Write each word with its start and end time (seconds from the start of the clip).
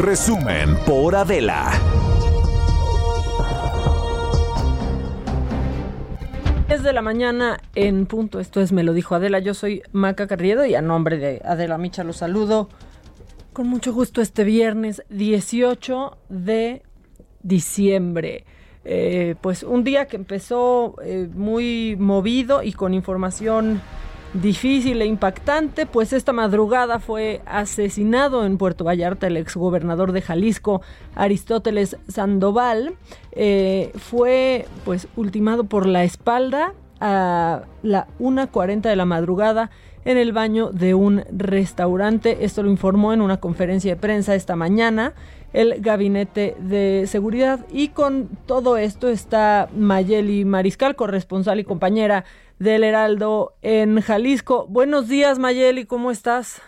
Resumen 0.00 0.76
por 0.86 1.14
Adela. 1.14 1.70
Es 6.70 6.82
de 6.82 6.94
la 6.94 7.02
mañana 7.02 7.60
en 7.74 8.06
punto. 8.06 8.40
Esto 8.40 8.62
es 8.62 8.72
Me 8.72 8.82
lo 8.82 8.94
dijo 8.94 9.14
Adela. 9.14 9.40
Yo 9.40 9.52
soy 9.52 9.82
Maca 9.92 10.26
Carriedo 10.26 10.64
y 10.64 10.74
a 10.74 10.80
nombre 10.80 11.18
de 11.18 11.42
Adela 11.44 11.76
Micha 11.76 12.02
los 12.02 12.16
saludo 12.16 12.70
con 13.52 13.68
mucho 13.68 13.92
gusto 13.92 14.22
este 14.22 14.42
viernes 14.42 15.02
18 15.10 16.16
de 16.30 16.82
diciembre. 17.42 18.46
Eh, 18.86 19.34
pues 19.42 19.62
un 19.62 19.84
día 19.84 20.06
que 20.06 20.16
empezó 20.16 20.94
eh, 21.04 21.28
muy 21.30 21.96
movido 21.98 22.62
y 22.62 22.72
con 22.72 22.94
información 22.94 23.82
difícil 24.34 25.02
e 25.02 25.06
impactante, 25.06 25.86
pues 25.86 26.12
esta 26.12 26.32
madrugada 26.32 26.98
fue 26.98 27.40
asesinado 27.46 28.46
en 28.46 28.58
Puerto 28.58 28.84
Vallarta 28.84 29.26
el 29.26 29.36
exgobernador 29.36 30.12
de 30.12 30.22
Jalisco, 30.22 30.82
Aristóteles 31.14 31.96
Sandoval. 32.08 32.94
Eh, 33.32 33.92
fue 33.96 34.66
pues 34.84 35.08
ultimado 35.16 35.64
por 35.64 35.86
la 35.86 36.04
espalda 36.04 36.74
a 37.00 37.62
la 37.82 38.06
1.40 38.18 38.82
de 38.82 38.96
la 38.96 39.04
madrugada 39.04 39.70
en 40.04 40.16
el 40.16 40.32
baño 40.32 40.70
de 40.70 40.94
un 40.94 41.24
restaurante. 41.30 42.44
Esto 42.44 42.62
lo 42.62 42.70
informó 42.70 43.12
en 43.12 43.20
una 43.20 43.38
conferencia 43.38 43.94
de 43.94 44.00
prensa 44.00 44.34
esta 44.34 44.56
mañana 44.56 45.14
el 45.52 45.80
gabinete 45.80 46.56
de 46.58 47.04
seguridad. 47.06 47.66
Y 47.72 47.88
con 47.88 48.28
todo 48.46 48.76
esto 48.76 49.08
está 49.08 49.68
Mayeli 49.76 50.44
Mariscal, 50.44 50.96
corresponsal 50.96 51.60
y 51.60 51.64
compañera 51.64 52.24
del 52.60 52.84
Heraldo 52.84 53.54
en 53.62 54.00
Jalisco. 54.02 54.66
Buenos 54.68 55.08
días, 55.08 55.38
Mayeli, 55.38 55.86
¿cómo 55.86 56.10
estás? 56.10 56.62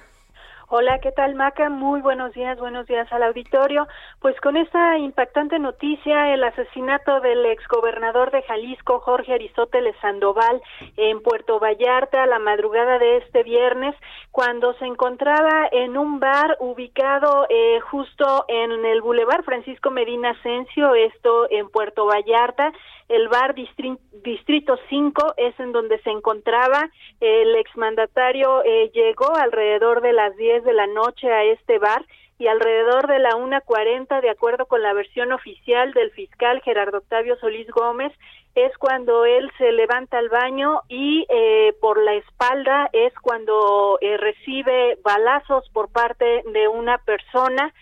Hola, 0.75 1.01
¿qué 1.01 1.13
tal 1.13 1.35
Maca? 1.35 1.69
Muy 1.69 2.01
buenos 2.01 2.33
días, 2.33 2.59
buenos 2.59 2.87
días 2.87 3.07
al 3.13 3.25
auditorio. 3.25 3.87
Pues 4.21 4.35
con 4.41 4.57
esta 4.57 4.97
impactante 4.97 5.59
noticia, 5.59 6.33
el 6.33 6.43
asesinato 6.43 7.21
del 7.21 7.45
exgobernador 7.45 8.31
de 8.31 8.41
Jalisco, 8.41 9.01
Jorge 9.01 9.35
Aristóteles 9.35 9.95
Sandoval, 10.01 10.63
en 10.97 11.21
Puerto 11.21 11.61
Vallarta, 11.61 12.25
la 12.25 12.39
madrugada 12.39 12.99
de 12.99 13.19
este 13.19 13.43
viernes, 13.43 13.95
cuando 14.31 14.73
se 14.79 14.87
encontraba 14.87 15.69
en 15.73 15.99
un 15.99 16.21
bar 16.21 16.57
ubicado 16.59 17.45
eh, 17.51 17.81
justo 17.91 18.47
en 18.49 18.87
el 18.87 19.03
Boulevard 19.03 19.45
Francisco 19.45 19.91
Medina 19.91 20.31
Asensio, 20.31 20.95
esto 20.95 21.51
en 21.51 21.69
Puerto 21.69 22.07
Vallarta, 22.07 22.73
el 23.09 23.29
bar 23.29 23.55
Distrito 23.55 24.79
5 24.89 25.35
es 25.37 25.59
en 25.61 25.73
donde 25.73 26.01
se 26.01 26.11
encontraba. 26.11 26.91
El 27.21 27.57
exmandatario 27.57 28.63
eh, 28.65 28.91
llegó 28.95 29.35
alrededor 29.35 30.01
de 30.01 30.13
las 30.13 30.37
10 30.37 30.65
de 30.65 30.73
la 30.73 30.87
noche 30.87 31.31
a 31.31 31.45
este 31.45 31.79
bar 31.79 32.05
y 32.39 32.49
alrededor 32.49 33.07
de 33.07 33.21
la 33.21 33.37
1.40, 33.37 34.21
de 34.21 34.31
acuerdo 34.31 34.67
con 34.67 34.83
la 34.83 34.93
versión 34.95 35.31
oficial 35.31 35.93
del 35.93 36.11
fiscal 36.11 36.61
Gerardo 36.63 36.99
Octavio 36.99 37.37
Solís 37.37 37.69
Gómez, 37.71 38.13
es 38.55 38.77
cuando 38.79 39.25
él 39.25 39.51
se 39.59 39.73
levanta 39.73 40.19
al 40.19 40.29
baño 40.29 40.81
y 40.89 41.25
eh, 41.29 41.73
por 41.81 42.03
la 42.03 42.15
espalda 42.15 42.91
es 42.93 43.15
cuando 43.23 43.97
eh, 44.01 44.17
recibe 44.17 44.99
balazos 45.03 45.69
por 45.71 45.91
parte 45.91 46.43
de 46.53 46.69
una 46.69 46.99
persona. 46.99 47.73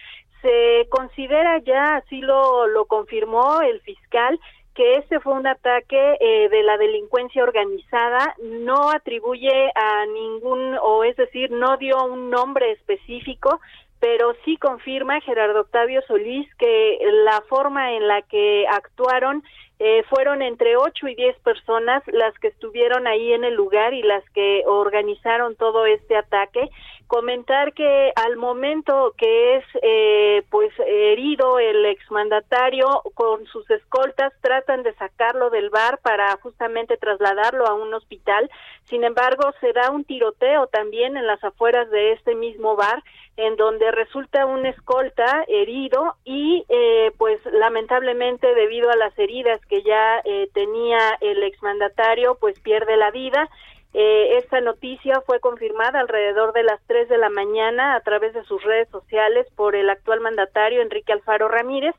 Se 0.42 0.86
considera 0.91 1.59
ya, 1.60 1.97
así 1.97 2.20
lo, 2.20 2.66
lo 2.66 2.84
confirmó 2.84 3.62
el 3.62 3.80
fiscal, 3.80 4.38
que 4.80 4.94
este 4.94 5.20
fue 5.20 5.34
un 5.34 5.46
ataque 5.46 6.16
eh, 6.18 6.48
de 6.48 6.62
la 6.62 6.78
delincuencia 6.78 7.42
organizada, 7.42 8.34
no 8.42 8.91
atribuye 8.91 9.70
a 9.74 10.06
ningún, 10.06 10.74
o 10.80 11.04
es 11.04 11.14
decir, 11.16 11.50
no 11.50 11.76
dio 11.76 12.02
un 12.02 12.30
nombre 12.30 12.72
específico, 12.72 13.60
pero 13.98 14.34
sí 14.42 14.56
confirma 14.56 15.20
Gerardo 15.20 15.60
Octavio 15.60 16.00
Solís 16.08 16.48
que 16.54 16.98
la 17.26 17.42
forma 17.42 17.92
en 17.92 18.08
la 18.08 18.22
que 18.22 18.64
actuaron 18.68 19.44
eh, 19.80 20.02
fueron 20.08 20.41
entre 20.41 20.78
ocho 20.78 21.08
y 21.08 21.14
diez 21.14 21.38
personas 21.41 22.02
las 22.06 22.32
que 22.38 22.48
estuvieron 22.48 23.06
ahí 23.06 23.34
en 23.34 23.44
el 23.44 23.52
lugar 23.52 23.92
y 23.92 24.00
las 24.02 24.24
que 24.30 24.62
organizaron 24.66 25.56
todo 25.56 25.84
este 25.84 26.16
ataque. 26.16 26.70
Comentar 27.10 27.72
que 27.72 28.12
al 28.15 28.37
momento 28.37 29.15
que 29.19 29.56
es 29.56 29.65
eh, 29.82 30.44
pues 30.48 30.72
herido 30.78 31.59
el 31.59 31.84
exmandatario 31.87 32.87
con 33.15 33.47
sus 33.47 33.69
escoltas 33.69 34.32
tratan 34.41 34.84
de 34.84 34.94
sacarlo 34.94 35.50
del 35.50 35.71
bar 35.71 35.98
para 36.03 36.37
justamente 36.37 36.97
trasladarlo 36.98 37.66
a 37.66 37.75
un 37.75 37.93
hospital. 37.94 38.48
Sin 38.84 39.03
embargo, 39.03 39.53
se 39.60 39.72
da 39.72 39.91
un 39.91 40.04
tiroteo 40.04 40.69
también 40.69 41.16
en 41.16 41.26
las 41.26 41.43
afueras 41.43 41.91
de 41.91 42.12
este 42.12 42.37
mismo 42.37 42.76
bar 42.76 43.03
en 43.37 43.56
donde 43.56 43.91
resulta 43.91 44.47
un 44.47 44.65
escolta 44.66 45.44
herido 45.48 46.15
y 46.25 46.65
eh, 46.69 47.10
pues 47.19 47.41
lamentablemente 47.47 48.54
debido 48.54 48.88
a 48.88 48.97
las 48.97 49.19
heridas 49.19 49.60
que 49.66 49.82
ya 49.82 50.21
eh, 50.25 50.48
tenía 50.53 50.98
el 51.21 51.42
exmandatario 51.42 52.37
pues 52.37 52.60
pierde 52.60 52.97
la 52.97 53.10
vida. 53.10 53.48
Eh, 53.92 54.38
esta 54.38 54.60
noticia 54.60 55.20
fue 55.26 55.40
confirmada 55.40 56.00
alrededor 56.00 56.52
de 56.52 56.62
las 56.62 56.80
3 56.86 57.08
de 57.08 57.18
la 57.18 57.28
mañana 57.28 57.96
a 57.96 58.00
través 58.00 58.32
de 58.34 58.44
sus 58.44 58.62
redes 58.62 58.88
sociales 58.90 59.46
por 59.56 59.74
el 59.74 59.90
actual 59.90 60.20
mandatario 60.20 60.80
Enrique 60.80 61.12
Alfaro 61.12 61.48
Ramírez 61.48 61.94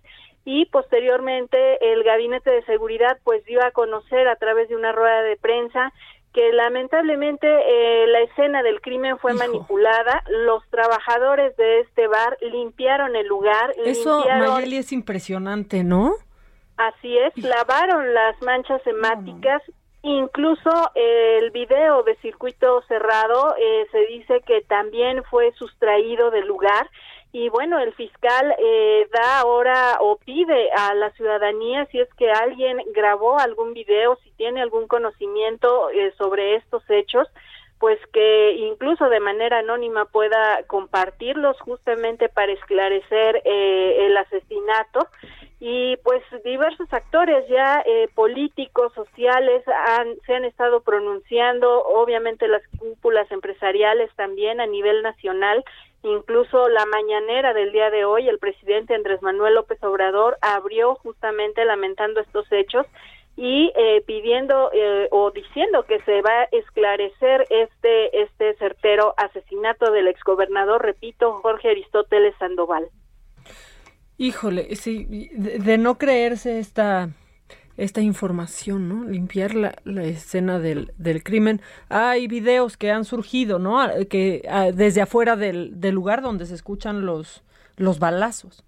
y 0.46 0.66
posteriormente 0.68 1.94
el 1.94 2.04
gabinete 2.04 2.50
de 2.50 2.64
seguridad 2.64 3.20
pues 3.24 3.44
dio 3.46 3.64
a 3.64 3.72
conocer 3.72 4.28
a 4.28 4.38
través 4.38 4.70
de 4.70 4.76
una 4.76 4.92
rueda 4.92 5.22
de 5.22 5.36
prensa 5.36 5.92
que 6.34 6.54
lamentablemente 6.54 7.46
eh, 7.48 8.08
la 8.08 8.22
escena 8.22 8.64
del 8.64 8.80
crimen 8.80 9.18
fue 9.20 9.34
manipulada. 9.34 10.24
Los 10.30 10.66
trabajadores 10.70 11.56
de 11.58 11.82
este 11.82 12.08
bar 12.08 12.38
limpiaron 12.42 13.16
el 13.16 13.28
lugar. 13.28 13.74
Eso, 13.84 14.24
Mayeli, 14.26 14.78
es 14.78 14.94
impresionante, 14.94 15.84
¿no? 15.84 16.14
Así 16.78 17.18
es, 17.18 17.38
lavaron 17.38 18.14
las 18.14 18.42
manchas 18.42 18.82
hemáticas. 18.88 19.62
Incluso 20.04 20.72
el 20.96 21.52
video 21.52 22.02
de 22.04 22.16
circuito 22.18 22.82
cerrado 22.88 23.56
eh, 23.60 23.86
se 23.92 24.06
dice 24.08 24.42
que 24.48 24.62
también 24.62 25.24
fue 25.26 25.52
sustraído 25.54 26.32
del 26.32 26.48
lugar. 26.48 26.90
Y 27.34 27.50
bueno, 27.50 27.80
el 27.80 27.94
fiscal 27.94 28.54
eh, 28.58 29.08
da 29.14 29.40
ahora 29.40 29.98
o 30.02 30.18
pide 30.18 30.70
a 30.72 30.94
la 30.96 31.12
ciudadanía 31.12 31.86
si 31.86 32.00
es 32.00 32.14
que 32.16 32.30
alguien 32.30 32.80
grabó 32.94 33.40
algún 33.40 33.74
video, 33.74 34.18
si 34.24 34.32
tiene 34.32 34.62
algún 34.62 34.88
conocimiento 34.88 35.90
eh, 35.92 36.14
sobre 36.18 36.56
estos 36.56 36.84
hechos, 36.90 37.28
pues 37.80 38.00
que 38.14 38.54
incluso 38.54 39.08
de 39.10 39.20
manera 39.20 39.60
anónima 39.60 40.06
pueda 40.06 40.64
compartirlos 40.68 41.60
justamente 41.62 42.28
para 42.28 42.52
esclarecer 42.52 43.42
eh, 43.46 44.06
el 44.06 44.18
asesinato 44.18 45.08
y 45.62 45.96
pues 45.98 46.24
diversos 46.44 46.92
actores 46.92 47.48
ya 47.48 47.84
políticos 48.16 48.92
sociales 48.94 49.64
han, 49.68 50.20
se 50.26 50.34
han 50.34 50.44
estado 50.44 50.82
pronunciando 50.82 51.86
obviamente 51.86 52.48
las 52.48 52.64
cúpulas 52.80 53.32
empresariales 53.32 54.10
también 54.16 54.60
a 54.60 54.66
nivel 54.66 55.04
nacional 55.04 55.64
Incluso 56.04 56.68
la 56.68 56.86
mañanera 56.88 57.54
del 57.54 57.72
día 57.72 57.92
de 57.92 58.06
hoy, 58.06 58.28
el 58.28 58.40
presidente 58.40 58.96
Andrés 58.96 59.22
Manuel 59.22 59.54
López 59.54 59.82
Obrador 59.84 60.36
abrió 60.42 60.96
justamente 60.96 61.64
lamentando 61.64 62.22
estos 62.22 62.52
hechos 62.52 62.88
y 63.38 63.72
eh, 63.76 64.02
pidiendo 64.08 64.72
eh, 64.74 65.08
o 65.12 65.30
diciendo 65.30 65.84
que 65.84 66.02
se 66.02 66.22
va 66.24 66.42
a 66.42 66.48
esclarecer 66.52 67.46
este 67.50 68.24
este 68.24 68.56
certero 68.56 69.14
asesinato 69.16 69.92
del 69.92 70.08
exgobernador, 70.08 70.82
repito, 70.84 71.40
Jorge 71.44 71.70
Aristóteles 71.70 72.36
Sandoval. 72.40 72.90
Híjole, 74.22 74.76
sí, 74.76 75.32
de, 75.34 75.80
no 75.80 75.98
creerse 75.98 76.60
esta 76.60 77.10
esta 77.76 78.02
información, 78.02 78.88
¿no? 78.88 79.10
Limpiar 79.10 79.56
la, 79.56 80.04
escena 80.04 80.60
del, 80.60 80.92
del, 81.00 81.24
crimen. 81.24 81.60
Hay 81.90 82.28
videos 82.28 82.78
que 82.78 82.92
han 82.92 83.04
surgido, 83.04 83.58
¿no? 83.58 83.80
Que 84.12 84.44
desde 84.76 85.02
afuera 85.02 85.36
del, 85.36 85.82
del 85.82 85.96
lugar 85.96 86.22
donde 86.22 86.46
se 86.46 86.54
escuchan 86.54 87.04
los, 87.04 87.44
los 87.78 87.98
balazos. 87.98 88.64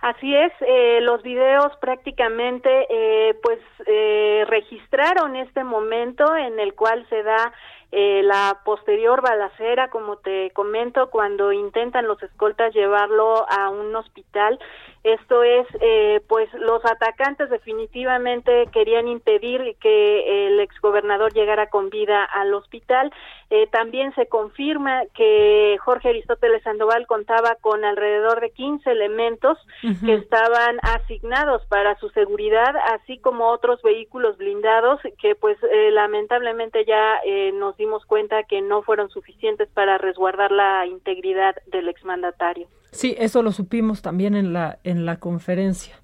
Así 0.00 0.34
es, 0.34 0.52
eh, 0.60 1.00
los 1.00 1.22
videos 1.22 1.74
prácticamente 1.80 2.68
eh, 2.90 3.34
pues 3.42 3.58
eh, 3.86 4.44
registraron 4.46 5.36
este 5.36 5.64
momento 5.64 6.36
en 6.36 6.60
el 6.60 6.74
cual 6.74 7.06
se 7.08 7.22
da 7.22 7.52
eh, 7.92 8.22
la 8.24 8.60
posterior 8.64 9.22
balacera, 9.22 9.88
como 9.90 10.16
te 10.16 10.50
comento, 10.50 11.10
cuando 11.10 11.52
intentan 11.52 12.06
los 12.06 12.22
escoltas 12.22 12.74
llevarlo 12.74 13.48
a 13.48 13.70
un 13.70 13.94
hospital. 13.94 14.58
Esto 15.04 15.44
es, 15.44 15.66
eh, 15.80 16.20
pues 16.28 16.52
los 16.54 16.84
atacantes 16.84 17.48
definitivamente 17.48 18.66
querían 18.72 19.06
impedir 19.06 19.76
que 19.80 20.48
el 20.48 20.58
exgobernador 20.58 21.32
llegara 21.32 21.68
con 21.68 21.90
vida 21.90 22.24
al 22.24 22.52
hospital. 22.54 23.12
Eh, 23.50 23.68
también 23.68 24.12
se 24.16 24.26
confirma 24.26 25.02
que 25.14 25.76
Jorge 25.84 26.08
Aristóteles 26.08 26.64
Sandoval 26.64 27.06
contaba 27.06 27.54
con 27.60 27.84
alrededor 27.84 28.40
de 28.40 28.50
15 28.50 28.90
elementos 28.90 29.58
que 30.04 30.14
estaban 30.14 30.78
asignados 30.82 31.64
para 31.66 31.96
su 32.00 32.08
seguridad, 32.08 32.74
así 32.94 33.18
como 33.18 33.50
otros 33.50 33.80
vehículos 33.82 34.36
blindados 34.36 35.00
que 35.20 35.36
pues 35.36 35.56
lamentablemente 35.92 36.84
ya 36.84 37.20
nos 37.54 37.76
dimos 37.76 38.04
cuenta 38.06 38.42
que 38.42 38.60
no 38.60 38.82
fueron 38.82 39.10
suficientes 39.10 39.68
para 39.72 39.98
resguardar 39.98 40.50
la 40.50 40.84
integridad 40.86 41.54
del 41.66 41.88
exmandatario. 41.88 42.66
Sí, 42.96 43.14
eso 43.18 43.42
lo 43.42 43.52
supimos 43.52 44.00
también 44.00 44.34
en 44.34 44.52
la 44.52 44.78
en 44.82 45.04
la 45.04 45.16
conferencia. 45.16 45.94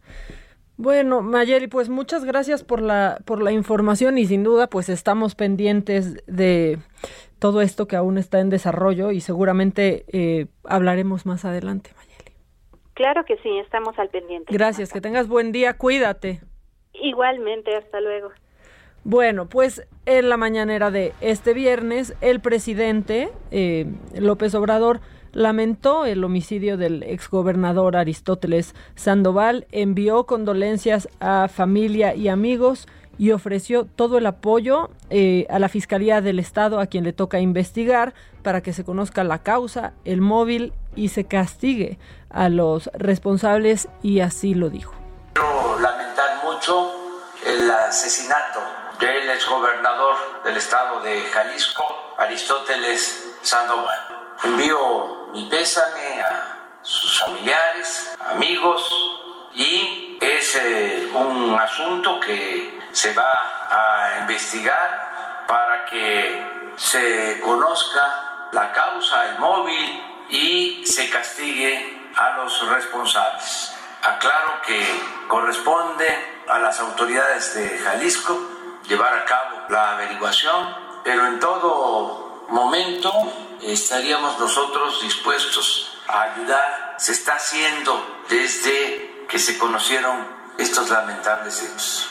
Bueno, 0.76 1.22
Mayeli, 1.22 1.68
pues 1.68 1.88
muchas 1.88 2.24
gracias 2.24 2.62
por 2.64 2.82
la 2.82 3.18
por 3.24 3.42
la 3.42 3.50
información 3.50 4.18
y 4.18 4.26
sin 4.26 4.42
duda 4.42 4.66
pues 4.66 4.88
estamos 4.88 5.34
pendientes 5.34 6.22
de 6.26 6.78
todo 7.38 7.62
esto 7.62 7.88
que 7.88 7.96
aún 7.96 8.18
está 8.18 8.40
en 8.40 8.50
desarrollo 8.50 9.10
y 9.10 9.20
seguramente 9.20 10.04
eh, 10.12 10.48
hablaremos 10.64 11.24
más 11.24 11.44
adelante, 11.46 11.90
Mayeli. 11.96 12.36
Claro 12.94 13.24
que 13.24 13.38
sí, 13.38 13.58
estamos 13.58 13.98
al 13.98 14.10
pendiente. 14.10 14.52
Gracias, 14.52 14.92
que 14.92 15.00
tengas 15.00 15.28
buen 15.28 15.50
día, 15.50 15.78
cuídate. 15.78 16.40
Igualmente, 16.92 17.74
hasta 17.74 18.00
luego. 18.00 18.30
Bueno, 19.04 19.48
pues 19.48 19.88
en 20.04 20.28
la 20.28 20.36
mañanera 20.36 20.90
de 20.90 21.14
este 21.20 21.54
viernes, 21.54 22.14
el 22.20 22.40
presidente 22.40 23.30
eh, 23.50 23.86
López 24.14 24.54
Obrador 24.54 25.00
lamentó 25.32 26.04
el 26.04 26.24
homicidio 26.24 26.76
del 26.76 27.02
exgobernador 27.02 27.96
Aristóteles 27.96 28.74
Sandoval, 28.94 29.66
envió 29.72 30.24
condolencias 30.24 31.08
a 31.20 31.48
familia 31.48 32.14
y 32.14 32.28
amigos 32.28 32.86
y 33.18 33.32
ofreció 33.32 33.84
todo 33.84 34.18
el 34.18 34.26
apoyo 34.26 34.90
eh, 35.10 35.46
a 35.50 35.58
la 35.58 35.68
Fiscalía 35.68 36.20
del 36.20 36.38
Estado 36.38 36.80
a 36.80 36.86
quien 36.86 37.04
le 37.04 37.12
toca 37.12 37.40
investigar 37.40 38.14
para 38.42 38.62
que 38.62 38.72
se 38.72 38.84
conozca 38.84 39.22
la 39.24 39.42
causa, 39.42 39.92
el 40.04 40.20
móvil 40.20 40.72
y 40.96 41.08
se 41.08 41.24
castigue 41.24 41.98
a 42.30 42.48
los 42.48 42.90
responsables 42.94 43.88
y 44.02 44.20
así 44.20 44.54
lo 44.54 44.70
dijo. 44.70 44.94
Quiero 45.34 45.78
lamentar 45.78 46.44
mucho 46.44 46.90
el 47.46 47.70
asesinato 47.70 48.60
del 48.98 49.30
exgobernador 49.30 50.16
del 50.44 50.56
estado 50.56 51.00
de 51.02 51.20
Jalisco, 51.20 51.84
Aristóteles 52.18 53.36
Sandoval. 53.42 53.98
Envío 54.44 55.21
mi 55.32 55.46
pésame 55.46 56.20
a 56.20 56.78
sus 56.82 57.20
familiares, 57.20 58.16
amigos 58.32 58.82
y 59.54 60.18
es 60.20 60.56
eh, 60.56 61.10
un 61.14 61.58
asunto 61.58 62.20
que 62.20 62.80
se 62.92 63.14
va 63.14 63.32
a 63.70 64.20
investigar 64.20 65.44
para 65.48 65.86
que 65.86 66.72
se 66.76 67.40
conozca 67.40 68.48
la 68.52 68.72
causa, 68.72 69.26
el 69.30 69.38
móvil 69.38 70.02
y 70.28 70.86
se 70.86 71.08
castigue 71.08 72.10
a 72.14 72.36
los 72.36 72.68
responsables. 72.68 73.74
Aclaro 74.02 74.60
que 74.66 74.84
corresponde 75.28 76.42
a 76.48 76.58
las 76.58 76.78
autoridades 76.80 77.54
de 77.54 77.78
Jalisco 77.78 78.38
llevar 78.86 79.14
a 79.14 79.24
cabo 79.24 79.62
la 79.70 79.92
averiguación, 79.92 80.76
pero 81.04 81.26
en 81.26 81.40
todo 81.40 82.46
momento 82.48 83.10
estaríamos 83.64 84.38
nosotros 84.38 85.02
dispuestos 85.02 85.92
a 86.08 86.22
ayudar. 86.22 86.96
Se 86.98 87.12
está 87.12 87.34
haciendo 87.34 88.22
desde 88.28 89.26
que 89.28 89.38
se 89.38 89.58
conocieron 89.58 90.26
estos 90.58 90.90
lamentables 90.90 91.62
hechos. 91.62 92.08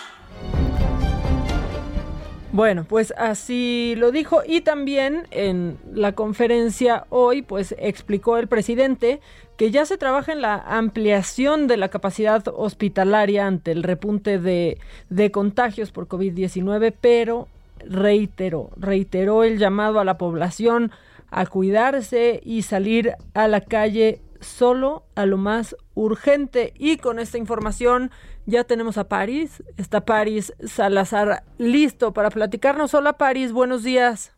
Bueno, 2.54 2.84
pues 2.84 3.14
así 3.18 3.94
lo 3.98 4.12
dijo 4.12 4.42
y 4.46 4.60
también 4.60 5.26
en 5.32 5.78
la 5.94 6.12
conferencia 6.12 7.06
hoy 7.10 7.44
pues 7.44 7.74
explicó 7.80 8.38
el 8.38 8.50
presidente 8.50 9.22
que 9.56 9.72
ya 9.72 9.86
se 9.86 9.98
trabaja 9.98 10.34
en 10.34 10.42
la 10.42 10.56
ampliación 10.56 11.68
de 11.68 11.78
la 11.78 11.88
capacidad 11.88 12.44
hospitalaria 12.54 13.48
ante 13.48 13.72
el 13.72 13.84
repunte 13.84 14.38
de, 14.38 14.80
de 15.10 15.32
contagios 15.32 15.92
por 15.92 16.10
COVID-19, 16.10 16.94
pero 17.00 17.48
reiteró, 17.88 18.70
reiteró 18.76 19.44
el 19.44 19.58
llamado 19.58 20.02
a 20.02 20.06
la 20.06 20.18
población 20.18 20.92
a 21.32 21.46
cuidarse 21.46 22.42
y 22.44 22.62
salir 22.62 23.14
a 23.34 23.48
la 23.48 23.62
calle 23.62 24.22
solo 24.42 25.06
a 25.16 25.26
lo 25.26 25.38
más 25.38 25.76
urgente. 25.96 26.74
Y 26.78 26.98
con 26.98 27.20
esta 27.20 27.38
información 27.38 28.12
ya 28.46 28.64
tenemos 28.64 28.98
a 28.98 29.08
París. 29.08 29.64
Está 29.78 30.06
París 30.06 30.54
Salazar 30.60 31.44
listo 31.58 32.14
para 32.14 32.30
platicarnos. 32.30 32.94
Hola 32.94 33.14
París, 33.14 33.54
buenos 33.54 33.84
días. 33.84 34.38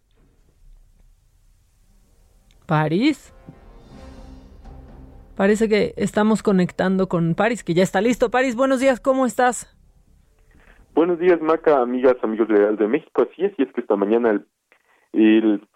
París. 2.65 3.33
Parece 5.35 5.67
que 5.67 5.93
estamos 5.97 6.43
conectando 6.43 7.09
con 7.09 7.33
París, 7.33 7.63
que 7.63 7.73
ya 7.73 7.81
está 7.81 8.01
listo. 8.01 8.29
París, 8.29 8.55
buenos 8.55 8.79
días, 8.79 8.99
¿cómo 8.99 9.25
estás? 9.25 9.75
Buenos 10.93 11.17
días, 11.17 11.41
Maca, 11.41 11.81
amigas, 11.81 12.15
amigos 12.21 12.47
de, 12.49 12.75
de 12.75 12.87
México. 12.87 13.23
Así 13.23 13.43
es, 13.43 13.53
y 13.57 13.63
es 13.63 13.73
que 13.73 13.81
esta 13.81 13.95
mañana 13.95 14.29
el, 14.29 14.45
el, 15.13 15.67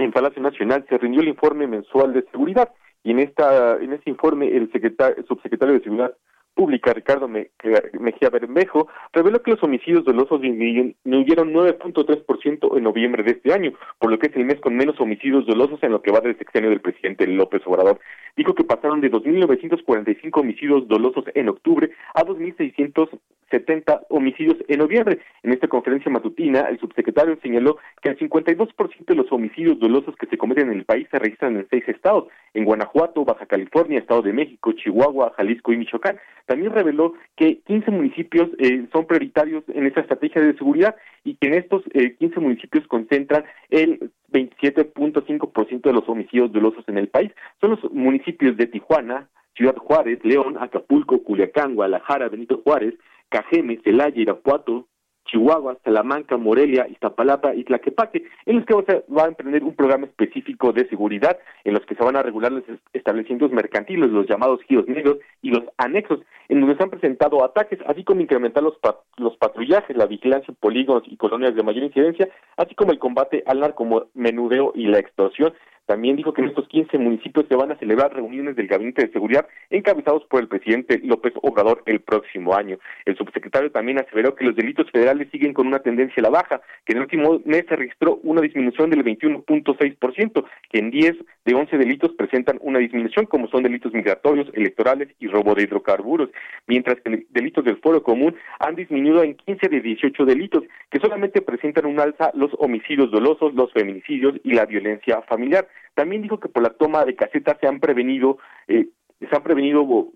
en 0.00 0.12
Palacio 0.12 0.42
Nacional 0.42 0.84
se 0.88 0.98
rindió 0.98 1.20
el 1.20 1.28
informe 1.28 1.66
mensual 1.66 2.12
de 2.12 2.22
seguridad. 2.30 2.70
Y 3.02 3.12
en 3.12 3.20
esta 3.20 3.76
en 3.76 3.92
ese 3.92 4.10
informe 4.10 4.54
el, 4.54 4.70
secretario, 4.72 5.24
subsecretario 5.26 5.74
de 5.74 5.82
Seguridad 5.82 6.14
Pública, 6.60 6.92
Ricardo 6.92 7.26
Mejía 7.26 8.28
Bermejo, 8.28 8.86
reveló 9.14 9.40
que 9.42 9.52
los 9.52 9.62
homicidios 9.62 10.04
dolosos 10.04 10.42
disminuyeron 10.42 11.54
9.3% 11.54 12.76
en 12.76 12.82
noviembre 12.82 13.22
de 13.22 13.30
este 13.30 13.54
año, 13.54 13.72
por 13.98 14.10
lo 14.10 14.18
que 14.18 14.26
es 14.26 14.36
el 14.36 14.44
mes 14.44 14.60
con 14.60 14.76
menos 14.76 15.00
homicidios 15.00 15.46
dolosos 15.46 15.82
en 15.82 15.92
lo 15.92 16.02
que 16.02 16.12
va 16.12 16.20
del 16.20 16.36
sexenio 16.36 16.68
del 16.68 16.82
presidente 16.82 17.26
López 17.26 17.62
Obrador. 17.64 17.98
Dijo 18.36 18.54
que 18.54 18.64
pasaron 18.64 19.00
de 19.00 19.10
2.945 19.10 20.38
homicidios 20.38 20.86
dolosos 20.86 21.24
en 21.34 21.48
octubre 21.48 21.92
a 22.12 22.24
2.670 22.24 24.06
homicidios 24.10 24.56
en 24.68 24.78
noviembre. 24.80 25.20
En 25.42 25.52
esta 25.52 25.66
conferencia 25.66 26.12
matutina, 26.12 26.68
el 26.68 26.78
subsecretario 26.78 27.38
señaló 27.42 27.78
que 28.02 28.10
el 28.10 28.18
52% 28.18 29.06
de 29.06 29.14
los 29.14 29.32
homicidios 29.32 29.78
dolosos 29.78 30.14
que 30.16 30.26
se 30.26 30.36
cometen 30.36 30.70
en 30.70 30.78
el 30.78 30.84
país 30.84 31.08
se 31.10 31.18
registran 31.18 31.56
en 31.56 31.66
seis 31.70 31.88
estados, 31.88 32.28
en 32.52 32.66
Guanajuato, 32.66 33.24
Baja 33.24 33.46
California, 33.46 33.98
Estado 33.98 34.20
de 34.20 34.34
México, 34.34 34.72
Chihuahua, 34.72 35.32
Jalisco 35.36 35.72
y 35.72 35.78
Michoacán. 35.78 36.18
También 36.50 36.72
reveló 36.72 37.14
que 37.36 37.60
15 37.60 37.92
municipios 37.92 38.48
eh, 38.58 38.84
son 38.92 39.06
prioritarios 39.06 39.62
en 39.68 39.86
esta 39.86 40.00
estrategia 40.00 40.42
de 40.42 40.54
seguridad 40.54 40.96
y 41.22 41.36
que 41.36 41.46
en 41.46 41.54
estos 41.54 41.84
eh, 41.94 42.16
15 42.18 42.40
municipios 42.40 42.88
concentran 42.88 43.44
el 43.68 44.10
27.5% 44.32 45.80
de 45.80 45.92
los 45.92 46.08
homicidios 46.08 46.50
dolosos 46.50 46.82
en 46.88 46.98
el 46.98 47.06
país. 47.06 47.30
Son 47.60 47.70
los 47.70 47.92
municipios 47.92 48.56
de 48.56 48.66
Tijuana, 48.66 49.28
Ciudad 49.54 49.76
Juárez, 49.76 50.18
León, 50.24 50.56
Acapulco, 50.58 51.22
Culiacán, 51.22 51.76
Guadalajara, 51.76 52.28
Benito 52.28 52.60
Juárez, 52.64 52.94
Cajeme, 53.28 53.78
Celaya, 53.84 54.20
Irapuato, 54.20 54.88
Chihuahua, 55.30 55.76
Salamanca, 55.84 56.36
Morelia, 56.36 56.86
Iztapalapa 56.88 57.54
y 57.54 57.64
Tlaquepaque, 57.64 58.24
en 58.46 58.56
los 58.56 58.66
que 58.66 59.02
va 59.14 59.24
a 59.24 59.28
emprender 59.28 59.62
un 59.62 59.74
programa 59.74 60.06
específico 60.06 60.72
de 60.72 60.88
seguridad 60.88 61.38
en 61.64 61.74
los 61.74 61.86
que 61.86 61.94
se 61.94 62.02
van 62.02 62.16
a 62.16 62.22
regular 62.22 62.50
los 62.52 62.64
establecimientos 62.92 63.52
mercantiles, 63.52 64.10
los 64.10 64.26
llamados 64.26 64.60
giros 64.62 64.88
negros 64.88 65.18
y 65.42 65.50
los 65.50 65.64
anexos, 65.78 66.20
en 66.48 66.60
donde 66.60 66.76
se 66.76 66.82
han 66.82 66.90
presentado 66.90 67.44
ataques, 67.44 67.78
así 67.86 68.02
como 68.04 68.20
incrementar 68.20 68.62
los, 68.62 68.74
los 69.18 69.36
patrullajes, 69.36 69.96
la 69.96 70.06
vigilancia 70.06 70.52
polígonos 70.58 71.04
y 71.06 71.16
colonias 71.16 71.54
de 71.54 71.62
mayor 71.62 71.84
incidencia, 71.84 72.28
así 72.56 72.74
como 72.74 72.92
el 72.92 72.98
combate 72.98 73.44
al 73.46 73.60
narcomenudeo 73.60 74.72
y 74.74 74.86
la 74.86 74.98
extorsión, 74.98 75.52
también 75.90 76.14
dijo 76.14 76.32
que 76.32 76.40
en 76.40 76.50
estos 76.50 76.68
15 76.68 76.98
municipios 76.98 77.46
se 77.48 77.56
van 77.56 77.72
a 77.72 77.78
celebrar 77.78 78.14
reuniones 78.14 78.54
del 78.54 78.68
Gabinete 78.68 79.06
de 79.06 79.12
Seguridad 79.12 79.48
encabezados 79.70 80.22
por 80.26 80.40
el 80.40 80.46
presidente 80.46 81.00
López 81.02 81.32
Obrador 81.42 81.82
el 81.86 81.98
próximo 81.98 82.54
año. 82.54 82.78
El 83.06 83.16
subsecretario 83.16 83.72
también 83.72 83.98
aseveró 83.98 84.36
que 84.36 84.44
los 84.44 84.54
delitos 84.54 84.88
federales 84.92 85.26
siguen 85.32 85.52
con 85.52 85.66
una 85.66 85.80
tendencia 85.80 86.20
a 86.20 86.22
la 86.22 86.30
baja, 86.30 86.60
que 86.86 86.92
en 86.92 86.98
el 86.98 87.02
último 87.02 87.40
mes 87.44 87.64
se 87.68 87.74
registró 87.74 88.20
una 88.22 88.40
disminución 88.40 88.90
del 88.90 89.02
21.6%, 89.02 90.44
que 90.70 90.78
en 90.78 90.92
10 90.92 91.16
de 91.44 91.54
11 91.54 91.76
delitos 91.76 92.12
presentan 92.12 92.60
una 92.60 92.78
disminución, 92.78 93.26
como 93.26 93.48
son 93.48 93.64
delitos 93.64 93.92
migratorios, 93.92 94.48
electorales 94.54 95.08
y 95.18 95.26
robo 95.26 95.56
de 95.56 95.64
hidrocarburos, 95.64 96.30
mientras 96.68 97.00
que 97.00 97.26
delitos 97.30 97.64
del 97.64 97.78
foro 97.78 98.04
común 98.04 98.36
han 98.60 98.76
disminuido 98.76 99.24
en 99.24 99.34
15 99.34 99.68
de 99.68 99.80
18 99.80 100.24
delitos, 100.24 100.62
que 100.88 101.00
solamente 101.00 101.42
presentan 101.42 101.86
un 101.86 101.98
alza 101.98 102.30
los 102.34 102.52
homicidios 102.60 103.10
dolosos, 103.10 103.54
los 103.54 103.72
feminicidios 103.72 104.36
y 104.44 104.52
la 104.52 104.66
violencia 104.66 105.20
familiar. 105.22 105.66
También 105.94 106.22
dijo 106.22 106.40
que 106.40 106.48
por 106.48 106.62
la 106.62 106.70
toma 106.70 107.04
de 107.04 107.16
casetas 107.16 107.58
se 107.60 107.66
han 107.66 107.80
prevenido 107.80 108.38
eh, 108.68 108.88
se 109.28 109.36
han 109.36 109.42
prevenido 109.42 110.12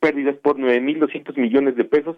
pérdidas 0.00 0.36
por 0.36 0.56
9.200 0.56 1.36
millones 1.36 1.76
de 1.76 1.84
pesos 1.84 2.16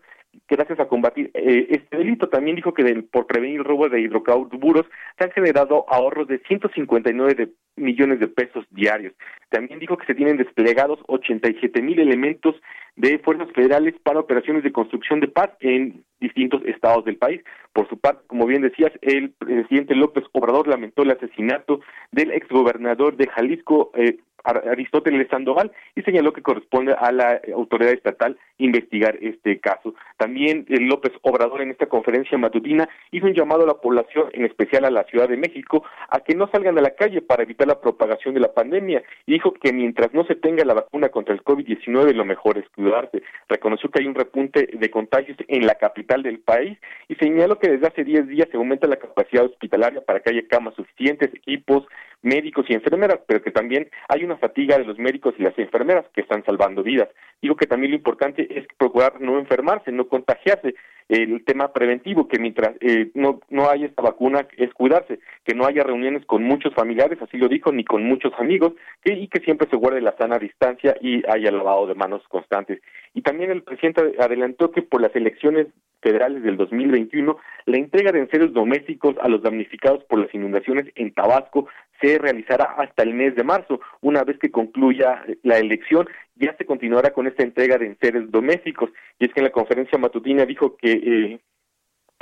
gracias 0.49 0.81
a 0.81 0.89
combatir 0.89 1.31
eh, 1.35 1.67
este 1.71 1.97
delito. 1.97 2.29
También 2.29 2.57
dijo 2.57 2.75
que 2.75 2.85
por 3.11 3.27
prevenir 3.27 3.59
el 3.59 3.65
robo 3.65 3.89
de 3.89 4.01
hidrocarburos 4.01 4.87
se 5.19 5.25
han 5.25 5.33
generado 5.33 5.85
ahorros 5.89 6.29
de 6.29 6.39
159 6.47 7.35
de 7.35 7.49
millones 7.77 8.21
de 8.21 8.29
pesos 8.29 8.65
diarios. 8.71 9.15
También 9.49 9.79
dijo 9.79 9.97
que 9.97 10.07
se 10.07 10.15
tienen 10.15 10.37
desplegados 10.37 10.99
87 11.09 11.81
mil 11.83 11.99
elementos 11.99 12.55
de 12.97 13.19
fuerzas 13.21 13.51
federales 13.53 13.95
para 14.03 14.21
operaciones 14.21 14.62
de 14.62 14.73
construcción 14.73 15.21
de 15.21 15.29
paz 15.29 15.51
en 15.61 16.05
distintos 16.21 16.62
estados 16.67 17.05
del 17.05 17.17
país. 17.17 17.43
Por 17.73 17.89
su 17.89 17.99
parte, 17.99 18.23
como 18.27 18.47
bien 18.47 18.62
decías, 18.62 18.93
el 19.01 19.31
presidente 19.31 19.95
López 19.95 20.25
Obrador 20.33 20.69
lamentó 20.69 21.03
el 21.03 21.11
asesinato 21.11 21.81
del 22.11 22.31
exgobernador 22.33 23.17
de 23.17 23.29
Jalisco, 23.29 23.91
eh, 23.95 24.19
Aristóteles 24.45 25.29
Sandoval 25.29 25.73
y 25.95 26.03
señaló 26.03 26.33
que 26.33 26.43
corresponde 26.43 26.95
a 26.99 27.13
la 27.13 27.41
autoridad 27.55 27.93
estatal 27.93 28.39
investigar 28.59 29.19
este 29.21 29.61
caso. 29.61 29.95
También 30.17 30.67
eh, 30.69 30.81
López 30.81 31.13
Obrador 31.23 31.63
en 31.63 31.71
esta 31.71 31.87
conferencia 31.87 32.39
matutina 32.39 32.89
hizo 33.11 33.27
un 33.27 33.35
llamado 33.35 33.65
a 33.65 33.67
la 33.67 33.75
población, 33.75 34.29
en 34.33 34.45
especial 34.45 34.85
a 34.85 34.91
la 34.91 35.05
Ciudad 35.05 35.29
de 35.29 35.37
México, 35.37 35.85
a 36.09 36.21
que 36.21 36.35
no 36.35 36.49
salgan 36.49 36.79
a 36.79 36.83
la 36.83 36.95
calle 36.95 37.23
para 37.23 37.43
evitar 37.43 37.67
la 37.67 37.81
propagación 37.81 38.35
de 38.35 38.41
la 38.41 38.53
pandemia 38.53 39.03
y 39.27 39.33
dijo 39.33 39.53
que 39.53 39.73
mientras 39.73 40.13
no 40.13 40.25
se 40.25 40.35
tenga 40.35 40.65
la 40.65 40.75
vacuna 40.75 41.09
contra 41.09 41.35
el 41.35 41.43
COVID-19 41.43 42.13
lo 42.15 42.25
mejor 42.25 42.59
es 42.59 42.69
cuidarse. 42.71 43.23
Reconoció 43.49 43.91
que 43.91 44.01
hay 44.01 44.07
un 44.07 44.15
repunte 44.15 44.69
de 44.73 44.91
contagios 44.91 45.37
en 45.49 45.67
la 45.67 45.75
capital 45.75 46.23
del 46.23 46.41
país 46.41 46.79
y 47.09 47.15
señaló 47.17 47.59
que 47.59 47.71
desde 47.71 47.87
hace 47.87 48.05
10 48.05 48.29
días 48.29 48.49
se 48.51 48.57
aumenta 48.57 48.87
la 48.87 48.97
capacidad 48.97 49.45
hospitalaria 49.45 50.01
para 50.01 50.21
que 50.21 50.31
haya 50.31 50.47
camas 50.49 50.75
suficientes, 50.75 51.35
equipos, 51.35 51.87
médicos 52.23 52.67
y 52.69 52.75
enfermeras, 52.75 53.21
pero 53.27 53.43
que 53.43 53.51
también 53.51 53.89
hay 54.09 54.25
una 54.25 54.32
fatiga 54.39 54.79
de 54.79 54.85
los 54.85 54.99
médicos 54.99 55.35
y 55.39 55.43
las 55.43 55.59
enfermeras 55.59 56.07
que 56.15 56.21
están 56.21 56.45
salvando 56.45 56.83
vidas. 56.83 57.09
Digo 57.41 57.57
que 57.57 57.67
también 57.67 57.93
lo 57.93 57.97
importante 57.97 58.47
es 58.59 58.67
procurar 58.77 59.21
no 59.21 59.39
enfermarse, 59.39 59.93
no 59.93 60.09
contagiarse. 60.09 60.75
El 61.09 61.45
tema 61.45 61.73
preventivo, 61.73 62.29
que 62.29 62.39
mientras 62.39 62.73
eh, 62.81 63.11
no, 63.15 63.41
no 63.51 63.69
haya 63.69 63.87
esta 63.87 64.03
vacuna, 64.03 64.47
es 64.57 64.73
cuidarse, 64.73 65.21
que 65.45 65.55
no 65.55 65.67
haya 65.67 65.83
reuniones 65.83 66.25
con 66.27 66.43
muchos 66.43 66.75
familiares, 66.75 67.19
así 67.21 67.37
lo 67.37 67.49
dijo, 67.49 67.73
ni 67.73 67.85
con 67.85 68.05
muchos 68.05 68.33
amigos, 68.39 68.73
y 69.05 69.29
que 69.29 69.41
siempre 69.41 69.69
se 69.69 69.77
guarde 69.77 70.01
la 70.01 70.17
sana 70.17 70.39
distancia 70.39 70.97
y 71.01 71.23
haya 71.29 71.51
lavado 71.51 71.87
de 71.87 71.95
manos 71.95 72.23
constantes. 72.29 72.81
Y 73.15 73.23
también 73.23 73.51
el 73.51 73.63
presidente 73.63 74.15
adelantó 74.19 74.71
que 74.71 74.83
por 74.83 75.01
las 75.01 75.15
elecciones 75.15 75.67
federales 76.03 76.43
del 76.43 76.57
2021, 76.57 77.37
la 77.67 77.77
entrega 77.77 78.13
de 78.13 78.21
enseres 78.21 78.53
domésticos 78.53 79.15
a 79.21 79.29
los 79.29 79.43
damnificados 79.43 80.03
por 80.05 80.19
las 80.19 80.35
inundaciones 80.35 80.87
en 80.97 81.15
Tabasco 81.15 81.69
se 82.01 82.19
realizará 82.19 82.65
hasta 82.77 83.05
el 83.05 83.15
mes 83.15 83.37
de 83.37 83.45
marzo. 83.45 83.81
Una 84.01 84.25
vez 84.25 84.39
que 84.39 84.51
concluya 84.51 85.25
la 85.45 85.59
elección, 85.59 86.09
ya 86.47 86.57
se 86.57 86.67
continuará 86.67 87.13
con 87.13 87.27
esta 87.27 87.43
entrega 87.43 87.79
de 87.79 87.87
enseres 87.87 88.31
domésticos. 88.31 88.91
Y 89.19 89.27
es 89.27 89.33
que 89.33 89.41
en 89.41 89.45
la 89.45 89.53
conferencia 89.53 89.99
matutina 89.99 90.45
dijo 90.45 90.77
que, 90.77 90.93
eh, 90.93 91.41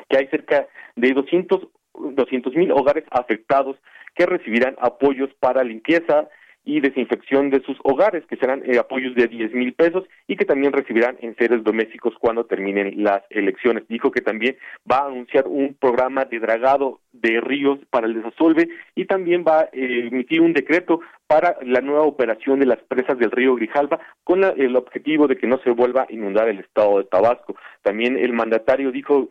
que 0.09 0.17
hay 0.17 0.27
cerca 0.29 0.69
de 0.97 1.13
200 1.13 2.55
mil 2.55 2.73
hogares 2.73 3.05
afectados 3.11 3.77
que 4.15 4.27
recibirán 4.27 4.77
apoyos 4.81 5.31
para 5.41 5.65
limpieza, 5.65 6.29
y 6.65 6.81
desinfección 6.81 7.51
de 7.51 7.63
sus 7.63 7.77
hogares, 7.85 8.25
que 8.27 8.37
serán 8.37 8.63
eh, 8.65 8.79
apoyos 8.79 9.15
de 9.15 9.27
10 9.27 9.55
mil 9.55 9.73
pesos 9.73 10.05
y 10.27 10.37
que 10.37 10.45
también 10.45 10.73
recibirán 10.73 11.17
en 11.21 11.35
seres 11.37 11.65
domésticos 11.65 12.15
cuando 12.21 12.45
terminen 12.45 13.03
las 13.03 13.23
elecciones. 13.31 13.89
Dijo 13.89 14.11
que 14.11 14.21
también 14.21 14.57
va 14.91 14.99
a 14.99 15.07
anunciar 15.07 15.47
un 15.47 15.75
programa 15.75 16.25
de 16.27 16.39
dragado 16.39 17.01
de 17.13 17.41
ríos 17.41 17.79
para 17.91 18.07
el 18.07 18.15
desasolve 18.15 18.69
y 18.95 19.07
también 19.07 19.45
va 19.47 19.61
a 19.61 19.69
eh, 19.73 20.09
emitir 20.09 20.41
un 20.41 20.53
decreto 20.53 21.01
para 21.27 21.57
la 21.63 21.81
nueva 21.81 22.03
operación 22.03 22.61
de 22.61 22.67
las 22.67 22.79
presas 22.89 23.19
del 23.19 23.31
río 23.31 23.55
Grijalva 23.55 24.01
con 24.25 24.45
el 24.45 24.77
objetivo 24.77 25.29
de 25.29 25.37
que 25.37 25.47
no 25.47 25.59
se 25.59 25.71
vuelva 25.71 26.03
a 26.03 26.13
inundar 26.13 26.49
el 26.49 26.61
estado 26.61 26.99
de 26.99 27.05
Tabasco. 27.05 27.57
También 27.83 28.19
el 28.19 28.33
mandatario 28.33 28.93
dijo 28.93 29.31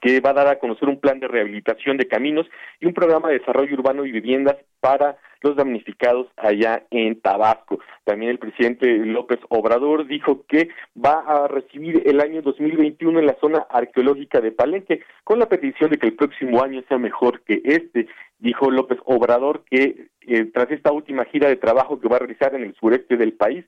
que 0.00 0.20
va 0.20 0.30
a 0.30 0.34
dar 0.34 0.48
a 0.48 0.58
conocer 0.58 0.88
un 0.88 1.00
plan 1.00 1.20
de 1.20 1.28
rehabilitación 1.28 1.96
de 1.96 2.08
caminos 2.08 2.46
y 2.80 2.86
un 2.86 2.94
programa 2.94 3.28
de 3.28 3.38
desarrollo 3.38 3.74
urbano 3.74 4.04
y 4.04 4.12
viviendas 4.12 4.56
para 4.80 5.18
los 5.42 5.56
damnificados 5.56 6.26
allá 6.36 6.84
en 6.90 7.20
Tabasco. 7.20 7.78
También 8.04 8.30
el 8.30 8.38
presidente 8.38 8.86
López 8.86 9.38
Obrador 9.48 10.06
dijo 10.06 10.44
que 10.48 10.68
va 10.96 11.20
a 11.26 11.48
recibir 11.48 12.02
el 12.06 12.20
año 12.20 12.42
2021 12.42 13.20
en 13.20 13.26
la 13.26 13.36
zona 13.40 13.66
arqueológica 13.70 14.40
de 14.40 14.52
Palenque 14.52 15.02
con 15.24 15.38
la 15.38 15.48
petición 15.48 15.90
de 15.90 15.98
que 15.98 16.06
el 16.06 16.16
próximo 16.16 16.62
año 16.62 16.82
sea 16.88 16.98
mejor 16.98 17.42
que 17.42 17.60
este. 17.64 18.08
Dijo 18.38 18.70
López 18.70 18.98
Obrador 19.04 19.64
que 19.68 20.08
eh, 20.26 20.44
tras 20.52 20.70
esta 20.70 20.92
última 20.92 21.24
gira 21.24 21.48
de 21.48 21.56
trabajo 21.56 22.00
que 22.00 22.08
va 22.08 22.16
a 22.16 22.20
realizar 22.20 22.54
en 22.54 22.62
el 22.62 22.74
sureste 22.76 23.16
del 23.16 23.32
país, 23.32 23.64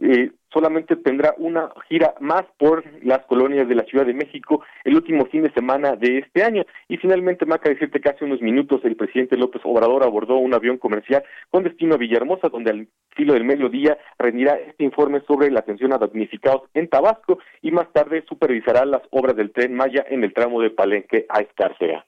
eh, 0.00 0.30
solamente 0.52 0.96
tendrá 0.96 1.34
una 1.38 1.70
gira 1.88 2.14
más 2.20 2.44
por 2.56 2.84
las 3.04 3.24
colonias 3.26 3.68
de 3.68 3.74
la 3.74 3.84
Ciudad 3.84 4.06
de 4.06 4.14
México 4.14 4.62
el 4.84 4.94
último 4.94 5.26
fin 5.26 5.42
de 5.42 5.52
semana 5.52 5.96
de 5.96 6.18
este 6.18 6.42
año. 6.42 6.64
Y 6.88 6.96
finalmente, 6.98 7.46
Maca, 7.46 7.68
decirte 7.68 8.00
que 8.00 8.08
hace 8.08 8.24
unos 8.24 8.40
minutos 8.40 8.80
el 8.84 8.96
presidente 8.96 9.36
López 9.36 9.62
Obrador 9.64 10.04
abordó 10.04 10.36
un 10.36 10.54
avión 10.54 10.78
comercial 10.78 11.24
con 11.50 11.64
destino 11.64 11.94
a 11.94 11.98
Villahermosa, 11.98 12.48
donde 12.48 12.70
al 12.70 12.88
filo 13.16 13.34
del 13.34 13.44
mediodía 13.44 13.98
rendirá 14.18 14.54
este 14.54 14.84
informe 14.84 15.20
sobre 15.26 15.50
la 15.50 15.60
atención 15.60 15.92
a 15.92 15.98
damnificados 15.98 16.62
en 16.74 16.88
Tabasco 16.88 17.38
y 17.62 17.70
más 17.72 17.92
tarde 17.92 18.24
supervisará 18.28 18.84
las 18.84 19.02
obras 19.10 19.36
del 19.36 19.52
tren 19.52 19.74
Maya 19.74 20.04
en 20.08 20.22
el 20.22 20.32
tramo 20.32 20.60
de 20.62 20.70
Palenque 20.70 21.26
a 21.28 21.40
Escarcea. 21.40 22.06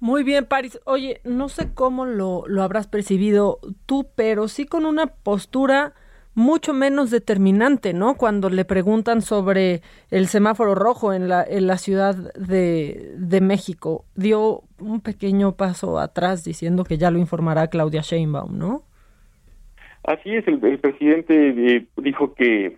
Muy 0.00 0.24
bien, 0.24 0.46
París. 0.46 0.80
Oye, 0.84 1.20
no 1.22 1.48
sé 1.48 1.74
cómo 1.74 2.06
lo, 2.06 2.42
lo 2.48 2.62
habrás 2.62 2.88
percibido 2.88 3.60
tú, 3.86 4.08
pero 4.16 4.48
sí 4.48 4.66
con 4.66 4.84
una 4.84 5.06
postura 5.06 5.94
mucho 6.34 6.72
menos 6.72 7.10
determinante, 7.10 7.92
¿no? 7.92 8.14
Cuando 8.14 8.48
le 8.48 8.64
preguntan 8.64 9.20
sobre 9.20 9.82
el 10.10 10.26
semáforo 10.28 10.74
rojo 10.74 11.12
en 11.12 11.28
la, 11.28 11.44
en 11.44 11.66
la 11.66 11.76
Ciudad 11.76 12.14
de, 12.34 13.12
de 13.16 13.40
México, 13.40 14.04
dio 14.14 14.62
un 14.78 15.00
pequeño 15.00 15.52
paso 15.56 15.98
atrás 15.98 16.44
diciendo 16.44 16.84
que 16.84 16.98
ya 16.98 17.10
lo 17.10 17.18
informará 17.18 17.68
Claudia 17.68 18.00
Sheinbaum, 18.00 18.58
¿no? 18.58 18.82
Así 20.04 20.34
es, 20.34 20.46
el, 20.48 20.58
presidente 20.78 21.76
eh, 21.76 21.86
dijo 21.98 22.34
que, 22.34 22.76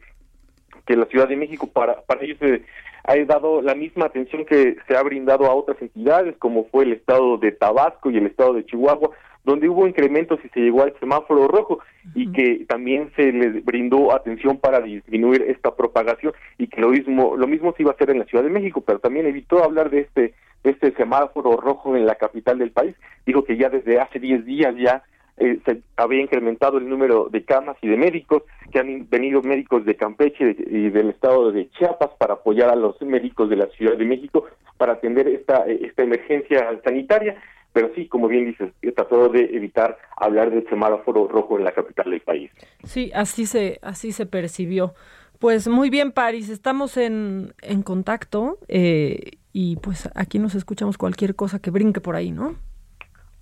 que 0.86 0.96
la 0.96 1.06
Ciudad 1.06 1.28
de 1.28 1.36
México 1.36 1.66
para, 1.66 2.02
para 2.02 2.22
ellos 2.22 2.38
se 2.38 2.62
ha 3.04 3.16
dado 3.24 3.62
la 3.62 3.74
misma 3.74 4.06
atención 4.06 4.44
que 4.44 4.76
se 4.86 4.96
ha 4.96 5.02
brindado 5.02 5.46
a 5.46 5.54
otras 5.54 5.80
entidades, 5.80 6.36
como 6.38 6.64
fue 6.66 6.84
el 6.84 6.92
estado 6.92 7.38
de 7.38 7.52
Tabasco 7.52 8.10
y 8.10 8.18
el 8.18 8.26
estado 8.26 8.54
de 8.54 8.66
Chihuahua, 8.66 9.10
donde 9.44 9.68
hubo 9.68 9.86
incrementos 9.86 10.40
y 10.44 10.48
se 10.48 10.60
llegó 10.60 10.82
al 10.82 10.98
semáforo 10.98 11.46
rojo 11.48 11.80
y 12.14 12.32
que 12.32 12.64
también 12.66 13.10
se 13.14 13.30
le 13.30 13.60
brindó 13.60 14.12
atención 14.14 14.58
para 14.58 14.80
disminuir 14.80 15.42
esta 15.42 15.74
propagación 15.74 16.32
y 16.58 16.66
que 16.68 16.80
lo 16.80 16.88
mismo 16.88 17.36
lo 17.36 17.46
mismo 17.46 17.72
se 17.76 17.82
iba 17.82 17.92
a 17.92 17.94
hacer 17.94 18.10
en 18.10 18.18
la 18.20 18.24
Ciudad 18.24 18.44
de 18.44 18.50
México, 18.50 18.82
pero 18.86 18.98
también 18.98 19.26
evitó 19.26 19.62
hablar 19.62 19.90
de 19.90 20.00
este 20.00 20.34
de 20.62 20.70
este 20.70 20.92
semáforo 20.92 21.58
rojo 21.58 21.94
en 21.94 22.06
la 22.06 22.14
capital 22.14 22.58
del 22.58 22.70
país. 22.70 22.96
Dijo 23.26 23.44
que 23.44 23.58
ya 23.58 23.68
desde 23.68 24.00
hace 24.00 24.18
10 24.18 24.46
días 24.46 24.74
ya 24.76 25.02
eh, 25.36 25.58
se 25.66 25.82
había 25.96 26.22
incrementado 26.22 26.78
el 26.78 26.88
número 26.88 27.28
de 27.28 27.44
camas 27.44 27.76
y 27.82 27.88
de 27.88 27.96
médicos, 27.96 28.44
que 28.72 28.78
han 28.78 29.08
venido 29.10 29.42
médicos 29.42 29.84
de 29.84 29.96
Campeche 29.96 30.56
y 30.58 30.90
del 30.90 31.10
estado 31.10 31.50
de 31.52 31.68
Chiapas 31.70 32.10
para 32.18 32.34
apoyar 32.34 32.70
a 32.70 32.76
los 32.76 33.00
médicos 33.02 33.50
de 33.50 33.56
la 33.56 33.66
Ciudad 33.66 33.96
de 33.96 34.04
México 34.04 34.46
para 34.78 34.94
atender 34.94 35.28
esta, 35.28 35.66
esta 35.66 36.02
emergencia 36.02 36.80
sanitaria 36.84 37.36
pero 37.74 37.90
sí, 37.94 38.06
como 38.06 38.28
bien 38.28 38.46
dices, 38.46 38.72
trató 38.94 39.28
de 39.28 39.40
evitar 39.52 39.98
hablar 40.16 40.50
del 40.50 40.66
semáforo 40.68 41.26
rojo 41.26 41.58
en 41.58 41.64
la 41.64 41.72
capital 41.72 42.08
del 42.08 42.20
país. 42.20 42.50
Sí, 42.84 43.10
así 43.12 43.46
se, 43.46 43.80
así 43.82 44.12
se 44.12 44.26
percibió. 44.26 44.94
Pues 45.40 45.66
muy 45.66 45.90
bien, 45.90 46.12
París, 46.12 46.48
estamos 46.50 46.96
en, 46.96 47.52
en 47.60 47.82
contacto 47.82 48.60
eh, 48.68 49.32
y 49.52 49.76
pues 49.76 50.08
aquí 50.14 50.38
nos 50.38 50.54
escuchamos 50.54 50.96
cualquier 50.96 51.34
cosa 51.34 51.58
que 51.58 51.72
brinque 51.72 52.00
por 52.00 52.14
ahí, 52.14 52.30
¿no? 52.30 52.54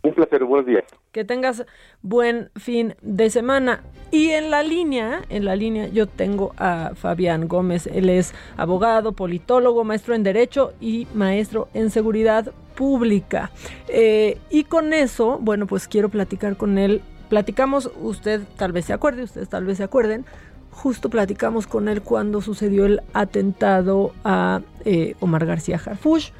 Un 0.04 0.14
placer, 0.14 0.42
buenos 0.44 0.66
días. 0.66 0.82
Que 1.12 1.24
tengas 1.24 1.64
buen 2.02 2.50
fin 2.56 2.96
de 3.02 3.30
semana. 3.30 3.84
Y 4.10 4.30
en 4.30 4.50
la 4.50 4.64
línea, 4.64 5.22
en 5.28 5.44
la 5.44 5.54
línea 5.54 5.86
yo 5.86 6.08
tengo 6.08 6.52
a 6.56 6.92
Fabián 6.96 7.46
Gómez. 7.46 7.86
Él 7.86 8.08
es 8.08 8.34
abogado, 8.56 9.12
politólogo, 9.12 9.84
maestro 9.84 10.16
en 10.16 10.24
Derecho 10.24 10.72
y 10.80 11.06
maestro 11.14 11.68
en 11.72 11.90
Seguridad 11.90 12.52
Pública. 12.74 13.52
Eh, 13.86 14.38
y 14.50 14.64
con 14.64 14.92
eso, 14.92 15.38
bueno, 15.40 15.68
pues 15.68 15.86
quiero 15.86 16.08
platicar 16.08 16.56
con 16.56 16.78
él. 16.78 17.00
Platicamos, 17.28 17.88
usted 18.00 18.40
tal 18.56 18.72
vez 18.72 18.86
se 18.86 18.92
acuerde, 18.92 19.22
ustedes 19.22 19.48
tal 19.48 19.64
vez 19.64 19.78
se 19.78 19.84
acuerden, 19.84 20.26
justo 20.72 21.10
platicamos 21.10 21.66
con 21.66 21.88
él 21.88 22.02
cuando 22.02 22.40
sucedió 22.40 22.86
el 22.86 23.00
atentado 23.14 24.12
a 24.24 24.62
eh, 24.84 25.14
Omar 25.20 25.46
García 25.46 25.80
Harfush 25.82 26.30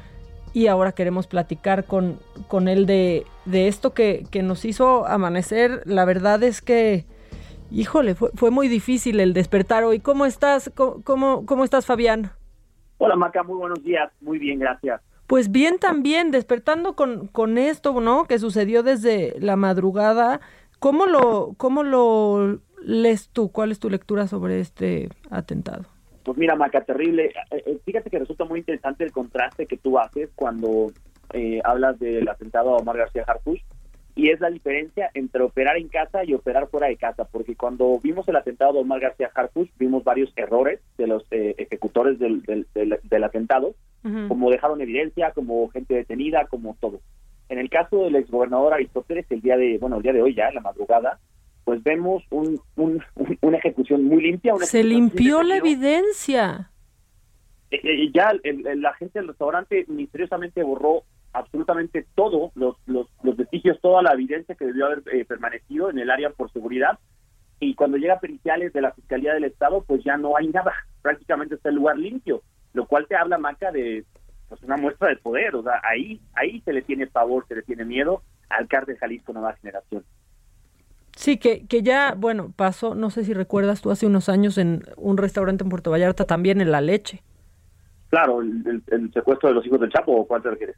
y 0.53 0.67
ahora 0.67 0.91
queremos 0.91 1.25
platicar 1.27 1.85
con, 1.85 2.19
con 2.47 2.67
él 2.67 2.85
de, 2.85 3.25
de 3.45 3.67
esto 3.67 3.93
que, 3.93 4.25
que 4.29 4.43
nos 4.43 4.65
hizo 4.65 5.07
amanecer. 5.07 5.81
La 5.85 6.05
verdad 6.05 6.43
es 6.43 6.61
que, 6.61 7.05
híjole, 7.71 8.13
fue, 8.13 8.29
fue 8.35 8.51
muy 8.51 8.67
difícil 8.67 9.19
el 9.19 9.33
despertar 9.33 9.83
hoy. 9.83 9.99
¿Cómo 9.99 10.25
estás? 10.25 10.71
¿Cómo, 10.75 11.45
cómo, 11.45 11.63
estás, 11.63 11.87
Fabián? 11.87 12.31
Hola, 12.99 13.15
Maca, 13.15 13.41
muy 13.41 13.57
buenos 13.57 13.83
días. 13.83 14.11
Muy 14.21 14.37
bien, 14.37 14.59
gracias. 14.59 15.01
Pues 15.25 15.51
bien 15.51 15.79
también, 15.79 16.29
despertando 16.29 16.95
con, 16.95 17.27
con 17.27 17.57
esto, 17.57 17.99
¿no? 17.99 18.25
Que 18.25 18.37
sucedió 18.37 18.83
desde 18.83 19.33
la 19.39 19.55
madrugada. 19.55 20.39
¿Cómo 20.77 21.07
lo, 21.07 21.53
cómo 21.57 21.81
lo 21.81 22.59
lees 22.83 23.29
tú? 23.29 23.51
¿Cuál 23.51 23.71
es 23.71 23.79
tu 23.79 23.89
lectura 23.89 24.27
sobre 24.27 24.59
este 24.59 25.09
atentado? 25.31 25.85
Pues 26.23 26.37
mira, 26.37 26.55
Maca, 26.55 26.81
terrible. 26.81 27.33
Eh, 27.51 27.63
eh, 27.65 27.79
fíjate 27.85 28.09
que 28.09 28.19
resulta 28.19 28.45
muy 28.45 28.59
interesante 28.59 29.03
el 29.03 29.11
contraste 29.11 29.65
que 29.65 29.77
tú 29.77 29.99
haces 29.99 30.29
cuando 30.35 30.91
eh, 31.33 31.61
hablas 31.63 31.99
del 31.99 32.27
atentado 32.27 32.73
a 32.73 32.77
Omar 32.77 32.97
García 32.97 33.25
Harfuch 33.27 33.61
y 34.15 34.29
es 34.29 34.39
la 34.39 34.49
diferencia 34.49 35.09
entre 35.15 35.41
operar 35.41 35.75
en 35.77 35.89
casa 35.89 36.23
y 36.23 36.33
operar 36.33 36.67
fuera 36.67 36.87
de 36.87 36.97
casa, 36.97 37.25
porque 37.25 37.55
cuando 37.55 37.99
vimos 37.99 38.27
el 38.27 38.35
atentado 38.35 38.73
de 38.73 38.79
Omar 38.79 38.99
García 38.99 39.31
Harfuch 39.33 39.69
vimos 39.79 40.03
varios 40.03 40.31
errores 40.35 40.79
de 40.97 41.07
los 41.07 41.25
ejecutores 41.31 42.19
del, 42.19 42.43
del, 42.43 43.23
atentado, 43.23 43.73
como 44.27 44.51
dejaron 44.51 44.81
evidencia, 44.81 45.31
como 45.31 45.67
gente 45.69 45.95
detenida, 45.95 46.45
como 46.45 46.77
todo. 46.79 46.99
En 47.49 47.57
el 47.57 47.71
caso 47.71 48.03
del 48.03 48.15
exgobernador 48.15 48.73
Aristóteles, 48.73 49.25
el 49.31 49.41
día 49.41 49.57
de, 49.57 49.79
bueno, 49.79 49.97
el 49.97 50.03
día 50.03 50.13
de 50.13 50.21
hoy 50.21 50.35
ya, 50.35 50.49
en 50.49 50.55
la 50.55 50.61
madrugada, 50.61 51.19
pues 51.63 51.81
vemos 51.83 52.23
un, 52.29 52.59
una 52.75 53.57
ejecución 53.57 54.03
muy 54.05 54.21
limpia. 54.21 54.55
Se 54.61 54.83
limpió 54.83 55.43
la 55.43 55.57
evidencia. 55.57 56.69
Eh, 57.71 57.79
eh, 57.83 58.11
ya 58.13 58.33
la 58.75 58.93
gente 58.95 59.19
del 59.19 59.29
restaurante 59.29 59.85
misteriosamente 59.87 60.61
borró 60.63 61.03
absolutamente 61.33 62.05
todo, 62.13 62.51
los, 62.55 62.77
los, 62.85 63.07
los 63.23 63.35
vestigios, 63.35 63.79
toda 63.81 64.03
la 64.03 64.13
evidencia 64.13 64.55
que 64.55 64.65
debió 64.65 64.85
haber 64.85 65.03
eh, 65.11 65.25
permanecido 65.25 65.89
en 65.89 65.97
el 65.99 66.11
área 66.11 66.29
por 66.29 66.51
seguridad. 66.51 66.99
Y 67.59 67.75
cuando 67.75 67.97
llega 67.97 68.19
periciales 68.19 68.73
de 68.73 68.81
la 68.81 68.91
Fiscalía 68.91 69.33
del 69.33 69.45
Estado, 69.45 69.83
pues 69.87 70.03
ya 70.03 70.17
no 70.17 70.37
hay 70.37 70.49
nada. 70.49 70.73
Prácticamente 71.01 71.55
está 71.55 71.69
el 71.69 71.75
lugar 71.75 71.97
limpio, 71.97 72.43
lo 72.73 72.85
cual 72.85 73.07
te 73.07 73.15
habla, 73.15 73.37
Maca, 73.37 73.71
de 73.71 74.05
pues 74.49 74.61
una 74.63 74.77
muestra 74.77 75.09
de 75.09 75.15
poder. 75.15 75.55
O 75.55 75.63
sea, 75.63 75.81
ahí, 75.83 76.21
ahí 76.35 76.61
se 76.61 76.73
le 76.73 76.81
tiene 76.81 77.07
favor, 77.07 77.47
se 77.47 77.55
le 77.55 77.63
tiene 77.63 77.85
miedo 77.85 78.21
al 78.49 78.67
CAR 78.67 78.85
de 78.85 78.97
Jalisco 78.97 79.33
Nueva 79.33 79.55
Generación. 79.55 80.03
Sí, 81.15 81.37
que, 81.37 81.65
que 81.67 81.83
ya, 81.83 82.15
bueno, 82.17 82.51
pasó, 82.55 82.95
no 82.95 83.09
sé 83.09 83.23
si 83.23 83.33
recuerdas 83.33 83.81
tú 83.81 83.91
hace 83.91 84.05
unos 84.05 84.29
años 84.29 84.57
en 84.57 84.83
un 84.97 85.17
restaurante 85.17 85.63
en 85.63 85.69
Puerto 85.69 85.91
Vallarta 85.91 86.25
también 86.25 86.59
en 86.59 86.71
La 86.71 86.81
Leche. 86.81 87.21
Claro, 88.09 88.41
el, 88.41 89.11
secuestro 89.11 89.49
de 89.49 89.55
los 89.55 89.65
hijos 89.65 89.79
del 89.79 89.91
Chapo, 89.91 90.11
¿o 90.11 90.27
cuál 90.27 90.41
te 90.43 90.51
refieres? 90.51 90.75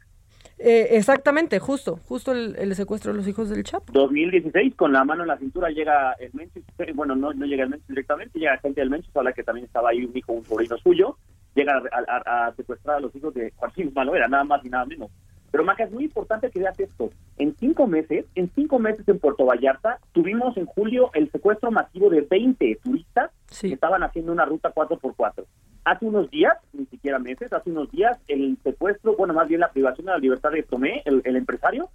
Eh, 0.58 0.88
exactamente, 0.92 1.58
justo, 1.58 2.00
justo 2.06 2.32
el, 2.32 2.74
secuestro 2.74 3.12
de 3.12 3.18
los 3.18 3.28
hijos 3.28 3.50
del 3.50 3.62
Chapo. 3.62 3.92
2016, 3.92 4.74
con 4.74 4.92
la 4.92 5.04
mano 5.04 5.22
en 5.22 5.28
la 5.28 5.36
cintura 5.36 5.68
llega 5.68 6.12
el 6.12 6.30
Mencho, 6.32 6.60
bueno, 6.94 7.14
no, 7.14 7.32
no 7.34 7.44
llega 7.44 7.64
el 7.64 7.70
Mencho 7.70 7.84
directamente, 7.88 8.38
llega 8.38 8.56
gente 8.58 8.80
del 8.80 8.88
Mencho, 8.88 9.10
habla 9.14 9.32
que 9.32 9.42
también 9.42 9.66
estaba 9.66 9.90
ahí 9.90 10.04
un 10.04 10.16
hijo, 10.16 10.32
un 10.32 10.44
sobrino 10.44 10.78
suyo, 10.78 11.18
llega 11.54 11.82
a, 11.92 12.46
a, 12.46 12.54
secuestrar 12.54 12.96
a 12.96 13.00
los 13.00 13.14
hijos 13.14 13.34
de 13.34 13.52
Joaquín 13.56 13.92
era 14.14 14.28
nada 14.28 14.44
más 14.44 14.64
y 14.64 14.68
nada 14.68 14.86
menos. 14.86 15.10
Pero 15.56 15.64
Maca, 15.64 15.84
es 15.84 15.90
muy 15.90 16.04
importante 16.04 16.50
que 16.50 16.58
veas 16.58 16.78
esto. 16.78 17.08
En 17.38 17.56
cinco 17.56 17.86
meses, 17.86 18.26
en 18.34 18.50
cinco 18.54 18.78
meses 18.78 19.08
en 19.08 19.18
Puerto 19.18 19.46
Vallarta, 19.46 20.00
tuvimos 20.12 20.54
en 20.58 20.66
julio 20.66 21.10
el 21.14 21.32
secuestro 21.32 21.70
masivo 21.70 22.10
de 22.10 22.20
20 22.20 22.78
turistas 22.84 23.30
que 23.58 23.72
estaban 23.72 24.02
haciendo 24.02 24.32
una 24.32 24.44
ruta 24.44 24.74
4x4. 24.74 25.46
Hace 25.86 26.04
unos 26.04 26.28
días, 26.28 26.58
ni 26.74 26.84
siquiera 26.84 27.18
meses, 27.18 27.54
hace 27.54 27.70
unos 27.70 27.90
días, 27.90 28.18
el 28.28 28.58
secuestro, 28.62 29.16
bueno, 29.16 29.32
más 29.32 29.48
bien 29.48 29.60
la 29.60 29.70
privación 29.72 30.04
de 30.04 30.12
la 30.12 30.18
libertad 30.18 30.50
de 30.50 30.62
Tomé, 30.62 31.02
el, 31.06 31.36
empresario, 31.36 31.88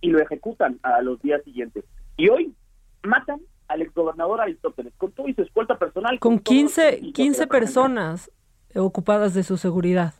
y 0.00 0.08
lo 0.08 0.18
ejecutan 0.18 0.78
a 0.82 1.02
los 1.02 1.20
días 1.20 1.44
siguientes. 1.44 1.84
Y 2.16 2.30
hoy 2.30 2.54
matan 3.02 3.38
al 3.68 3.82
exgobernador 3.82 4.40
Aristóteles, 4.40 4.94
con 4.96 5.12
todo 5.12 5.28
y 5.28 5.34
su 5.34 5.42
escolta 5.42 5.76
personal. 5.76 6.18
Con, 6.20 6.38
15, 6.38 7.12
15 7.12 7.46
personas 7.48 8.30
ocupadas 8.74 9.34
de 9.34 9.42
su 9.42 9.58
seguridad. 9.58 10.14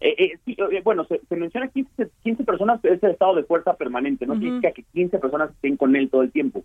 Eh, 0.00 0.32
eh, 0.46 0.54
eh, 0.56 0.80
bueno, 0.82 1.04
se, 1.04 1.20
menciona 1.36 1.68
15, 1.68 2.10
15 2.22 2.44
personas, 2.44 2.82
es 2.84 3.02
el 3.02 3.10
estado 3.10 3.34
de 3.34 3.44
fuerza 3.44 3.74
permanente, 3.74 4.26
no 4.26 4.34
significa 4.34 4.72
que 4.72 4.82
15 4.82 5.18
personas 5.18 5.50
estén 5.50 5.76
con 5.76 5.94
él 5.94 6.08
todo 6.08 6.22
el 6.22 6.32
tiempo. 6.32 6.64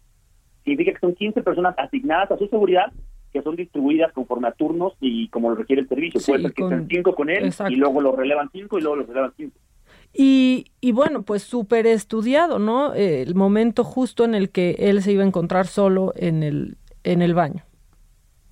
Significa 0.63 0.93
que 0.93 0.99
son 0.99 1.15
15 1.15 1.41
personas 1.41 1.75
asignadas 1.77 2.31
a 2.31 2.37
su 2.37 2.47
seguridad 2.47 2.91
que 3.33 3.41
son 3.41 3.57
distribuidas 3.57 4.13
conforme 4.13 4.47
a 4.47 4.53
turnos 4.53 4.93
y 5.01 5.27
como 5.27 5.49
lo 5.49 5.57
requiere 5.57 5.81
el 5.81 5.89
servicio. 5.89 6.21
Puede 6.25 6.43
ser 6.43 6.53
que 6.53 6.63
estén 6.63 6.87
5 6.87 7.15
con 7.15 7.29
él 7.29 7.53
y 7.69 7.75
luego 7.75 7.99
lo 7.99 8.15
relevan 8.15 8.49
5 8.49 8.77
y 8.77 8.81
luego 8.81 8.95
lo 8.95 9.05
relevan 9.05 9.33
5. 9.35 9.53
Y, 10.13 10.67
y 10.79 10.93
bueno, 10.93 11.23
pues 11.23 11.43
súper 11.43 11.85
estudiado, 11.85 12.59
¿no? 12.59 12.93
el 12.93 13.35
momento 13.35 13.83
justo 13.83 14.23
en 14.23 14.35
el 14.35 14.49
que 14.49 14.77
él 14.79 15.01
se 15.01 15.11
iba 15.11 15.23
a 15.23 15.27
encontrar 15.27 15.67
solo 15.67 16.13
en 16.15 16.43
el, 16.43 16.77
en 17.03 17.21
el 17.21 17.33
baño 17.33 17.65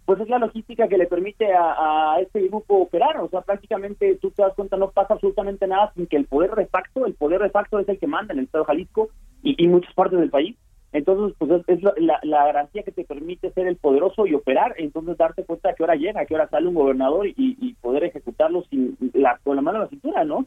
pues 0.06 0.20
es 0.20 0.28
la 0.28 0.40
logística 0.40 0.88
que 0.88 0.98
le 0.98 1.08
permite 1.08 1.48
a, 1.54 2.18
este 2.22 2.48
grupo 2.48 2.78
operar. 2.78 3.18
O 3.18 3.30
sea, 3.30 3.42
prácticamente 3.42 4.18
tú 4.22 4.32
te 4.32 4.42
das 4.42 4.54
cuenta, 4.54 4.78
no 4.78 4.92
pasa 4.92 5.14
absolutamente 5.14 5.68
nada 5.68 5.92
sin 5.96 6.08
que 6.08 6.18
el 6.18 6.26
poder 6.26 6.52
de 6.56 6.66
facto, 6.68 7.06
el 7.06 7.14
poder 7.14 7.42
de 7.42 7.50
facto 7.50 7.80
es 7.80 7.88
el 7.88 8.00
que 8.00 8.08
manda 8.08 8.34
en 8.34 8.40
el 8.40 8.46
Estado 8.46 8.64
de 8.64 8.68
Jalisco 8.68 9.10
y, 9.42 9.68
muchas 9.68 9.94
partes 9.94 10.20
del 10.20 10.30
país. 10.30 10.58
Entonces, 10.92 11.36
pues 11.40 11.64
es, 11.68 11.80
la, 11.82 12.20
garantía 12.46 12.84
que 12.84 12.92
te 12.92 13.04
permite 13.04 13.52
ser 13.52 13.68
el 13.68 13.78
poderoso 13.78 14.28
y 14.28 14.36
operar, 14.36 14.76
entonces 14.78 15.18
darte 15.18 15.44
cuenta 15.44 15.70
a 15.70 15.74
qué 15.74 15.84
hora 15.84 15.96
llega, 15.96 16.22
a 16.22 16.26
qué 16.26 16.36
hora 16.36 16.50
sale 16.50 16.68
un 16.68 16.76
gobernador 16.76 17.28
y, 17.28 17.74
poder 17.82 18.04
ejecutarlo 18.04 18.64
sin 18.70 18.98
la, 19.14 19.40
con 19.44 19.56
la 19.56 19.62
mano 19.62 19.80
en 19.80 19.84
la 19.84 19.90
cintura, 19.90 20.24
¿no? 20.24 20.46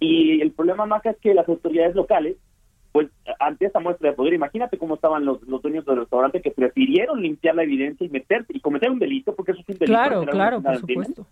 Y 0.00 0.40
el 0.40 0.52
problema 0.52 0.86
más 0.86 1.04
es 1.06 1.16
que 1.18 1.34
las 1.34 1.48
autoridades 1.48 1.94
locales 1.94 2.36
pues 2.92 3.08
ante 3.40 3.66
esta 3.66 3.80
muestra 3.80 4.10
de 4.10 4.16
poder, 4.16 4.34
imagínate 4.34 4.76
cómo 4.76 4.94
estaban 4.94 5.24
los, 5.24 5.42
los 5.42 5.62
dueños 5.62 5.84
del 5.86 5.96
restaurante 5.96 6.42
que 6.42 6.50
prefirieron 6.50 7.22
limpiar 7.22 7.54
la 7.54 7.62
evidencia 7.62 8.06
y 8.06 8.10
meterse 8.10 8.52
y 8.54 8.60
cometer 8.60 8.90
un 8.90 8.98
delito, 8.98 9.34
porque 9.34 9.52
eso 9.52 9.62
es 9.62 9.68
un 9.70 9.78
delito. 9.78 9.98
Claro, 9.98 10.26
claro, 10.26 10.62
por 10.62 10.76
supuesto. 10.78 11.26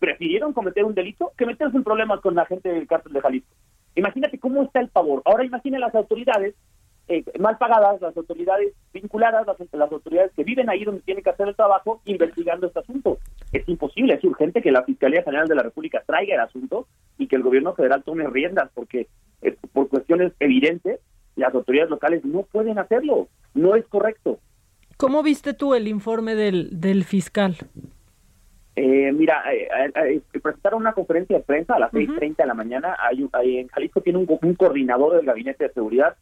Prefirieron 0.00 0.52
cometer 0.52 0.84
un 0.84 0.94
delito 0.94 1.32
que 1.36 1.46
meterse 1.46 1.76
en 1.76 1.84
problemas 1.84 2.20
con 2.20 2.34
la 2.34 2.46
gente 2.46 2.68
del 2.68 2.86
cárcel 2.86 3.12
de 3.12 3.20
Jalisco. 3.20 3.54
Imagínate 3.94 4.38
cómo 4.38 4.62
está 4.62 4.80
el 4.80 4.90
favor. 4.90 5.22
Ahora 5.24 5.44
imagina 5.44 5.78
las 5.78 5.94
autoridades 5.94 6.54
eh, 7.08 7.24
mal 7.38 7.56
pagadas, 7.58 8.00
las 8.02 8.16
autoridades 8.16 8.74
vinculadas, 8.92 9.46
las, 9.46 9.56
las, 9.72 9.92
autoridades 9.92 10.30
que 10.36 10.44
viven 10.44 10.68
ahí 10.68 10.84
donde 10.84 11.00
tienen 11.00 11.24
que 11.24 11.30
hacer 11.30 11.48
el 11.48 11.56
trabajo 11.56 12.02
investigando 12.04 12.66
este 12.66 12.80
asunto. 12.80 13.18
Es 13.50 13.66
imposible, 13.68 14.14
es 14.14 14.24
urgente 14.24 14.60
que 14.60 14.70
la 14.70 14.84
Fiscalía 14.84 15.22
General 15.22 15.48
de 15.48 15.54
la 15.54 15.62
República 15.62 16.02
traiga 16.06 16.34
el 16.34 16.40
asunto 16.40 16.86
y 17.16 17.26
que 17.26 17.36
el 17.36 17.42
gobierno 17.42 17.72
federal 17.72 18.02
tome 18.02 18.28
riendas, 18.28 18.70
porque 18.74 19.08
eh, 19.42 19.56
por 19.72 19.88
cuestiones 19.88 20.32
evidentes, 20.40 21.00
las 21.36 21.54
autoridades 21.54 21.90
locales 21.90 22.24
no 22.24 22.42
pueden 22.42 22.78
hacerlo. 22.78 23.28
No 23.54 23.74
es 23.76 23.86
correcto. 23.86 24.38
¿Cómo 24.96 25.22
viste 25.22 25.54
tú 25.54 25.74
el 25.74 25.86
informe 25.86 26.34
del, 26.34 26.80
del 26.80 27.04
fiscal? 27.04 27.56
Eh, 28.74 29.12
mira, 29.12 29.42
eh, 29.52 30.20
presentaron 30.40 30.80
una 30.80 30.92
conferencia 30.92 31.36
de 31.36 31.42
prensa 31.42 31.74
a 31.74 31.78
las 31.80 31.92
6.30 31.92 32.36
de 32.36 32.46
la 32.46 32.54
mañana. 32.54 32.96
Hay, 33.00 33.28
en 33.58 33.68
Jalisco 33.68 34.00
tiene 34.00 34.18
un, 34.18 34.54
coordinador 34.54 35.16
del 35.16 35.26
Gabinete 35.26 35.64
de 35.64 35.72
Seguridad 35.72 36.16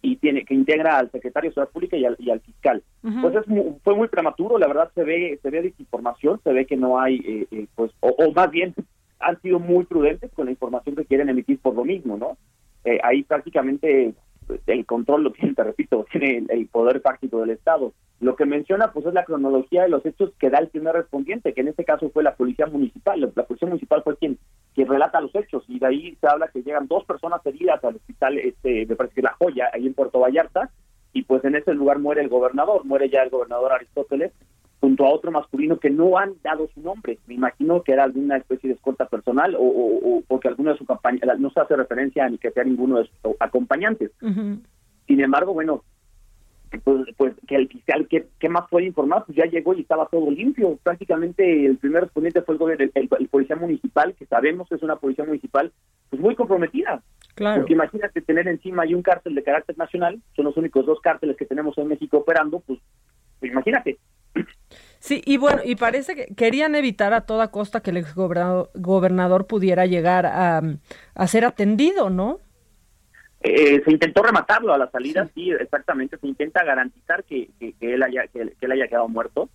y 0.00 0.16
tiene 0.16 0.44
que 0.44 0.54
integra 0.54 0.98
al 0.98 1.10
secretario 1.10 1.50
de 1.50 1.54
Seguridad 1.54 1.72
Pública 1.72 1.96
y 1.96 2.04
al, 2.06 2.16
y 2.18 2.30
al 2.30 2.40
fiscal. 2.40 2.82
Pues 3.02 3.34
fue 3.82 3.94
muy 3.94 4.08
prematuro, 4.08 4.58
la 4.58 4.68
verdad 4.68 4.90
se 4.94 5.04
ve 5.04 5.38
se 5.42 5.50
ve 5.50 5.60
desinformación, 5.60 6.40
se 6.42 6.52
ve 6.52 6.66
que 6.66 6.76
no 6.76 6.98
hay, 7.00 7.46
pues, 7.74 7.90
o, 8.00 8.32
más 8.32 8.50
bien 8.50 8.74
han 9.20 9.40
sido 9.42 9.58
muy 9.58 9.84
prudentes 9.84 10.30
con 10.32 10.46
la 10.46 10.52
información 10.52 10.96
que 10.96 11.04
quieren 11.04 11.28
emitir 11.28 11.58
por 11.58 11.74
lo 11.74 11.84
mismo, 11.84 12.16
¿no? 12.16 12.38
Eh, 12.88 12.98
ahí 13.02 13.22
prácticamente 13.22 14.14
pues, 14.46 14.62
el 14.66 14.86
control 14.86 15.24
lo 15.24 15.32
tiene, 15.32 15.52
te 15.52 15.62
repito, 15.62 16.06
tiene 16.12 16.46
el, 16.48 16.68
poder 16.68 17.02
fáctico 17.02 17.40
del 17.40 17.50
Estado. 17.50 17.92
Lo 18.20 18.34
que 18.34 18.46
menciona 18.46 18.92
pues 18.92 19.04
es 19.04 19.12
la 19.12 19.24
cronología 19.24 19.82
de 19.82 19.90
los 19.90 20.04
hechos 20.06 20.32
que 20.38 20.48
da 20.48 20.58
el 20.58 20.68
primer 20.68 20.94
respondiente, 20.94 21.52
que 21.52 21.60
en 21.60 21.68
este 21.68 21.84
caso 21.84 22.08
fue 22.10 22.22
la 22.22 22.34
policía 22.34 22.66
municipal. 22.66 23.30
La, 23.34 23.44
policía 23.44 23.68
municipal 23.68 24.02
fue 24.02 24.16
quien, 24.16 24.38
quien 24.74 24.88
relata 24.88 25.20
los 25.20 25.34
hechos 25.34 25.64
y 25.68 25.78
de 25.78 25.86
ahí 25.86 26.16
se 26.18 26.26
habla 26.26 26.48
que 26.48 26.62
llegan 26.62 26.88
dos 26.88 27.04
personas 27.04 27.44
heridas 27.44 27.84
al 27.84 27.96
hospital, 27.96 28.38
este, 28.38 28.86
me 28.86 28.96
parece 28.96 29.16
que 29.16 29.22
La 29.22 29.36
Joya, 29.38 29.68
ahí 29.72 29.86
en 29.86 29.94
Puerto 29.94 30.20
Vallarta, 30.20 30.70
y 31.12 31.22
pues 31.22 31.44
en 31.44 31.54
ese 31.54 31.74
lugar 31.74 31.98
muere 31.98 32.22
el 32.22 32.28
gobernador, 32.28 32.86
muere 32.86 33.10
ya 33.10 33.22
el 33.22 33.30
gobernador 33.30 33.72
Aristóteles, 33.72 34.32
junto 34.80 35.04
a 35.04 35.10
otro 35.10 35.30
masculino 35.30 35.78
que 35.78 35.90
no 35.90 36.18
han 36.18 36.34
dado 36.42 36.68
su 36.74 36.80
nombre. 36.80 37.18
Me 37.26 37.34
imagino 37.34 37.82
que 37.82 37.92
era 37.92 38.04
alguna 38.04 38.36
especie 38.36 38.68
de 38.68 38.74
escolta 38.74 39.06
personal 39.06 39.56
o, 39.58 40.22
porque 40.28 40.48
alguno 40.48 40.72
de 40.72 40.78
sus 40.78 40.86
no 41.38 41.50
se 41.50 41.60
hace 41.60 41.76
referencia 41.76 42.28
ni 42.28 42.38
que 42.38 42.50
sea 42.50 42.64
ninguno 42.64 42.98
de 42.98 43.04
sus 43.04 43.34
acompañantes. 43.40 44.12
Sin 44.20 45.20
embargo, 45.20 45.52
bueno, 45.54 45.82
pues, 46.84 47.06
pues 47.16 47.34
que 47.46 47.56
el 47.56 47.68
fiscal, 47.68 48.06
¿qué, 48.08 48.48
más 48.48 48.68
puede 48.68 48.86
informar? 48.86 49.24
Pues 49.24 49.36
ya 49.36 49.46
llegó 49.46 49.74
y 49.74 49.80
estaba 49.80 50.06
todo 50.06 50.30
limpio. 50.30 50.78
Prácticamente 50.82 51.66
el 51.66 51.78
primer 51.78 52.04
respondiente 52.04 52.42
fue 52.42 52.56
el, 52.78 52.92
el, 52.94 53.28
policía 53.28 53.56
municipal, 53.56 54.14
que 54.14 54.26
sabemos 54.26 54.68
que 54.68 54.76
es 54.76 54.82
una 54.82 54.96
policía 54.96 55.24
municipal, 55.24 55.72
pues 56.10 56.20
muy 56.20 56.34
comprometida. 56.34 57.02
Claro. 57.34 57.60
Porque 57.60 57.72
imagínate 57.72 58.20
tener 58.20 58.48
encima 58.48 58.82
hay 58.82 58.94
un 58.94 59.02
cártel 59.02 59.34
de 59.34 59.42
carácter 59.42 59.78
nacional, 59.78 60.20
son 60.36 60.44
los 60.44 60.56
únicos 60.56 60.84
dos 60.84 61.00
cárteles 61.00 61.36
que 61.36 61.46
tenemos 61.46 61.76
en 61.78 61.88
México 61.88 62.18
operando, 62.18 62.60
pues, 62.60 62.80
pues 63.40 63.50
imagínate, 63.50 63.98
Sí, 65.00 65.22
y 65.24 65.36
bueno, 65.36 65.62
y 65.64 65.76
parece 65.76 66.14
que 66.14 66.34
querían 66.34 66.74
evitar 66.74 67.14
a 67.14 67.22
toda 67.22 67.50
costa 67.50 67.80
que 67.80 67.90
el 67.90 67.98
ex 67.98 68.14
gobernador 68.14 69.46
pudiera 69.46 69.86
llegar 69.86 70.26
a, 70.26 70.60
a 71.14 71.26
ser 71.28 71.44
atendido, 71.44 72.10
¿no? 72.10 72.40
Eh, 73.40 73.80
se 73.84 73.92
intentó 73.92 74.22
rematarlo 74.22 74.74
a 74.74 74.78
la 74.78 74.90
salida, 74.90 75.28
sí. 75.34 75.52
exactamente, 75.52 76.18
se 76.18 76.26
intenta 76.26 76.64
garantizar 76.64 77.22
que, 77.22 77.48
que, 77.60 77.74
él 77.80 78.02
haya 78.02 78.26
que, 78.26 78.52
él 78.60 78.72
haya 78.72 78.88
quedado 78.88 79.08
muerto, 79.08 79.48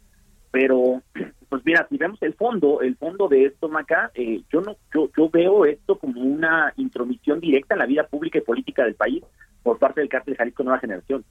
pero 0.51 1.01
pues 1.49 1.61
mira, 1.65 1.85
si 1.89 1.97
vemos 1.97 2.21
el 2.21 2.33
fondo, 2.33 2.79
el 2.81 2.95
fondo 2.95 3.27
de 3.27 3.45
esto, 3.45 3.67
Maca, 3.67 4.11
eh, 4.15 4.41
yo 4.51 4.61
no, 4.61 4.77
yo, 4.93 5.09
yo 5.17 5.29
veo 5.29 5.65
esto 5.65 5.99
como 5.99 6.21
una 6.21 6.73
intromisión 6.77 7.41
directa 7.41 7.75
en 7.75 7.79
la 7.79 7.85
vida 7.85 8.07
pública 8.07 8.37
y 8.37 8.41
política 8.41 8.85
del 8.85 8.95
país 8.95 9.21
por 9.63 9.79
parte 9.79 9.99
del 9.99 10.09
cártel 10.09 10.37
Jalisco 10.37 10.63
Nueva 10.63 10.79
Generación. 10.79 11.25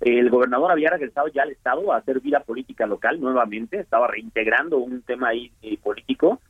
El 0.00 0.30
gobernador 0.30 0.70
había 0.70 0.90
regresado 0.90 1.28
ya 1.28 1.42
al 1.42 1.50
Estado 1.50 1.92
a 1.92 1.96
hacer 1.96 2.20
vida 2.20 2.40
política 2.40 2.86
local 2.86 3.20
nuevamente, 3.20 3.80
estaba 3.80 4.06
reintegrando 4.06 4.78
un 4.78 5.02
tema 5.02 5.28
ahí 5.28 5.50
eh, 5.62 5.76
político 5.82 6.40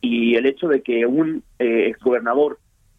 y 0.00 0.36
el 0.36 0.46
hecho 0.46 0.68
de 0.68 0.82
que 0.82 1.04
un 1.06 1.42
eh, 1.58 1.88
exgobernador 1.88 2.58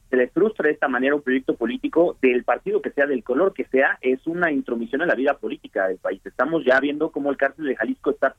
se 0.10 0.18
le 0.18 0.28
frustre 0.28 0.68
de 0.68 0.74
esta 0.76 0.88
manera 0.88 1.16
un 1.16 1.24
proyecto 1.24 1.56
político 1.56 2.18
del 2.22 2.44
partido 2.44 2.84
que 2.84 2.92
sea, 2.92 3.08
del 3.08 3.24
color 3.24 3.52
que 3.52 3.66
sea, 3.66 3.98
es 4.02 4.28
una 4.28 4.52
intromisión 4.52 5.02
en 5.02 5.08
la 5.08 5.16
vida 5.16 5.38
política 5.38 5.88
del 5.88 5.98
país. 5.98 6.22
Estamos 6.24 6.64
ya 6.64 6.80
viendo 6.80 7.10
cómo 7.12 7.32
el 7.32 7.38
cártel 7.38 7.66
de 7.66 7.76
Jalisco 7.76 8.12
está 8.12 8.36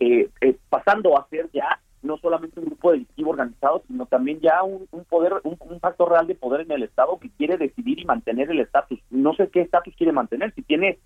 eh, 0.00 0.30
eh, 0.40 0.56
pasando 0.70 1.18
a 1.18 1.28
ser 1.28 1.50
ya 1.52 1.80
no 2.04 2.18
solamente 2.18 2.60
un 2.60 2.66
grupo 2.66 2.92
delictivo 2.92 3.30
organizado, 3.30 3.82
sino 3.88 4.06
también 4.06 4.40
ya 4.40 4.62
un, 4.62 4.86
poder, 5.08 5.34
un, 5.42 5.80
factor 5.80 6.10
real 6.10 6.26
de 6.26 6.34
poder 6.34 6.60
en 6.60 6.72
el 6.72 6.82
Estado 6.82 7.18
que 7.18 7.30
quiere 7.30 7.56
decidir 7.56 7.98
y 7.98 8.04
mantener 8.04 8.50
el 8.50 8.60
estatus. 8.60 9.00
No 9.10 9.34
sé 9.34 9.48
qué 9.48 9.62
estatus 9.62 9.94
quiere 9.96 10.12
mantener, 10.12 10.52
si 10.54 10.62
tiene 10.62 10.98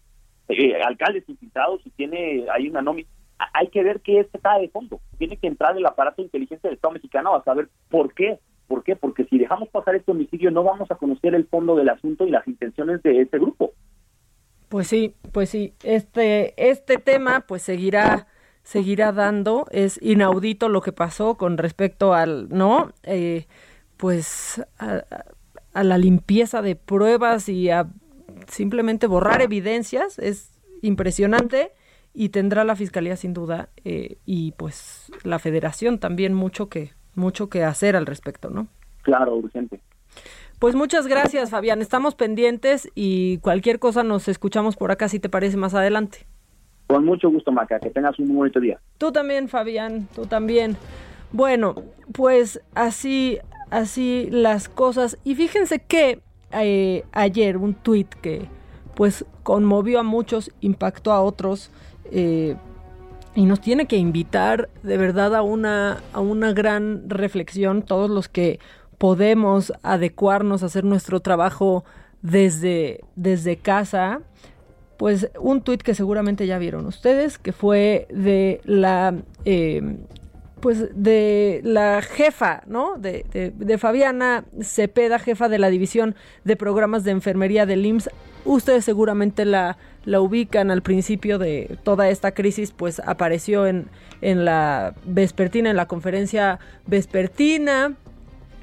eh, 0.48 0.80
alcaldes 0.82 1.28
infiltrados, 1.28 1.82
si 1.82 1.90
tiene, 1.90 2.46
hay 2.52 2.68
una 2.68 2.82
nómina. 2.82 3.08
Hay 3.54 3.68
que 3.68 3.84
ver 3.84 4.00
qué 4.00 4.20
está 4.20 4.58
de 4.58 4.68
fondo. 4.68 5.00
Tiene 5.16 5.36
que 5.36 5.46
entrar 5.46 5.76
el 5.76 5.86
aparato 5.86 6.16
de 6.22 6.26
inteligencia 6.26 6.68
del 6.68 6.76
Estado 6.76 6.94
mexicano 6.94 7.34
a 7.36 7.44
saber 7.44 7.68
por 7.88 8.12
qué. 8.12 8.40
¿Por 8.66 8.82
qué? 8.82 8.96
Porque 8.96 9.24
si 9.24 9.38
dejamos 9.38 9.68
pasar 9.68 9.94
este 9.94 10.10
homicidio 10.10 10.50
no 10.50 10.64
vamos 10.64 10.90
a 10.90 10.96
conocer 10.96 11.34
el 11.34 11.46
fondo 11.46 11.76
del 11.76 11.88
asunto 11.88 12.26
y 12.26 12.30
las 12.30 12.46
intenciones 12.48 13.02
de 13.02 13.20
este 13.20 13.38
grupo. 13.38 13.72
Pues 14.68 14.88
sí, 14.88 15.14
pues 15.32 15.50
sí. 15.50 15.72
Este, 15.84 16.52
este 16.56 16.98
tema 16.98 17.44
pues 17.46 17.62
seguirá 17.62 18.26
seguirá 18.68 19.12
dando. 19.24 19.66
Es 19.70 19.98
inaudito 20.02 20.68
lo 20.68 20.82
que 20.82 20.92
pasó 20.92 21.36
con 21.36 21.58
respecto 21.58 22.14
al, 22.14 22.48
¿no? 22.50 22.92
Eh, 23.02 23.46
pues 23.96 24.62
a, 24.78 25.04
la 25.82 25.98
limpieza 25.98 26.62
de 26.62 26.76
pruebas 26.76 27.48
y 27.48 27.70
a 27.70 27.88
simplemente 28.46 29.06
borrar 29.06 29.42
evidencias. 29.42 30.18
Es 30.18 30.52
impresionante 30.82 31.72
y 32.14 32.28
tendrá 32.28 32.64
la 32.64 32.76
fiscalía 32.76 33.16
sin 33.16 33.32
duda 33.32 33.70
eh, 33.84 34.18
y 34.24 34.52
pues 34.52 35.10
la 35.24 35.38
federación 35.38 35.98
también 35.98 36.34
mucho 36.34 36.68
que 36.68 36.92
mucho 37.14 37.48
que 37.48 37.64
hacer 37.64 37.96
al 37.96 38.06
respecto, 38.06 38.48
¿no? 38.48 38.68
Claro, 39.02 39.34
urgente. 39.34 39.80
Pues 40.60 40.76
muchas 40.76 41.08
gracias, 41.08 41.50
Fabián. 41.50 41.80
Estamos 41.80 42.14
pendientes 42.14 42.88
y 42.94 43.38
cualquier 43.38 43.80
cosa 43.80 44.04
nos 44.04 44.28
escuchamos 44.28 44.76
por 44.76 44.92
acá 44.92 45.08
si 45.08 45.18
te 45.18 45.28
parece 45.28 45.56
más 45.56 45.74
adelante. 45.74 46.26
Con 46.88 47.04
mucho 47.04 47.30
gusto, 47.30 47.52
Maca. 47.52 47.78
Que 47.78 47.90
tengas 47.90 48.18
un 48.18 48.34
bonito 48.34 48.58
día. 48.58 48.80
Tú 48.96 49.12
también, 49.12 49.48
Fabián. 49.48 50.08
Tú 50.14 50.24
también. 50.24 50.76
Bueno, 51.32 51.74
pues 52.12 52.60
así, 52.74 53.38
así 53.70 54.28
las 54.30 54.68
cosas. 54.70 55.18
Y 55.22 55.34
fíjense 55.34 55.80
que 55.80 56.20
eh, 56.52 57.04
ayer 57.12 57.58
un 57.58 57.74
tuit 57.74 58.12
que 58.14 58.48
pues 58.94 59.26
conmovió 59.42 60.00
a 60.00 60.02
muchos, 60.02 60.50
impactó 60.60 61.12
a 61.12 61.20
otros. 61.20 61.70
Eh, 62.10 62.56
y 63.34 63.44
nos 63.44 63.60
tiene 63.60 63.86
que 63.86 63.96
invitar 63.96 64.70
de 64.82 64.96
verdad 64.96 65.36
a 65.36 65.42
una, 65.42 66.02
a 66.14 66.20
una 66.20 66.52
gran 66.54 67.08
reflexión, 67.10 67.82
todos 67.82 68.08
los 68.08 68.28
que 68.28 68.58
podemos 68.96 69.74
adecuarnos 69.82 70.62
a 70.62 70.66
hacer 70.66 70.84
nuestro 70.84 71.20
trabajo 71.20 71.84
desde, 72.22 73.00
desde 73.14 73.56
casa 73.56 74.22
pues 74.98 75.30
un 75.40 75.62
tuit 75.62 75.80
que 75.80 75.94
seguramente 75.94 76.46
ya 76.46 76.58
vieron 76.58 76.84
ustedes, 76.84 77.38
que 77.38 77.52
fue 77.52 78.06
de 78.10 78.60
la 78.64 79.14
eh, 79.44 79.96
pues 80.60 80.88
de 80.94 81.60
la 81.64 82.02
jefa, 82.02 82.62
¿no? 82.66 82.96
De, 82.96 83.52
de, 83.54 83.78
Fabiana 83.78 84.44
Cepeda, 84.60 85.18
jefa 85.18 85.48
de 85.48 85.58
la 85.58 85.70
división 85.70 86.16
de 86.44 86.56
programas 86.56 87.04
de 87.04 87.12
enfermería 87.12 87.64
del 87.64 87.86
IMSS. 87.86 88.10
Ustedes 88.44 88.84
seguramente 88.84 89.44
la, 89.44 89.78
la 90.04 90.20
ubican 90.20 90.72
al 90.72 90.82
principio 90.82 91.38
de 91.38 91.78
toda 91.84 92.08
esta 92.08 92.32
crisis, 92.32 92.72
pues 92.72 93.00
apareció 93.04 93.66
en, 93.66 93.86
en 94.20 94.44
la 94.44 94.94
vespertina, 95.04 95.70
en 95.70 95.76
la 95.76 95.86
conferencia 95.86 96.58
vespertina. 96.86 97.94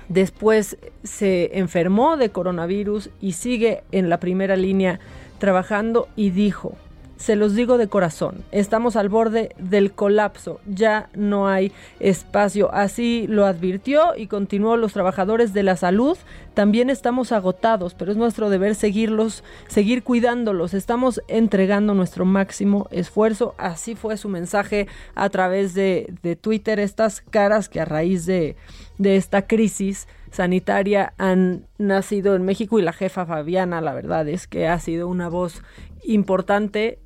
Después 0.09 0.77
se 1.03 1.57
enfermó 1.57 2.17
de 2.17 2.29
coronavirus 2.29 3.09
y 3.21 3.33
sigue 3.33 3.83
en 3.91 4.09
la 4.09 4.19
primera 4.19 4.55
línea 4.55 4.99
trabajando 5.39 6.07
y 6.15 6.31
dijo, 6.31 6.73
se 7.17 7.35
los 7.35 7.55
digo 7.55 7.77
de 7.77 7.87
corazón, 7.87 8.43
estamos 8.51 8.95
al 8.95 9.09
borde 9.09 9.55
del 9.57 9.93
colapso, 9.93 10.59
ya 10.65 11.09
no 11.13 11.47
hay 11.47 11.71
espacio. 11.99 12.73
Así 12.73 13.25
lo 13.27 13.45
advirtió 13.45 14.15
y 14.17 14.27
continuó 14.27 14.75
los 14.77 14.93
trabajadores 14.93 15.53
de 15.53 15.63
la 15.63 15.77
salud. 15.77 16.17
También 16.53 16.89
estamos 16.89 17.31
agotados, 17.31 17.93
pero 17.93 18.11
es 18.11 18.17
nuestro 18.17 18.49
deber 18.49 18.75
seguirlos, 18.75 19.43
seguir 19.67 20.03
cuidándolos. 20.03 20.73
Estamos 20.73 21.21
entregando 21.27 21.93
nuestro 21.93 22.25
máximo 22.25 22.87
esfuerzo. 22.91 23.55
Así 23.57 23.95
fue 23.95 24.17
su 24.17 24.29
mensaje 24.29 24.87
a 25.15 25.29
través 25.29 25.73
de, 25.73 26.13
de 26.21 26.35
Twitter, 26.35 26.79
estas 26.79 27.21
caras 27.21 27.69
que 27.69 27.79
a 27.79 27.85
raíz 27.85 28.25
de, 28.25 28.55
de 28.97 29.15
esta 29.15 29.47
crisis 29.47 30.07
sanitaria 30.31 31.13
han 31.17 31.65
nacido 31.77 32.35
en 32.35 32.43
México 32.43 32.77
y 32.77 32.81
la 32.81 32.91
jefa 32.91 33.25
Fabiana, 33.25 33.79
la 33.79 33.93
verdad 33.93 34.27
es 34.27 34.47
que 34.47 34.67
ha 34.67 34.79
sido 34.79 35.07
una 35.07 35.29
voz 35.29 35.61
importante 36.03 36.99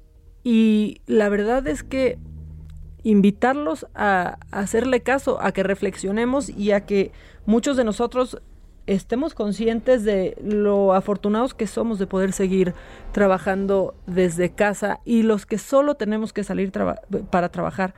y 0.44 1.02
la 1.06 1.30
verdad 1.30 1.68
es 1.68 1.84
que 1.84 2.18
invitarlos 3.04 3.88
a, 3.96 4.40
hacerle 4.52 5.02
caso, 5.02 5.42
a 5.42 5.52
que 5.52 5.64
reflexionemos 5.64 6.50
y 6.50 6.72
a 6.72 6.86
que 6.86 7.12
muchos 7.46 7.78
de 7.78 7.84
nosotros 7.84 8.42
estemos 8.88 9.34
conscientes 9.34 10.04
de 10.04 10.36
lo 10.44 10.94
afortunados 10.94 11.54
que 11.54 11.68
somos 11.68 12.00
de 12.00 12.08
poder 12.08 12.34
seguir 12.34 12.74
trabajando 13.12 13.96
desde 14.08 14.52
casa 14.52 15.00
y 15.06 15.22
los 15.22 15.46
que 15.46 15.58
solo 15.58 15.96
tenemos 15.96 16.34
que 16.34 16.44
salir 16.44 16.72
para 17.30 17.50
trabajar, 17.50 17.94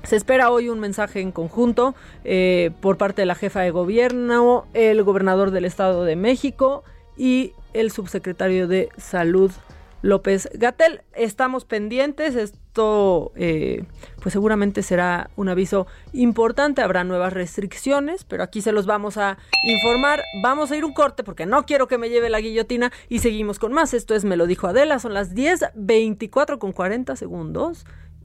Se 0.02 0.16
espera 0.16 0.50
hoy 0.50 0.70
un 0.70 0.80
mensaje 0.80 1.20
en 1.20 1.30
conjunto 1.30 1.94
eh, 2.24 2.70
por 2.80 2.96
parte 2.96 3.22
de 3.22 3.26
la 3.26 3.34
jefa 3.34 3.60
de 3.60 3.70
gobierno, 3.70 4.66
el 4.72 5.02
gobernador 5.02 5.50
del 5.50 5.66
Estado 5.66 6.04
de 6.04 6.16
México 6.16 6.84
y 7.20 7.52
el 7.74 7.90
subsecretario 7.90 8.66
de 8.66 8.88
Salud 8.96 9.52
López 10.00 10.48
Gatel. 10.54 11.02
Estamos 11.12 11.66
pendientes, 11.66 12.34
esto 12.34 13.30
eh, 13.36 13.84
pues 14.22 14.32
seguramente 14.32 14.82
será 14.82 15.28
un 15.36 15.50
aviso 15.50 15.86
importante, 16.14 16.80
habrá 16.80 17.04
nuevas 17.04 17.34
restricciones, 17.34 18.24
pero 18.24 18.42
aquí 18.42 18.62
se 18.62 18.72
los 18.72 18.86
vamos 18.86 19.18
a 19.18 19.36
informar. 19.64 20.24
Vamos 20.42 20.70
a 20.70 20.78
ir 20.78 20.84
un 20.86 20.94
corte 20.94 21.22
porque 21.22 21.44
no 21.44 21.66
quiero 21.66 21.88
que 21.88 21.98
me 21.98 22.08
lleve 22.08 22.30
la 22.30 22.40
guillotina 22.40 22.90
y 23.10 23.18
seguimos 23.18 23.58
con 23.58 23.74
más. 23.74 23.92
Esto 23.92 24.14
es 24.14 24.24
Me 24.24 24.38
lo 24.38 24.46
dijo 24.46 24.66
Adela, 24.66 24.98
son 24.98 25.12
las 25.12 25.34
10.24 25.34 26.56
con 26.56 26.72
40 26.72 27.16
segundos 27.16 27.84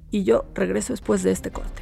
y 0.09 0.23
yo 0.23 0.45
regreso 0.53 0.93
después 0.93 1.21
de 1.21 1.31
este 1.31 1.51
corte. 1.51 1.81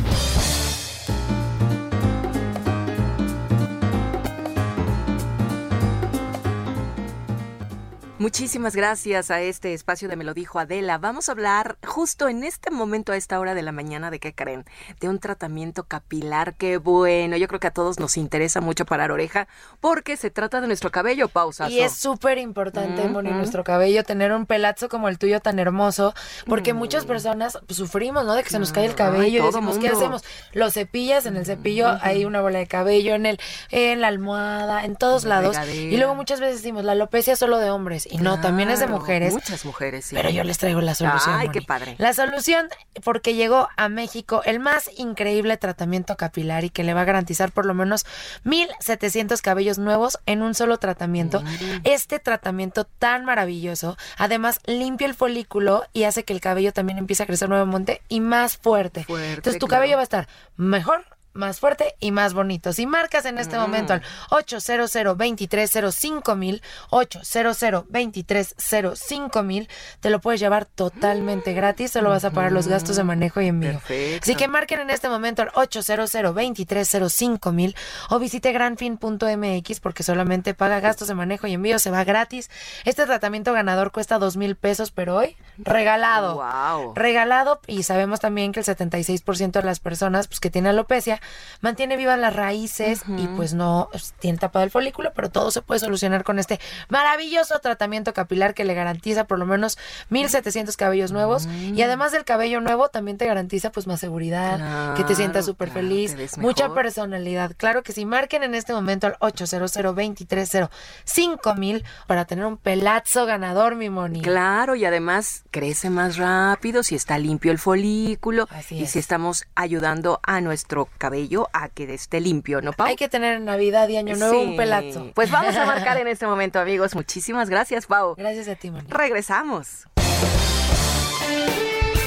Muchísimas 8.21 8.75
gracias 8.75 9.31
a 9.31 9.41
este 9.41 9.73
espacio 9.73 10.07
de 10.07 10.15
Me 10.15 10.23
lo 10.23 10.35
dijo 10.35 10.59
Adela. 10.59 10.99
Vamos 10.99 11.27
a 11.27 11.31
hablar 11.31 11.77
justo 11.83 12.27
en 12.27 12.43
este 12.43 12.69
momento, 12.69 13.13
a 13.13 13.17
esta 13.17 13.39
hora 13.39 13.55
de 13.55 13.63
la 13.63 13.71
mañana, 13.71 14.11
de 14.11 14.19
qué 14.19 14.31
creen, 14.31 14.63
de 14.99 15.09
un 15.09 15.17
tratamiento 15.17 15.85
capilar. 15.85 16.53
Qué 16.53 16.77
bueno, 16.77 17.35
yo 17.35 17.47
creo 17.47 17.59
que 17.59 17.65
a 17.65 17.71
todos 17.73 17.99
nos 17.99 18.17
interesa 18.17 18.61
mucho 18.61 18.85
parar 18.85 19.09
oreja 19.09 19.47
porque 19.79 20.17
se 20.17 20.29
trata 20.29 20.61
de 20.61 20.67
nuestro 20.67 20.91
cabello, 20.91 21.29
pausa. 21.29 21.67
Y 21.67 21.79
es 21.79 21.93
súper 21.93 22.37
importante, 22.37 23.09
Moni, 23.09 23.31
nuestro 23.31 23.63
cabello, 23.63 24.03
tener 24.03 24.31
un 24.33 24.45
pelazo 24.45 24.87
como 24.87 25.09
el 25.09 25.17
tuyo 25.17 25.39
tan 25.39 25.57
hermoso, 25.57 26.13
porque 26.45 26.73
muchas 26.75 27.05
personas 27.05 27.57
pues, 27.65 27.77
sufrimos, 27.77 28.23
¿no? 28.23 28.35
De 28.35 28.43
que 28.43 28.51
se 28.51 28.59
nos 28.59 28.71
cae 28.71 28.85
el 28.85 28.93
cabello 28.93 29.41
y 29.41 29.47
decimos, 29.47 29.79
¿qué 29.79 29.87
hacemos? 29.87 30.23
Lo 30.53 30.69
cepillas, 30.69 31.25
en 31.25 31.37
el 31.37 31.47
cepillo 31.47 31.87
hay 32.03 32.25
una 32.25 32.39
bola 32.41 32.59
de 32.59 32.67
cabello, 32.67 33.15
en 33.15 33.25
el, 33.25 33.39
en 33.71 33.99
la 33.99 34.09
almohada, 34.09 34.85
en 34.85 34.95
todos 34.95 35.23
lados. 35.23 35.57
Y 35.73 35.97
luego 35.97 36.13
muchas 36.13 36.39
veces 36.39 36.57
decimos, 36.57 36.83
la 36.83 36.91
alopecia 36.91 37.33
es 37.33 37.39
solo 37.39 37.57
de 37.57 37.71
hombres 37.71 38.10
y 38.11 38.17
no, 38.17 38.39
también 38.41 38.69
es 38.69 38.79
de 38.79 38.87
mujeres. 38.87 39.33
Muchas 39.33 39.65
mujeres, 39.65 40.05
sí. 40.05 40.15
Pero 40.15 40.29
yo 40.29 40.43
les 40.43 40.57
traigo 40.57 40.81
la 40.81 40.95
solución. 40.95 41.35
Ay, 41.35 41.49
qué 41.49 41.61
padre. 41.61 41.95
La 41.97 42.13
solución, 42.13 42.67
porque 43.03 43.33
llegó 43.33 43.69
a 43.77 43.89
México 43.89 44.41
el 44.45 44.59
más 44.59 44.89
increíble 44.97 45.55
tratamiento 45.57 46.17
capilar 46.17 46.63
y 46.63 46.69
que 46.69 46.83
le 46.83 46.93
va 46.93 47.01
a 47.01 47.05
garantizar 47.05 47.51
por 47.51 47.65
lo 47.65 47.73
menos 47.73 48.05
1.700 48.45 49.39
cabellos 49.41 49.77
nuevos 49.77 50.19
en 50.25 50.41
un 50.41 50.53
solo 50.53 50.77
tratamiento. 50.77 51.43
Este 51.83 52.19
tratamiento 52.19 52.83
tan 52.83 53.25
maravilloso, 53.25 53.97
además 54.17 54.59
limpia 54.65 55.07
el 55.07 55.15
folículo 55.15 55.83
y 55.93 56.03
hace 56.03 56.23
que 56.23 56.33
el 56.33 56.41
cabello 56.41 56.73
también 56.73 56.97
empiece 56.97 57.23
a 57.23 57.25
crecer 57.25 57.49
nuevamente 57.49 58.01
y 58.09 58.19
más 58.19 58.57
fuerte. 58.57 59.05
Entonces 59.07 59.59
tu 59.59 59.67
cabello 59.67 59.95
va 59.95 60.01
a 60.01 60.03
estar 60.03 60.27
mejor 60.57 61.05
más 61.33 61.59
fuerte 61.59 61.95
y 61.99 62.11
más 62.11 62.33
bonito. 62.33 62.73
Si 62.73 62.85
marcas 62.85 63.25
en 63.25 63.37
este 63.37 63.57
momento 63.57 63.93
al 63.93 64.01
800 64.29 64.91
230 64.91 66.35
mil 66.35 66.61
800 66.89 67.59
230 67.59 69.43
mil 69.43 69.69
te 69.99 70.09
lo 70.09 70.19
puedes 70.19 70.39
llevar 70.39 70.65
totalmente 70.65 71.53
gratis, 71.53 71.91
solo 71.91 72.09
vas 72.09 72.25
a 72.25 72.31
pagar 72.31 72.51
los 72.51 72.67
gastos 72.67 72.95
de 72.95 73.03
manejo 73.03 73.41
y 73.41 73.47
envío. 73.47 73.79
Así 74.21 74.35
que 74.35 74.47
marquen 74.47 74.81
en 74.81 74.89
este 74.89 75.09
momento 75.09 75.41
al 75.41 75.51
800 75.53 76.11
230 76.11 77.51
mil 77.51 77.75
o 78.09 78.19
visite 78.19 78.51
granfin.mx 78.51 79.79
porque 79.79 80.03
solamente 80.03 80.53
paga 80.53 80.79
gastos 80.79 81.07
de 81.07 81.15
manejo 81.15 81.47
y 81.47 81.53
envío, 81.53 81.79
se 81.79 81.91
va 81.91 82.03
gratis. 82.03 82.49
Este 82.85 83.05
tratamiento 83.05 83.53
ganador 83.53 83.91
cuesta 83.91 84.19
dos 84.19 84.37
mil 84.37 84.55
pesos, 84.55 84.91
pero 84.91 85.15
hoy 85.15 85.37
regalado. 85.57 86.35
Wow. 86.35 86.93
Regalado 86.95 87.61
y 87.67 87.83
sabemos 87.83 88.19
también 88.19 88.51
que 88.51 88.59
el 88.59 88.65
76% 88.65 89.51
de 89.51 89.63
las 89.63 89.79
personas 89.79 90.27
pues, 90.27 90.39
que 90.39 90.49
tienen 90.49 90.71
alopecia 90.71 91.20
mantiene 91.61 91.97
vivas 91.97 92.17
las 92.19 92.35
raíces 92.35 93.03
y 93.17 93.27
pues 93.27 93.53
no 93.53 93.89
tiene 94.19 94.37
tapado 94.37 94.63
el 94.65 94.71
folículo, 94.71 95.11
pero 95.13 95.29
todo 95.29 95.51
se 95.51 95.61
puede 95.61 95.79
solucionar 95.79 96.23
con 96.23 96.39
este 96.39 96.59
maravilloso 96.89 97.59
tratamiento 97.59 98.13
capilar 98.13 98.53
que 98.53 98.65
le 98.65 98.73
garantiza 98.73 99.25
por 99.25 99.39
lo 99.39 99.45
menos 99.45 99.77
1700 100.09 100.75
cabellos 100.77 101.11
nuevos 101.11 101.45
y 101.45 101.71
Mm. 101.71 101.83
además 101.83 102.11
del 102.11 102.25
cabello 102.25 102.61
nuevo 102.61 102.89
también 102.89 103.17
te 103.17 103.25
garantiza 103.25 103.71
pues 103.71 103.87
más 103.87 103.99
seguridad, 103.99 104.95
que 104.95 105.03
te 105.03 105.15
sientas 105.15 105.45
súper 105.45 105.69
claro, 105.69 105.87
feliz, 105.87 106.37
mucha 106.37 106.73
personalidad. 106.73 107.51
Claro 107.57 107.83
que 107.83 107.91
si 107.93 108.05
marquen 108.05 108.43
en 108.43 108.55
este 108.55 108.73
momento 108.73 109.07
al 109.07 109.15
800 109.19 109.71
230 109.71 111.55
mil 111.57 111.83
para 112.07 112.25
tener 112.25 112.45
un 112.45 112.57
pelazo 112.57 113.25
ganador, 113.25 113.75
mi 113.75 113.89
Moni. 113.89 114.21
Claro, 114.21 114.75
y 114.75 114.85
además 114.85 115.43
crece 115.51 115.89
más 115.89 116.17
rápido 116.17 116.83
si 116.83 116.95
está 116.95 117.17
limpio 117.17 117.51
el 117.51 117.59
folículo 117.59 118.47
Así 118.51 118.75
y 118.77 118.83
es. 118.83 118.91
si 118.91 118.99
estamos 118.99 119.45
ayudando 119.55 120.19
a 120.23 120.41
nuestro 120.41 120.87
cabello 120.97 121.10
a 121.53 121.69
que 121.69 121.93
esté 121.93 122.19
limpio, 122.19 122.61
¿no, 122.61 122.73
Pau? 122.73 122.87
Hay 122.87 122.95
que 122.95 123.07
tener 123.09 123.35
en 123.37 123.45
Navidad 123.45 123.87
y 123.89 123.97
Año 123.97 124.15
Nuevo 124.15 124.41
Sí. 124.41 124.47
un 124.49 124.57
pelazo. 124.57 125.11
Pues 125.13 125.29
vamos 125.31 125.55
a 125.55 125.65
marcar 125.65 125.97
en 125.99 126.07
este 126.07 126.25
momento, 126.27 126.59
amigos. 126.59 126.95
Muchísimas 126.95 127.49
gracias, 127.49 127.85
Pau. 127.85 128.15
Gracias 128.17 128.47
a 128.47 128.55
ti, 128.55 128.71
Moni. 128.71 128.85
Regresamos. 128.89 129.87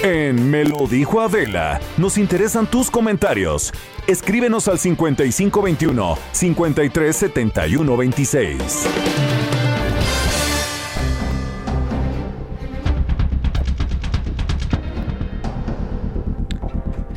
En 0.03 0.51
Me 0.51 0.64
lo 0.64 0.87
dijo 0.87 1.21
Adela, 1.23 1.81
nos 1.97 2.19
interesan 2.19 2.67
tus 2.67 2.90
comentarios. 2.90 3.73
Escríbenos 4.07 4.69
al 4.69 4.79
5521 4.79 6.19
537126. 6.33 8.87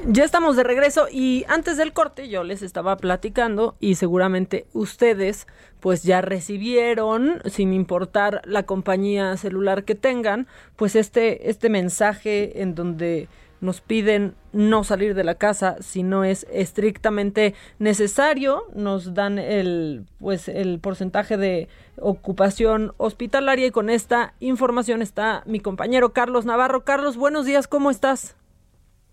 Ya 0.09 0.23
estamos 0.23 0.55
de 0.55 0.63
regreso 0.63 1.07
y 1.11 1.43
antes 1.49 1.75
del 1.75 1.91
corte 1.91 2.29
yo 2.29 2.45
les 2.45 2.61
estaba 2.61 2.95
platicando 2.95 3.75
y 3.81 3.95
seguramente 3.95 4.65
ustedes 4.71 5.47
pues 5.81 6.03
ya 6.03 6.21
recibieron, 6.21 7.41
sin 7.43 7.73
importar 7.73 8.41
la 8.45 8.63
compañía 8.63 9.35
celular 9.35 9.83
que 9.83 9.95
tengan, 9.95 10.47
pues 10.77 10.95
este, 10.95 11.49
este 11.49 11.69
mensaje 11.69 12.61
en 12.61 12.73
donde 12.73 13.27
nos 13.59 13.81
piden 13.81 14.33
no 14.53 14.85
salir 14.85 15.13
de 15.13 15.25
la 15.25 15.35
casa 15.35 15.75
si 15.81 16.03
no 16.03 16.23
es 16.23 16.47
estrictamente 16.53 17.53
necesario, 17.77 18.63
nos 18.73 19.13
dan 19.13 19.37
el 19.37 20.05
pues 20.19 20.47
el 20.47 20.79
porcentaje 20.79 21.35
de 21.35 21.67
ocupación 21.97 22.93
hospitalaria 22.95 23.67
y 23.67 23.71
con 23.71 23.89
esta 23.89 24.35
información 24.39 25.01
está 25.01 25.43
mi 25.45 25.59
compañero 25.59 26.13
Carlos 26.13 26.45
Navarro. 26.45 26.85
Carlos, 26.85 27.17
buenos 27.17 27.45
días, 27.45 27.67
¿cómo 27.67 27.91
estás? 27.91 28.37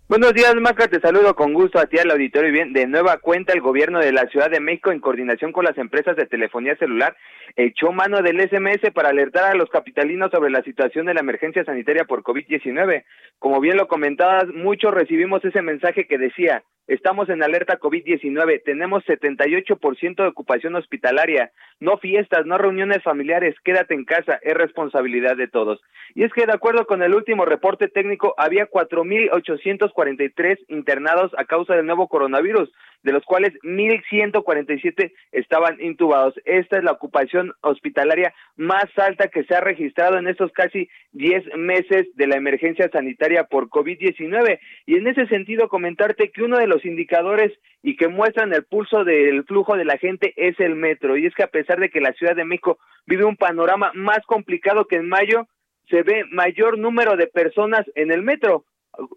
Buenos 0.07 0.35
días, 0.35 0.55
Maca. 0.57 0.87
Te 0.87 1.01
saludo 1.01 1.35
con 1.35 1.55
gusto 1.55 1.79
a 1.79 1.87
ti 1.87 1.97
al 1.99 2.11
auditorio. 2.11 2.53
Bien, 2.53 2.75
de 2.75 2.87
nueva 2.87 3.17
cuenta, 3.17 3.55
el 3.55 3.62
gobierno 3.62 4.01
de 4.01 4.12
la 4.12 4.27
Ciudad 4.27 4.51
de 4.51 4.61
México, 4.61 4.93
en 4.93 5.01
coordinación 5.01 5.51
con 5.51 5.64
las 5.64 5.79
empresas 5.79 6.14
de 6.14 6.27
telefonía 6.27 6.77
celular, 6.77 7.17
echó 7.57 7.90
mano 7.90 8.21
del 8.21 8.38
SMS 8.38 8.93
para 8.93 9.09
alertar 9.09 9.45
a 9.45 9.55
los 9.55 9.71
capitalinos 9.71 10.31
sobre 10.31 10.51
la 10.51 10.62
situación 10.62 11.07
de 11.07 11.14
la 11.14 11.21
emergencia 11.21 11.64
sanitaria 11.64 12.05
por 12.05 12.23
COVID-19. 12.23 13.03
Como 13.38 13.61
bien 13.61 13.79
lo 13.79 13.88
comentabas, 13.88 14.45
muchos 14.49 14.93
recibimos 14.93 15.43
ese 15.43 15.62
mensaje 15.62 16.07
que 16.07 16.19
decía, 16.19 16.62
estamos 16.87 17.29
en 17.29 17.42
alerta 17.42 17.79
COVID-19, 17.79 18.62
tenemos 18.64 19.05
78% 19.05 20.16
de 20.16 20.29
ocupación 20.29 20.75
hospitalaria, 20.75 21.51
no 21.81 21.99
fiestas, 21.99 22.47
no 22.47 22.59
reuniones 22.59 23.03
familiares, 23.03 23.55
quédate 23.64 23.94
en 23.94 24.05
casa, 24.05 24.38
es 24.42 24.55
responsabilidad 24.55 25.37
de 25.37 25.49
todos. 25.49 25.81
Y 26.14 26.25
es 26.25 26.33
que 26.33 26.47
de 26.47 26.53
acuerdo 26.53 26.87
con 26.87 27.03
el 27.03 27.14
último 27.14 27.44
reporte 27.44 27.88
técnico, 27.88 28.35
había 28.37 28.68
4.843 28.70 30.59
internados 30.68 31.33
a 31.37 31.44
causa 31.44 31.75
del 31.75 31.87
nuevo 31.87 32.09
coronavirus, 32.09 32.70
de 33.05 33.12
los 33.12 33.25
cuales 33.25 33.53
1.147 33.62 35.12
estaban 35.33 35.81
intubados. 35.81 36.35
Esta 36.44 36.79
es 36.79 36.85
la 36.85 36.92
ocupación 36.92 37.53
hospitalaria 37.61 38.35
más 38.57 38.87
alta 38.97 39.29
que 39.29 39.44
se 39.44 39.55
ha 39.55 39.61
registrado 39.61 40.18
en 40.18 40.27
estos 40.27 40.51
casi 40.53 40.88
10 41.12 41.57
meses 41.57 42.07
de 42.14 42.27
la 42.27 42.37
emergencia 42.37 42.88
sanitaria 42.90 43.44
por 43.44 43.68
COVID-19. 43.68 44.59
Y 44.87 44.97
en 44.97 45.07
ese 45.07 45.27
sentido, 45.27 45.68
comentarte 45.68 46.31
que 46.31 46.42
uno 46.42 46.59
de 46.59 46.66
los 46.66 46.74
indicadores 46.85 47.53
y 47.83 47.97
que 47.97 48.09
muestran 48.09 48.55
el 48.55 48.65
pulso 48.65 49.05
del 49.05 49.45
flujo 49.45 49.77
de 49.77 49.85
la 49.85 49.99
gente 49.99 50.33
es 50.37 50.59
el 50.59 50.75
metro. 50.75 51.19
Y 51.19 51.27
es 51.27 51.35
que 51.35 51.43
a 51.43 51.49
pesar 51.49 51.79
de 51.79 51.91
que 51.91 52.01
la 52.01 52.15
Ciudad 52.15 52.35
de 52.35 52.47
México 52.47 52.79
vive 53.07 53.25
un 53.25 53.37
panorama 53.37 53.93
más 53.95 54.21
complicado 54.27 54.87
que 54.87 54.97
en 54.97 55.09
mayo, 55.09 55.47
se 55.91 56.03
ve 56.03 56.25
mayor 56.31 56.79
número 56.79 57.17
de 57.17 57.27
personas 57.27 57.85
en 57.95 58.11
el 58.11 58.23
metro. 58.23 58.65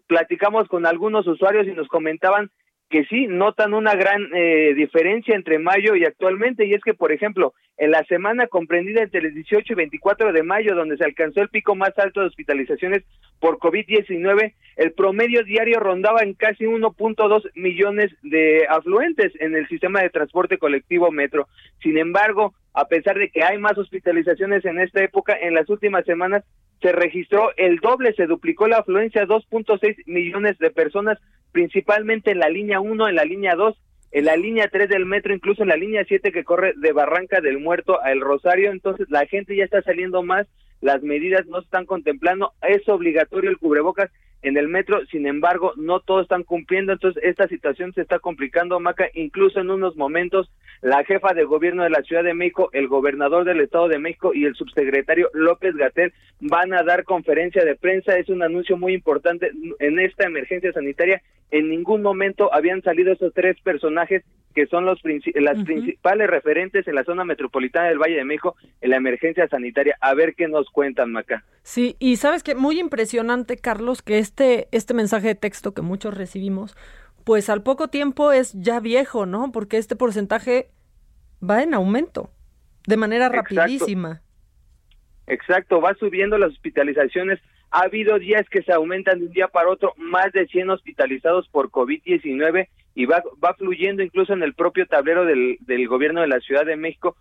Platicamos 0.08 0.68
con 0.68 0.86
algunos 0.86 1.26
usuarios 1.28 1.68
y 1.68 1.72
nos 1.72 1.88
comentaban 1.88 2.52
que 2.90 3.06
sí 3.06 3.28
notan 3.28 3.74
una 3.74 3.96
gran 3.96 4.30
eh, 4.34 4.74
diferencia 4.74 5.36
entre 5.36 5.60
mayo 5.60 5.96
y 5.96 6.06
actualmente, 6.06 6.66
y 6.66 6.74
es 6.74 6.82
que, 6.82 6.94
por 6.94 7.12
ejemplo, 7.12 7.54
en 7.78 7.92
la 7.92 8.04
semana 8.06 8.48
comprendida 8.48 9.04
entre 9.04 9.20
el 9.20 9.34
18 9.34 9.74
y 9.74 9.76
24 9.76 10.32
de 10.32 10.44
mayo, 10.44 10.74
donde 10.74 10.98
se 10.98 11.04
alcanzó 11.04 11.42
el 11.42 11.50
pico 11.50 11.76
más 11.76 11.92
alto 11.98 12.22
de 12.22 12.28
hospitalizaciones 12.28 13.04
por 13.40 13.60
COVID-19, 13.60 14.54
el 14.78 14.94
promedio 14.94 15.44
diario 15.44 15.80
rondaba 15.80 16.22
en 16.22 16.34
casi 16.34 16.64
1.2 16.64 17.52
millones 17.56 18.12
de 18.24 18.66
afluentes 18.70 19.34
en 19.40 19.56
el 19.56 19.68
sistema 19.68 20.02
de 20.02 20.10
transporte 20.10 20.58
colectivo 20.58 21.12
metro. 21.12 21.48
Sin 21.82 21.98
embargo, 21.98 22.54
a 22.74 22.86
pesar 22.86 23.18
de 23.18 23.30
que 23.30 23.44
hay 23.44 23.58
más 23.58 23.78
hospitalizaciones 23.78 24.64
en 24.66 24.80
esta 24.80 25.04
época, 25.04 25.38
en 25.40 25.54
las 25.54 25.70
últimas 25.70 26.06
semanas 26.06 26.44
se 26.82 26.92
registró 26.92 27.52
el 27.58 27.78
doble, 27.78 28.14
se 28.14 28.28
duplicó 28.28 28.68
la 28.68 28.78
afluencia, 28.78 29.26
2.6 29.26 30.04
millones 30.06 30.58
de 30.60 30.70
personas, 30.70 31.18
principalmente 31.58 32.30
en 32.30 32.38
la 32.38 32.50
línea 32.50 32.80
1, 32.80 33.10
en 33.10 33.16
la 33.16 33.26
línea 33.26 33.56
2, 33.56 33.76
en 34.12 34.26
la 34.26 34.38
línea 34.38 34.70
3 34.72 34.88
del 34.90 35.08
metro, 35.08 35.34
incluso 35.34 35.64
en 35.64 35.70
la 35.70 35.76
línea 35.76 36.06
7 36.08 36.32
que 36.32 36.44
corre 36.44 36.74
de 36.78 36.92
Barranca 36.92 37.42
del 37.42 37.58
Muerto 37.58 38.00
a 38.00 38.12
El 38.12 38.22
Rosario, 38.22 38.70
entonces 38.70 39.08
la 39.10 39.26
gente 39.26 39.56
ya 39.56 39.64
está 39.64 39.82
saliendo 39.82 40.22
más, 40.22 40.46
las 40.82 41.02
medidas 41.02 41.48
no 41.48 41.58
se 41.60 41.66
están 41.66 41.88
contemplando, 41.88 42.54
es 42.62 42.88
obligatorio 42.88 43.50
el 43.50 43.58
cubrebocas 43.58 44.12
en 44.42 44.58
el 44.58 44.68
metro, 44.68 45.06
sin 45.08 45.26
embargo, 45.26 45.74
no 45.78 46.00
todos 46.00 46.24
están 46.24 46.44
cumpliendo, 46.44 46.94
entonces 46.94 47.24
esta 47.24 47.48
situación 47.48 47.94
se 47.94 48.02
está 48.02 48.20
complicando, 48.20 48.80
Maca, 48.80 49.10
incluso 49.14 49.60
en 49.60 49.72
unos 49.72 49.96
momentos 49.96 50.50
la 50.82 51.04
jefa 51.04 51.34
de 51.34 51.44
gobierno 51.44 51.84
de 51.84 51.90
la 51.90 52.04
Ciudad 52.04 52.24
de 52.24 52.34
México, 52.34 52.70
el 52.74 52.88
gobernador 52.88 53.46
del 53.46 53.62
Estado 53.62 53.88
de 53.88 54.00
México 54.00 54.32
y 54.34 54.46
el 54.46 54.56
subsecretario 54.56 55.30
López 55.34 55.76
Gatel 55.76 56.14
van 56.40 56.74
a 56.74 56.84
dar 56.84 57.04
conferencia 57.04 57.66
de 57.66 57.76
prensa, 57.76 58.18
es 58.18 58.30
un 58.30 58.44
anuncio 58.44 58.78
muy 58.78 58.94
importante 58.94 59.52
en 59.80 60.00
esta 60.00 60.28
emergencia 60.28 60.72
sanitaria, 60.72 61.22
en 61.50 61.70
ningún 61.70 62.02
momento 62.02 62.54
habían 62.54 62.82
salido 62.84 63.14
esos 63.14 63.34
tres 63.34 63.60
personajes 63.62 64.24
que 64.58 64.66
son 64.66 64.86
los 64.86 65.00
las 65.36 65.64
principales 65.66 66.28
referentes 66.28 66.88
en 66.88 66.96
la 66.96 67.04
zona 67.04 67.24
metropolitana 67.24 67.90
del 67.90 68.00
Valle 68.00 68.16
de 68.16 68.24
México 68.24 68.56
en 68.82 68.90
la 68.90 68.96
emergencia 68.96 69.48
sanitaria, 69.48 69.96
a 70.02 70.16
ver 70.16 70.34
qué 70.34 70.48
nos 70.48 70.68
cuentan, 70.72 71.12
Maca. 71.12 71.46
Sí, 71.62 71.96
y 72.00 72.16
sabes 72.16 72.42
que 72.42 72.56
muy 72.56 72.80
impresionante, 72.80 73.58
Carlos, 73.58 74.02
que 74.02 74.18
este, 74.18 74.68
este 74.72 74.96
mensaje 74.96 75.28
de 75.28 75.36
texto 75.36 75.76
que 75.76 75.84
muchos 75.84 76.18
recibimos, 76.18 76.76
pues 77.24 77.52
al 77.52 77.62
poco 77.62 77.90
tiempo 77.90 78.32
es 78.32 78.54
ya 78.54 78.80
viejo, 78.80 79.28
¿no? 79.28 79.52
Porque 79.52 79.78
este 79.78 79.96
porcentaje 79.96 80.72
va 81.48 81.62
en 81.62 81.76
aumento 81.76 82.32
de 82.88 82.98
manera 82.98 83.30
rapidísima. 83.30 84.24
Exacto, 85.28 85.82
va 85.82 85.94
subiendo 86.00 86.40
las 86.40 86.50
hospitalizaciones. 86.50 87.40
Ha 87.70 87.82
habido 87.82 88.18
días 88.18 88.50
que 88.50 88.64
se 88.64 88.74
aumentan 88.74 89.20
de 89.20 89.28
un 89.28 89.34
día 89.34 89.50
para 89.50 89.70
otro, 89.70 89.94
más 89.98 90.32
de 90.32 90.48
100 90.48 90.72
hospitalizados 90.72 91.48
por 91.50 91.70
COVID-19 91.70 92.70
y 92.98 93.06
va, 93.06 93.22
va 93.44 93.54
fluyendo 93.54 94.02
incluso 94.02 94.34
en 94.34 94.42
el 94.42 94.56
propio 94.56 94.88
tablero 94.88 95.24
del, 95.24 95.58
del 95.60 95.88
gobierno 95.88 96.22
de 96.22 96.28
la 96.28 96.40
Ciudad 96.40 96.66
de 96.66 96.76
México. 96.76 97.16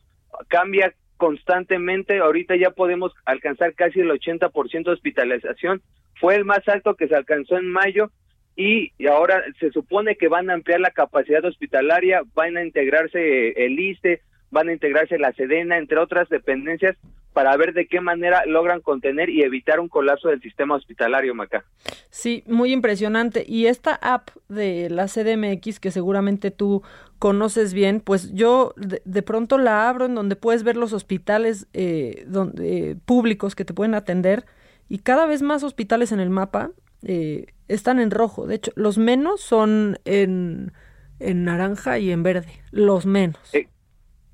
Cambia 0.49 0.95
constantemente, 1.19 2.19
ahorita 2.19 2.57
ya 2.57 2.71
podemos 2.71 3.13
alcanzar 3.27 3.75
casi 3.75 4.01
el 4.01 4.11
80% 4.11 4.85
de 4.85 4.91
hospitalización, 4.91 5.83
fue 6.19 6.35
el 6.35 6.47
más 6.47 6.67
alto 6.67 6.95
que 6.95 7.09
se 7.09 7.15
alcanzó 7.15 7.59
en 7.59 7.71
mayo 7.71 8.11
y 8.57 8.91
ahora 9.07 9.45
se 9.61 9.71
supone 9.71 10.17
que 10.17 10.29
van 10.29 10.49
a 10.49 10.55
ampliar 10.55 10.81
la 10.81 10.93
capacidad 10.93 11.45
hospitalaria, 11.45 12.23
van 12.35 12.57
a 12.57 12.65
integrarse 12.65 13.51
el 13.51 13.79
ISTE, 13.79 14.23
van 14.51 14.69
a 14.69 14.73
integrarse 14.73 15.19
la 15.19 15.33
SEDENA, 15.33 15.79
entre 15.79 15.99
otras 15.99 16.29
dependencias, 16.29 16.97
para 17.37 17.55
ver 17.59 17.75
de 17.75 17.87
qué 17.87 18.01
manera 18.01 18.47
logran 18.47 18.81
contener 18.81 19.29
y 19.29 19.43
evitar 19.43 19.79
un 19.79 19.89
colapso 19.89 20.29
del 20.29 20.41
sistema 20.41 20.75
hospitalario, 20.75 21.35
Maca. 21.35 21.67
Sí, 22.09 22.43
muy 22.47 22.73
impresionante. 22.73 23.45
Y 23.47 23.67
esta 23.67 23.95
app 23.95 24.31
de 24.49 24.89
la 24.89 25.07
CDMX, 25.07 25.79
que 25.79 25.91
seguramente 25.91 26.51
tú 26.51 26.83
conoces 27.19 27.75
bien, 27.75 28.01
pues 28.01 28.33
yo 28.33 28.73
de, 28.77 29.23
pronto 29.23 29.59
la 29.59 29.89
abro 29.89 30.07
en 30.07 30.15
donde 30.15 30.35
puedes 30.35 30.63
ver 30.63 30.79
los 30.79 30.95
hospitales 30.95 31.67
eh, 31.75 32.25
donde, 32.27 32.97
públicos 33.05 33.55
que 33.55 33.67
te 33.67 33.75
pueden 33.75 33.95
atender 33.95 34.47
y 34.89 35.01
cada 35.01 35.27
vez 35.27 35.43
más 35.43 35.63
hospitales 35.63 36.13
en 36.13 36.21
el 36.21 36.31
mapa 36.31 36.71
eh, 37.03 37.49
están 37.69 38.01
en 38.01 38.11
rojo. 38.11 38.47
De 38.47 38.55
hecho, 38.55 38.73
los 38.77 38.97
menos 38.97 39.43
son 39.43 39.99
en, 40.07 40.73
en 41.21 41.45
naranja 41.45 41.99
y 41.99 42.13
en 42.13 42.23
verde. 42.23 42.63
Los 42.71 43.05
menos. 43.05 43.53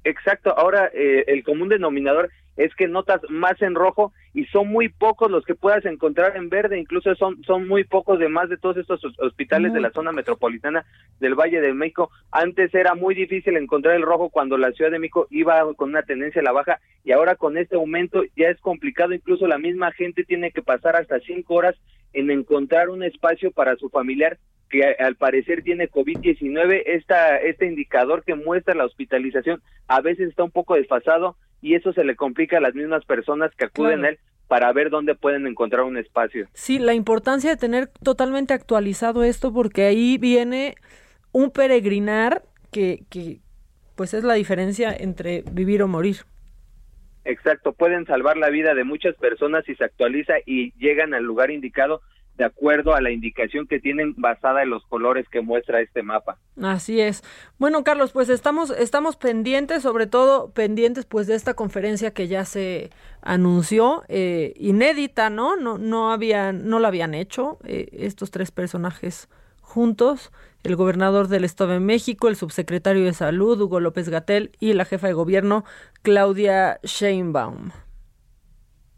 Eh, 0.04 0.10
exacto. 0.10 0.56
Ahora, 0.56 0.90
el 0.92 1.42
común 1.44 1.68
denominador 1.68 2.30
es 2.56 2.74
que 2.74 2.88
notas 2.88 3.20
más 3.28 3.60
en 3.62 3.74
rojo 3.74 4.12
y 4.34 4.46
son 4.46 4.68
muy 4.68 4.88
pocos 4.88 5.30
los 5.30 5.44
que 5.44 5.54
puedas 5.54 5.84
encontrar 5.84 6.36
en 6.36 6.48
verde, 6.48 6.78
incluso 6.78 7.14
son, 7.16 7.42
son 7.44 7.68
muy 7.68 7.84
pocos 7.84 8.18
de 8.18 8.28
más 8.28 8.48
de 8.48 8.56
todos 8.56 8.78
estos 8.78 9.00
hospitales 9.18 9.72
de 9.72 9.80
la 9.80 9.90
zona 9.90 10.12
metropolitana 10.12 10.84
del 11.20 11.34
Valle 11.34 11.60
de 11.60 11.74
México. 11.74 12.10
Antes 12.30 12.74
era 12.74 12.94
muy 12.94 13.14
difícil 13.14 13.56
encontrar 13.56 13.94
el 13.94 14.02
rojo 14.02 14.30
cuando 14.30 14.56
la 14.56 14.72
Ciudad 14.72 14.90
de 14.90 14.98
México 14.98 15.26
iba 15.30 15.62
con 15.74 15.90
una 15.90 16.02
tendencia 16.02 16.40
a 16.40 16.44
la 16.44 16.52
baja 16.52 16.80
y 17.04 17.12
ahora 17.12 17.36
con 17.36 17.58
este 17.58 17.76
aumento 17.76 18.22
ya 18.36 18.48
es 18.48 18.58
complicado, 18.60 19.12
incluso 19.12 19.46
la 19.46 19.58
misma 19.58 19.92
gente 19.92 20.24
tiene 20.24 20.50
que 20.50 20.62
pasar 20.62 20.96
hasta 20.96 21.20
cinco 21.20 21.54
horas 21.54 21.76
en 22.14 22.30
encontrar 22.30 22.88
un 22.88 23.02
espacio 23.02 23.50
para 23.50 23.76
su 23.76 23.90
familiar 23.90 24.38
que 24.70 24.82
al 24.98 25.16
parecer 25.16 25.62
tiene 25.62 25.90
COVID-19, 25.90 26.82
esta, 26.86 27.36
este 27.36 27.66
indicador 27.66 28.24
que 28.24 28.34
muestra 28.34 28.74
la 28.74 28.86
hospitalización 28.86 29.60
a 29.86 30.00
veces 30.00 30.30
está 30.30 30.44
un 30.44 30.50
poco 30.50 30.74
desfasado 30.74 31.36
y 31.62 31.76
eso 31.76 31.92
se 31.92 32.04
le 32.04 32.16
complica 32.16 32.58
a 32.58 32.60
las 32.60 32.74
mismas 32.74 33.04
personas 33.04 33.54
que 33.54 33.64
acuden 33.64 34.04
a 34.04 34.10
él 34.10 34.18
para 34.48 34.70
ver 34.72 34.90
dónde 34.90 35.14
pueden 35.14 35.46
encontrar 35.46 35.84
un 35.84 35.96
espacio. 35.96 36.46
Sí, 36.52 36.78
la 36.78 36.92
importancia 36.92 37.48
de 37.48 37.56
tener 37.56 37.88
totalmente 38.02 38.52
actualizado 38.52 39.24
esto 39.24 39.52
porque 39.52 39.84
ahí 39.84 40.18
viene 40.18 40.74
un 41.30 41.50
peregrinar 41.50 42.42
que, 42.70 43.04
que 43.08 43.38
pues 43.94 44.12
es 44.12 44.24
la 44.24 44.34
diferencia 44.34 44.94
entre 44.94 45.42
vivir 45.52 45.82
o 45.82 45.88
morir. 45.88 46.16
Exacto, 47.24 47.72
pueden 47.72 48.04
salvar 48.04 48.36
la 48.36 48.50
vida 48.50 48.74
de 48.74 48.84
muchas 48.84 49.14
personas 49.16 49.64
si 49.64 49.76
se 49.76 49.84
actualiza 49.84 50.34
y 50.44 50.72
llegan 50.72 51.14
al 51.14 51.22
lugar 51.22 51.50
indicado 51.50 52.02
de 52.42 52.46
acuerdo 52.46 52.92
a 52.94 53.00
la 53.00 53.12
indicación 53.12 53.68
que 53.68 53.78
tienen 53.78 54.14
basada 54.16 54.64
en 54.64 54.70
los 54.70 54.84
colores 54.86 55.28
que 55.28 55.40
muestra 55.40 55.80
este 55.80 56.02
mapa. 56.02 56.38
Así 56.60 57.00
es. 57.00 57.22
Bueno, 57.58 57.84
Carlos, 57.84 58.10
pues 58.10 58.28
estamos 58.28 58.70
estamos 58.70 59.16
pendientes, 59.16 59.82
sobre 59.84 60.08
todo 60.08 60.50
pendientes 60.50 61.06
pues 61.06 61.28
de 61.28 61.36
esta 61.36 61.54
conferencia 61.54 62.12
que 62.12 62.26
ya 62.26 62.44
se 62.44 62.90
anunció, 63.20 64.02
eh, 64.08 64.54
inédita, 64.56 65.30
¿no? 65.30 65.54
No 65.54 65.78
no 65.78 66.10
habían 66.10 66.68
no 66.68 66.80
la 66.80 66.88
habían 66.88 67.14
hecho 67.14 67.58
eh, 67.64 67.88
estos 67.92 68.32
tres 68.32 68.50
personajes 68.50 69.28
juntos, 69.60 70.32
el 70.64 70.74
gobernador 70.74 71.28
del 71.28 71.44
Estado 71.44 71.74
de 71.74 71.80
México, 71.80 72.26
el 72.26 72.34
subsecretario 72.34 73.04
de 73.04 73.12
Salud 73.12 73.60
Hugo 73.60 73.78
López 73.78 74.08
Gatel 74.08 74.50
y 74.58 74.72
la 74.72 74.84
jefa 74.84 75.06
de 75.06 75.12
gobierno 75.12 75.64
Claudia 76.02 76.80
Sheinbaum. 76.82 77.70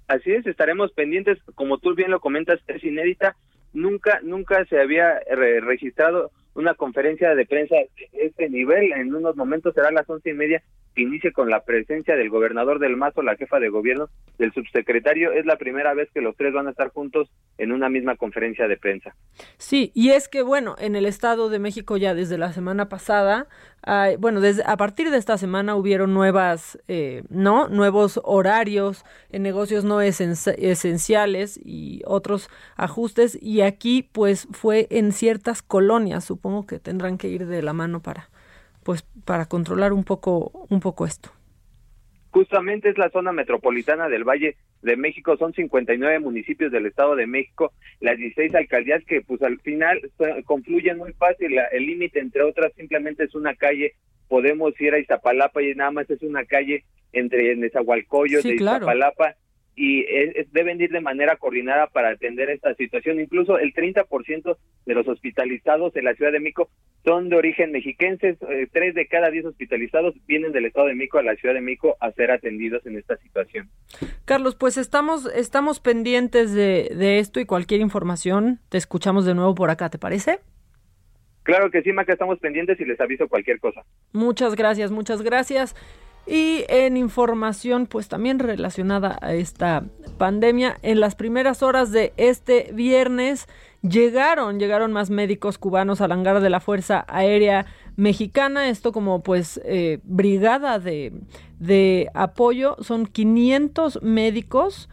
Así 0.09 0.33
es, 0.33 0.47
estaremos 0.47 0.93
pendientes, 0.93 1.39
como 1.55 1.79
tú 1.79 1.95
bien 1.95 2.11
lo 2.11 2.21
comentas, 2.21 2.61
es 2.67 2.85
inédita, 2.85 3.37
nunca, 3.73 4.21
nunca 4.23 4.65
se 4.67 4.81
había 4.81 5.21
registrado 5.63 6.31
una 6.55 6.75
conferencia 6.75 7.35
de 7.35 7.47
prensa 7.47 7.75
de 7.75 7.89
este 8.13 8.49
nivel, 8.49 8.93
en 8.93 9.15
unos 9.15 9.37
momentos 9.37 9.75
será 9.75 9.91
las 9.91 10.09
once 10.09 10.31
y 10.31 10.35
media 10.35 10.63
que 10.95 11.03
inicie 11.03 11.33
con 11.33 11.51
la 11.51 11.65
presencia 11.65 12.17
del 12.17 12.31
gobernador 12.31 12.79
del 12.79 12.97
Mazo, 12.97 13.23
la 13.23 13.37
jefa 13.37 13.59
de 13.59 13.69
gobierno, 13.69 14.09
del 14.39 14.53
subsecretario. 14.53 15.33
Es 15.33 15.45
la 15.45 15.57
primera 15.57 15.93
vez 15.93 16.09
que 16.13 16.21
los 16.21 16.37
tres 16.37 16.53
van 16.53 16.69
a 16.69 16.71
estar 16.71 16.91
juntos 16.91 17.31
en 17.59 17.73
una 17.73 17.89
misma 17.89 18.17
conferencia 18.17 18.69
de 18.69 18.77
prensa. 18.77 19.15
Sí, 19.59 19.91
y 19.95 20.11
es 20.11 20.29
que, 20.29 20.43
bueno, 20.43 20.77
en 20.79 20.95
el 20.95 21.07
Estado 21.07 21.49
de 21.49 21.59
México 21.59 21.97
ya 21.97 22.15
desde 22.15 22.39
la 22.39 22.53
semana 22.53 22.89
pasada, 22.89 23.49
bueno, 24.19 24.41
desde, 24.41 24.63
a 24.67 24.77
partir 24.77 25.11
de 25.11 25.19
esta 25.19 25.37
semana 25.39 25.77
hubieron 25.77 26.15
nuevas, 26.15 26.79
eh, 26.89 27.23
¿no? 27.29 27.69
Nuevos 27.69 28.21
horarios 28.25 29.05
en 29.31 29.43
negocios 29.43 29.85
no 29.85 30.01
esenciales 30.01 31.61
y 31.63 32.03
otros 32.07 32.49
ajustes. 32.77 33.39
Y 33.41 33.61
aquí, 33.61 34.03
pues, 34.03 34.49
fue 34.53 34.87
en 34.91 35.13
ciertas 35.13 35.63
colonias. 35.63 36.25
Supongo 36.25 36.67
que 36.67 36.79
tendrán 36.79 37.19
que 37.19 37.29
ir 37.29 37.47
de 37.47 37.63
la 37.63 37.73
mano 37.73 38.01
para 38.01 38.29
pues 38.85 39.03
para 39.25 39.47
controlar 39.47 39.93
un 39.93 40.05
poco 40.05 40.67
un 40.69 40.79
poco 40.79 41.07
esto. 41.07 41.31
Justamente 42.31 42.91
es 42.91 42.99
la 42.99 43.11
zona 43.11 43.33
metropolitana 43.33 44.09
del 44.09 44.25
Valle 44.25 44.57
de 44.85 44.97
México, 44.97 45.37
son 45.37 45.53
59 45.53 46.21
municipios 46.21 46.71
del 46.71 46.87
Estado 46.87 47.17
de 47.17 47.27
México, 47.27 47.73
las 48.01 48.19
16 48.19 48.55
alcaldías 48.55 49.03
que 49.05 49.23
pues 49.23 49.43
al 49.43 49.59
final 49.61 50.01
confluyen 50.45 50.99
muy 50.99 51.13
fácil, 51.15 51.57
el 51.73 51.87
límite 51.87 52.21
entre 52.21 52.43
otras 52.43 52.73
simplemente 52.75 53.25
es 53.25 53.35
una 53.35 53.55
calle, 53.55 53.95
podemos 54.29 54.79
ir 54.81 54.95
a 54.95 54.99
Iztapalapa 54.99 55.63
y 55.63 55.75
nada 55.75 55.91
más 55.91 56.09
es 56.11 56.23
una 56.23 56.45
calle 56.45 56.85
entre 57.13 57.57
Nezahualcóyotl 57.57 58.47
y 58.47 58.55
Iztapalapa, 58.57 59.35
y 59.77 60.05
deben 60.53 60.81
ir 60.81 60.91
de 60.91 61.01
manera 61.01 61.37
coordinada 61.37 61.89
para 61.89 62.11
atender 62.11 62.51
esta 62.51 62.75
situación. 62.75 63.21
Incluso 63.21 63.59
el 63.59 63.73
30% 63.75 64.57
de 64.87 64.95
los 64.95 65.09
hospitalizados 65.09 65.97
en 65.97 66.05
la 66.05 66.15
Ciudad 66.15 66.33
de 66.33 66.41
México 66.41 66.69
son 67.05 67.29
de 67.29 67.37
origen 67.37 67.73
mexiquense. 67.73 68.37
Eh, 68.49 68.69
tres 68.73 68.95
de 68.95 69.07
cada 69.07 69.31
diez 69.31 69.45
hospitalizados 69.45 70.15
vienen 70.27 70.53
del 70.53 70.67
Estado 70.67 70.87
de 70.87 70.95
México 70.95 71.19
a 71.19 71.23
la 71.23 71.35
Ciudad 71.37 71.55
de 71.55 71.61
México 71.61 71.97
a 72.01 72.13
ser 72.13 72.31
atendidos 72.31 72.87
en 72.87 72.99
esta 72.99 73.17
situación. 73.17 73.69
Carlos, 74.25 74.55
pues 74.55 74.77
estamos, 74.77 75.27
estamos 75.35 75.81
pendientes 75.81 76.53
de, 76.53 76.91
de 76.97 77.19
esto 77.19 77.41
y 77.41 77.47
cualquier 77.47 77.81
información 77.81 78.61
te 78.69 78.79
escuchamos 78.79 79.27
de 79.27 79.35
nuevo 79.35 79.55
por 79.55 79.71
acá, 79.71 79.91
¿te 79.91 79.99
parece? 79.99 80.39
Claro 81.43 81.71
que 81.71 81.83
sí, 81.83 81.93
Maca, 81.93 82.15
estamos 82.15 82.39
pendientes 82.39 82.81
y 82.81 82.87
les 82.87 82.99
aviso 83.01 83.29
cualquier 83.29 83.61
cosa. 83.61 83.83
Muchas 84.13 84.55
gracias, 84.55 84.91
muchas 84.91 85.21
gracias. 85.21 85.75
Y 86.27 86.65
en 86.69 86.97
información, 86.97 87.87
pues 87.87 88.09
también 88.09 88.39
relacionada 88.39 89.19
a 89.21 89.35
esta 89.35 89.85
pandemia, 90.17 90.79
en 90.83 91.01
las 91.01 91.15
primeras 91.15 91.63
horas 91.63 91.91
de 91.91 92.15
este 92.17 92.71
viernes 92.73 93.47
llegaron, 93.83 94.59
llegaron 94.59 94.93
más 94.93 95.11
médicos 95.11 95.59
cubanos 95.59 96.01
al 96.01 96.13
hangar 96.13 96.41
de 96.41 96.49
la 96.49 96.61
Fuerza 96.61 97.05
Aérea 97.09 97.67
Mexicana, 97.97 98.69
esto 98.69 98.93
como 98.93 99.23
pues 99.23 99.61
eh, 99.65 100.01
brigada 100.05 100.79
de, 100.79 101.13
de 101.59 102.11
apoyo, 102.15 102.77
son 102.81 103.07
500 103.07 104.03
médicos 104.03 104.89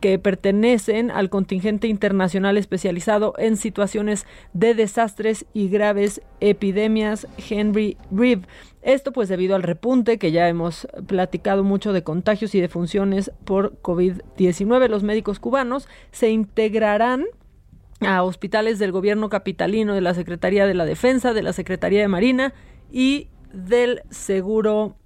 que 0.00 0.18
pertenecen 0.18 1.10
al 1.10 1.30
contingente 1.30 1.88
internacional 1.88 2.56
especializado 2.56 3.34
en 3.38 3.56
situaciones 3.56 4.26
de 4.52 4.74
desastres 4.74 5.46
y 5.52 5.68
graves 5.68 6.22
epidemias 6.40 7.26
Henry 7.48 7.96
Reeve. 8.10 8.46
Esto 8.82 9.12
pues 9.12 9.28
debido 9.28 9.56
al 9.56 9.62
repunte 9.62 10.18
que 10.18 10.32
ya 10.32 10.48
hemos 10.48 10.86
platicado 11.06 11.64
mucho 11.64 11.92
de 11.92 12.02
contagios 12.02 12.54
y 12.54 12.60
de 12.60 12.68
funciones 12.68 13.32
por 13.44 13.80
COVID-19. 13.82 14.88
Los 14.88 15.02
médicos 15.02 15.40
cubanos 15.40 15.88
se 16.12 16.30
integrarán 16.30 17.26
a 18.00 18.22
hospitales 18.22 18.78
del 18.78 18.92
gobierno 18.92 19.28
capitalino, 19.28 19.94
de 19.94 20.00
la 20.00 20.14
Secretaría 20.14 20.66
de 20.66 20.74
la 20.74 20.84
Defensa, 20.84 21.32
de 21.32 21.42
la 21.42 21.52
Secretaría 21.52 22.00
de 22.00 22.08
Marina 22.08 22.54
y 22.90 23.28
del 23.52 24.02
Seguro 24.10 24.96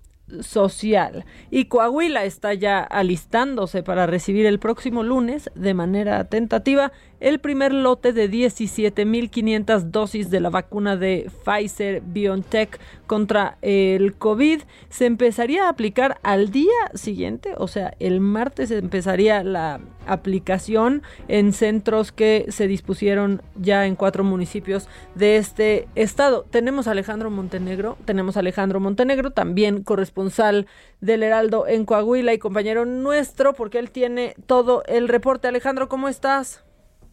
social. 0.41 1.25
Y 1.51 1.67
Coahuila 1.67 2.25
está 2.25 2.55
ya 2.55 2.81
alistándose 2.81 3.83
para 3.83 4.07
recibir 4.07 4.47
el 4.47 4.59
próximo 4.59 5.03
lunes, 5.03 5.51
de 5.55 5.75
manera 5.75 6.25
tentativa, 6.25 6.93
el 7.23 7.39
primer 7.39 7.73
lote 7.73 8.13
de 8.13 8.29
17.500 8.29 9.83
dosis 9.85 10.29
de 10.29 10.41
la 10.41 10.51
vacuna 10.51 10.97
de 10.97 11.31
Pfizer 11.45 12.03
BioNTech 12.05 12.81
contra 13.07 13.59
el 13.63 14.15
COVID. 14.15 14.63
Se 14.89 15.07
empezaría 15.07 15.67
a 15.67 15.69
aplicar 15.69 16.19
al 16.25 16.51
día 16.51 16.73
siguiente, 16.95 17.55
o 17.57 17.69
sea, 17.69 17.95
el 18.01 18.21
martes 18.21 18.73
empezaría 18.73 19.45
la 19.45 19.81
aplicación 20.07 21.03
en 21.29 21.53
centros 21.53 22.11
que 22.11 22.47
se 22.49 22.67
dispusieron 22.67 23.41
ya 23.55 23.87
en 23.87 23.95
cuatro 23.95 24.25
municipios 24.25 24.89
de 25.15 25.37
este 25.37 25.87
estado. 25.95 26.45
Tenemos 26.51 26.89
a 26.89 26.91
Alejandro 26.91 27.31
Montenegro, 27.31 27.97
tenemos 28.05 28.37
a 28.37 28.41
Alejandro 28.41 28.81
Montenegro, 28.81 29.31
también 29.31 29.85
corresponsal 29.85 30.67
del 31.01 31.23
Heraldo 31.23 31.69
en 31.69 31.85
Coahuila 31.85 32.35
y 32.35 32.39
compañero 32.39 32.85
nuestro, 32.85 33.53
porque 33.53 33.79
él 33.79 33.93
tiene 33.93 34.35
todo 34.47 34.83
el 34.87 35.07
reporte. 35.07 35.47
Alejandro, 35.47 35.89
¿cómo 35.89 36.09
estás? 36.09 36.65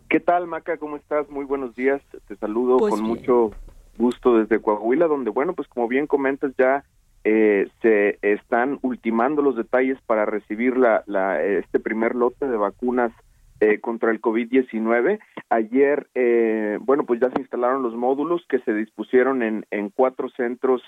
¿Qué 0.10 0.20
tal, 0.20 0.48
Maca? 0.48 0.78
¿Cómo 0.78 0.96
estás? 0.96 1.30
Muy 1.30 1.46
buenos 1.46 1.76
días. 1.76 2.02
Te 2.28 2.36
saludo 2.38 2.78
pues 2.78 2.96
con 2.96 3.04
mucho 3.04 3.52
gusto 3.96 4.40
desde 4.40 4.60
Coahuila, 4.60 5.06
donde, 5.06 5.30
bueno, 5.30 5.54
pues 5.54 5.68
como 5.68 5.88
bien 5.88 6.08
comentas, 6.08 6.52
ya 6.58 6.84
eh, 7.24 7.70
se 7.84 8.18
están 8.24 8.80
ultimando 8.82 9.44
los 9.44 9.56
detalles 9.56 10.02
para 10.08 10.26
recibir 10.26 10.78
la, 10.78 11.04
la 11.06 11.40
este 11.44 11.80
primer 11.80 12.16
lote 12.16 12.48
de 12.48 12.58
vacunas 12.58 13.12
eh, 13.60 13.80
contra 13.82 14.10
el 14.10 14.20
COVID-19. 14.20 15.20
Ayer, 15.52 16.10
eh, 16.16 16.80
bueno, 16.82 17.06
pues 17.06 17.20
ya 17.20 17.30
se 17.30 17.42
instalaron 17.42 17.84
los 17.84 17.94
módulos 17.94 18.42
que 18.50 18.58
se 18.62 18.74
dispusieron 18.74 19.44
en, 19.44 19.68
en 19.70 19.90
cuatro 19.92 20.30
centros 20.30 20.82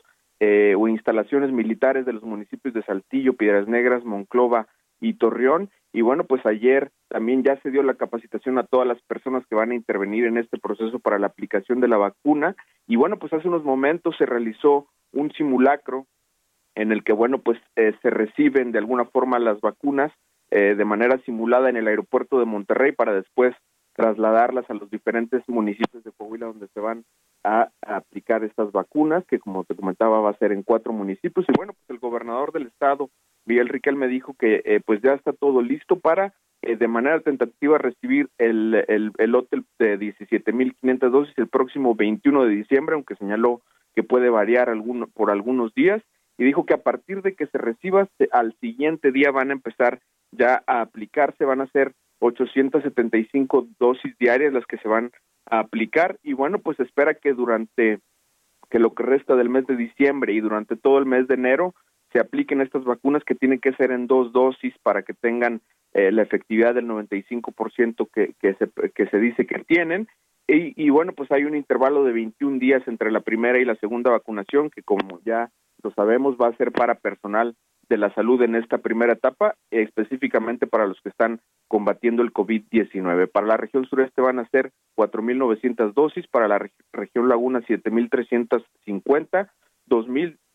o 0.75 0.87
instalaciones 0.87 1.51
militares 1.51 2.03
de 2.03 2.13
los 2.13 2.23
municipios 2.23 2.73
de 2.73 2.81
Saltillo, 2.81 3.33
Piedras 3.33 3.67
Negras, 3.67 4.03
Monclova 4.03 4.65
y 4.99 5.13
Torreón 5.13 5.69
y 5.93 6.01
bueno, 6.01 6.23
pues 6.23 6.45
ayer 6.45 6.91
también 7.09 7.43
ya 7.43 7.59
se 7.61 7.71
dio 7.71 7.83
la 7.83 7.95
capacitación 7.95 8.57
a 8.57 8.63
todas 8.63 8.87
las 8.87 9.01
personas 9.03 9.45
que 9.47 9.55
van 9.55 9.71
a 9.71 9.75
intervenir 9.75 10.25
en 10.25 10.37
este 10.37 10.57
proceso 10.57 10.99
para 10.99 11.19
la 11.19 11.27
aplicación 11.27 11.81
de 11.81 11.89
la 11.89 11.97
vacuna. 11.97 12.55
Y 12.87 12.95
bueno, 12.95 13.17
pues 13.17 13.33
hace 13.33 13.47
unos 13.47 13.63
momentos 13.63 14.15
se 14.17 14.25
realizó 14.25 14.87
un 15.11 15.31
simulacro 15.33 16.07
en 16.75 16.93
el 16.93 17.03
que, 17.03 17.11
bueno, 17.11 17.39
pues 17.39 17.59
eh, 17.75 17.93
se 18.01 18.09
reciben 18.09 18.71
de 18.71 18.79
alguna 18.79 19.05
forma 19.05 19.39
las 19.39 19.59
vacunas 19.59 20.13
eh, 20.49 20.75
de 20.75 20.85
manera 20.85 21.17
simulada 21.25 21.69
en 21.69 21.77
el 21.77 21.87
aeropuerto 21.87 22.39
de 22.39 22.45
Monterrey 22.45 22.93
para 22.93 23.13
después 23.13 23.53
trasladarlas 23.93 24.69
a 24.69 24.73
los 24.73 24.89
diferentes 24.89 25.47
municipios 25.47 26.03
de 26.03 26.11
Coahuila 26.11 26.47
donde 26.47 26.67
se 26.73 26.79
van 26.79 27.03
a, 27.43 27.69
aplicar 27.85 28.43
estas 28.43 28.71
vacunas, 28.71 29.25
que 29.25 29.39
como 29.39 29.63
te 29.63 29.75
comentaba 29.75 30.21
va 30.21 30.31
a 30.31 30.37
ser 30.37 30.51
en 30.51 30.63
cuatro 30.63 30.93
municipios. 30.93 31.45
Y 31.49 31.53
bueno, 31.57 31.73
pues 31.73 31.89
el 31.89 31.99
gobernador 31.99 32.51
del 32.51 32.67
estado, 32.67 33.09
Miguel 33.45 33.69
Riquel, 33.69 33.95
me 33.95 34.07
dijo 34.07 34.35
que 34.37 34.61
eh, 34.65 34.81
pues 34.85 35.01
ya 35.01 35.13
está 35.13 35.33
todo 35.33 35.61
listo 35.61 35.99
para 35.99 36.33
eh, 36.61 36.75
de 36.75 36.87
manera 36.87 37.19
tentativa 37.21 37.77
recibir 37.77 38.29
el, 38.37 38.85
el, 38.87 39.11
el 39.17 39.31
lote 39.31 39.63
de 39.79 39.99
17.500 39.99 41.09
dosis 41.09 41.37
el 41.37 41.47
próximo 41.47 41.95
21 41.95 42.45
de 42.45 42.55
diciembre, 42.55 42.95
aunque 42.95 43.15
señaló 43.15 43.61
que 43.95 44.03
puede 44.03 44.29
variar 44.29 44.69
alguno, 44.69 45.07
por 45.07 45.31
algunos 45.31 45.73
días. 45.73 46.01
Y 46.37 46.43
dijo 46.43 46.65
que 46.65 46.73
a 46.73 46.81
partir 46.81 47.21
de 47.21 47.35
que 47.35 47.47
se 47.47 47.57
reciba, 47.57 48.07
al 48.31 48.55
siguiente 48.59 49.11
día 49.11 49.31
van 49.31 49.49
a 49.49 49.53
empezar 49.53 49.99
ya 50.31 50.63
a 50.65 50.81
aplicarse, 50.81 51.45
van 51.45 51.61
a 51.61 51.67
ser 51.67 51.93
875 52.19 53.67
dosis 53.79 54.17
diarias 54.17 54.53
las 54.53 54.65
que 54.65 54.77
se 54.77 54.87
van 54.87 55.11
a 55.49 55.59
aplicar 55.59 56.17
y 56.23 56.33
bueno, 56.33 56.59
pues 56.59 56.79
espera 56.79 57.15
que 57.15 57.33
durante 57.33 57.99
que 58.69 58.79
lo 58.79 58.93
que 58.93 59.03
resta 59.03 59.35
del 59.35 59.49
mes 59.49 59.67
de 59.67 59.75
diciembre 59.75 60.33
y 60.33 60.39
durante 60.39 60.77
todo 60.77 60.97
el 60.99 61.05
mes 61.05 61.27
de 61.27 61.33
enero 61.33 61.73
se 62.11 62.19
apliquen 62.19 62.61
estas 62.61 62.83
vacunas 62.83 63.23
que 63.23 63.35
tienen 63.35 63.59
que 63.59 63.73
ser 63.73 63.91
en 63.91 64.07
dos 64.07 64.31
dosis 64.33 64.73
para 64.83 65.03
que 65.03 65.13
tengan 65.13 65.61
eh, 65.93 66.11
la 66.11 66.21
efectividad 66.21 66.75
del 66.75 66.87
95% 66.87 68.07
que, 68.13 68.33
que, 68.39 68.53
se, 68.55 68.69
que 68.91 69.07
se 69.07 69.19
dice 69.19 69.45
que 69.45 69.59
tienen. 69.59 70.07
Y, 70.47 70.73
y, 70.81 70.89
bueno, 70.89 71.13
pues 71.13 71.31
hay 71.31 71.45
un 71.45 71.55
intervalo 71.55 72.03
de 72.03 72.11
21 72.11 72.59
días 72.59 72.81
entre 72.87 73.11
la 73.11 73.21
primera 73.21 73.59
y 73.59 73.65
la 73.65 73.75
segunda 73.75 74.11
vacunación, 74.11 74.69
que 74.69 74.83
como 74.83 75.19
ya 75.23 75.49
lo 75.83 75.91
sabemos 75.91 76.35
va 76.35 76.47
a 76.47 76.57
ser 76.57 76.71
para 76.71 76.95
personal 76.95 77.55
de 77.91 77.97
la 77.97 78.13
salud 78.13 78.41
en 78.41 78.55
esta 78.55 78.77
primera 78.77 79.13
etapa, 79.13 79.55
específicamente 79.69 80.65
para 80.65 80.87
los 80.87 80.99
que 81.01 81.09
están 81.09 81.41
combatiendo 81.67 82.23
el 82.23 82.31
COVID-19. 82.31 83.29
Para 83.29 83.47
la 83.47 83.57
región 83.57 83.85
sureste 83.85 84.21
van 84.21 84.39
a 84.39 84.47
ser 84.47 84.71
4.900 84.95 85.93
dosis, 85.93 86.25
para 86.27 86.47
la 86.47 86.69
región 86.93 87.27
laguna 87.27 87.59
7.350, 87.61 89.49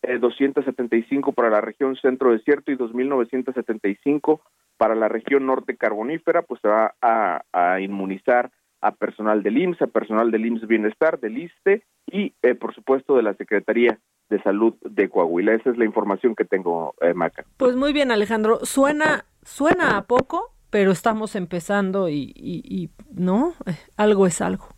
2.275 0.03 1.34
para 1.34 1.51
la 1.51 1.61
región 1.61 1.97
centro 1.97 2.32
desierto 2.32 2.70
y 2.70 2.76
2.975 2.76 4.40
para 4.76 4.94
la 4.94 5.09
región 5.09 5.47
norte 5.47 5.76
carbonífera, 5.76 6.42
pues 6.42 6.61
se 6.61 6.68
va 6.68 6.94
a, 7.01 7.80
inmunizar 7.80 8.51
a 8.80 8.92
personal 8.92 9.42
del 9.42 9.59
IMSS, 9.59 9.82
a 9.82 9.86
personal 9.86 10.30
del 10.30 10.47
IMSS 10.47 10.66
Bienestar, 10.66 11.18
del 11.18 11.38
ISTE 11.38 11.82
y, 12.07 12.34
eh, 12.42 12.55
por 12.55 12.74
supuesto, 12.74 13.16
de 13.16 13.22
la 13.22 13.34
Secretaría 13.34 13.99
de 14.28 14.42
Salud 14.42 14.74
de 14.82 15.09
Coahuila. 15.09 15.55
Esa 15.55 15.70
es 15.70 15.78
la 15.78 15.84
información 15.84 16.34
que 16.34 16.44
tengo, 16.44 16.94
eh, 17.01 17.14
Maca. 17.14 17.44
Pues 17.57 17.74
muy 17.74 17.92
bien, 17.92 18.11
Alejandro. 18.11 18.61
Suena, 18.64 19.24
suena 19.42 19.97
a 19.97 20.03
poco, 20.03 20.53
pero 20.70 20.90
estamos 20.90 21.36
empezando 21.36 22.09
y, 22.09 22.32
y, 22.36 22.90
no, 23.14 23.55
algo 23.97 24.26
es 24.26 24.40
algo. 24.40 24.68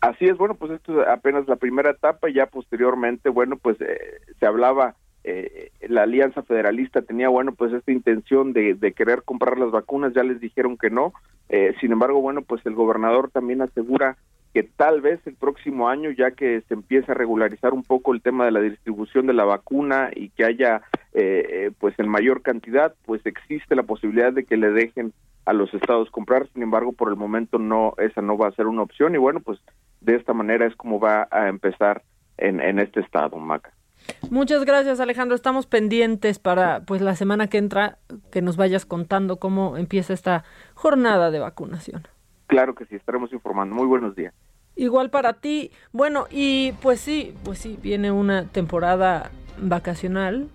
Así 0.00 0.24
es, 0.26 0.36
bueno, 0.38 0.54
pues 0.54 0.72
esto 0.72 1.02
es 1.02 1.08
apenas 1.08 1.46
la 1.46 1.56
primera 1.56 1.90
etapa 1.90 2.30
y 2.30 2.34
ya 2.34 2.46
posteriormente, 2.46 3.28
bueno, 3.28 3.56
pues 3.56 3.78
eh, 3.80 4.20
se 4.38 4.46
hablaba, 4.46 4.94
eh, 5.24 5.70
la 5.88 6.04
Alianza 6.04 6.42
Federalista 6.42 7.02
tenía, 7.02 7.28
bueno, 7.28 7.52
pues 7.52 7.72
esta 7.72 7.92
intención 7.92 8.54
de, 8.54 8.74
de 8.74 8.92
querer 8.92 9.22
comprar 9.24 9.58
las 9.58 9.70
vacunas, 9.70 10.14
ya 10.14 10.22
les 10.22 10.40
dijeron 10.40 10.78
que 10.78 10.88
no, 10.88 11.12
eh, 11.50 11.74
sin 11.80 11.92
embargo, 11.92 12.20
bueno, 12.20 12.42
pues 12.42 12.64
el 12.64 12.74
gobernador 12.74 13.30
también 13.30 13.60
asegura 13.60 14.16
que 14.54 14.62
tal 14.62 15.00
vez 15.00 15.20
el 15.26 15.34
próximo 15.34 15.88
año, 15.88 16.10
ya 16.10 16.32
que 16.32 16.62
se 16.62 16.74
empieza 16.74 17.12
a 17.12 17.16
regularizar 17.16 17.72
un 17.72 17.84
poco 17.84 18.14
el 18.14 18.22
tema 18.22 18.44
de 18.44 18.52
la 18.52 18.60
distribución 18.60 19.26
de 19.26 19.34
la 19.34 19.44
vacuna 19.44 20.10
y 20.14 20.30
que 20.30 20.44
haya 20.44 20.82
eh, 21.12 21.46
eh, 21.48 21.70
pues 21.78 21.96
en 21.98 22.08
mayor 22.08 22.42
cantidad, 22.42 22.94
pues 23.04 23.24
existe 23.26 23.76
la 23.76 23.82
posibilidad 23.82 24.32
de 24.32 24.44
que 24.44 24.56
le 24.56 24.70
dejen 24.70 25.12
a 25.44 25.52
los 25.52 25.72
estados 25.74 26.10
comprar, 26.10 26.48
sin 26.52 26.62
embargo 26.62 26.92
por 26.92 27.08
el 27.08 27.16
momento 27.16 27.58
no, 27.58 27.94
esa 27.98 28.22
no 28.22 28.36
va 28.36 28.48
a 28.48 28.52
ser 28.52 28.66
una 28.66 28.82
opción 28.82 29.14
y 29.14 29.18
bueno, 29.18 29.40
pues 29.40 29.58
de 30.00 30.16
esta 30.16 30.32
manera 30.32 30.66
es 30.66 30.74
como 30.76 30.98
va 30.98 31.28
a 31.30 31.48
empezar 31.48 32.02
en, 32.38 32.60
en 32.60 32.78
este 32.78 33.00
estado, 33.00 33.36
Maca. 33.36 33.72
Muchas 34.30 34.64
gracias 34.64 34.98
Alejandro, 35.00 35.34
estamos 35.34 35.66
pendientes 35.66 36.38
para 36.38 36.80
pues 36.80 37.02
la 37.02 37.14
semana 37.14 37.48
que 37.48 37.58
entra 37.58 37.98
que 38.32 38.42
nos 38.42 38.56
vayas 38.56 38.86
contando 38.86 39.36
cómo 39.36 39.76
empieza 39.76 40.14
esta 40.14 40.44
jornada 40.74 41.30
de 41.30 41.38
vacunación. 41.38 42.08
Claro 42.46 42.74
que 42.74 42.86
sí, 42.86 42.96
estaremos 42.96 43.32
informando. 43.32 43.74
Muy 43.74 43.86
buenos 43.86 44.16
días. 44.16 44.34
Igual 44.74 45.10
para 45.10 45.34
ti. 45.34 45.70
Bueno, 45.92 46.26
y 46.30 46.72
pues 46.80 47.00
sí, 47.00 47.34
pues 47.44 47.58
sí, 47.58 47.78
viene 47.80 48.10
una 48.10 48.46
temporada 48.46 49.30
vacacional 49.60 50.48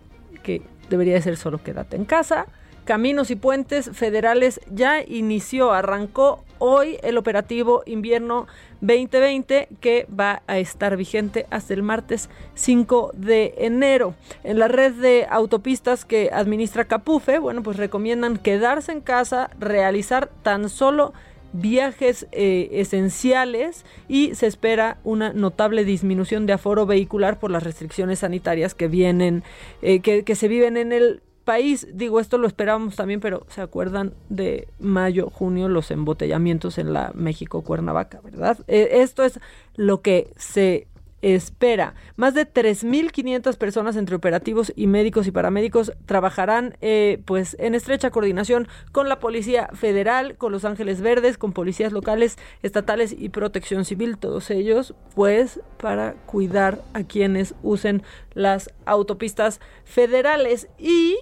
que 0.43 0.62
debería 0.89 1.22
ser 1.22 1.38
solo 1.38 1.60
quédate 1.60 1.96
en 1.96 2.06
casa. 2.06 2.48
Caminos 2.86 3.31
y 3.31 3.36
Puentes 3.36 3.89
Federales 3.93 4.61
ya 4.71 5.01
inició, 5.01 5.73
arrancó 5.73 6.45
hoy 6.59 6.97
el 7.01 7.17
operativo 7.17 7.81
invierno 7.88 8.45
2020 8.81 9.69
que 9.81 10.07
va 10.07 10.43
a 10.45 10.59
estar 10.59 10.95
vigente 10.95 11.47
hasta 11.49 11.73
el 11.73 11.81
martes 11.81 12.29
5 12.53 13.11
de 13.15 13.55
enero. 13.57 14.13
En 14.43 14.59
la 14.59 14.67
red 14.67 14.93
de 14.93 15.25
autopistas 15.29 16.05
que 16.05 16.29
administra 16.31 16.86
Capufe, 16.86 17.39
bueno, 17.39 17.63
pues 17.63 17.77
recomiendan 17.77 18.38
quedarse 18.38 18.91
en 18.91 19.01
casa, 19.01 19.49
realizar 19.59 20.29
tan 20.43 20.69
solo 20.69 21.11
viajes 21.53 22.27
eh, 22.31 22.69
esenciales 22.73 23.83
y 24.07 24.36
se 24.36 24.45
espera 24.45 24.97
una 25.03 25.33
notable 25.33 25.86
disminución 25.86 26.45
de 26.45 26.53
aforo 26.53 26.86
vehicular 26.86 27.39
por 27.39 27.49
las 27.49 27.63
restricciones 27.63 28.19
sanitarias 28.19 28.75
que 28.75 28.88
vienen, 28.88 29.43
eh, 29.81 30.01
que, 30.01 30.23
que 30.23 30.36
se 30.36 30.47
viven 30.47 30.77
en 30.77 30.91
el 30.91 31.21
país. 31.46 31.88
Digo, 31.93 32.20
esto 32.20 32.38
lo 32.38 32.48
esperábamos 32.48 32.96
también, 32.96 33.22
pero 33.22 33.46
se 33.50 33.62
acuerdan 33.62 34.14
de 34.30 34.68
mayo, 34.80 35.30
junio, 35.30 35.70
los 35.70 35.91
embotellamientos 35.91 36.78
en 36.78 36.91
la 36.91 37.12
México 37.14 37.62
Cuernavaca, 37.62 38.20
¿verdad? 38.24 38.60
Eh, 38.68 38.89
esto 39.02 39.24
es 39.24 39.39
lo 39.76 40.02
que 40.02 40.34
se 40.36 40.88
espera. 41.26 41.96
Más 42.18 42.36
de 42.36 42.46
3.500 42.46 43.58
personas 43.58 43.96
entre 43.96 44.16
operativos 44.16 44.72
y 44.76 44.86
médicos 44.86 45.26
y 45.26 45.32
paramédicos 45.32 45.91
trabajarán 46.06 46.78
eh, 46.82 47.20
pues 47.26 47.56
en 47.60 47.74
estrecha 47.74 48.12
coordinación 48.12 48.68
con 48.91 49.10
la 49.10 49.18
Policía 49.20 49.70
Federal, 49.74 50.38
con 50.38 50.52
Los 50.52 50.66
Ángeles 50.66 51.02
Verdes, 51.02 51.39
con 51.39 51.52
policías 51.52 51.93
locales, 51.93 52.38
estatales 52.62 53.16
y 53.18 53.30
protección 53.30 53.86
civil, 53.86 54.20
todos 54.20 54.52
ellos 54.52 54.93
pues 55.16 55.62
para 55.78 56.14
cuidar 56.28 56.84
a 56.93 57.04
quienes 57.04 57.56
usen 57.64 58.04
las 58.36 58.70
autopistas 58.86 59.62
federales 59.84 60.68
y 60.78 61.18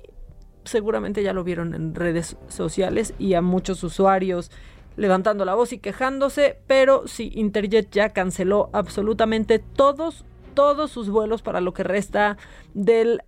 seguramente 0.66 1.24
ya 1.24 1.34
lo 1.34 1.44
vieron 1.44 1.74
en 1.74 1.96
redes 1.96 2.38
sociales 2.48 3.14
y 3.20 3.34
a 3.34 3.42
muchos 3.42 3.84
usuarios 3.84 4.52
levantando 4.96 5.46
la 5.46 5.56
voz 5.56 5.74
y 5.74 5.80
quejándose, 5.80 6.60
pero 6.68 7.08
sí, 7.08 7.32
Interjet 7.36 7.90
ya 7.92 8.10
canceló 8.10 8.70
absolutamente 8.74 9.60
todos, 9.60 10.26
todos 10.54 10.92
sus 10.92 11.10
vuelos 11.10 11.42
para 11.42 11.62
lo 11.62 11.74
que 11.74 11.84
resta 11.84 12.38
del 12.74 13.22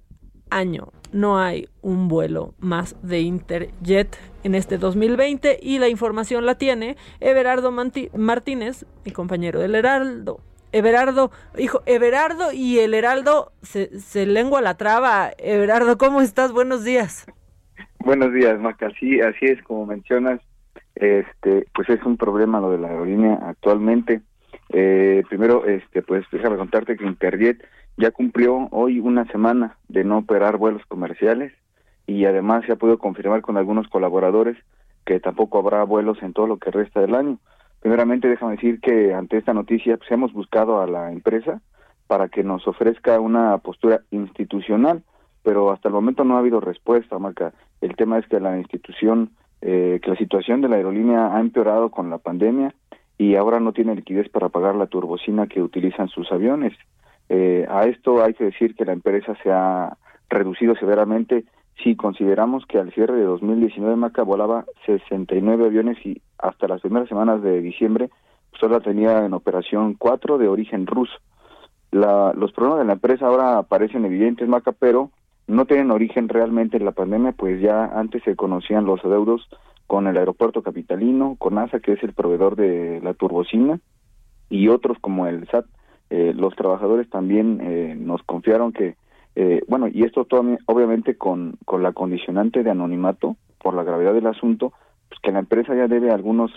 año. 0.49 0.91
No 1.11 1.39
hay 1.39 1.69
un 1.81 2.07
vuelo 2.07 2.53
más 2.59 2.95
de 3.01 3.21
Interjet 3.21 4.17
en 4.43 4.53
este 4.53 4.77
2020 4.77 5.59
y 5.61 5.79
la 5.79 5.89
información 5.89 6.45
la 6.45 6.55
tiene 6.55 6.97
Everardo 7.19 7.71
Martínez, 7.71 8.85
mi 9.03 9.11
compañero 9.11 9.59
del 9.59 9.75
Heraldo. 9.75 10.41
Everardo, 10.75 11.31
hijo, 11.57 11.81
Everardo 11.85 12.51
y 12.51 12.79
el 12.79 12.93
Heraldo 12.93 13.53
se, 13.61 13.97
se 13.99 14.25
lengua 14.25 14.59
la 14.61 14.75
traba. 14.75 15.31
Everardo, 15.37 15.97
¿cómo 15.97 16.19
estás? 16.19 16.51
Buenos 16.51 16.83
días. 16.83 17.25
Buenos 17.99 18.33
días, 18.33 18.59
Maca. 18.59 18.89
Sí, 18.99 19.21
así 19.21 19.45
es 19.45 19.63
como 19.63 19.85
mencionas 19.85 20.41
este 20.95 21.65
pues 21.73 21.89
es 21.89 22.03
un 22.03 22.17
problema 22.17 22.59
lo 22.59 22.71
de 22.71 22.77
la 22.77 22.87
aerolínea 22.87 23.35
actualmente 23.43 24.21
eh, 24.69 25.23
primero 25.29 25.65
este 25.65 26.01
pues 26.01 26.25
déjame 26.31 26.57
contarte 26.57 26.95
que 26.95 27.05
Interjet 27.05 27.65
ya 27.97 28.11
cumplió 28.11 28.69
hoy 28.71 28.99
una 28.99 29.25
semana 29.31 29.77
de 29.89 30.03
no 30.05 30.19
operar 30.19 30.57
vuelos 30.57 30.85
comerciales 30.87 31.51
y 32.07 32.25
además 32.25 32.63
se 32.65 32.71
ha 32.71 32.77
podido 32.77 32.97
confirmar 32.97 33.41
con 33.41 33.57
algunos 33.57 33.87
colaboradores 33.89 34.57
que 35.05 35.19
tampoco 35.19 35.59
habrá 35.59 35.83
vuelos 35.83 36.21
en 36.21 36.33
todo 36.33 36.47
lo 36.47 36.57
que 36.57 36.71
resta 36.71 37.01
del 37.01 37.15
año 37.15 37.39
primeramente 37.85 38.27
déjame 38.27 38.53
decir 38.53 38.79
que 38.79 39.13
ante 39.13 39.37
esta 39.37 39.53
noticia 39.53 39.95
pues 39.97 40.09
hemos 40.09 40.33
buscado 40.33 40.81
a 40.81 40.87
la 40.87 41.11
empresa 41.11 41.61
para 42.07 42.29
que 42.29 42.43
nos 42.43 42.67
ofrezca 42.67 43.19
una 43.19 43.59
postura 43.59 44.01
institucional 44.09 45.03
pero 45.43 45.69
hasta 45.69 45.89
el 45.89 45.93
momento 45.93 46.23
no 46.23 46.35
ha 46.35 46.39
habido 46.39 46.59
respuesta 46.59 47.19
marca 47.19 47.53
el 47.81 47.95
tema 47.95 48.17
es 48.17 48.25
que 48.25 48.39
la 48.39 48.57
institución 48.57 49.33
eh, 49.61 49.99
que 50.01 50.09
la 50.09 50.17
situación 50.17 50.61
de 50.61 50.69
la 50.69 50.77
aerolínea 50.77 51.35
ha 51.35 51.39
empeorado 51.39 51.91
con 51.91 52.09
la 52.09 52.17
pandemia 52.17 52.73
y 53.19 53.35
ahora 53.35 53.59
no 53.59 53.71
tiene 53.71 53.93
liquidez 53.93 54.29
para 54.29 54.49
pagar 54.49 54.73
la 54.73 54.87
turbocina 54.87 55.45
que 55.45 55.61
utilizan 55.61 56.09
sus 56.09 56.31
aviones. 56.31 56.73
Eh, 57.29 57.67
a 57.69 57.85
esto 57.85 58.23
hay 58.23 58.33
que 58.33 58.45
decir 58.45 58.75
que 58.75 58.85
la 58.85 58.93
empresa 58.93 59.37
se 59.43 59.51
ha 59.51 59.95
reducido 60.27 60.75
severamente 60.75 61.45
si 61.83 61.95
consideramos 61.95 62.65
que 62.65 62.79
al 62.79 62.91
cierre 62.93 63.15
de 63.15 63.25
2019 63.25 63.95
Maca 63.95 64.23
volaba 64.23 64.65
69 64.87 65.65
aviones 65.65 65.97
y 66.03 66.21
hasta 66.37 66.67
las 66.67 66.81
primeras 66.81 67.09
semanas 67.09 67.41
de 67.41 67.61
diciembre 67.61 68.09
solo 68.59 68.79
tenía 68.81 69.25
en 69.25 69.33
operación 69.33 69.95
cuatro 69.95 70.37
de 70.37 70.47
origen 70.47 70.87
ruso. 70.87 71.13
La, 71.91 72.33
los 72.33 72.51
problemas 72.51 72.79
de 72.79 72.85
la 72.85 72.93
empresa 72.93 73.27
ahora 73.27 73.63
parecen 73.63 74.05
evidentes, 74.05 74.47
Maca, 74.47 74.71
pero 74.71 75.11
no 75.47 75.65
tienen 75.65 75.91
origen 75.91 76.27
realmente 76.29 76.77
en 76.77 76.85
la 76.85 76.91
pandemia, 76.91 77.33
pues 77.33 77.61
ya 77.61 77.85
antes 77.85 78.23
se 78.23 78.35
conocían 78.35 78.85
los 78.85 79.03
adeudos 79.05 79.47
con 79.87 80.07
el 80.07 80.17
aeropuerto 80.17 80.63
capitalino, 80.63 81.35
con 81.37 81.55
NASA, 81.55 81.79
que 81.79 81.93
es 81.93 82.03
el 82.03 82.13
proveedor 82.13 82.55
de 82.55 82.99
la 83.03 83.13
turbocina, 83.13 83.79
y 84.49 84.67
otros 84.69 84.97
como 84.99 85.27
el 85.27 85.47
SAT. 85.47 85.65
Eh, 86.09 86.33
los 86.35 86.55
trabajadores 86.55 87.09
también 87.09 87.59
eh, 87.61 87.95
nos 87.97 88.23
confiaron 88.23 88.71
que, 88.71 88.95
eh, 89.35 89.61
bueno, 89.67 89.87
y 89.87 90.03
esto 90.03 90.25
todo, 90.25 90.43
obviamente 90.65 91.17
con, 91.17 91.57
con 91.65 91.83
la 91.83 91.93
condicionante 91.93 92.63
de 92.63 92.71
anonimato, 92.71 93.35
por 93.59 93.73
la 93.73 93.83
gravedad 93.83 94.13
del 94.13 94.27
asunto, 94.27 94.73
pues 95.15 95.21
que 95.21 95.31
la 95.31 95.39
empresa 95.39 95.75
ya 95.75 95.87
debe 95.87 96.11
algunos 96.11 96.51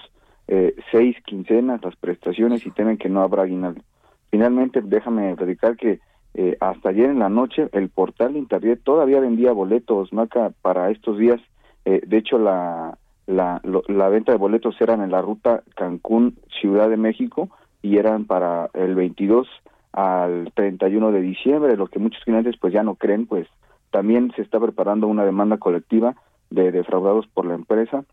seis 0.91 1.15
quincenas 1.27 1.85
las 1.85 1.95
prestaciones 1.97 2.65
y 2.65 2.71
temen 2.71 2.97
que 2.97 3.11
no 3.11 3.21
habrá 3.21 3.43
aguinaldo. 3.43 3.83
Finalmente, 4.31 4.81
déjame 4.83 5.35
dedicar 5.37 5.77
que 5.77 6.01
eh, 6.35 6.57
hasta 6.61 6.91
ayer 6.91 7.11
en 7.11 7.19
la 7.19 7.29
noche 7.29 7.69
el 7.73 7.89
portal 7.89 8.35
de 8.35 8.39
internet 8.39 8.81
todavía 8.85 9.21
vendía 9.21 9.53
boletos, 9.53 10.13
Maca, 10.13 10.53
para 10.63 10.91
estos 10.91 11.19
días. 11.19 11.41
Eh, 11.85 12.03
de 12.07 12.19
hecho, 12.19 12.39
la, 12.39 12.99
la, 13.27 13.61
la 13.89 14.09
venta 14.09 14.33
de 14.33 14.39
boletos 14.39 14.81
eran 14.81 15.03
en 15.03 15.11
la 15.11 15.23
ruta 15.23 15.63
Cancún-Ciudad 15.75 16.91
de 16.91 16.97
México 16.97 17.49
y 17.83 17.97
eran 17.97 18.27
para 18.27 18.71
el 18.75 18.95
22 18.95 19.49
al 19.93 20.53
31 20.55 21.13
de 21.13 21.21
diciembre, 21.21 21.77
lo 21.77 21.87
que 21.87 21.99
muchos 21.99 22.23
clientes 22.23 22.57
pues 22.61 22.73
ya 22.73 22.83
no 22.83 22.95
creen, 22.95 23.27
pues 23.27 23.49
también 23.91 24.33
se 24.37 24.43
está 24.43 24.61
preparando 24.61 25.07
una 25.07 25.25
demanda 25.25 25.57
colectiva 25.57 26.15
de 26.51 26.71
defraudados 26.71 27.27
por 27.29 27.47
la 27.47 27.55
empresa, 27.55 28.05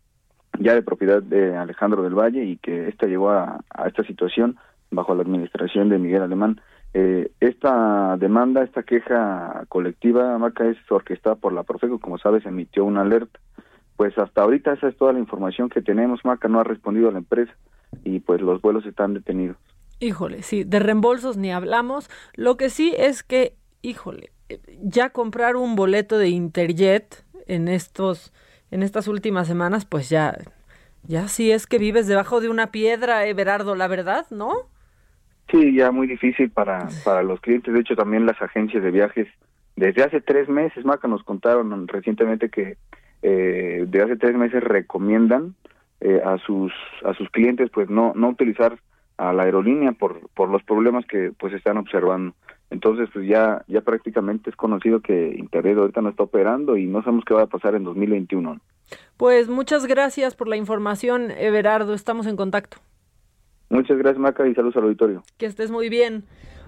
ya 0.58 0.74
de 0.74 0.82
propiedad 0.82 1.22
de 1.22 1.56
Alejandro 1.56 2.02
del 2.02 2.14
Valle 2.14 2.44
y 2.44 2.56
que 2.56 2.88
esta 2.88 3.06
llegó 3.06 3.30
a, 3.30 3.60
esta 3.86 4.04
situación 4.04 4.56
bajo 4.90 5.14
la 5.14 5.22
administración 5.22 5.88
de 5.88 5.98
Miguel 5.98 6.22
Alemán. 6.22 6.60
Eh, 6.94 7.30
esta 7.40 8.16
demanda, 8.16 8.62
esta 8.62 8.82
queja 8.82 9.64
colectiva, 9.68 10.38
Maca, 10.38 10.66
es 10.66 10.78
orquestada 10.90 11.36
por 11.36 11.52
la 11.52 11.64
Profeco, 11.64 11.98
como 11.98 12.18
sabes, 12.18 12.46
emitió 12.46 12.84
una 12.84 13.02
alerta. 13.02 13.38
Pues 13.96 14.16
hasta 14.18 14.42
ahorita 14.42 14.74
esa 14.74 14.88
es 14.88 14.96
toda 14.96 15.12
la 15.12 15.18
información 15.18 15.68
que 15.68 15.82
tenemos, 15.82 16.24
Maca 16.24 16.48
no 16.48 16.60
ha 16.60 16.64
respondido 16.64 17.08
a 17.08 17.12
la 17.12 17.18
empresa 17.18 17.52
y 18.04 18.20
pues 18.20 18.40
los 18.40 18.60
vuelos 18.60 18.86
están 18.86 19.14
detenidos. 19.14 19.56
Híjole, 19.98 20.42
sí, 20.42 20.64
de 20.64 20.78
reembolsos 20.78 21.38
ni 21.38 21.52
hablamos. 21.52 22.10
Lo 22.34 22.56
que 22.56 22.68
sí 22.68 22.94
es 22.96 23.22
que, 23.22 23.54
híjole, 23.80 24.30
ya 24.82 25.10
comprar 25.10 25.56
un 25.56 25.74
boleto 25.74 26.18
de 26.18 26.28
Interjet 26.28 27.24
en 27.46 27.68
estos 27.68 28.32
en 28.70 28.82
estas 28.82 29.08
últimas 29.08 29.46
semanas, 29.46 29.84
pues 29.84 30.08
ya 30.08 30.36
ya 31.08 31.28
sí 31.28 31.52
es 31.52 31.66
que 31.66 31.78
vives 31.78 32.08
debajo 32.08 32.40
de 32.40 32.48
una 32.48 32.72
piedra, 32.72 33.26
Everardo, 33.26 33.76
la 33.76 33.86
verdad, 33.86 34.26
¿no? 34.30 34.52
Sí, 35.50 35.74
ya 35.76 35.92
muy 35.92 36.08
difícil 36.08 36.50
para, 36.50 36.88
para 37.04 37.22
los 37.22 37.40
clientes. 37.40 37.72
De 37.72 37.80
hecho, 37.80 37.94
también 37.94 38.26
las 38.26 38.40
agencias 38.42 38.82
de 38.82 38.90
viajes, 38.90 39.28
desde 39.76 40.02
hace 40.02 40.20
tres 40.20 40.48
meses, 40.48 40.84
Maca, 40.84 41.06
nos 41.06 41.22
contaron 41.22 41.86
recientemente 41.86 42.48
que 42.48 42.76
eh, 43.22 43.84
de 43.86 44.02
hace 44.02 44.16
tres 44.16 44.34
meses 44.34 44.62
recomiendan 44.62 45.54
eh, 46.00 46.20
a 46.24 46.38
sus 46.38 46.72
a 47.04 47.14
sus 47.14 47.30
clientes 47.30 47.70
pues 47.72 47.88
no 47.88 48.12
no 48.14 48.28
utilizar 48.28 48.78
a 49.16 49.32
la 49.32 49.44
aerolínea 49.44 49.92
por 49.92 50.28
por 50.34 50.50
los 50.50 50.62
problemas 50.62 51.06
que 51.06 51.32
pues 51.38 51.54
están 51.54 51.78
observando 51.78 52.34
entonces 52.70 53.08
pues 53.12 53.26
ya 53.28 53.64
ya 53.68 53.80
prácticamente 53.80 54.50
es 54.50 54.56
conocido 54.56 55.00
que 55.00 55.34
Internet 55.36 55.78
ahorita 55.78 56.00
no 56.02 56.10
está 56.10 56.24
operando 56.24 56.76
y 56.76 56.86
no 56.86 57.02
sabemos 57.02 57.24
qué 57.24 57.34
va 57.34 57.42
a 57.42 57.46
pasar 57.46 57.74
en 57.74 57.84
2021 57.84 58.60
pues 59.16 59.48
muchas 59.48 59.86
gracias 59.86 60.34
por 60.34 60.48
la 60.48 60.56
información 60.56 61.30
Everardo 61.30 61.94
estamos 61.94 62.26
en 62.26 62.36
contacto 62.36 62.78
Muchas 63.68 63.98
gracias, 63.98 64.18
Maca, 64.18 64.46
y 64.46 64.54
saludos 64.54 64.76
al 64.76 64.84
auditorio. 64.84 65.24
Que 65.38 65.46
estés 65.46 65.70
muy 65.70 65.88
bien. 65.88 66.24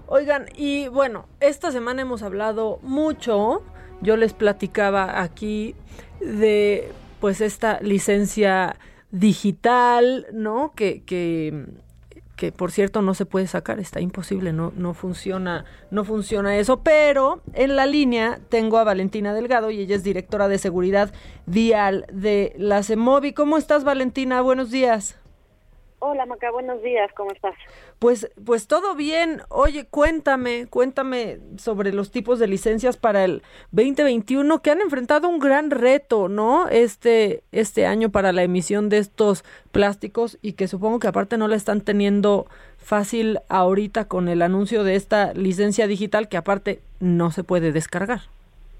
Oigan, 0.07 0.47
y 0.55 0.87
bueno, 0.89 1.27
esta 1.39 1.71
semana 1.71 2.01
hemos 2.01 2.23
hablado 2.23 2.79
mucho, 2.81 3.63
yo 4.01 4.17
les 4.17 4.33
platicaba 4.33 5.21
aquí 5.21 5.75
de 6.19 6.91
pues 7.21 7.41
esta 7.41 7.79
licencia 7.81 8.75
digital, 9.11 10.25
¿no? 10.33 10.73
Que, 10.75 11.03
que, 11.03 11.65
que 12.39 12.53
por 12.53 12.71
cierto 12.71 13.01
no 13.01 13.13
se 13.15 13.25
puede 13.25 13.47
sacar, 13.47 13.79
está 13.79 13.99
imposible, 13.99 14.53
no, 14.53 14.71
no 14.77 14.93
funciona, 14.93 15.65
no 15.91 16.05
funciona 16.05 16.55
eso, 16.55 16.81
pero 16.83 17.41
en 17.53 17.75
la 17.75 17.85
línea 17.85 18.39
tengo 18.47 18.77
a 18.77 18.85
Valentina 18.85 19.33
Delgado 19.33 19.71
y 19.71 19.81
ella 19.81 19.97
es 19.97 20.05
directora 20.05 20.47
de 20.47 20.57
seguridad 20.57 21.11
vial 21.47 22.05
de 22.13 22.53
la 22.57 22.81
CEMOVI. 22.81 23.33
¿Cómo 23.33 23.57
estás, 23.57 23.83
Valentina? 23.83 24.39
Buenos 24.39 24.71
días. 24.71 25.19
Hola 25.99 26.25
Maca, 26.25 26.49
buenos 26.49 26.81
días, 26.81 27.11
¿cómo 27.13 27.33
estás? 27.33 27.55
Pues, 27.99 28.31
pues 28.45 28.67
todo 28.67 28.95
bien. 28.95 29.41
Oye, 29.49 29.85
cuéntame, 29.85 30.67
cuéntame 30.69 31.39
sobre 31.57 31.91
los 31.91 32.11
tipos 32.11 32.39
de 32.39 32.47
licencias 32.47 32.95
para 32.95 33.25
el 33.25 33.43
2021 33.71 34.61
que 34.61 34.71
han 34.71 34.79
enfrentado 34.79 35.27
un 35.27 35.39
gran 35.39 35.69
reto, 35.69 36.29
¿no? 36.29 36.69
Este, 36.69 37.43
este 37.51 37.85
año 37.85 38.09
para 38.09 38.31
la 38.31 38.43
emisión 38.43 38.87
de 38.87 38.99
estos 38.99 39.43
plásticos 39.73 40.37
y 40.41 40.53
que 40.53 40.69
supongo 40.69 40.99
que 40.99 41.09
aparte 41.09 41.37
no 41.37 41.49
la 41.49 41.57
están 41.57 41.81
teniendo 41.81 42.47
fácil 42.77 43.39
ahorita 43.49 44.05
con 44.05 44.29
el 44.29 44.41
anuncio 44.41 44.85
de 44.85 44.95
esta 44.95 45.33
licencia 45.33 45.85
digital 45.85 46.29
que 46.29 46.37
aparte 46.37 46.79
no 47.01 47.31
se 47.31 47.43
puede 47.43 47.71
descargar. 47.71 48.21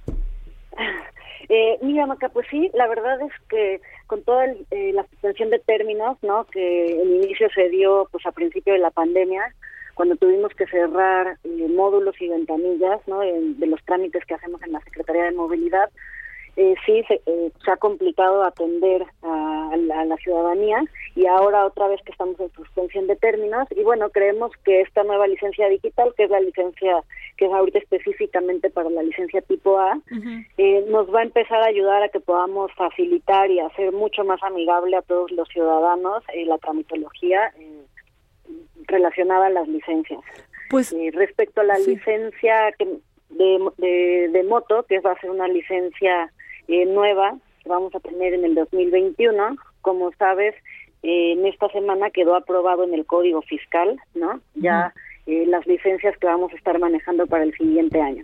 Eh, 1.52 1.80
mira, 1.82 2.06
Maca, 2.06 2.30
pues 2.30 2.46
sí, 2.52 2.70
la 2.76 2.88
verdad 2.88 3.20
es 3.22 3.32
que 3.50 3.82
con 4.10 4.24
toda 4.24 4.46
eh, 4.72 4.92
la 4.92 5.04
suspensión 5.04 5.52
de 5.52 5.60
términos, 5.60 6.18
¿no? 6.24 6.46
Que 6.46 7.00
el 7.00 7.24
inicio 7.24 7.48
se 7.54 7.70
dio 7.70 8.10
pues 8.12 8.26
a 8.26 8.32
principio 8.32 8.74
de 8.74 8.80
la 8.80 8.90
pandemia, 8.90 9.54
cuando 9.94 10.16
tuvimos 10.16 10.52
que 10.56 10.66
cerrar 10.66 11.38
eh, 11.44 11.68
módulos 11.70 12.20
y 12.20 12.28
ventanillas, 12.28 13.08
¿no? 13.08 13.20
de 13.20 13.68
los 13.68 13.84
trámites 13.86 14.26
que 14.26 14.34
hacemos 14.34 14.64
en 14.64 14.72
la 14.72 14.82
Secretaría 14.82 15.26
de 15.26 15.34
Movilidad, 15.34 15.92
eh, 16.62 16.76
sí 16.86 17.02
se, 17.08 17.22
eh, 17.26 17.52
se, 17.64 17.72
ha 17.72 17.78
complicado 17.78 18.44
atender 18.44 19.06
a, 19.24 19.78
la, 19.78 20.18
ciudadanía 20.18 20.84
y 21.16 21.26
ahora 21.26 21.66
otra 21.66 21.88
vez 21.88 22.02
que 22.04 22.12
estamos 22.12 22.38
en 22.38 22.52
suspensión 22.52 23.08
de 23.08 23.16
términos 23.16 23.66
y 23.72 23.82
bueno, 23.84 24.10
creemos 24.10 24.52
que 24.66 24.82
esta 24.82 25.04
nueva 25.04 25.26
licencia 25.28 25.70
digital, 25.70 26.14
que 26.18 26.26
es 26.26 26.30
la 26.30 26.42
licencia 26.42 27.02
que 27.38 27.46
es 27.46 27.54
ahorita 27.54 27.80
específicamente 27.80 28.70
para 28.70 28.90
la 28.90 29.04
licencia 29.04 29.42
tipo 29.42 29.80
A, 29.80 30.02
eh, 30.58 30.86
nos 30.90 31.08
va 31.16 31.22
a 31.22 31.24
empezar 31.24 31.62
a 31.62 31.68
ayudar 31.68 32.04
a 32.04 32.10
que 32.10 32.20
podamos 32.20 32.74
facilitar 32.74 33.50
y 33.50 33.62
hacer 33.62 33.94
mucho 33.94 34.26
más 34.26 34.44
amigable 34.44 34.98
a 34.98 35.02
todos 35.02 35.32
los 35.32 35.48
ciudadanos 35.48 36.26
la 36.46 36.58
tramitología 36.58 37.54
relacionada 38.88 39.46
a 39.46 39.52
las 39.52 39.68
licencias. 39.70 40.20
Pues 40.70 40.94
respecto 41.14 41.62
a 41.62 41.64
la 41.64 41.80
licencia 41.80 42.74
que, 42.78 42.86
de, 43.30 43.70
de, 43.78 44.30
de, 44.34 44.44
moto, 44.44 44.84
que 44.90 45.00
va 45.00 45.14
a 45.14 45.22
ser 45.22 45.30
una 45.30 45.48
licencia 45.48 46.30
eh, 46.70 46.86
nueva 46.86 47.36
que 47.64 47.70
vamos 47.70 47.94
a 47.96 48.00
tener 48.00 48.34
en 48.34 48.46
el 48.46 48.56
2021. 48.56 49.58
Como 49.82 50.12
sabes, 50.14 50.56
eh, 51.04 51.34
en 51.34 51.46
esta 51.46 51.68
semana 51.70 52.12
quedó 52.12 52.36
aprobado 52.36 52.84
en 52.84 52.94
el 52.94 53.06
Código 53.06 53.42
Fiscal, 53.42 54.00
¿no? 54.14 54.40
Ya 54.56 54.94
eh, 55.26 55.46
las 55.48 55.66
licencias 55.68 56.18
que 56.18 56.28
vamos 56.28 56.54
a 56.54 56.56
estar 56.56 56.78
manejando 56.80 57.28
para 57.28 57.44
el 57.44 57.54
siguiente 57.56 58.00
año. 58.00 58.24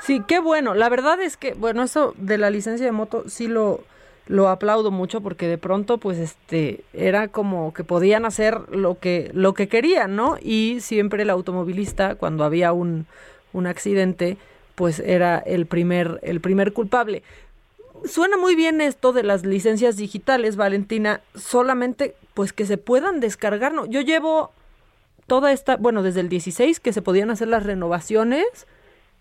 Sí, 0.00 0.22
qué 0.28 0.38
bueno. 0.38 0.74
La 0.74 0.88
verdad 0.88 1.20
es 1.20 1.36
que, 1.36 1.54
bueno, 1.54 1.82
eso 1.82 2.14
de 2.18 2.36
la 2.38 2.50
licencia 2.50 2.86
de 2.86 2.92
moto 2.92 3.28
sí 3.28 3.48
lo 3.48 3.80
lo 4.26 4.48
aplaudo 4.48 4.90
mucho 4.90 5.20
porque 5.20 5.46
de 5.46 5.58
pronto 5.58 5.98
pues 5.98 6.16
este 6.16 6.80
era 6.94 7.28
como 7.28 7.74
que 7.74 7.84
podían 7.84 8.24
hacer 8.24 8.58
lo 8.70 8.98
que 8.98 9.30
lo 9.34 9.52
que 9.52 9.68
querían, 9.68 10.16
¿no? 10.16 10.36
Y 10.40 10.78
siempre 10.80 11.22
el 11.22 11.30
automovilista 11.30 12.14
cuando 12.14 12.44
había 12.44 12.72
un 12.72 13.06
un 13.52 13.66
accidente 13.66 14.38
pues 14.74 14.98
era 14.98 15.38
el 15.38 15.66
primer 15.66 16.20
el 16.22 16.40
primer 16.40 16.72
culpable 16.72 17.22
suena 18.04 18.36
muy 18.36 18.54
bien 18.54 18.80
esto 18.80 19.12
de 19.12 19.22
las 19.22 19.44
licencias 19.44 19.96
digitales, 19.96 20.56
Valentina, 20.56 21.20
solamente 21.34 22.14
pues 22.34 22.52
que 22.52 22.66
se 22.66 22.78
puedan 22.78 23.20
descargar, 23.20 23.72
¿no? 23.72 23.86
Yo 23.86 24.00
llevo 24.00 24.50
toda 25.26 25.52
esta, 25.52 25.76
bueno, 25.76 26.02
desde 26.02 26.20
el 26.20 26.28
16 26.28 26.80
que 26.80 26.92
se 26.92 27.02
podían 27.02 27.30
hacer 27.30 27.48
las 27.48 27.64
renovaciones 27.64 28.66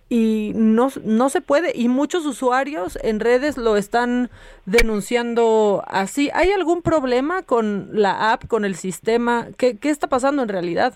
y 0.10 0.52
no, 0.56 0.90
no 1.04 1.30
se 1.30 1.42
puede 1.42 1.72
y 1.74 1.88
muchos 1.88 2.26
usuarios 2.26 3.00
en 3.02 3.20
redes 3.20 3.58
lo 3.58 3.78
están 3.78 4.30
denunciando 4.66 5.84
así. 5.88 6.30
¿Hay 6.34 6.52
algún 6.52 6.82
problema 6.82 7.44
con 7.44 7.90
la 7.94 8.34
app, 8.34 8.48
con 8.48 8.66
el 8.66 8.76
sistema? 8.76 9.48
¿Qué, 9.58 9.78
qué 9.78 9.90
está 9.90 10.08
pasando 10.08 10.44
en 10.44 10.50
realidad? 10.50 10.94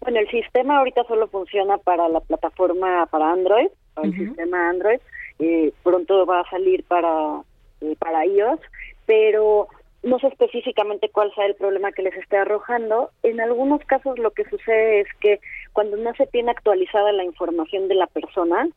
Bueno, 0.00 0.20
el 0.20 0.28
sistema 0.28 0.78
ahorita 0.78 1.04
solo 1.04 1.26
funciona 1.28 1.78
para 1.78 2.08
la 2.08 2.20
plataforma 2.20 3.06
para 3.06 3.32
Android, 3.32 3.68
para 3.94 4.06
el 4.06 4.14
sistema 4.14 4.68
Android 4.68 5.00
eh, 5.38 5.72
pronto 5.82 6.26
va 6.26 6.40
a 6.40 6.50
salir 6.50 6.84
para, 6.84 7.42
eh, 7.80 7.96
para 7.98 8.26
iOS, 8.26 8.60
pero 9.06 9.68
no 10.04 10.18
sé 10.18 10.28
específicamente 10.28 11.08
cuál 11.08 11.34
sea 11.34 11.46
el 11.46 11.54
problema 11.54 11.90
que 11.92 12.02
les 12.02 12.14
esté 12.14 12.36
arrojando. 12.36 13.10
En 13.22 13.40
algunos 13.40 13.82
casos 13.86 14.18
lo 14.18 14.30
que 14.32 14.44
sucede 14.44 15.00
es 15.00 15.08
que 15.20 15.40
cuando 15.72 15.96
no 15.96 16.14
se 16.14 16.26
tiene 16.26 16.50
actualizada 16.50 17.10
la 17.12 17.24
información 17.24 17.88
de 17.88 17.94
la 17.94 18.06
persona, 18.06 18.68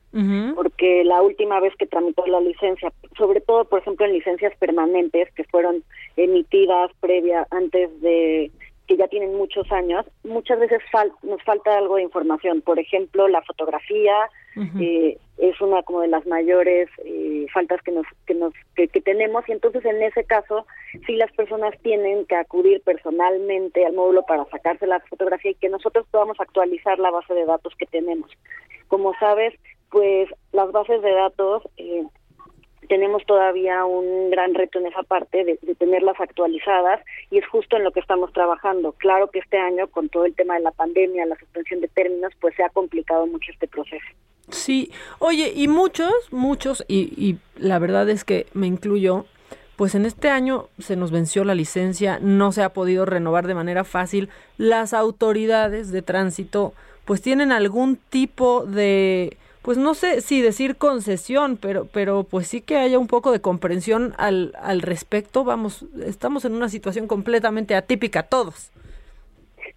porque 0.56 1.04
la 1.04 1.22
última 1.22 1.60
vez 1.60 1.76
que 1.76 1.86
tramitó 1.86 2.26
la 2.26 2.40
licencia, 2.40 2.92
sobre 3.18 3.42
todo 3.42 3.66
por 3.66 3.82
ejemplo 3.82 4.06
en 4.06 4.14
licencias 4.14 4.54
permanentes 4.58 5.32
que 5.34 5.44
fueron 5.44 5.84
emitidas 6.16 6.92
previa 7.02 7.46
antes 7.52 8.02
de 8.02 8.50
que 8.88 8.98
ya 8.98 9.08
tienen 9.08 9.36
muchos 9.36 9.70
años, 9.72 10.06
muchas 10.24 10.60
veces 10.60 10.82
nos 11.24 11.44
falta 11.44 11.78
algo 11.78 11.98
de 11.98 12.04
información. 12.04 12.62
Por 12.62 12.80
ejemplo, 12.80 13.28
la 13.28 13.42
fotografía 13.42 14.14
eh, 14.80 15.18
es 15.38 15.62
una 15.62 15.84
como 15.84 16.02
de 16.02 16.08
las 16.08 16.26
mayores 16.26 16.90
eh, 17.06 17.46
faltas 17.54 17.80
que 17.84 17.92
nos 17.92 18.08
que 18.26 18.34
nos 18.34 18.54
que, 18.76 18.88
tenemos 18.88 19.48
y 19.48 19.52
entonces 19.52 19.86
en 19.86 20.02
ese 20.02 20.24
caso 20.24 20.66
sí 21.06 21.16
las 21.16 21.32
personas 21.34 21.76
tienen 21.84 22.26
que 22.26 22.36
acudir 22.36 22.82
personalmente 22.82 23.86
al 23.86 23.94
módulo 23.94 24.24
para 24.24 24.46
sacarse 24.46 24.88
la 24.88 25.00
fotografía 25.02 25.52
y 25.52 25.56
que 25.56 25.70
nosotros 25.70 26.08
podamos 26.10 26.40
actualizar 26.40 26.98
la 26.98 27.12
base 27.12 27.36
de 27.36 27.46
datos 27.46 27.76
que 27.78 27.86
tenemos. 27.86 28.32
Como 28.88 29.14
sabes, 29.20 29.54
pues 29.92 30.30
las 30.54 30.72
bases 30.72 31.02
de 31.04 31.12
datos 31.12 31.64
eh, 31.78 32.04
tenemos 32.88 33.26
todavía 33.26 33.86
un 33.86 34.30
gran 34.30 34.54
reto 34.54 34.80
en 34.80 34.88
esa 34.88 35.04
parte 35.04 35.44
de, 35.44 35.58
tenerlas 35.76 36.20
actualizadas 36.20 37.02
y 37.30 37.38
es 37.38 37.48
justo 37.48 37.78
en 37.78 37.84
lo 37.84 37.92
que 37.92 38.00
estamos 38.00 38.34
trabajando. 38.34 38.94
Claro 38.94 39.30
que 39.30 39.40
este 39.40 39.58
año, 39.58 39.88
con 39.88 40.10
todo 40.10 40.26
el 40.26 40.36
tema 40.36 40.56
de 40.56 40.62
la 40.62 40.72
pandemia, 40.72 41.26
la 41.26 41.38
suspensión 41.38 41.82
de 41.82 41.88
términos, 41.90 42.34
pues 42.40 42.56
se 42.56 42.64
ha 42.64 42.70
complicado 42.70 43.28
mucho 43.28 43.52
este 43.52 43.68
proceso. 43.68 44.06
Sí, 44.50 44.92
oye, 45.20 45.52
y 45.54 45.68
muchos, 45.68 46.14
muchos, 46.32 46.86
y, 46.88 47.14
y 47.18 47.38
la 47.58 47.80
verdad 47.80 48.10
es 48.10 48.24
que 48.24 48.46
me 48.54 48.66
incluyo, 48.66 49.26
pues 49.76 49.94
en 49.94 50.06
este 50.06 50.30
año 50.30 50.70
se 50.80 50.96
nos 50.96 51.12
venció 51.12 51.44
la 51.44 51.54
licencia, 51.54 52.20
no 52.22 52.52
se 52.52 52.64
ha 52.64 52.74
podido 52.74 53.06
renovar 53.06 53.46
de 53.46 53.56
manera 53.56 53.84
fácil. 53.84 54.30
Las 54.58 54.94
autoridades 54.94 55.92
de 55.92 56.02
tránsito, 56.02 56.74
pues 57.06 57.22
tienen 57.22 57.52
algún 57.52 57.98
tipo 57.98 58.66
de 58.66 59.38
pues 59.68 59.78
no 59.78 59.96
sé 59.96 60.22
si 60.22 60.42
decir 60.42 60.78
concesión, 60.78 61.58
pero, 61.58 61.90
pero 61.92 62.24
pues 62.24 62.48
sí 62.48 62.62
que 62.62 62.78
haya 62.78 62.98
un 62.98 63.08
poco 63.08 63.34
de 63.34 63.42
comprensión 63.42 64.14
al, 64.18 64.54
al 64.62 64.82
respecto. 64.82 65.44
Vamos, 65.44 65.84
estamos 66.06 66.46
en 66.46 66.54
una 66.54 66.70
situación 66.70 67.06
completamente 67.06 67.76
atípica 67.76 68.24
todos. 68.24 68.72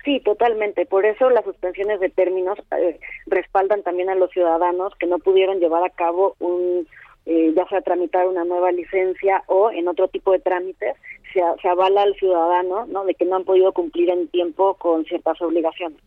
Sí, 0.04 0.20
totalmente. 0.20 0.86
Por 0.86 1.06
eso 1.06 1.28
las 1.30 1.44
suspensiones 1.44 1.98
de 1.98 2.08
términos 2.08 2.56
eh, 2.78 3.00
respaldan 3.26 3.82
también 3.82 4.10
a 4.10 4.14
los 4.14 4.30
ciudadanos 4.30 4.94
que 4.94 5.08
no 5.08 5.18
pudieron 5.18 5.58
llevar 5.58 5.82
a 5.82 5.90
cabo 5.90 6.36
un, 6.38 6.86
eh, 7.26 7.52
ya 7.56 7.66
sea 7.66 7.80
tramitar 7.80 8.28
una 8.28 8.44
nueva 8.44 8.70
licencia 8.70 9.42
o 9.48 9.72
en 9.72 9.88
otro 9.88 10.06
tipo 10.06 10.30
de 10.30 10.38
trámites, 10.38 10.94
se, 11.32 11.40
se 11.60 11.68
avala 11.68 12.02
al 12.02 12.14
ciudadano, 12.14 12.86
¿no? 12.86 13.04
De 13.06 13.16
que 13.16 13.24
no 13.24 13.34
han 13.34 13.44
podido 13.44 13.72
cumplir 13.72 14.10
en 14.10 14.28
tiempo 14.28 14.74
con 14.74 15.04
ciertas 15.04 15.42
obligaciones. 15.42 15.98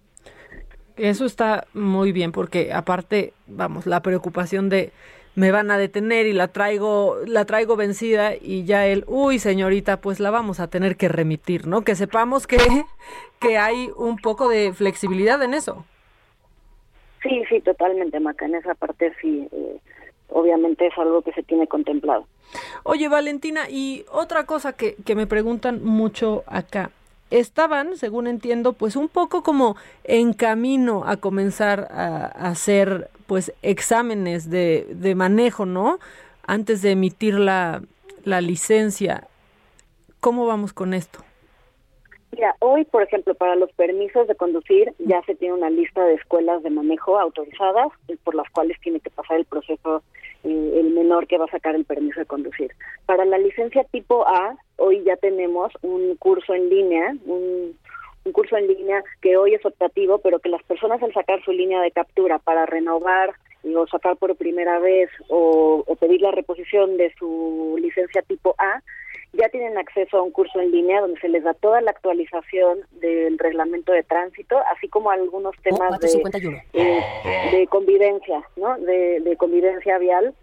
Eso 0.98 1.26
está 1.26 1.66
muy 1.74 2.12
bien 2.12 2.32
porque 2.32 2.72
aparte, 2.72 3.34
vamos, 3.48 3.86
la 3.86 4.02
preocupación 4.02 4.70
de 4.70 4.92
me 5.36 5.52
van 5.52 5.72
a 5.72 5.80
detener 5.80 6.28
y 6.28 6.34
la 6.34 6.50
traigo 6.50 7.18
la 7.26 7.46
traigo 7.46 7.76
vencida 7.76 8.36
y 8.36 8.66
ya 8.66 8.86
el, 8.86 9.04
uy, 9.08 9.40
señorita, 9.40 9.98
pues 9.98 10.20
la 10.20 10.30
vamos 10.30 10.60
a 10.60 10.68
tener 10.68 10.96
que 10.96 11.08
remitir, 11.08 11.66
¿no? 11.66 11.82
Que 11.82 11.96
sepamos 11.96 12.46
que 12.46 12.58
que 13.40 13.58
hay 13.58 13.90
un 13.98 14.18
poco 14.18 14.48
de 14.48 14.74
flexibilidad 14.74 15.42
en 15.42 15.54
eso. 15.54 15.86
Sí, 17.24 17.44
sí, 17.50 17.60
totalmente, 17.62 18.20
Maca, 18.20 18.46
en 18.46 18.56
esa 18.56 18.76
parte 18.76 19.14
sí 19.22 19.48
eh, 19.52 19.80
obviamente 20.30 20.88
es 20.88 20.98
algo 20.98 21.22
que 21.22 21.32
se 21.34 21.44
tiene 21.44 21.68
contemplado. 21.68 22.28
Oye, 22.84 23.08
Valentina, 23.08 23.70
y 23.70 24.06
otra 24.12 24.46
cosa 24.46 24.74
que, 24.74 24.96
que 25.06 25.16
me 25.16 25.26
preguntan 25.26 25.84
mucho 25.84 26.44
acá, 26.48 26.92
estaban, 27.40 27.98
según 27.98 28.28
entiendo, 28.28 28.74
pues 28.74 28.96
un 28.96 29.10
poco 29.10 29.42
como 29.42 29.76
en 30.04 30.34
camino 30.34 31.04
a 31.06 31.18
comenzar 31.18 31.88
a, 31.92 32.26
hacer 32.26 33.10
pues 33.26 33.54
exámenes 33.62 34.50
de, 34.50 34.88
de, 34.92 35.16
manejo, 35.16 35.66
¿no? 35.66 36.00
Antes 36.46 36.82
de 36.82 36.92
emitir 36.92 37.40
la, 37.40 37.82
la 38.24 38.42
licencia. 38.42 39.28
¿Cómo 40.20 40.46
vamos 40.46 40.74
con 40.74 40.94
esto? 40.94 41.20
Mira, 42.32 42.56
hoy, 42.60 42.86
por 42.86 43.04
ejemplo, 43.04 43.36
para 43.36 43.56
los 43.56 43.72
permisos 43.74 44.28
de 44.28 44.36
conducir 44.36 44.94
ya 45.00 45.22
se 45.24 45.36
tiene 45.36 45.56
una 45.56 45.70
lista 45.70 46.04
de 46.04 46.16
escuelas 46.16 46.64
de 46.64 46.70
manejo 46.70 47.20
autorizadas 47.20 47.90
por 48.24 48.36
las 48.36 48.50
cuales 48.52 48.80
tiene 48.82 49.00
que 49.00 49.10
pasar 49.10 49.38
el 49.38 49.46
proceso 49.46 50.04
eh, 50.44 50.80
el 50.80 50.92
menor 50.92 51.28
que 51.28 51.38
va 51.38 51.46
a 51.46 51.52
sacar 51.52 51.76
el 51.76 51.86
permiso 51.86 52.20
de 52.20 52.26
conducir. 52.26 52.72
Para 53.06 53.26
la 53.26 53.38
licencia 53.38 53.84
tipo 53.86 54.28
A, 54.28 54.58
hoy 54.78 55.04
ya 55.04 55.16
tenemos 55.16 55.72
un 55.82 56.16
curso 56.18 56.54
en 56.54 56.70
línea, 56.70 57.16
un, 57.26 57.78
curso 58.32 58.58
en 58.58 58.68
línea 58.68 59.04
que 59.22 59.38
hoy 59.38 59.54
es 59.54 59.66
optativo, 59.66 60.18
pero 60.20 60.40
que 60.40 60.50
las 60.50 60.64
personas 60.64 61.02
al 61.04 61.14
sacar 61.14 61.44
su 61.44 61.52
línea 61.52 61.82
de 61.82 61.92
captura 61.92 62.40
para 62.40 62.66
renovar 62.66 63.34
eh, 63.64 63.76
o 63.76 63.88
sacar 63.88 64.18
por 64.18 64.36
primera 64.36 64.80
vez 64.80 65.10
o, 65.30 65.84
o 65.86 65.96
pedir 65.96 66.22
la 66.22 66.32
reposición 66.32 66.98
de 66.98 67.14
su 67.18 67.76
licencia 67.80 68.22
tipo 68.22 68.56
A, 68.58 68.82
ya 69.34 69.50
tienen 69.50 69.78
acceso 69.78 70.18
a 70.18 70.22
un 70.22 70.32
curso 70.32 70.60
en 70.60 70.72
línea 70.72 71.02
donde 71.02 71.20
se 71.20 71.28
les 71.28 71.44
da 71.44 71.54
toda 71.56 71.82
la 71.82 71.92
actualización 71.92 72.82
del 72.92 73.40
reglamento 73.40 73.92
de 73.92 74.04
tránsito, 74.04 74.60
así 74.76 74.88
como 74.88 75.10
algunos 75.10 75.56
temas 75.64 76.00
de, 76.00 76.62
eh, 76.74 77.02
de 77.52 77.68
convivencia, 77.68 78.44
¿no? 78.56 78.78
De, 78.78 79.22
de 79.22 79.36
convivencia 79.38 79.98
vial 79.98 80.36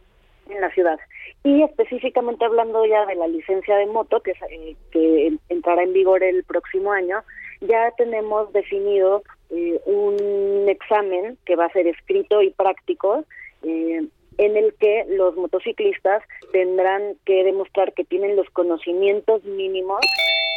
en 0.49 0.61
la 0.61 0.71
ciudad. 0.71 0.99
Y 1.45 1.63
específicamente 1.63 2.45
hablando 2.45 2.85
ya 2.85 3.07
de 3.07 3.15
la 3.15 3.29
licencia 3.29 3.77
de 3.77 3.87
moto, 3.87 4.21
que, 4.21 4.33
es, 4.33 4.39
eh, 4.51 4.77
que 4.91 5.33
entrará 5.49 5.85
en 5.85 5.93
vigor 5.93 6.25
el 6.25 6.43
próximo 6.45 6.93
año, 6.93 7.23
ya 7.61 7.93
tenemos 7.97 8.53
definido 8.53 9.23
eh, 9.51 9.81
un 9.87 10.69
examen 10.69 11.39
que 11.45 11.57
va 11.57 11.67
a 11.67 11.73
ser 11.73 11.87
escrito 11.87 12.43
y 12.43 12.51
práctico, 12.51 13.25
eh, 13.63 14.07
en 14.39 14.57
el 14.57 14.75
que 14.75 15.05
los 15.09 15.37
motociclistas 15.37 16.23
tendrán 16.53 17.17
que 17.27 17.45
demostrar 17.45 17.93
que 17.93 18.05
tienen 18.05 18.37
los 18.37 18.49
conocimientos 18.51 19.45
mínimos, 19.45 20.01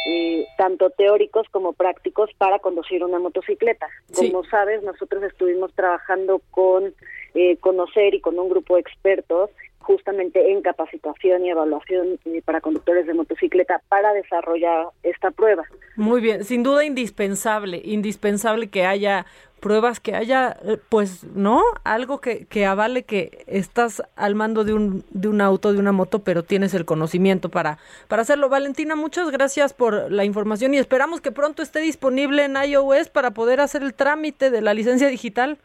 eh, 0.08 0.46
tanto 0.56 0.90
teóricos 0.90 1.46
como 1.50 1.72
prácticos, 1.72 2.30
para 2.38 2.60
conducir 2.60 3.04
una 3.04 3.18
motocicleta. 3.18 3.86
Como 4.14 4.44
sabes, 4.44 4.82
nosotros 4.82 5.22
estuvimos 5.24 5.74
trabajando 5.74 6.40
con 6.50 6.94
eh, 7.34 7.56
Conocer 7.58 8.14
y 8.14 8.20
con 8.20 8.38
un 8.38 8.48
grupo 8.48 8.74
de 8.74 8.80
expertos 8.80 9.50
justamente 9.84 10.50
en 10.50 10.62
capacitación 10.62 11.44
y 11.44 11.50
evaluación 11.50 12.18
eh, 12.24 12.42
para 12.44 12.60
conductores 12.60 13.06
de 13.06 13.14
motocicleta 13.14 13.82
para 13.88 14.12
desarrollar 14.12 14.86
esta 15.02 15.30
prueba. 15.30 15.64
Muy 15.96 16.20
bien, 16.20 16.42
sin 16.44 16.62
duda 16.62 16.84
indispensable, 16.84 17.80
indispensable 17.84 18.68
que 18.68 18.86
haya 18.86 19.26
pruebas, 19.60 20.00
que 20.00 20.14
haya, 20.14 20.56
eh, 20.64 20.78
pues, 20.88 21.24
¿no? 21.24 21.62
Algo 21.84 22.20
que, 22.20 22.44
que 22.46 22.66
avale 22.66 23.04
que 23.04 23.44
estás 23.46 24.02
al 24.16 24.34
mando 24.34 24.64
de 24.64 24.74
un, 24.74 25.04
de 25.10 25.28
un 25.28 25.40
auto, 25.40 25.72
de 25.72 25.78
una 25.78 25.92
moto, 25.92 26.18
pero 26.18 26.42
tienes 26.42 26.74
el 26.74 26.84
conocimiento 26.84 27.48
para, 27.48 27.78
para 28.08 28.22
hacerlo. 28.22 28.48
Valentina, 28.48 28.94
muchas 28.94 29.30
gracias 29.30 29.72
por 29.72 30.10
la 30.12 30.24
información 30.24 30.74
y 30.74 30.78
esperamos 30.78 31.20
que 31.20 31.32
pronto 31.32 31.62
esté 31.62 31.80
disponible 31.80 32.44
en 32.44 32.56
iOS 32.56 33.08
para 33.08 33.30
poder 33.30 33.60
hacer 33.60 33.82
el 33.82 33.94
trámite 33.94 34.50
de 34.50 34.60
la 34.60 34.74
licencia 34.74 35.08
digital. 35.08 35.58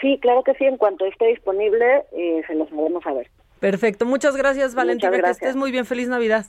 Sí, 0.00 0.18
claro 0.20 0.42
que 0.44 0.54
sí, 0.54 0.64
en 0.64 0.76
cuanto 0.76 1.04
esté 1.06 1.26
disponible, 1.26 2.04
eh, 2.12 2.42
se 2.46 2.54
los 2.54 2.68
haremos 2.72 3.02
saber. 3.02 3.30
Perfecto, 3.60 4.04
muchas 4.06 4.36
gracias 4.36 4.74
Valentina, 4.74 5.08
Muchas 5.10 5.18
gracias. 5.18 5.38
que 5.38 5.44
estés 5.46 5.56
muy 5.56 5.72
bien, 5.72 5.84
feliz 5.84 6.08
Navidad. 6.08 6.46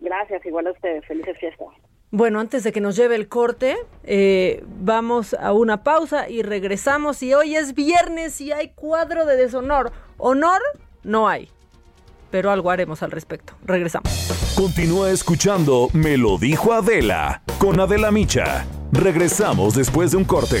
Gracias, 0.00 0.44
igual 0.46 0.66
a 0.66 0.72
ustedes, 0.72 1.04
felices 1.06 1.36
fiestas. 1.38 1.68
Bueno, 2.10 2.38
antes 2.38 2.62
de 2.62 2.72
que 2.72 2.80
nos 2.80 2.94
lleve 2.96 3.16
el 3.16 3.28
corte, 3.28 3.76
eh, 4.04 4.62
vamos 4.66 5.34
a 5.34 5.52
una 5.52 5.82
pausa 5.82 6.28
y 6.28 6.42
regresamos. 6.42 7.22
Y 7.22 7.34
hoy 7.34 7.56
es 7.56 7.74
viernes 7.74 8.40
y 8.40 8.52
hay 8.52 8.68
cuadro 8.68 9.26
de 9.26 9.36
deshonor. 9.36 9.90
Honor 10.16 10.60
no 11.02 11.28
hay, 11.28 11.48
pero 12.30 12.50
algo 12.52 12.70
haremos 12.70 13.02
al 13.02 13.10
respecto. 13.10 13.54
Regresamos. 13.64 14.08
Continúa 14.56 15.10
escuchando 15.10 15.88
Me 15.92 16.16
lo 16.16 16.38
dijo 16.38 16.72
Adela 16.72 17.42
con 17.58 17.80
Adela 17.80 18.12
Micha. 18.12 18.64
Regresamos 18.92 19.74
después 19.74 20.12
de 20.12 20.18
un 20.18 20.24
corte. 20.24 20.58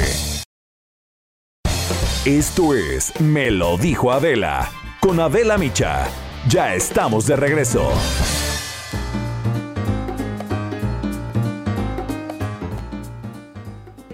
Esto 2.24 2.74
es 2.74 3.12
Me 3.20 3.50
lo 3.50 3.76
dijo 3.76 4.10
Adela 4.10 4.72
con 4.98 5.20
Adela 5.20 5.58
Micha. 5.58 6.08
Ya 6.48 6.74
estamos 6.74 7.26
de 7.26 7.36
regreso. 7.36 7.92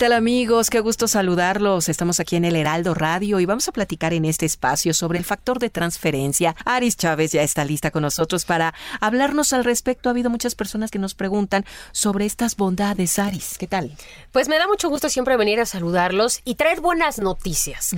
Tal 0.00 0.14
amigos? 0.14 0.70
Qué 0.70 0.80
gusto 0.80 1.06
saludarlos. 1.08 1.90
Estamos 1.90 2.20
aquí 2.20 2.36
en 2.36 2.46
el 2.46 2.56
Heraldo 2.56 2.94
Radio 2.94 3.38
y 3.38 3.44
vamos 3.44 3.68
a 3.68 3.72
platicar 3.72 4.14
en 4.14 4.24
este 4.24 4.46
espacio 4.46 4.94
sobre 4.94 5.18
el 5.18 5.26
factor 5.26 5.58
de 5.58 5.68
transferencia. 5.68 6.56
Aris 6.64 6.96
Chávez 6.96 7.32
ya 7.32 7.42
está 7.42 7.66
lista 7.66 7.90
con 7.90 8.00
nosotros 8.00 8.46
para 8.46 8.72
hablarnos 9.02 9.52
al 9.52 9.62
respecto. 9.62 10.08
Ha 10.08 10.12
habido 10.12 10.30
muchas 10.30 10.54
personas 10.54 10.90
que 10.90 10.98
nos 10.98 11.12
preguntan 11.12 11.66
sobre 11.92 12.24
estas 12.24 12.56
bondades. 12.56 13.18
Aris, 13.18 13.58
¿qué 13.58 13.66
tal? 13.66 13.94
Pues 14.32 14.48
me 14.48 14.56
da 14.56 14.66
mucho 14.66 14.88
gusto 14.88 15.10
siempre 15.10 15.36
venir 15.36 15.60
a 15.60 15.66
saludarlos 15.66 16.40
y 16.46 16.54
traer 16.54 16.80
buenas 16.80 17.18
noticias. 17.18 17.90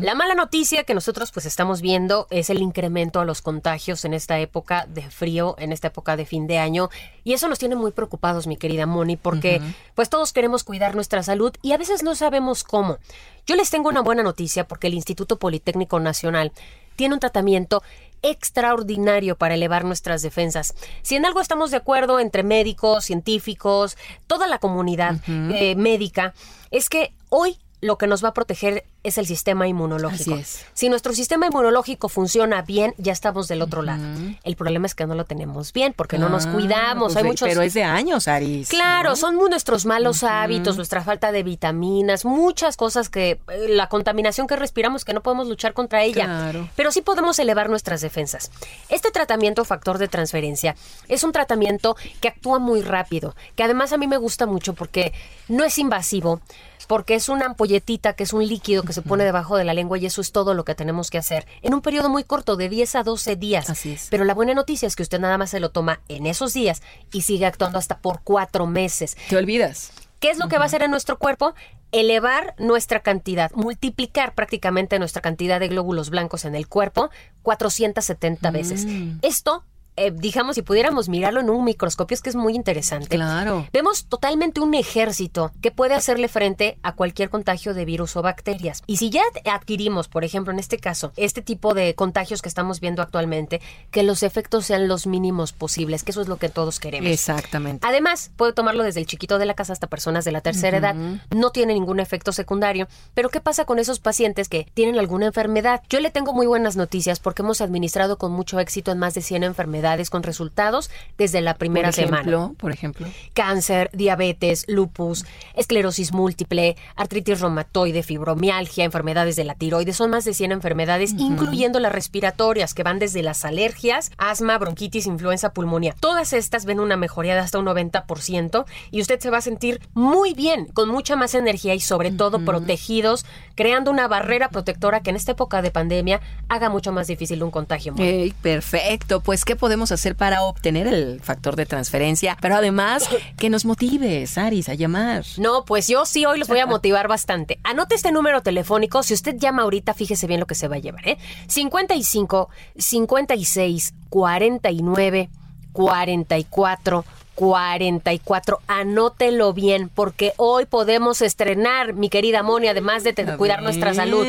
La 0.00 0.16
mala 0.16 0.34
noticia 0.34 0.82
que 0.82 0.94
nosotros 0.94 1.30
pues 1.30 1.46
estamos 1.46 1.82
viendo 1.82 2.26
es 2.30 2.50
el 2.50 2.62
incremento 2.62 3.20
a 3.20 3.24
los 3.24 3.42
contagios 3.42 4.04
en 4.04 4.12
esta 4.12 4.40
época 4.40 4.86
de 4.88 5.08
frío, 5.08 5.54
en 5.58 5.70
esta 5.70 5.86
época 5.86 6.16
de 6.16 6.26
fin 6.26 6.48
de 6.48 6.58
año 6.58 6.90
y 7.22 7.32
eso 7.32 7.48
nos 7.48 7.58
tiene 7.58 7.76
muy 7.76 7.92
preocupados, 7.92 8.46
mi 8.46 8.56
querida 8.56 8.86
Moni, 8.86 9.16
porque 9.16 9.62
pues 9.94 10.10
todos 10.10 10.32
queremos 10.32 10.64
cuidar 10.64 10.94
nuestra 10.94 11.22
salud 11.22 11.43
y 11.62 11.72
a 11.72 11.78
veces 11.78 12.02
no 12.02 12.14
sabemos 12.14 12.64
cómo. 12.64 12.98
Yo 13.46 13.56
les 13.56 13.70
tengo 13.70 13.88
una 13.88 14.00
buena 14.00 14.22
noticia 14.22 14.66
porque 14.66 14.86
el 14.86 14.94
Instituto 14.94 15.38
Politécnico 15.38 16.00
Nacional 16.00 16.52
tiene 16.96 17.14
un 17.14 17.20
tratamiento 17.20 17.82
extraordinario 18.22 19.36
para 19.36 19.54
elevar 19.54 19.84
nuestras 19.84 20.22
defensas. 20.22 20.74
Si 21.02 21.14
en 21.14 21.26
algo 21.26 21.40
estamos 21.40 21.70
de 21.70 21.76
acuerdo 21.76 22.20
entre 22.20 22.42
médicos, 22.42 23.04
científicos, 23.04 23.98
toda 24.26 24.46
la 24.46 24.58
comunidad 24.58 25.16
eh, 25.28 25.74
médica, 25.76 26.32
es 26.70 26.88
que 26.88 27.12
hoy 27.28 27.58
lo 27.82 27.98
que 27.98 28.06
nos 28.06 28.24
va 28.24 28.28
a 28.28 28.34
proteger 28.34 28.84
es 29.04 29.18
el 29.18 29.26
sistema 29.26 29.68
inmunológico. 29.68 30.32
Así 30.34 30.40
es. 30.42 30.64
Si 30.74 30.88
nuestro 30.88 31.12
sistema 31.12 31.46
inmunológico 31.46 32.08
funciona 32.08 32.62
bien, 32.62 32.94
ya 32.98 33.12
estamos 33.12 33.46
del 33.46 33.62
otro 33.62 33.82
lado. 33.82 34.02
El 34.42 34.56
problema 34.56 34.86
es 34.86 34.94
que 34.96 35.06
no 35.06 35.14
lo 35.14 35.24
tenemos 35.24 35.72
bien 35.72 35.92
porque 35.96 36.18
no 36.18 36.28
nos 36.28 36.46
Ah, 36.46 36.52
cuidamos. 36.52 37.12
pues 37.12 37.16
Hay 37.16 37.24
muchos 37.24 37.46
Pero 37.48 37.62
es 37.62 37.74
de 37.74 37.84
años, 37.84 38.26
Aris. 38.26 38.68
Claro, 38.68 39.10
¿no? 39.10 39.16
son 39.16 39.36
nuestros 39.36 39.86
malos 39.86 40.24
hábitos, 40.24 40.76
nuestra 40.76 41.02
falta 41.04 41.30
de 41.30 41.42
vitaminas, 41.42 42.24
muchas 42.24 42.76
cosas 42.76 43.08
que 43.10 43.38
eh, 43.48 43.66
la 43.68 43.88
contaminación 43.88 44.46
que 44.46 44.56
respiramos 44.56 45.04
que 45.04 45.12
no 45.12 45.22
podemos 45.22 45.46
luchar 45.48 45.74
contra 45.74 46.02
ella. 46.02 46.24
Claro. 46.24 46.68
Pero 46.74 46.90
sí 46.90 47.02
podemos 47.02 47.38
elevar 47.38 47.68
nuestras 47.68 48.00
defensas. 48.00 48.50
Este 48.88 49.10
tratamiento 49.10 49.64
factor 49.66 49.98
de 49.98 50.08
transferencia 50.08 50.76
es 51.08 51.22
un 51.24 51.32
tratamiento 51.32 51.94
que 52.22 52.28
actúa 52.28 52.58
muy 52.58 52.80
rápido, 52.80 53.36
que 53.54 53.62
además 53.62 53.92
a 53.92 53.98
mí 53.98 54.06
me 54.06 54.16
gusta 54.16 54.46
mucho 54.46 54.72
porque 54.72 55.12
no 55.48 55.62
es 55.62 55.76
invasivo, 55.78 56.40
porque 56.88 57.14
es 57.14 57.28
una 57.28 57.46
ampolletita 57.46 58.14
que 58.14 58.24
es 58.24 58.32
un 58.32 58.46
líquido 58.46 58.82
que 58.82 58.93
se 58.94 59.02
pone 59.02 59.24
debajo 59.24 59.56
de 59.56 59.64
la 59.64 59.74
lengua 59.74 59.98
y 59.98 60.06
eso 60.06 60.20
es 60.20 60.32
todo 60.32 60.54
lo 60.54 60.64
que 60.64 60.74
tenemos 60.74 61.10
que 61.10 61.18
hacer 61.18 61.46
en 61.62 61.74
un 61.74 61.82
periodo 61.82 62.08
muy 62.08 62.24
corto 62.24 62.56
de 62.56 62.68
10 62.68 62.94
a 62.94 63.02
12 63.02 63.36
días. 63.36 63.68
Así 63.68 63.92
es. 63.92 64.08
Pero 64.10 64.24
la 64.24 64.34
buena 64.34 64.54
noticia 64.54 64.86
es 64.86 64.96
que 64.96 65.02
usted 65.02 65.20
nada 65.20 65.36
más 65.38 65.50
se 65.50 65.60
lo 65.60 65.70
toma 65.70 66.00
en 66.08 66.26
esos 66.26 66.54
días 66.54 66.82
y 67.12 67.22
sigue 67.22 67.46
actuando 67.46 67.78
hasta 67.78 67.98
por 67.98 68.20
cuatro 68.22 68.66
meses. 68.66 69.16
Te 69.28 69.36
olvidas. 69.36 69.92
¿Qué 70.20 70.30
es 70.30 70.38
lo 70.38 70.48
que 70.48 70.56
va 70.56 70.62
a 70.62 70.66
hacer 70.66 70.82
en 70.82 70.90
nuestro 70.90 71.18
cuerpo? 71.18 71.54
Elevar 71.92 72.54
nuestra 72.58 73.00
cantidad, 73.00 73.52
multiplicar 73.52 74.34
prácticamente 74.34 74.98
nuestra 74.98 75.20
cantidad 75.20 75.60
de 75.60 75.68
glóbulos 75.68 76.08
blancos 76.08 76.46
en 76.46 76.54
el 76.54 76.66
cuerpo 76.66 77.10
470 77.42 78.50
veces. 78.50 78.86
Mm. 78.86 79.18
Esto, 79.20 79.64
eh, 79.96 80.10
digamos, 80.12 80.56
si 80.56 80.62
pudiéramos 80.62 81.08
mirarlo 81.08 81.40
en 81.40 81.50
un 81.50 81.64
microscopio, 81.64 82.14
es 82.14 82.20
que 82.20 82.30
es 82.30 82.36
muy 82.36 82.54
interesante. 82.54 83.14
Claro. 83.14 83.66
Vemos 83.72 84.06
totalmente 84.06 84.60
un 84.60 84.74
ejército 84.74 85.52
que 85.62 85.70
puede 85.70 85.94
hacerle 85.94 86.28
frente 86.28 86.78
a 86.82 86.94
cualquier 86.94 87.30
contagio 87.30 87.74
de 87.74 87.84
virus 87.84 88.16
o 88.16 88.22
bacterias. 88.22 88.82
Y 88.86 88.96
si 88.96 89.10
ya 89.10 89.22
adquirimos, 89.44 90.08
por 90.08 90.24
ejemplo, 90.24 90.52
en 90.52 90.58
este 90.58 90.78
caso, 90.78 91.12
este 91.16 91.42
tipo 91.42 91.74
de 91.74 91.94
contagios 91.94 92.42
que 92.42 92.48
estamos 92.48 92.80
viendo 92.80 93.02
actualmente, 93.02 93.60
que 93.90 94.02
los 94.02 94.22
efectos 94.22 94.66
sean 94.66 94.88
los 94.88 95.06
mínimos 95.06 95.52
posibles, 95.52 96.02
que 96.02 96.10
eso 96.10 96.22
es 96.22 96.28
lo 96.28 96.38
que 96.38 96.48
todos 96.48 96.80
queremos. 96.80 97.10
Exactamente. 97.10 97.86
Además, 97.86 98.32
puede 98.36 98.52
tomarlo 98.52 98.82
desde 98.82 99.00
el 99.00 99.06
chiquito 99.06 99.38
de 99.38 99.46
la 99.46 99.54
casa 99.54 99.72
hasta 99.72 99.86
personas 99.86 100.24
de 100.24 100.32
la 100.32 100.40
tercera 100.40 100.78
edad. 100.78 100.94
No 101.30 101.50
tiene 101.50 101.74
ningún 101.74 102.00
efecto 102.00 102.32
secundario. 102.32 102.88
Pero 103.14 103.28
¿qué 103.28 103.40
pasa 103.40 103.64
con 103.64 103.78
esos 103.78 104.00
pacientes 104.00 104.48
que 104.48 104.66
tienen 104.74 104.98
alguna 104.98 105.26
enfermedad? 105.26 105.82
Yo 105.88 106.00
le 106.00 106.10
tengo 106.10 106.32
muy 106.32 106.46
buenas 106.46 106.76
noticias 106.76 107.20
porque 107.20 107.42
hemos 107.42 107.60
administrado 107.60 108.18
con 108.18 108.32
mucho 108.32 108.58
éxito 108.58 108.90
en 108.90 108.98
más 108.98 109.14
de 109.14 109.22
100 109.22 109.44
enfermedades 109.44 109.83
con 110.10 110.22
resultados 110.22 110.90
desde 111.18 111.40
la 111.40 111.54
primera 111.54 111.90
por 111.90 111.98
ejemplo, 111.98 112.18
semana. 112.18 112.54
Por 112.58 112.72
ejemplo. 112.72 113.06
Cáncer, 113.34 113.90
diabetes, 113.92 114.64
lupus, 114.68 115.24
esclerosis 115.54 116.12
múltiple, 116.12 116.76
artritis 116.96 117.40
reumatoide, 117.40 118.02
fibromialgia, 118.02 118.84
enfermedades 118.84 119.36
de 119.36 119.44
la 119.44 119.54
tiroides. 119.54 119.96
Son 119.96 120.10
más 120.10 120.24
de 120.24 120.34
100 120.34 120.52
enfermedades, 120.52 121.12
incluyendo 121.18 121.80
las 121.80 121.92
respiratorias, 121.92 122.74
que 122.74 122.82
van 122.82 122.98
desde 122.98 123.22
las 123.22 123.44
alergias, 123.44 124.10
asma, 124.18 124.58
bronquitis, 124.58 125.06
influenza, 125.06 125.52
pulmonía. 125.52 125.94
Todas 125.98 126.32
estas 126.32 126.64
ven 126.64 126.80
una 126.80 126.96
mejoría 126.96 127.34
de 127.34 127.40
hasta 127.40 127.58
un 127.58 127.66
90% 127.66 128.64
y 128.90 129.00
usted 129.00 129.20
se 129.20 129.30
va 129.30 129.38
a 129.38 129.42
sentir 129.42 129.80
muy 129.92 130.34
bien, 130.34 130.66
con 130.66 130.88
mucha 130.88 131.16
más 131.16 131.34
energía 131.34 131.74
y 131.74 131.80
sobre 131.80 132.10
todo 132.10 132.44
protegidos, 132.44 133.26
creando 133.54 133.90
una 133.90 134.08
barrera 134.08 134.48
protectora 134.48 135.00
que 135.00 135.10
en 135.10 135.16
esta 135.16 135.32
época 135.32 135.62
de 135.62 135.70
pandemia 135.70 136.20
haga 136.48 136.70
mucho 136.70 136.92
más 136.92 137.06
difícil 137.06 137.42
un 137.42 137.50
contagio. 137.50 137.94
Perfecto. 138.42 139.20
Pues, 139.20 139.44
¿qué 139.44 139.56
podemos 139.56 139.73
hacer 139.92 140.16
para 140.16 140.42
obtener 140.42 140.86
el 140.86 141.20
factor 141.20 141.56
de 141.56 141.66
transferencia? 141.66 142.36
Pero 142.40 142.56
además, 142.56 143.08
que 143.36 143.50
nos 143.50 143.64
motives, 143.64 144.38
Aris, 144.38 144.68
a 144.68 144.74
llamar. 144.74 145.24
No, 145.38 145.64
pues 145.64 145.88
yo 145.88 146.06
sí 146.06 146.24
hoy 146.26 146.38
los 146.38 146.48
voy 146.48 146.60
a 146.60 146.66
motivar 146.74 147.08
bastante. 147.08 147.58
Anote 147.64 147.94
este 147.94 148.12
número 148.12 148.42
telefónico. 148.42 149.02
Si 149.02 149.14
usted 149.14 149.36
llama 149.36 149.62
ahorita, 149.62 149.94
fíjese 149.94 150.26
bien 150.26 150.40
lo 150.40 150.46
que 150.46 150.54
se 150.54 150.68
va 150.68 150.76
a 150.76 150.80
llevar, 150.80 151.06
¿eh? 151.08 151.18
55 151.48 152.48
56 152.76 153.94
49 154.08 155.30
44 155.72 157.04
44. 157.34 158.60
Anótelo 158.66 159.52
bien, 159.52 159.88
porque 159.88 160.32
hoy 160.36 160.66
podemos 160.66 161.22
estrenar, 161.22 161.94
mi 161.94 162.08
querida 162.08 162.42
Moni, 162.42 162.68
además 162.68 163.04
de 163.04 163.14
cuidar 163.36 163.62
nuestra 163.62 163.94
salud. 163.94 164.26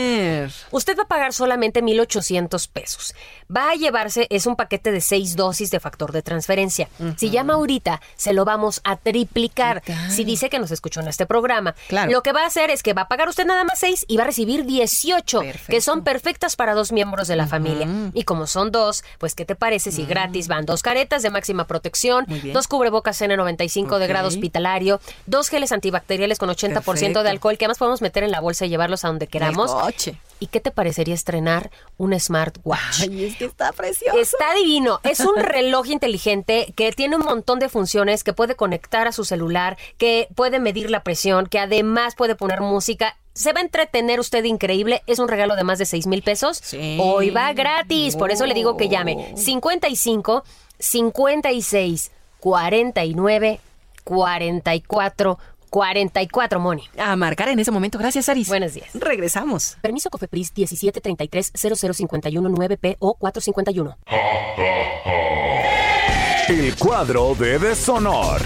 Usted 0.72 0.98
va 0.98 1.04
a 1.04 1.08
pagar 1.08 1.34
solamente 1.34 1.82
1,800 1.82 2.68
pesos. 2.68 3.16
Va 3.56 3.72
a 3.72 3.76
llevarse, 3.76 4.28
es 4.30 4.46
un 4.46 4.56
paquete 4.56 4.92
de 4.92 5.02
seis 5.02 5.36
dosis 5.36 5.72
de 5.72 5.80
factor 5.80 6.12
de 6.12 6.22
transferencia. 6.22 6.90
Si 7.18 7.30
llama 7.30 7.54
ahorita, 7.54 8.02
se 8.16 8.34
lo 8.34 8.46
vamos 8.46 8.82
a 8.84 8.98
triplicar. 8.98 9.84
Si 10.10 10.24
dice 10.24 10.50
que 10.50 10.60
nos 10.60 10.72
escuchó 10.72 11.02
en 11.02 11.08
este 11.08 11.26
programa. 11.26 11.76
Claro. 11.88 12.12
Lo 12.12 12.24
que 12.24 12.34
va 12.34 12.44
a 12.44 12.48
hacer 12.48 12.70
es 12.70 12.84
que 12.84 12.94
va 12.94 13.04
a 13.04 13.08
pagar 13.08 13.30
usted 13.30 13.46
nada 13.46 13.64
más 13.64 13.80
seis 13.80 14.06
y 14.08 14.18
va 14.18 14.24
a 14.24 14.28
recibir 14.28 14.66
18, 14.66 15.42
que 15.68 15.82
son 15.82 16.04
perfectas 16.04 16.56
para 16.56 16.74
dos 16.74 16.92
miembros 16.92 17.28
de 17.28 17.36
la 17.36 17.48
familia. 17.48 17.88
Y 18.14 18.24
como 18.24 18.48
son 18.48 18.72
dos, 18.72 19.04
pues, 19.20 19.36
¿qué 19.36 19.46
te 19.46 19.56
parece 19.56 19.92
si 19.92 20.06
gratis 20.06 20.48
van 20.48 20.66
dos 20.66 20.82
caretas 20.82 21.22
de 21.22 21.30
máxima 21.30 21.68
protección, 21.68 22.26
dos 22.54 22.68
cubrebocas 22.68 22.95
N95 23.04 23.98
de 23.98 24.08
grado 24.08 24.28
hospitalario, 24.28 25.00
dos 25.26 25.50
geles 25.50 25.72
antibacteriales 25.72 26.38
con 26.38 26.50
80% 26.50 26.84
Perfecto. 26.84 27.24
de 27.24 27.30
alcohol 27.30 27.58
que 27.58 27.66
además 27.66 27.78
podemos 27.78 28.02
meter 28.02 28.24
en 28.24 28.32
la 28.32 28.40
bolsa 28.40 28.66
y 28.66 28.70
llevarlos 28.70 29.06
a 29.06 29.08
donde 29.08 29.28
queramos? 29.28 29.72
Coche. 29.72 30.18
¿Y 30.40 30.48
qué 30.48 30.60
te 30.60 30.72
parecería 30.72 31.16
estrenar 31.16 31.72
un 31.98 32.18
smartwatch? 32.20 33.02
Ay, 33.04 33.26
es 33.26 33.38
que 33.38 33.46
está 33.46 33.72
precioso. 33.72 34.18
Está 34.18 34.54
divino. 34.54 35.00
Es 35.04 35.22
un 35.22 35.36
reloj 35.38 35.88
inteligente 35.88 36.74
que 36.76 36.92
tiene 36.92 37.16
un 37.16 37.24
montón 37.24 37.60
de 37.60 37.70
funciones, 37.70 38.24
que 38.24 38.34
puede 38.34 38.56
conectar 38.56 39.08
a 39.08 39.12
su 39.12 39.24
celular, 39.24 39.78
que 39.98 40.28
puede 40.36 40.60
medir 40.60 40.92
la 40.92 41.04
presión, 41.04 41.48
que 41.48 41.60
además 41.60 42.16
puede 42.16 42.36
poner 42.36 42.62
música. 42.62 43.18
Se 43.34 43.54
va 43.54 43.60
a 43.60 43.64
entretener 43.64 44.20
usted 44.20 44.44
increíble. 44.44 45.04
Es 45.08 45.20
un 45.20 45.28
regalo 45.28 45.56
de 45.56 45.64
más 45.64 45.80
de 45.80 45.86
6 45.86 46.08
mil 46.08 46.22
pesos. 46.22 46.62
Hoy 47.00 47.30
va 47.30 47.52
gratis. 47.54 48.16
Por 48.16 48.32
eso 48.32 48.46
le 48.46 48.54
digo 48.54 48.78
que 48.78 48.90
llame 48.90 49.34
55 49.38 50.44
56 50.80 52.12
49 52.46 53.60
44 54.04 55.40
44 55.72 56.60
Moni. 56.60 56.84
A 57.00 57.16
marcar 57.16 57.50
en 57.50 57.58
ese 57.58 57.72
momento. 57.72 57.98
Gracias, 57.98 58.30
Aris. 58.30 58.48
Buenos 58.48 58.76
días. 58.76 58.90
Regresamos. 58.94 59.78
Permiso 59.82 60.12
Cofepris 60.12 60.54
1733 60.56 61.52
0051 61.56 62.48
9P 62.48 62.98
o 63.00 63.16
451. 63.16 63.98
El 66.48 66.76
cuadro 66.76 67.34
de 67.34 67.58
deshonor. 67.58 68.42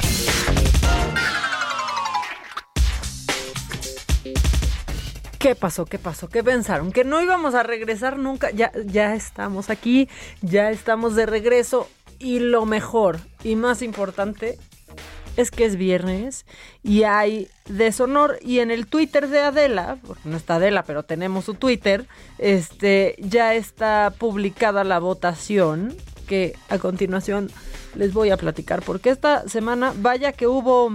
¿Qué 5.39 5.55
pasó? 5.55 5.85
¿Qué 5.85 5.97
pasó? 5.97 6.27
¿Qué 6.27 6.43
pensaron? 6.43 6.91
¿Que 6.91 7.05
no 7.05 7.21
íbamos 7.21 7.55
a 7.55 7.63
regresar 7.63 8.17
nunca? 8.17 8.51
Ya, 8.51 8.73
ya 8.85 9.15
estamos 9.15 9.69
aquí, 9.69 10.09
ya 10.41 10.69
estamos 10.69 11.15
de 11.15 11.25
regreso. 11.25 11.87
Y 12.20 12.39
lo 12.39 12.65
mejor 12.65 13.20
y 13.43 13.55
más 13.55 13.82
importante 13.82 14.57
es 15.38 15.51
que 15.51 15.65
es 15.65 15.78
viernes 15.78 16.45
y 16.84 17.03
hay 17.03 17.47
deshonor. 17.67 18.38
Y 18.41 18.59
en 18.59 18.72
el 18.72 18.88
Twitter 18.88 19.30
de 19.30 19.39
Adela, 19.39 19.97
porque 20.05 20.28
no 20.28 20.38
está 20.38 20.55
Adela, 20.55 20.84
pero 20.84 21.03
tenemos 21.03 21.45
su 21.45 21.53
Twitter, 21.53 22.07
este, 22.38 23.15
ya 23.20 23.55
está 23.55 24.13
publicada 24.17 24.84
la 24.84 24.99
votación 24.99 25.95
que 26.28 26.55
a 26.70 26.78
continuación 26.78 27.49
les 27.95 28.13
voy 28.13 28.32
a 28.32 28.38
platicar. 28.38 28.84
Porque 28.84 29.09
esta 29.09 29.47
semana, 29.47 29.93
vaya 29.95 30.34
que 30.34 30.47
hubo 30.47 30.93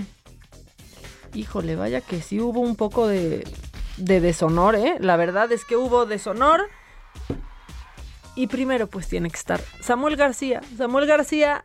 Híjole, 1.34 1.74
vaya 1.74 2.00
que 2.00 2.22
sí 2.22 2.40
hubo 2.40 2.60
un 2.60 2.76
poco 2.76 3.08
de, 3.08 3.44
de 3.96 4.20
deshonor, 4.20 4.76
¿eh? 4.76 4.96
La 5.00 5.16
verdad 5.16 5.50
es 5.50 5.64
que 5.64 5.76
hubo 5.76 6.06
deshonor. 6.06 6.68
Y 8.36 8.48
primero 8.48 8.86
pues 8.88 9.08
tiene 9.08 9.30
que 9.30 9.36
estar 9.36 9.60
Samuel 9.80 10.16
García. 10.16 10.60
Samuel 10.76 11.06
García, 11.06 11.64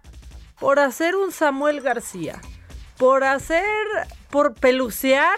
por 0.60 0.80
hacer 0.80 1.16
un 1.16 1.32
Samuel 1.32 1.82
García, 1.82 2.42
por 2.98 3.24
hacer, 3.24 3.64
por 4.30 4.54
pelucear 4.54 5.38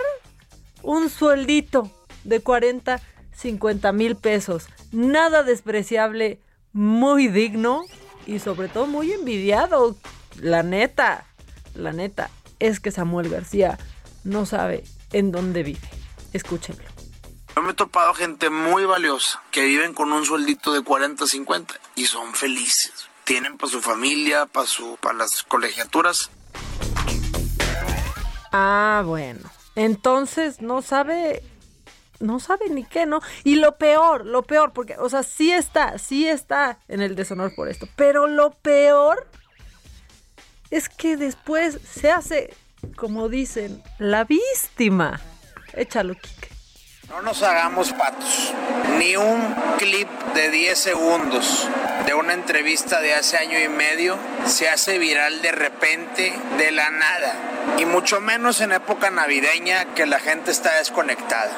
un 0.84 1.10
sueldito 1.10 1.90
de 2.24 2.42
40, 2.42 3.02
50 3.34 3.92
mil 3.92 4.16
pesos. 4.16 4.68
Nada 4.92 5.44
despreciable, 5.44 6.40
muy 6.74 7.28
digno 7.28 7.84
y 8.26 8.40
sobre 8.40 8.68
todo 8.68 8.88
muy 8.88 9.12
envidiado. 9.12 9.96
La 10.40 10.64
neta, 10.64 11.26
la 11.76 11.94
neta, 11.94 12.30
es 12.60 12.80
que 12.80 12.92
Samuel 12.92 13.30
García 13.30 13.78
no 14.24 14.46
sabe 14.46 14.84
en 15.14 15.32
dónde 15.32 15.64
vive. 15.64 15.90
Escúchenlo. 16.34 16.91
Yo 17.56 17.62
me 17.62 17.72
he 17.72 17.74
topado 17.74 18.14
gente 18.14 18.50
muy 18.50 18.86
valiosa 18.86 19.44
que 19.52 19.66
viven 19.66 19.94
con 19.94 20.12
un 20.14 20.26
sueldito 20.26 20.72
de 20.74 20.82
40, 20.82 21.28
50 21.28 21.74
y 21.96 22.06
son 22.06 22.34
felices. 22.34 23.10
Tienen 23.26 23.58
para 23.58 23.72
su 23.72 23.82
familia, 23.82 24.46
para 24.46 24.66
su, 24.66 24.98
para 25.02 25.18
las 25.18 25.44
colegiaturas. 25.44 26.30
Ah, 28.54 29.04
bueno. 29.06 29.50
Entonces 29.76 30.62
no 30.62 30.82
sabe, 30.82 31.44
no 32.20 32.40
sabe 32.40 32.70
ni 32.70 32.86
qué, 32.86 33.06
¿no? 33.06 33.22
Y 33.44 33.56
lo 33.56 33.78
peor, 33.78 34.26
lo 34.26 34.44
peor, 34.44 34.72
porque, 34.72 34.96
o 34.98 35.10
sea, 35.10 35.24
sí 35.24 35.52
está, 35.52 35.98
sí 35.98 36.28
está 36.28 36.80
en 36.88 37.02
el 37.02 37.16
deshonor 37.16 37.54
por 37.56 37.68
esto, 37.68 37.88
pero 37.96 38.28
lo 38.28 38.52
peor 38.52 39.28
es 40.70 40.88
que 40.88 41.18
después 41.18 41.80
se 41.84 42.12
hace, 42.12 42.54
como 42.96 43.28
dicen, 43.28 43.84
la 44.00 44.24
víctima. 44.24 45.20
Échalo, 45.74 46.16
Kike. 46.16 46.51
No 47.12 47.22
nos 47.22 47.44
hagamos 47.44 47.92
patos. 47.92 48.54
Ni 48.98 49.18
un 49.18 49.54
clip 49.78 50.08
de 50.34 50.50
10 50.50 50.80
segundos 50.80 51.68
de 52.06 52.14
una 52.14 52.32
entrevista 52.34 53.02
de 53.02 53.14
hace 53.14 53.38
año 53.38 53.60
y 53.60 53.68
medio 53.68 54.18
se 54.46 54.70
hace 54.70 54.98
viral 54.98 55.42
de 55.42 55.52
repente, 55.52 56.34
de 56.58 56.72
la 56.72 56.90
nada. 56.90 57.34
Y 57.80 57.84
mucho 57.84 58.22
menos 58.22 58.62
en 58.62 58.72
época 58.72 59.12
navideña 59.12 59.94
que 59.94 60.06
la 60.06 60.20
gente 60.20 60.52
está 60.52 60.78
desconectada. 60.78 61.52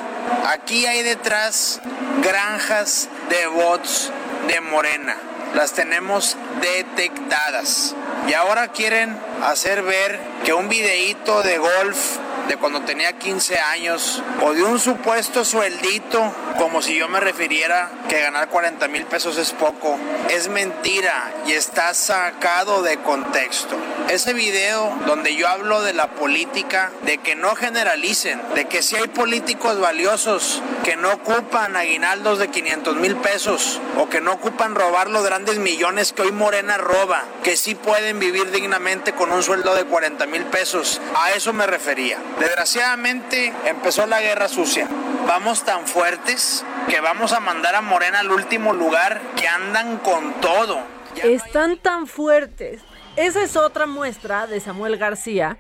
Aquí 0.47 0.87
hay 0.87 1.03
detrás 1.03 1.81
granjas 2.23 3.07
de 3.29 3.45
bots 3.45 4.11
de 4.47 4.59
Morena. 4.59 5.15
Las 5.53 5.73
tenemos 5.73 6.35
detectadas. 6.61 7.93
Y 8.27 8.33
ahora 8.33 8.69
quieren 8.69 9.15
hacer 9.43 9.83
ver 9.83 10.19
que 10.45 10.53
un 10.53 10.67
videíto 10.67 11.43
de 11.43 11.59
golf 11.59 12.17
de 12.47 12.57
cuando 12.57 12.81
tenía 12.81 13.17
15 13.17 13.57
años 13.57 14.21
o 14.41 14.53
de 14.53 14.63
un 14.63 14.79
supuesto 14.79 15.45
sueldito, 15.45 16.33
como 16.57 16.81
si 16.81 16.95
yo 16.95 17.07
me 17.07 17.19
refiriera 17.19 17.91
que 18.09 18.19
ganar 18.21 18.49
40 18.49 18.87
mil 18.87 19.05
pesos 19.05 19.37
es 19.37 19.51
poco, 19.51 19.97
es 20.29 20.47
mentira 20.49 21.31
y 21.47 21.53
está 21.53 21.93
sacado 21.93 22.81
de 22.81 22.97
contexto. 22.97 23.75
Ese 24.09 24.33
video 24.33 24.93
donde 25.05 25.35
yo 25.35 25.47
hablo 25.47 25.81
de 25.81 25.93
la 25.93 26.07
política, 26.07 26.91
de 27.03 27.17
que 27.17 27.35
no 27.35 27.55
generalicen, 27.55 28.41
de 28.55 28.65
que 28.65 28.81
si 28.81 28.95
hay 28.95 29.07
políticos 29.07 29.79
valiosos 29.79 30.61
que 30.83 30.95
no 30.95 31.13
ocupan 31.13 31.75
aguinaldos 31.75 32.39
de 32.39 32.49
500 32.49 32.95
mil 32.97 33.15
pesos 33.17 33.79
o 33.97 34.09
que 34.09 34.21
no 34.21 34.33
ocupan 34.33 34.75
robar 34.75 35.09
los 35.09 35.23
grandes 35.23 35.57
millones 35.57 36.13
que 36.13 36.23
hoy 36.23 36.31
Morena 36.31 36.77
roba, 36.77 37.23
que 37.43 37.57
sí 37.57 37.75
pueden 37.75 38.19
vivir 38.19 38.51
dignamente 38.51 39.13
con 39.13 39.31
un 39.31 39.43
sueldo 39.43 39.73
de 39.75 39.85
40 39.85 40.25
mil 40.27 40.43
pesos. 40.45 41.01
A 41.15 41.31
eso 41.31 41.53
me 41.53 41.65
refería. 41.65 42.19
Desgraciadamente 42.39 43.53
empezó 43.65 44.05
la 44.05 44.21
guerra 44.21 44.47
sucia. 44.47 44.87
Vamos 45.27 45.63
tan 45.63 45.87
fuertes 45.87 46.65
que 46.89 46.99
vamos 46.99 47.33
a 47.33 47.39
mandar 47.39 47.75
a 47.75 47.81
Morena 47.81 48.19
al 48.19 48.31
último 48.31 48.73
lugar 48.73 49.21
que 49.35 49.47
andan 49.47 49.97
con 49.97 50.33
todo. 50.41 50.79
Están 51.23 51.77
tan 51.77 52.07
fuertes. 52.07 52.81
Esa 53.15 53.43
es 53.43 53.55
otra 53.55 53.85
muestra 53.85 54.47
de 54.47 54.59
Samuel 54.59 54.97
García. 54.97 55.57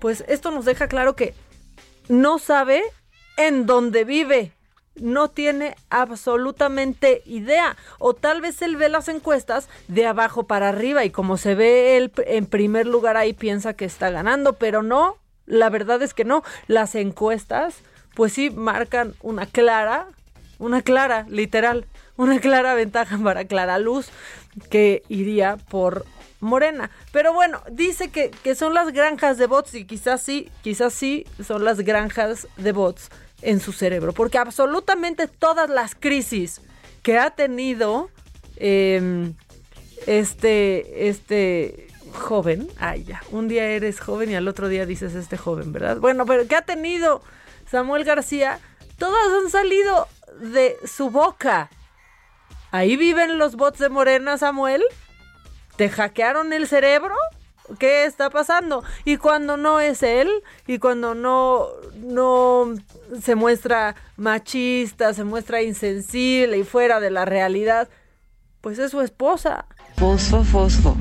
Pues 0.00 0.24
esto 0.28 0.50
nos 0.50 0.64
deja 0.64 0.88
claro 0.88 1.16
que 1.16 1.34
no 2.08 2.38
sabe 2.38 2.82
en 3.36 3.66
dónde 3.66 4.04
vive. 4.04 4.52
No 4.94 5.28
tiene 5.28 5.74
absolutamente 5.90 7.22
idea. 7.26 7.76
O 7.98 8.14
tal 8.14 8.40
vez 8.40 8.62
él 8.62 8.76
ve 8.76 8.88
las 8.88 9.08
encuestas 9.08 9.68
de 9.88 10.06
abajo 10.06 10.46
para 10.46 10.68
arriba 10.68 11.04
y 11.04 11.10
como 11.10 11.36
se 11.36 11.56
ve 11.56 11.96
él 11.96 12.12
en 12.26 12.46
primer 12.46 12.86
lugar 12.86 13.16
ahí 13.16 13.32
piensa 13.32 13.74
que 13.74 13.84
está 13.84 14.10
ganando, 14.10 14.54
pero 14.54 14.82
no. 14.82 15.18
La 15.46 15.70
verdad 15.70 16.02
es 16.02 16.14
que 16.14 16.24
no. 16.24 16.42
Las 16.66 16.94
encuestas 16.94 17.76
pues 18.14 18.32
sí 18.32 18.50
marcan 18.50 19.14
una 19.22 19.46
clara, 19.46 20.08
una 20.58 20.82
clara, 20.82 21.26
literal, 21.28 21.86
una 22.16 22.40
clara 22.40 22.74
ventaja 22.74 23.18
para 23.18 23.44
Clara 23.44 23.78
Luz 23.78 24.08
que 24.70 25.02
iría 25.08 25.56
por 25.56 26.06
Morena. 26.40 26.90
Pero 27.12 27.32
bueno, 27.32 27.60
dice 27.70 28.10
que, 28.10 28.30
que 28.30 28.54
son 28.54 28.74
las 28.74 28.92
granjas 28.92 29.36
de 29.38 29.46
bots 29.46 29.74
y 29.74 29.84
quizás 29.84 30.22
sí, 30.22 30.48
quizás 30.62 30.92
sí 30.92 31.26
son 31.44 31.64
las 31.64 31.80
granjas 31.80 32.46
de 32.56 32.72
bots 32.72 33.08
en 33.42 33.60
su 33.60 33.72
cerebro. 33.72 34.12
Porque 34.12 34.38
absolutamente 34.38 35.26
todas 35.26 35.68
las 35.68 35.94
crisis 35.94 36.60
que 37.02 37.18
ha 37.18 37.30
tenido 37.30 38.10
eh, 38.56 39.32
este, 40.06 41.08
este 41.08 41.88
joven, 42.14 42.68
ay 42.78 43.04
ya, 43.04 43.22
un 43.30 43.48
día 43.48 43.66
eres 43.66 44.00
joven 44.00 44.30
y 44.30 44.34
al 44.34 44.48
otro 44.48 44.68
día 44.68 44.86
dices 44.86 45.14
este 45.14 45.36
joven, 45.36 45.72
¿verdad? 45.72 45.98
Bueno, 45.98 46.24
pero 46.26 46.46
que 46.46 46.56
ha 46.56 46.62
tenido 46.62 47.22
Samuel 47.70 48.04
García, 48.04 48.60
todas 48.98 49.42
han 49.42 49.50
salido 49.50 50.08
de 50.40 50.76
su 50.86 51.10
boca. 51.10 51.70
Ahí 52.70 52.96
viven 52.96 53.38
los 53.38 53.56
bots 53.56 53.78
de 53.78 53.88
Morena, 53.88 54.36
Samuel. 54.38 54.82
¿Te 55.76 55.88
hackearon 55.88 56.52
el 56.52 56.66
cerebro? 56.66 57.14
¿Qué 57.78 58.04
está 58.04 58.30
pasando? 58.30 58.84
Y 59.04 59.16
cuando 59.16 59.56
no 59.56 59.80
es 59.80 60.02
él, 60.02 60.30
y 60.66 60.78
cuando 60.78 61.14
no, 61.14 61.68
no 61.96 62.74
se 63.22 63.34
muestra 63.34 63.96
machista, 64.16 65.14
se 65.14 65.24
muestra 65.24 65.62
insensible 65.62 66.58
y 66.58 66.64
fuera 66.64 67.00
de 67.00 67.10
la 67.10 67.24
realidad, 67.24 67.88
pues 68.60 68.78
es 68.78 68.90
su 68.90 69.00
esposa. 69.00 69.66
Fosfo, 69.96 70.44
fosfo. 70.44 70.96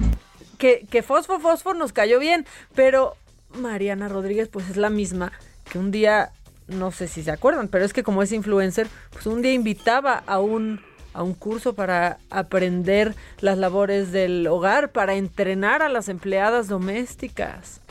Que, 0.63 0.87
que 0.89 1.03
fosfo, 1.03 1.41
fosfo 1.41 1.73
nos 1.73 1.91
cayó 1.91 2.19
bien, 2.19 2.45
pero 2.73 3.17
Mariana 3.53 4.07
Rodríguez 4.07 4.47
pues 4.47 4.69
es 4.69 4.77
la 4.77 4.89
misma 4.89 5.33
que 5.69 5.77
un 5.77 5.91
día, 5.91 6.31
no 6.69 6.89
sé 6.91 7.09
si 7.09 7.21
se 7.21 7.31
acuerdan, 7.31 7.67
pero 7.67 7.83
es 7.83 7.91
que 7.91 8.01
como 8.01 8.23
es 8.23 8.31
influencer, 8.31 8.87
pues 9.11 9.25
un 9.25 9.41
día 9.41 9.51
invitaba 9.51 10.23
a 10.25 10.39
un 10.39 10.79
a 11.13 11.21
un 11.21 11.33
curso 11.33 11.73
para 11.73 12.17
aprender 12.29 13.13
las 13.41 13.57
labores 13.57 14.13
del 14.13 14.47
hogar, 14.47 14.93
para 14.93 15.15
entrenar 15.15 15.81
a 15.81 15.89
las 15.89 16.07
empleadas 16.07 16.69
domésticas 16.69 17.81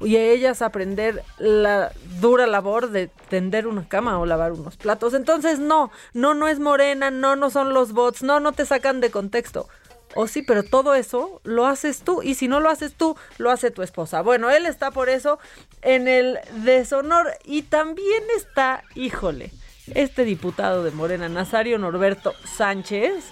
y 0.00 0.14
a 0.14 0.24
ellas 0.24 0.62
aprender 0.62 1.24
la 1.38 1.90
dura 2.20 2.46
labor 2.46 2.90
de 2.90 3.08
tender 3.28 3.66
una 3.66 3.88
cama 3.88 4.20
o 4.20 4.26
lavar 4.26 4.52
unos 4.52 4.76
platos. 4.76 5.14
Entonces, 5.14 5.58
no, 5.58 5.90
no, 6.14 6.34
no 6.34 6.46
es 6.46 6.60
morena, 6.60 7.10
no, 7.10 7.34
no 7.34 7.50
son 7.50 7.74
los 7.74 7.92
bots, 7.92 8.22
no, 8.22 8.40
no 8.40 8.52
te 8.52 8.64
sacan 8.64 9.00
de 9.00 9.10
contexto. 9.10 9.68
O 10.14 10.26
sí, 10.26 10.42
pero 10.42 10.62
todo 10.62 10.94
eso 10.94 11.40
lo 11.44 11.66
haces 11.66 12.02
tú 12.02 12.22
y 12.22 12.34
si 12.34 12.48
no 12.48 12.60
lo 12.60 12.68
haces 12.68 12.94
tú, 12.94 13.16
lo 13.38 13.50
hace 13.50 13.70
tu 13.70 13.82
esposa. 13.82 14.22
Bueno, 14.22 14.50
él 14.50 14.66
está 14.66 14.90
por 14.90 15.08
eso 15.08 15.38
en 15.80 16.08
el 16.08 16.38
deshonor 16.64 17.32
y 17.44 17.62
también 17.62 18.22
está, 18.36 18.84
híjole, 18.94 19.50
este 19.94 20.24
diputado 20.24 20.84
de 20.84 20.90
Morena, 20.90 21.28
Nazario 21.28 21.78
Norberto 21.78 22.34
Sánchez, 22.44 23.24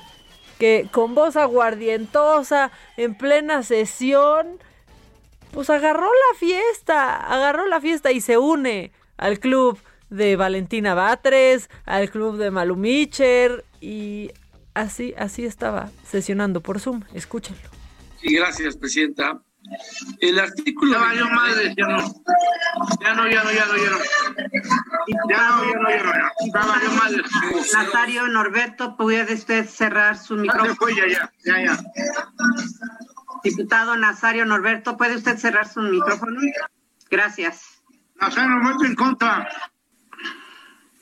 que 0.59 0.89
con 0.91 1.15
voz 1.15 1.37
aguardientosa, 1.37 2.71
en 2.97 3.15
plena 3.15 3.63
sesión, 3.63 4.59
pues 5.53 5.71
agarró 5.71 6.07
la 6.07 6.39
fiesta, 6.39 7.17
agarró 7.17 7.67
la 7.67 7.81
fiesta 7.81 8.13
y 8.13 8.21
se 8.21 8.39
une 8.39 8.93
al 9.17 9.39
club 9.39 9.79
de 10.11 10.37
Valentina 10.37 10.95
Batres, 10.95 11.71
al 11.85 12.11
club 12.11 12.37
de 12.37 12.51
Malumicher 12.51 13.65
y 13.81 14.33
así, 14.75 15.15
así 15.19 15.45
estaba 15.45 15.91
sesionando 16.07 16.61
por 16.61 16.81
Zoom. 16.81 17.03
Escúchenlo. 17.15 17.69
Sí, 18.21 18.35
gracias, 18.35 18.77
presidenta. 18.77 19.43
El 20.21 20.39
artículo. 20.39 20.93
Ya 20.93 20.99
valió 20.99 21.29
madre, 21.29 21.75
ya 21.77 21.87
no. 21.87 21.99
Ya 23.01 23.15
no, 23.15 23.29
ya 23.29 23.45
no, 23.45 23.53
ya 23.53 23.67
no, 23.67 23.77
ya 23.77 23.91
no. 23.91 23.99
Ya 25.29 25.49
no, 25.49 25.65
ya 25.65 25.79
no, 25.79 25.91
ya 25.91 26.03
no. 26.03 26.13
Ya 26.53 26.67
valió 26.67 26.91
madre. 26.93 27.23
Nazario 27.73 28.27
Norberto, 28.29 28.97
¿puede 28.97 29.35
usted 29.35 29.69
cerrar 29.69 30.19
su 30.19 30.37
micrófono? 30.37 30.75
Fue, 30.77 30.95
ya, 30.95 31.07
ya, 31.09 31.33
ya, 31.45 31.65
ya. 31.65 31.79
Diputado 33.45 33.97
Nazario 33.97 34.45
Norberto, 34.45 34.97
¿puede 34.97 35.17
usted 35.17 35.39
cerrar 35.39 35.69
su 35.69 35.81
micrófono? 35.81 36.41
Gracias. 37.11 37.83
Nazario 38.21 38.51
Norberto 38.51 38.85
en 38.85 38.95
contra. 38.95 39.49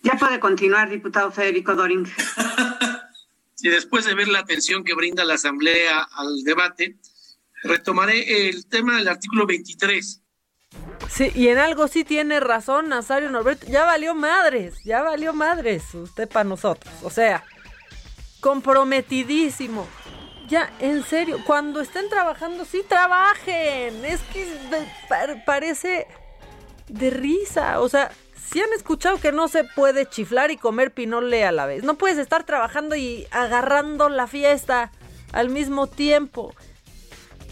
Ya 0.03 0.15
puede 0.15 0.39
continuar, 0.41 0.89
diputado 0.89 1.31
Federico 1.31 1.75
Doring. 1.75 2.07
Si 3.59 3.69
después 3.69 4.05
de 4.05 4.15
ver 4.15 4.29
la 4.29 4.39
atención 4.39 4.85
que 4.85 4.95
brinda 4.95 5.25
la 5.25 5.35
Asamblea 5.35 6.07
al 6.13 6.45
debate, 6.45 6.97
retomaré 7.65 8.49
el 8.49 8.67
tema 8.67 8.99
del 8.99 9.09
artículo 9.09 9.49
23. 9.49 10.23
Sí, 11.11 11.33
y 11.35 11.49
en 11.49 11.59
algo 11.59 11.89
sí 11.89 12.05
tiene 12.05 12.39
razón 12.39 12.89
Nazario 12.89 13.31
Norberto. 13.31 13.67
Ya 13.67 13.85
valió 13.85 14.15
madres, 14.15 14.77
ya 14.85 15.03
valió 15.03 15.33
madres 15.33 15.93
usted 15.93 16.29
para 16.29 16.49
nosotros. 16.49 16.95
O 17.03 17.11
sea, 17.11 17.45
comprometidísimo. 18.39 19.89
Ya, 20.49 20.73
en 20.79 21.03
serio, 21.03 21.41
cuando 21.45 21.81
estén 21.81 22.09
trabajando, 22.09 22.65
sí 22.65 22.85
trabajen. 22.89 24.05
Es 24.05 24.21
que 24.33 24.47
parece 25.45 26.07
de 26.87 27.11
risa. 27.11 27.81
O 27.81 27.89
sea, 27.89 28.13
si 28.51 28.61
han 28.61 28.73
escuchado 28.75 29.19
que 29.19 29.33
no 29.33 29.49
se 29.49 29.65
puede 29.65 30.07
chiflar 30.07 30.51
y 30.51 30.57
comer 30.57 30.93
pinole 30.93 31.45
a 31.45 31.53
la 31.53 31.67
vez. 31.67 31.85
No 31.85 31.97
puedes 31.97 32.19
estar 32.19 32.45
trabajando 32.45 32.97
y 32.97 33.27
agarrando 33.31 34.09
la 34.09 34.27
fiesta 34.27 34.91
al 35.33 35.51
mismo 35.51 35.87
tiempo. 35.87 36.55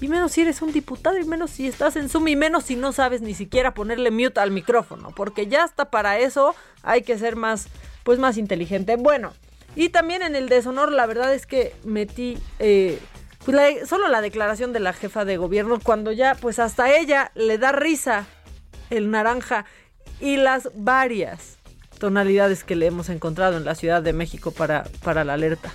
Y 0.01 0.09
menos 0.09 0.33
si 0.33 0.43
eres 0.43 0.63
un 0.63 0.73
diputado, 0.73 1.19
y 1.19 1.25
menos 1.25 1.51
si 1.51 1.67
estás 1.67 1.97
en 1.97 2.09
Zoom, 2.09 2.29
y 2.29 2.37
menos 2.37 2.65
si 2.65 2.77
no 2.77 2.93
sabes 2.93 3.21
ni 3.21 3.35
siquiera 3.35 3.75
ponerle 3.75 4.11
mute 4.11 4.41
al 4.41 4.51
micrófono, 4.51 5.11
porque 5.15 5.47
ya 5.47 5.65
hasta 5.65 5.91
para 5.91 6.19
eso 6.19 6.55
hay 6.83 7.03
que 7.03 7.19
ser 7.19 7.37
más, 7.37 7.69
pues 8.05 8.19
más 8.19 8.37
inteligente. 8.37 8.97
Bueno, 8.97 9.33
y 9.75 9.89
también 9.91 10.23
en 10.23 10.37
el 10.37 10.49
deshonor, 10.49 10.93
la 10.93 11.07
verdad 11.07 11.35
es 11.35 11.47
que 11.47 11.75
metí 11.85 12.39
eh, 12.59 12.99
pues 13.45 13.89
solo 13.89 14.09
la 14.09 14.21
declaración 14.21 14.73
de 14.73 14.81
la 14.81 14.93
jefa 14.93 15.25
de 15.25 15.37
gobierno, 15.37 15.79
cuando 15.83 16.13
ya, 16.13 16.35
pues 16.35 16.59
hasta 16.59 16.95
ella 16.95 17.33
le 17.35 17.59
da 17.59 17.73
risa 17.73 18.27
el 18.91 19.11
naranja 19.11 19.67
y 20.21 20.37
las 20.37 20.71
varias 20.75 21.57
tonalidades 21.99 22.65
que 22.65 22.77
le 22.77 22.87
hemos 22.87 23.09
encontrado 23.09 23.57
en 23.57 23.65
la 23.65 23.75
Ciudad 23.75 24.03
de 24.03 24.13
México 24.13 24.51
para, 24.51 24.85
para 25.03 25.25
la 25.25 25.35
alerta. 25.35 25.73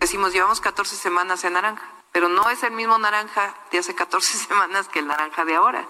Decimos, 0.00 0.32
llevamos 0.32 0.60
14 0.60 0.96
semanas 0.96 1.44
en 1.44 1.54
naranja 1.54 1.98
pero 2.12 2.28
no 2.28 2.50
es 2.50 2.62
el 2.62 2.72
mismo 2.72 2.98
naranja 2.98 3.54
de 3.70 3.78
hace 3.78 3.94
14 3.94 4.38
semanas 4.48 4.88
que 4.88 5.00
el 5.00 5.06
naranja 5.06 5.44
de 5.44 5.54
ahora. 5.54 5.88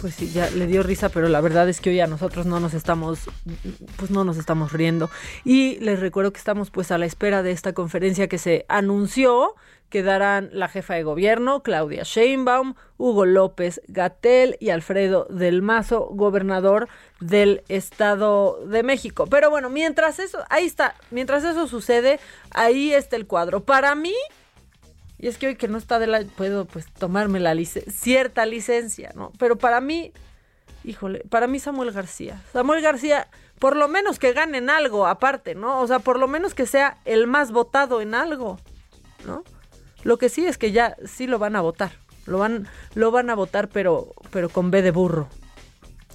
Pues 0.00 0.14
sí, 0.14 0.30
ya 0.30 0.48
le 0.50 0.66
dio 0.66 0.82
risa, 0.82 1.10
pero 1.10 1.28
la 1.28 1.42
verdad 1.42 1.68
es 1.68 1.80
que 1.80 1.90
hoy 1.90 2.00
a 2.00 2.06
nosotros 2.06 2.46
no 2.46 2.58
nos 2.58 2.72
estamos, 2.72 3.28
pues 3.96 4.10
no 4.10 4.24
nos 4.24 4.38
estamos 4.38 4.72
riendo. 4.72 5.10
Y 5.44 5.78
les 5.80 6.00
recuerdo 6.00 6.32
que 6.32 6.38
estamos 6.38 6.70
pues 6.70 6.90
a 6.90 6.96
la 6.96 7.04
espera 7.04 7.42
de 7.42 7.50
esta 7.50 7.74
conferencia 7.74 8.26
que 8.28 8.38
se 8.38 8.64
anunció 8.68 9.56
quedarán 9.90 10.48
la 10.52 10.68
jefa 10.68 10.94
de 10.94 11.02
gobierno, 11.02 11.62
Claudia 11.62 12.04
Sheinbaum, 12.04 12.74
Hugo 12.96 13.26
López 13.26 13.82
Gatel 13.88 14.56
y 14.60 14.70
Alfredo 14.70 15.26
del 15.28 15.60
Mazo, 15.60 16.08
gobernador 16.12 16.88
del 17.20 17.62
Estado 17.68 18.64
de 18.66 18.82
México. 18.82 19.26
Pero 19.26 19.50
bueno, 19.50 19.68
mientras 19.68 20.18
eso, 20.18 20.44
ahí 20.48 20.64
está, 20.64 20.94
mientras 21.10 21.44
eso 21.44 21.66
sucede, 21.66 22.20
ahí 22.52 22.94
está 22.94 23.16
el 23.16 23.26
cuadro. 23.26 23.64
Para 23.64 23.94
mí, 23.94 24.14
y 25.18 25.26
es 25.26 25.36
que 25.36 25.48
hoy 25.48 25.56
que 25.56 25.68
no 25.68 25.76
está 25.76 25.98
de 25.98 26.06
la, 26.06 26.22
puedo 26.24 26.64
pues 26.64 26.86
tomarme 26.92 27.40
la 27.40 27.54
cierta 27.64 28.46
licencia, 28.46 29.12
¿no? 29.14 29.32
Pero 29.38 29.56
para 29.56 29.80
mí, 29.80 30.12
híjole, 30.84 31.24
para 31.28 31.48
mí 31.48 31.58
Samuel 31.58 31.90
García. 31.90 32.40
Samuel 32.52 32.80
García, 32.80 33.28
por 33.58 33.76
lo 33.76 33.88
menos 33.88 34.18
que 34.18 34.32
gane 34.32 34.58
en 34.58 34.70
algo 34.70 35.06
aparte, 35.06 35.54
¿no? 35.54 35.80
O 35.80 35.86
sea, 35.86 35.98
por 35.98 36.18
lo 36.18 36.28
menos 36.28 36.54
que 36.54 36.64
sea 36.64 36.98
el 37.04 37.26
más 37.26 37.50
votado 37.50 38.00
en 38.00 38.14
algo, 38.14 38.58
¿no? 39.26 39.42
Lo 40.02 40.18
que 40.18 40.28
sí 40.28 40.46
es 40.46 40.58
que 40.58 40.72
ya 40.72 40.96
sí 41.04 41.26
lo 41.26 41.38
van 41.38 41.56
a 41.56 41.60
votar. 41.60 41.92
Lo 42.26 42.38
van, 42.38 42.68
lo 42.94 43.10
van 43.10 43.30
a 43.30 43.34
votar, 43.34 43.68
pero, 43.68 44.14
pero 44.30 44.48
con 44.48 44.70
B 44.70 44.82
de 44.82 44.90
burro. 44.90 45.28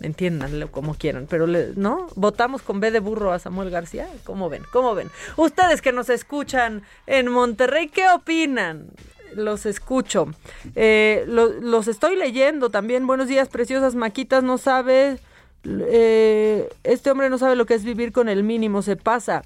Entiéndanlo 0.02 0.72
como 0.72 0.96
quieran, 0.96 1.26
pero 1.30 1.48
¿no? 1.48 2.08
Votamos 2.16 2.62
con 2.62 2.80
B 2.82 2.92
de 2.92 3.00
burro 3.00 3.32
a 3.32 3.40
Samuel 3.40 3.70
García. 3.70 4.08
¿Cómo 4.26 4.50
ven? 4.50 4.64
¿Cómo 4.74 4.94
ven? 4.94 5.10
Ustedes 5.38 5.82
que 5.82 5.94
nos 5.94 6.10
escuchan 6.10 6.84
en 7.08 7.30
Monterrey, 7.30 7.88
¿qué 7.88 8.10
opinan? 8.10 8.88
Los 9.36 9.66
escucho. 9.66 10.28
Eh, 10.76 11.24
los 11.28 11.88
estoy 11.88 12.16
leyendo 12.18 12.70
también. 12.70 13.08
Buenos 13.08 13.28
días, 13.28 13.48
preciosas 13.48 13.96
maquitas. 13.96 14.44
No 14.44 14.58
sabe. 14.58 15.20
Eh, 15.66 16.70
este 16.84 17.12
hombre 17.12 17.30
no 17.30 17.38
sabe 17.38 17.56
lo 17.56 17.66
que 17.66 17.74
es 17.74 17.84
vivir 17.84 18.12
con 18.12 18.30
el 18.30 18.44
mínimo. 18.44 18.82
Se 18.82 18.96
pasa. 18.96 19.44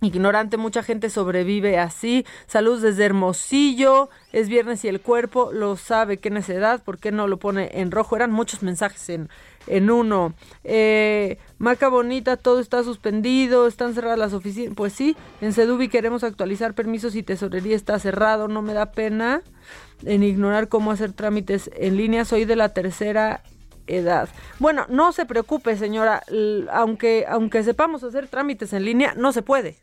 Ignorante, 0.00 0.58
mucha 0.58 0.84
gente 0.84 1.10
sobrevive 1.10 1.76
así. 1.76 2.24
Salud 2.46 2.80
desde 2.80 3.04
Hermosillo. 3.04 4.10
Es 4.32 4.48
viernes 4.48 4.84
y 4.84 4.88
el 4.88 5.00
cuerpo 5.00 5.50
lo 5.52 5.76
sabe. 5.76 6.18
Qué 6.18 6.30
necedad. 6.30 6.84
¿Por 6.84 6.98
qué 6.98 7.10
no 7.10 7.26
lo 7.26 7.38
pone 7.38 7.70
en 7.74 7.90
rojo? 7.90 8.14
Eran 8.14 8.30
muchos 8.30 8.62
mensajes 8.62 9.08
en, 9.08 9.28
en 9.66 9.90
uno. 9.90 10.34
Eh, 10.62 11.38
Maca 11.58 11.88
Bonita, 11.88 12.36
todo 12.36 12.60
está 12.60 12.84
suspendido. 12.84 13.66
Están 13.66 13.92
cerradas 13.92 14.20
las 14.20 14.34
oficinas. 14.34 14.74
Pues 14.76 14.92
sí, 14.92 15.16
en 15.40 15.52
Sedubi 15.52 15.88
queremos 15.88 16.22
actualizar 16.22 16.74
permisos 16.74 17.16
y 17.16 17.24
tesorería 17.24 17.74
está 17.74 17.98
cerrado. 17.98 18.46
No 18.46 18.62
me 18.62 18.74
da 18.74 18.92
pena 18.92 19.42
en 20.04 20.22
ignorar 20.22 20.68
cómo 20.68 20.92
hacer 20.92 21.12
trámites 21.12 21.72
en 21.74 21.96
línea. 21.96 22.24
Soy 22.24 22.44
de 22.44 22.54
la 22.54 22.68
tercera 22.68 23.42
edad. 23.88 24.28
Bueno, 24.60 24.86
no 24.88 25.10
se 25.10 25.26
preocupe, 25.26 25.76
señora, 25.76 26.22
aunque 26.70 27.24
aunque 27.28 27.64
sepamos 27.64 28.04
hacer 28.04 28.28
trámites 28.28 28.72
en 28.72 28.84
línea, 28.84 29.14
no 29.16 29.32
se 29.32 29.42
puede. 29.42 29.76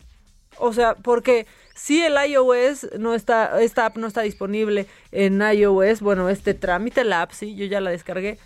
O 0.59 0.73
sea, 0.73 0.95
porque 0.95 1.47
si 1.75 2.01
el 2.01 2.15
iOS 2.15 2.87
no 2.97 3.13
está, 3.13 3.61
esta 3.61 3.85
app 3.85 3.97
no 3.97 4.07
está 4.07 4.21
disponible 4.21 4.87
en 5.11 5.41
iOS, 5.41 6.01
bueno, 6.01 6.29
este 6.29 6.53
trámite, 6.53 7.03
la 7.03 7.21
app 7.21 7.31
sí, 7.31 7.55
yo 7.55 7.65
ya 7.65 7.81
la 7.81 7.89
descargué, 7.89 8.39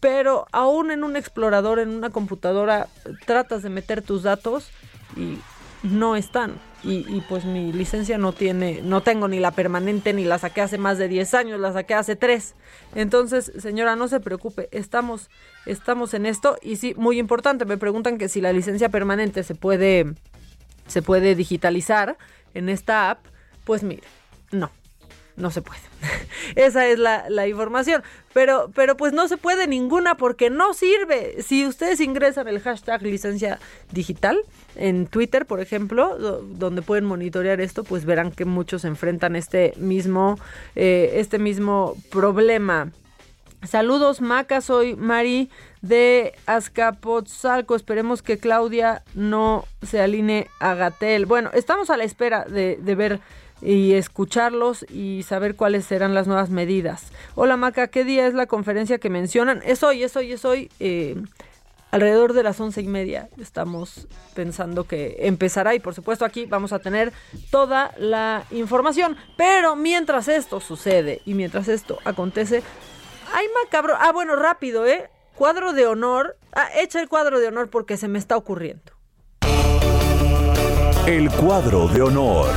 pero 0.00 0.46
aún 0.52 0.90
en 0.90 1.02
un 1.02 1.16
explorador, 1.16 1.78
en 1.78 1.88
una 1.88 2.10
computadora, 2.10 2.88
tratas 3.24 3.62
de 3.62 3.70
meter 3.70 4.02
tus 4.02 4.22
datos 4.22 4.70
y 5.16 5.38
no 5.82 6.16
están. 6.16 6.54
Y, 6.88 7.20
pues 7.28 7.44
mi 7.44 7.72
licencia 7.72 8.16
no 8.16 8.32
tiene, 8.32 8.80
no 8.80 9.00
tengo 9.00 9.26
ni 9.26 9.40
la 9.40 9.50
permanente, 9.50 10.12
ni 10.12 10.24
la 10.24 10.38
saqué 10.38 10.60
hace 10.60 10.78
más 10.78 10.98
de 10.98 11.08
10 11.08 11.34
años, 11.34 11.58
la 11.58 11.72
saqué 11.72 11.94
hace 11.94 12.14
3. 12.14 12.54
Entonces, 12.94 13.50
señora, 13.58 13.96
no 13.96 14.06
se 14.06 14.20
preocupe, 14.20 14.68
estamos, 14.70 15.28
estamos 15.64 16.14
en 16.14 16.26
esto. 16.26 16.58
Y 16.62 16.76
sí, 16.76 16.94
muy 16.96 17.18
importante, 17.18 17.64
me 17.64 17.76
preguntan 17.76 18.18
que 18.18 18.28
si 18.28 18.40
la 18.40 18.52
licencia 18.52 18.88
permanente 18.88 19.42
se 19.42 19.56
puede 19.56 20.14
se 20.86 21.02
puede 21.02 21.34
digitalizar 21.34 22.16
en 22.54 22.68
esta 22.68 23.10
app, 23.10 23.26
pues 23.64 23.82
mire, 23.82 24.04
no. 24.50 24.70
no 25.36 25.50
se 25.50 25.62
puede. 25.62 25.80
Esa 26.54 26.86
es 26.86 26.98
la, 26.98 27.48
información. 27.48 28.02
Pero, 28.32 28.70
pero 28.74 28.96
pues 28.96 29.12
no 29.12 29.28
se 29.28 29.36
puede 29.36 29.66
ninguna 29.66 30.16
porque 30.16 30.50
no 30.50 30.74
sirve. 30.74 31.42
Si 31.42 31.66
ustedes 31.66 32.00
ingresan 32.00 32.48
el 32.48 32.60
hashtag 32.60 33.02
licencia 33.02 33.58
digital 33.92 34.38
en 34.74 35.06
Twitter, 35.06 35.46
por 35.46 35.60
ejemplo, 35.60 36.16
donde 36.16 36.82
pueden 36.82 37.04
monitorear 37.04 37.60
esto, 37.60 37.84
pues 37.84 38.04
verán 38.04 38.30
que 38.30 38.44
muchos 38.44 38.84
enfrentan 38.84 39.36
este 39.36 39.72
mismo, 39.76 40.38
eh, 40.74 41.12
este 41.14 41.38
mismo 41.38 41.96
problema. 42.10 42.92
Saludos, 43.66 44.20
Maca, 44.20 44.60
soy 44.60 44.94
Mari 44.94 45.50
de 45.82 46.34
Azcapotzalco. 46.46 47.74
Esperemos 47.74 48.22
que 48.22 48.38
Claudia 48.38 49.02
no 49.14 49.64
se 49.82 50.00
alinee 50.00 50.48
a 50.60 50.74
Gatel. 50.74 51.26
Bueno, 51.26 51.50
estamos 51.52 51.90
a 51.90 51.96
la 51.96 52.04
espera 52.04 52.44
de, 52.44 52.76
ver 52.94 53.20
y 53.60 53.94
escucharlos 53.94 54.84
y 54.90 55.24
saber 55.24 55.56
cuáles 55.56 55.84
serán 55.84 56.14
las 56.14 56.26
nuevas 56.26 56.50
medidas. 56.50 57.10
Hola 57.34 57.56
Maca, 57.56 57.88
¿qué 57.88 58.04
día 58.04 58.26
es 58.26 58.34
la 58.34 58.46
conferencia 58.46 58.98
que 58.98 59.10
mencionan? 59.10 59.62
Es 59.64 59.82
hoy, 59.82 60.02
es 60.02 60.16
hoy, 60.16 60.32
es 60.32 60.44
hoy. 60.44 60.70
Eh, 60.78 61.16
alrededor 61.90 62.34
de 62.34 62.42
las 62.42 62.60
once 62.60 62.82
y 62.82 62.88
media 62.88 63.28
estamos 63.40 64.06
pensando 64.34 64.84
que 64.84 65.16
empezará 65.20 65.74
y 65.74 65.80
por 65.80 65.94
supuesto 65.94 66.24
aquí 66.24 66.44
vamos 66.44 66.72
a 66.72 66.78
tener 66.78 67.12
toda 67.50 67.92
la 67.98 68.44
información. 68.50 69.16
Pero 69.36 69.76
mientras 69.76 70.28
esto 70.28 70.60
sucede 70.60 71.22
y 71.24 71.34
mientras 71.34 71.68
esto 71.68 71.98
acontece, 72.04 72.62
hay 73.32 73.46
macabro. 73.64 73.94
Ah, 73.98 74.12
bueno, 74.12 74.36
rápido, 74.36 74.86
¿eh? 74.86 75.10
Cuadro 75.34 75.72
de 75.72 75.86
honor. 75.86 76.36
Ah, 76.52 76.68
echa 76.76 77.00
el 77.00 77.08
cuadro 77.08 77.40
de 77.40 77.48
honor 77.48 77.68
porque 77.70 77.96
se 77.96 78.08
me 78.08 78.18
está 78.18 78.36
ocurriendo. 78.36 78.92
El 81.06 81.30
cuadro 81.30 81.88
de 81.88 82.02
honor. 82.02 82.50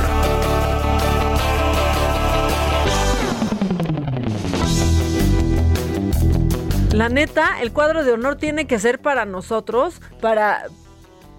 La 6.92 7.08
neta, 7.08 7.60
el 7.62 7.72
cuadro 7.72 8.02
de 8.02 8.12
honor 8.12 8.36
tiene 8.36 8.66
que 8.66 8.78
ser 8.80 9.00
para 9.00 9.24
nosotros, 9.24 10.02
para, 10.20 10.64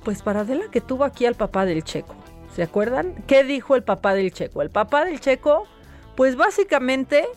pues 0.03 0.21
para 0.21 0.41
Adela 0.41 0.65
que 0.71 0.79
tuvo 0.79 1.03
aquí 1.03 1.25
al 1.25 1.35
papá 1.35 1.65
del 1.65 1.83
Checo. 1.83 2.15
¿Se 2.55 2.63
acuerdan? 2.63 3.15
¿Qué 3.27 3.43
dijo 3.43 3.75
el 3.75 3.83
papá 3.83 4.13
del 4.13 4.31
Checo? 4.31 4.61
El 4.61 4.69
papá 4.69 5.03
del 5.03 5.19
Checo, 5.19 5.67
pues 6.15 6.37
básicamente 6.37 7.27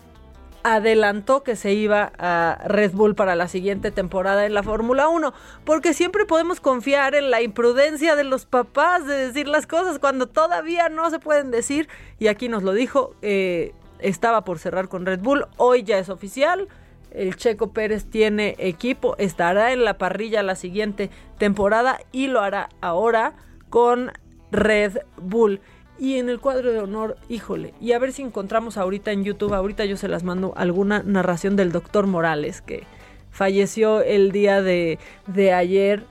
adelantó 0.64 1.44
que 1.44 1.56
se 1.56 1.74
iba 1.74 2.10
a 2.18 2.58
Red 2.66 2.92
Bull 2.92 3.14
para 3.14 3.36
la 3.36 3.48
siguiente 3.48 3.90
temporada 3.90 4.46
en 4.46 4.54
la 4.54 4.62
Fórmula 4.62 5.08
1, 5.08 5.34
porque 5.64 5.92
siempre 5.92 6.24
podemos 6.24 6.58
confiar 6.60 7.14
en 7.14 7.30
la 7.30 7.42
imprudencia 7.42 8.16
de 8.16 8.24
los 8.24 8.46
papás 8.46 9.06
de 9.06 9.28
decir 9.28 9.46
las 9.46 9.66
cosas 9.66 9.98
cuando 9.98 10.26
todavía 10.26 10.88
no 10.88 11.08
se 11.10 11.20
pueden 11.20 11.50
decir, 11.50 11.88
y 12.18 12.28
aquí 12.28 12.48
nos 12.48 12.62
lo 12.62 12.72
dijo, 12.72 13.14
eh, 13.20 13.74
estaba 13.98 14.42
por 14.44 14.58
cerrar 14.58 14.88
con 14.88 15.04
Red 15.04 15.20
Bull, 15.20 15.46
hoy 15.58 15.82
ya 15.82 15.98
es 15.98 16.08
oficial, 16.08 16.66
el 17.10 17.36
Checo 17.36 17.72
Pérez 17.72 18.06
tiene 18.06 18.56
equipo, 18.58 19.16
estará 19.18 19.72
en 19.72 19.84
la 19.84 19.98
parrilla 19.98 20.42
la 20.42 20.56
siguiente 20.56 21.10
temporada 21.38 22.00
y 22.10 22.26
lo 22.26 22.40
hará 22.40 22.70
ahora 22.80 23.34
con 23.68 24.12
Red 24.50 24.98
Bull. 25.18 25.60
Y 25.98 26.18
en 26.18 26.28
el 26.28 26.40
cuadro 26.40 26.72
de 26.72 26.80
honor, 26.80 27.16
híjole, 27.28 27.72
y 27.80 27.92
a 27.92 27.98
ver 27.98 28.12
si 28.12 28.22
encontramos 28.22 28.76
ahorita 28.76 29.12
en 29.12 29.24
YouTube, 29.24 29.54
ahorita 29.54 29.84
yo 29.84 29.96
se 29.96 30.08
las 30.08 30.24
mando 30.24 30.52
alguna 30.56 31.02
narración 31.04 31.54
del 31.56 31.70
doctor 31.70 32.06
Morales 32.06 32.60
que 32.60 32.84
falleció 33.30 34.00
el 34.00 34.32
día 34.32 34.60
de, 34.62 34.98
de 35.26 35.52
ayer 35.52 36.04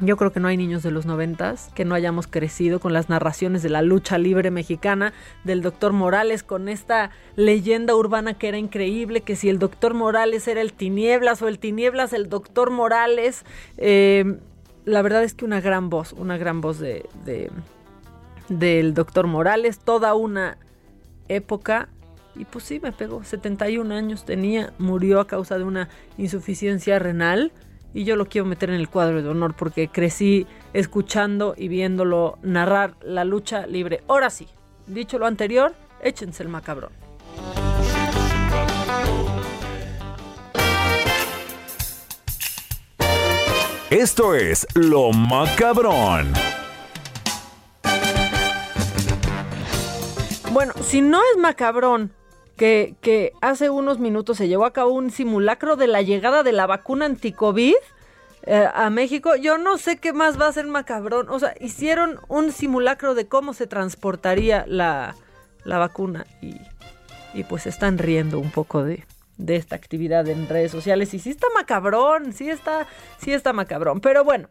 yo 0.00 0.16
creo 0.16 0.32
que 0.32 0.40
no 0.40 0.48
hay 0.48 0.56
niños 0.56 0.82
de 0.82 0.90
los 0.90 1.06
noventas 1.06 1.70
que 1.74 1.84
no 1.84 1.94
hayamos 1.94 2.26
crecido 2.26 2.80
con 2.80 2.92
las 2.92 3.08
narraciones 3.08 3.62
de 3.62 3.68
la 3.68 3.82
lucha 3.82 4.18
libre 4.18 4.50
mexicana 4.50 5.12
del 5.44 5.62
doctor 5.62 5.92
Morales, 5.92 6.42
con 6.42 6.68
esta 6.68 7.10
leyenda 7.36 7.94
urbana 7.94 8.34
que 8.34 8.48
era 8.48 8.58
increíble, 8.58 9.20
que 9.20 9.36
si 9.36 9.48
el 9.48 9.58
doctor 9.58 9.94
Morales 9.94 10.48
era 10.48 10.60
el 10.60 10.72
tinieblas 10.72 11.40
o 11.42 11.48
el 11.48 11.58
tinieblas 11.58 12.12
el 12.12 12.28
doctor 12.28 12.70
Morales. 12.70 13.44
Eh, 13.78 14.38
la 14.84 15.02
verdad 15.02 15.22
es 15.22 15.34
que 15.34 15.44
una 15.44 15.60
gran 15.60 15.88
voz, 15.90 16.12
una 16.12 16.36
gran 16.36 16.60
voz 16.60 16.80
de, 16.80 17.08
de 17.24 17.50
del 18.48 18.94
doctor 18.94 19.26
Morales, 19.26 19.78
toda 19.78 20.14
una 20.14 20.58
época. 21.28 21.88
Y 22.34 22.44
pues 22.44 22.64
sí, 22.64 22.80
me 22.80 22.92
pegó, 22.92 23.24
71 23.24 23.94
años 23.94 24.24
tenía, 24.24 24.72
murió 24.78 25.20
a 25.20 25.26
causa 25.26 25.58
de 25.58 25.64
una 25.64 25.88
insuficiencia 26.16 26.98
renal 26.98 27.52
y 27.94 28.04
yo 28.04 28.16
lo 28.16 28.26
quiero 28.26 28.46
meter 28.46 28.70
en 28.70 28.76
el 28.76 28.88
cuadro 28.88 29.22
de 29.22 29.28
honor 29.28 29.54
porque 29.54 29.88
crecí 29.88 30.46
escuchando 30.72 31.54
y 31.56 31.68
viéndolo 31.68 32.38
narrar 32.42 32.94
la 33.02 33.24
lucha 33.24 33.66
libre. 33.66 34.02
Ahora 34.08 34.30
sí, 34.30 34.48
dicho 34.86 35.18
lo 35.18 35.26
anterior, 35.26 35.74
échense 36.02 36.42
el 36.42 36.48
macabrón. 36.48 36.92
Esto 43.90 44.34
es 44.34 44.66
Lo 44.74 45.12
Macabrón. 45.12 46.32
Bueno, 50.52 50.74
si 50.82 51.00
no 51.00 51.18
es 51.32 51.40
macabrón 51.40 52.12
que, 52.58 53.32
hace 53.40 53.70
unos 53.70 53.98
minutos 53.98 54.36
se 54.36 54.48
llevó 54.48 54.66
a 54.66 54.74
cabo 54.74 54.92
un 54.92 55.10
simulacro 55.10 55.76
de 55.76 55.86
la 55.86 56.02
llegada 56.02 56.42
de 56.42 56.52
la 56.52 56.66
vacuna 56.66 57.06
anti-COVID 57.06 57.74
eh, 58.42 58.68
a 58.74 58.90
México. 58.90 59.34
Yo 59.34 59.56
no 59.56 59.78
sé 59.78 59.96
qué 59.96 60.12
más 60.12 60.38
va 60.38 60.48
a 60.48 60.52
ser 60.52 60.66
macabrón. 60.66 61.30
O 61.30 61.38
sea, 61.38 61.54
hicieron 61.58 62.20
un 62.28 62.52
simulacro 62.52 63.14
de 63.14 63.26
cómo 63.28 63.54
se 63.54 63.66
transportaría 63.66 64.66
la, 64.68 65.14
vacuna 65.64 66.26
y, 66.42 66.60
y, 67.32 67.44
pues 67.44 67.66
están 67.66 67.96
riendo 67.96 68.38
un 68.38 68.50
poco 68.50 68.84
de, 68.84 69.06
de 69.38 69.56
esta 69.56 69.74
actividad 69.74 70.28
en 70.28 70.50
redes 70.50 70.70
sociales. 70.70 71.14
Y 71.14 71.18
sí 71.18 71.30
está 71.30 71.46
macabrón, 71.54 72.34
sí 72.34 72.50
está, 72.50 72.86
sí 73.16 73.32
está 73.32 73.54
macabrón. 73.54 74.02
Pero 74.02 74.22
bueno, 74.22 74.48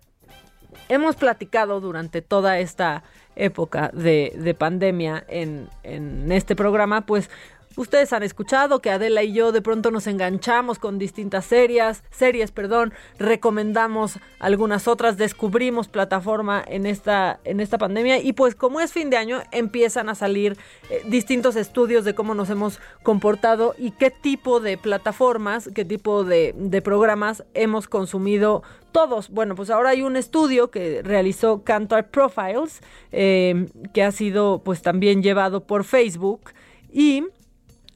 hemos 0.89 1.15
platicado 1.15 1.79
durante 1.79 2.23
toda 2.23 2.57
esta 2.57 3.03
época 3.35 3.91
de, 3.93 4.33
de 4.37 4.53
pandemia 4.53 5.23
en, 5.27 5.69
en 5.83 6.31
este 6.31 6.55
programa, 6.55 7.05
pues 7.05 7.29
Ustedes 7.75 8.11
han 8.11 8.23
escuchado 8.23 8.81
que 8.81 8.89
Adela 8.89 9.23
y 9.23 9.33
yo 9.33 9.51
de 9.51 9.61
pronto 9.61 9.91
nos 9.91 10.07
enganchamos 10.07 10.77
con 10.77 10.99
distintas 10.99 11.45
series, 11.45 12.03
series, 12.11 12.51
perdón, 12.51 12.93
recomendamos 13.17 14.19
algunas 14.39 14.87
otras, 14.87 15.17
descubrimos 15.17 15.87
plataforma 15.87 16.63
en 16.67 16.85
esta, 16.85 17.39
en 17.45 17.59
esta 17.59 17.77
pandemia 17.77 18.19
y 18.19 18.33
pues 18.33 18.55
como 18.55 18.81
es 18.81 18.91
fin 18.91 19.09
de 19.09 19.17
año 19.17 19.41
empiezan 19.51 20.09
a 20.09 20.15
salir 20.15 20.57
eh, 20.89 21.01
distintos 21.05 21.55
estudios 21.55 22.03
de 22.03 22.13
cómo 22.13 22.35
nos 22.35 22.49
hemos 22.49 22.79
comportado 23.03 23.73
y 23.77 23.91
qué 23.91 24.11
tipo 24.11 24.59
de 24.59 24.77
plataformas, 24.77 25.69
qué 25.73 25.85
tipo 25.85 26.23
de, 26.23 26.53
programas 26.83 27.43
hemos 27.53 27.87
consumido 27.87 28.63
todos. 28.91 29.29
Bueno, 29.29 29.55
pues 29.55 29.69
ahora 29.69 29.91
hay 29.91 30.01
un 30.01 30.15
estudio 30.15 30.71
que 30.71 31.01
realizó 31.03 31.63
Cantor 31.63 32.05
Profiles, 32.05 32.81
eh, 33.11 33.67
que 33.93 34.03
ha 34.03 34.11
sido 34.11 34.61
pues 34.63 34.81
también 34.81 35.21
llevado 35.21 35.63
por 35.63 35.83
Facebook 35.83 36.51
y 36.91 37.25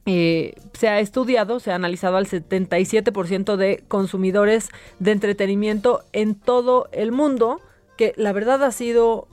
eh, 0.06 0.54
se 0.72 0.88
ha 0.88 1.00
estudiado, 1.00 1.58
se 1.58 1.72
ha 1.72 1.74
analizado 1.74 2.16
al 2.16 2.26
77% 2.26 3.56
de 3.56 3.82
consumidores 3.88 4.68
de 5.00 5.10
entretenimiento 5.10 6.04
en 6.12 6.36
todo 6.36 6.88
el 6.92 7.10
mundo, 7.10 7.60
que 7.96 8.12
la 8.16 8.32
verdad 8.32 8.62
ha 8.62 8.70
sido 8.70 9.26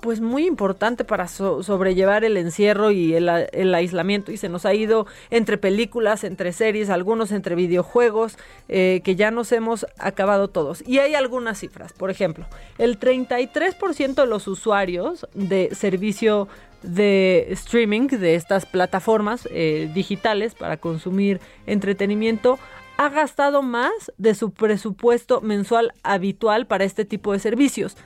pues 0.00 0.20
muy 0.20 0.46
importante 0.46 1.04
para 1.04 1.28
sobrellevar 1.28 2.24
el 2.24 2.36
encierro 2.36 2.90
y 2.90 3.14
el, 3.14 3.74
aislamiento 3.74 4.32
y 4.32 4.36
se 4.36 4.48
nos 4.48 4.64
ha 4.66 4.74
ido 4.74 5.06
entre 5.30 5.58
películas, 5.58 6.24
entre 6.24 6.52
series, 6.52 6.90
algunos 6.90 7.32
entre 7.32 7.54
videojuegos, 7.54 8.38
eh, 8.68 9.00
que 9.04 9.16
ya 9.16 9.30
nos 9.30 9.52
hemos 9.52 9.86
acabado 9.98 10.48
todos. 10.48 10.82
Y 10.86 10.98
hay 10.98 11.14
algunas 11.14 11.58
cifras, 11.58 11.92
por 11.92 12.10
ejemplo, 12.10 12.46
el 12.78 12.98
33% 12.98 14.14
de 14.14 14.26
los 14.26 14.48
usuarios 14.48 15.26
de 15.34 15.74
servicio 15.74 16.48
de 16.82 17.48
streaming 17.50 18.06
de 18.06 18.34
estas 18.36 18.64
plataformas 18.64 19.48
eh, 19.50 19.90
digitales 19.94 20.54
para 20.54 20.76
consumir 20.76 21.40
entretenimiento 21.66 22.58
ha 22.98 23.08
gastado 23.08 23.62
más 23.62 24.12
de 24.18 24.34
su 24.34 24.50
presupuesto 24.50 25.40
mensual 25.40 25.92
habitual 26.02 26.66
para 26.66 26.84
este 26.84 27.04
tipo 27.04 27.32
de 27.32 27.38
servicios. 27.38 27.96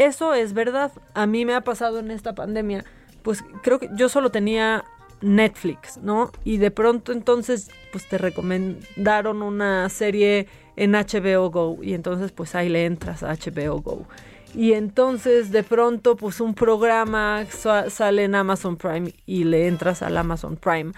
Eso 0.00 0.32
es 0.32 0.54
verdad. 0.54 0.92
A 1.12 1.26
mí 1.26 1.44
me 1.44 1.54
ha 1.54 1.60
pasado 1.60 1.98
en 1.98 2.10
esta 2.10 2.34
pandemia. 2.34 2.86
Pues 3.22 3.44
creo 3.62 3.78
que 3.78 3.90
yo 3.92 4.08
solo 4.08 4.30
tenía 4.30 4.82
Netflix, 5.20 5.98
¿no? 5.98 6.32
Y 6.42 6.56
de 6.56 6.70
pronto 6.70 7.12
entonces 7.12 7.70
pues 7.92 8.08
te 8.08 8.16
recomendaron 8.16 9.42
una 9.42 9.86
serie 9.90 10.46
en 10.76 10.92
HBO 10.92 11.50
Go 11.50 11.76
y 11.82 11.92
entonces 11.92 12.32
pues 12.32 12.54
ahí 12.54 12.70
le 12.70 12.86
entras 12.86 13.22
a 13.22 13.34
HBO 13.34 13.82
Go 13.82 14.06
y 14.54 14.72
entonces 14.72 15.52
de 15.52 15.62
pronto 15.64 16.16
pues 16.16 16.40
un 16.40 16.54
programa 16.54 17.44
sale 17.88 18.24
en 18.24 18.34
Amazon 18.34 18.78
Prime 18.78 19.12
y 19.26 19.44
le 19.44 19.68
entras 19.68 20.00
al 20.00 20.16
Amazon 20.16 20.56
Prime 20.56 20.92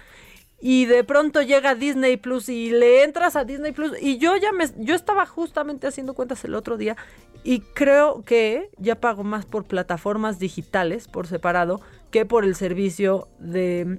y 0.60 0.84
de 0.84 1.02
pronto 1.02 1.42
llega 1.42 1.74
Disney 1.74 2.16
Plus 2.16 2.48
y 2.48 2.70
le 2.70 3.02
entras 3.02 3.34
a 3.34 3.44
Disney 3.44 3.72
Plus 3.72 4.00
y 4.00 4.18
yo 4.18 4.36
ya 4.36 4.52
me 4.52 4.66
yo 4.78 4.94
estaba 4.94 5.26
justamente 5.26 5.88
haciendo 5.88 6.14
cuentas 6.14 6.44
el 6.44 6.54
otro 6.54 6.76
día 6.76 6.96
y 7.44 7.60
creo 7.60 8.24
que 8.24 8.70
ya 8.78 9.00
pago 9.00 9.24
más 9.24 9.46
por 9.46 9.64
plataformas 9.64 10.38
digitales 10.38 11.08
por 11.08 11.26
separado 11.26 11.80
que 12.10 12.26
por 12.26 12.44
el 12.44 12.54
servicio 12.54 13.28
de 13.38 13.98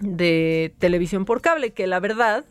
de 0.00 0.74
televisión 0.78 1.24
por 1.24 1.40
cable, 1.40 1.72
que 1.72 1.86
la 1.86 2.00
verdad, 2.00 2.44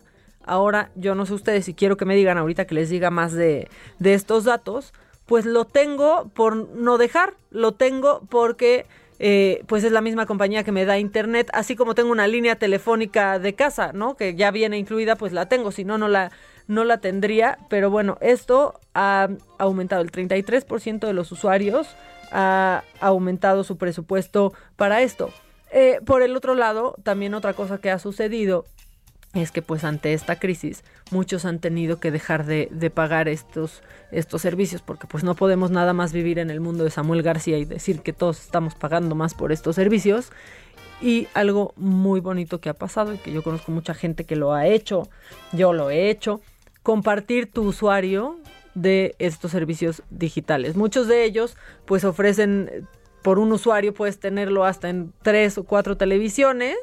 ahora 0.43 0.91
yo 0.95 1.15
no 1.15 1.25
sé 1.25 1.33
ustedes 1.33 1.65
si 1.65 1.73
quiero 1.73 1.97
que 1.97 2.05
me 2.05 2.15
digan 2.15 2.37
ahorita 2.37 2.65
que 2.65 2.75
les 2.75 2.89
diga 2.89 3.09
más 3.09 3.33
de, 3.33 3.67
de 3.99 4.13
estos 4.13 4.43
datos, 4.45 4.93
pues 5.25 5.45
lo 5.45 5.65
tengo 5.65 6.29
por 6.33 6.55
no 6.55 6.97
dejar, 6.97 7.35
lo 7.49 7.73
tengo 7.73 8.21
porque 8.29 8.85
eh, 9.19 9.63
pues 9.67 9.83
es 9.83 9.91
la 9.91 10.01
misma 10.01 10.25
compañía 10.25 10.63
que 10.63 10.71
me 10.71 10.85
da 10.85 10.99
internet, 10.99 11.49
así 11.53 11.75
como 11.75 11.95
tengo 11.95 12.11
una 12.11 12.27
línea 12.27 12.55
telefónica 12.57 13.39
de 13.39 13.53
casa, 13.55 13.91
¿no? 13.93 14.17
Que 14.17 14.35
ya 14.35 14.51
viene 14.51 14.77
incluida, 14.77 15.15
pues 15.15 15.31
la 15.31 15.47
tengo, 15.47 15.71
si 15.71 15.85
no, 15.85 15.97
no 15.97 16.07
la, 16.07 16.31
no 16.67 16.83
la 16.83 16.97
tendría, 16.99 17.57
pero 17.69 17.89
bueno, 17.89 18.17
esto 18.21 18.79
ha 18.93 19.29
aumentado 19.57 20.01
el 20.01 20.11
33% 20.11 21.07
de 21.07 21.13
los 21.13 21.31
usuarios, 21.31 21.87
ha 22.31 22.83
aumentado 22.99 23.63
su 23.63 23.77
presupuesto 23.77 24.53
para 24.75 25.01
esto. 25.01 25.31
Eh, 25.71 25.99
por 26.05 26.21
el 26.21 26.35
otro 26.35 26.53
lado, 26.53 26.95
también 27.03 27.33
otra 27.33 27.53
cosa 27.53 27.79
que 27.79 27.89
ha 27.89 27.99
sucedido 27.99 28.65
es 29.33 29.51
que 29.51 29.63
pues 29.63 29.83
ante 29.83 30.13
esta 30.13 30.37
crisis 30.37 30.83
muchos 31.09 31.45
han 31.45 31.57
tenido 31.57 31.99
que 31.99 32.11
dejar 32.11 32.45
de, 32.45 32.69
de, 32.71 32.91
pagar 32.91 33.27
estos, 33.27 33.81
estos 34.11 34.43
servicios 34.43 34.83
porque 34.83 35.07
pues 35.07 35.23
no 35.23 35.35
podemos 35.35 35.71
nada 35.71 35.93
más 35.93 36.13
vivir 36.13 36.37
en 36.37 36.51
el 36.51 36.59
mundo 36.59 36.83
de 36.83 36.91
Samuel 36.91 37.23
García 37.23 37.57
y 37.57 37.65
decir 37.65 38.01
que 38.01 38.13
todos 38.13 38.39
estamos 38.39 38.75
pagando 38.75 39.15
más 39.15 39.33
por 39.33 39.51
estos 39.51 39.75
servicios. 39.75 40.31
Y 41.01 41.27
algo 41.33 41.73
muy 41.75 42.19
bonito 42.19 42.61
que 42.61 42.69
ha 42.69 42.75
pasado 42.75 43.13
y 43.13 43.17
que 43.17 43.33
yo 43.33 43.43
conozco 43.43 43.71
mucha 43.71 43.93
gente 43.93 44.23
que 44.23 44.35
lo 44.35 44.53
ha 44.53 44.67
hecho, 44.67 45.09
yo 45.51 45.73
lo 45.73 45.89
he 45.89 46.09
hecho, 46.09 46.39
compartir 46.83 47.51
tu 47.51 47.63
usuario 47.63 48.37
de 48.75 49.15
estos 49.19 49.51
servicios 49.51 50.03
digitales. 50.09 50.75
Muchos 50.75 51.07
de 51.07 51.23
ellos 51.23 51.57
pues 51.85 52.03
ofrecen 52.03 52.87
por 53.23 53.39
un 53.39 53.51
usuario 53.51 53.93
puedes 53.93 54.19
tenerlo 54.19 54.65
hasta 54.65 54.89
en 54.89 55.13
tres 55.23 55.57
o 55.57 55.63
cuatro 55.63 55.97
televisiones 55.97 56.77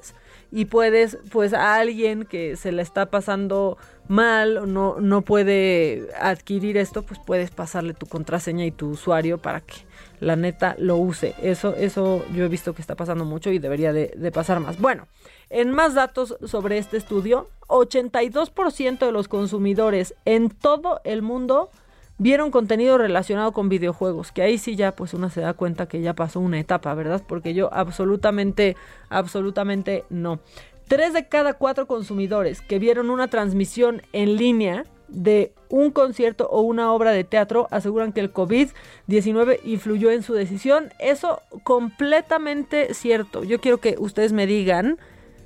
y 0.51 0.64
puedes, 0.64 1.18
pues 1.31 1.52
a 1.52 1.77
alguien 1.77 2.24
que 2.24 2.56
se 2.56 2.72
le 2.72 2.82
está 2.82 3.06
pasando 3.06 3.78
mal 4.09 4.56
o 4.56 4.66
no, 4.66 5.01
no 5.01 5.22
puede 5.22 6.09
adquirir 6.18 6.77
esto, 6.77 7.02
pues 7.02 7.20
puedes 7.24 7.51
pasarle 7.51 7.94
tu 7.94 8.06
contraseña 8.06 8.64
y 8.64 8.72
tu 8.72 8.89
usuario 8.89 9.39
para 9.39 9.60
que 9.60 9.74
la 10.20 10.36
neta 10.36 10.76
lo 10.78 10.97
use. 10.97 11.34
Eso, 11.42 11.74
eso 11.76 12.24
yo 12.32 12.44
he 12.44 12.48
visto 12.48 12.74
que 12.74 12.82
está 12.82 12.94
pasando 12.94 13.24
mucho 13.24 13.51
y 13.51 13.59
debería 13.59 13.92
de, 13.92 14.30
pasar 14.32 14.60
más. 14.60 14.78
Bueno, 14.78 15.09
en 15.48 15.70
más 15.72 15.94
datos 15.94 16.36
sobre 16.44 16.78
este 16.78 16.97
estudio, 16.97 17.48
82% 17.68 18.98
de 18.98 19.12
los 19.12 19.28
consumidores 19.28 20.14
en 20.24 20.51
todo 20.51 21.01
el 21.05 21.22
mundo 21.22 21.70
vieron 22.18 22.51
contenido 22.51 22.98
relacionado 22.98 23.52
con 23.52 23.70
videojuegos, 23.70 24.30
que 24.30 24.42
ahí 24.42 24.59
sí 24.59 24.76
ya 24.76 24.94
pues 24.94 25.14
una 25.14 25.30
se 25.30 25.40
da 25.40 25.55
cuenta 25.55 25.88
que 25.88 26.02
ya 26.02 26.14
pasó 26.14 26.38
una 26.38 26.60
etapa, 26.60 26.92
¿verdad? 26.92 27.22
Porque 27.26 27.55
yo 27.55 27.72
absolutamente, 27.72 28.76
absolutamente 29.09 30.05
no. 30.10 30.38
Tres 30.86 31.14
de 31.14 31.28
cada 31.28 31.55
cuatro 31.55 31.86
consumidores 31.86 32.60
que 32.60 32.78
vieron 32.78 33.09
una 33.09 33.28
transmisión 33.28 34.02
en 34.12 34.36
línea 34.36 34.84
de 35.10 35.52
un 35.68 35.90
concierto 35.90 36.48
o 36.48 36.60
una 36.60 36.92
obra 36.92 37.12
de 37.12 37.24
teatro 37.24 37.68
aseguran 37.70 38.12
que 38.12 38.20
el 38.20 38.32
COVID-19 38.32 39.60
influyó 39.64 40.10
en 40.10 40.22
su 40.22 40.34
decisión. 40.34 40.92
Eso 40.98 41.40
completamente 41.64 42.94
cierto. 42.94 43.44
Yo 43.44 43.60
quiero 43.60 43.78
que 43.78 43.96
ustedes 43.98 44.32
me 44.32 44.46
digan 44.46 44.98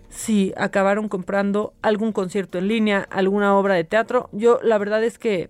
si 0.08 0.52
acabaron 0.56 1.08
comprando 1.08 1.74
algún 1.82 2.12
concierto 2.12 2.58
en 2.58 2.68
línea, 2.68 3.06
alguna 3.10 3.56
obra 3.56 3.74
de 3.74 3.84
teatro. 3.84 4.28
Yo 4.32 4.60
la 4.62 4.78
verdad 4.78 5.02
es 5.02 5.18
que 5.18 5.48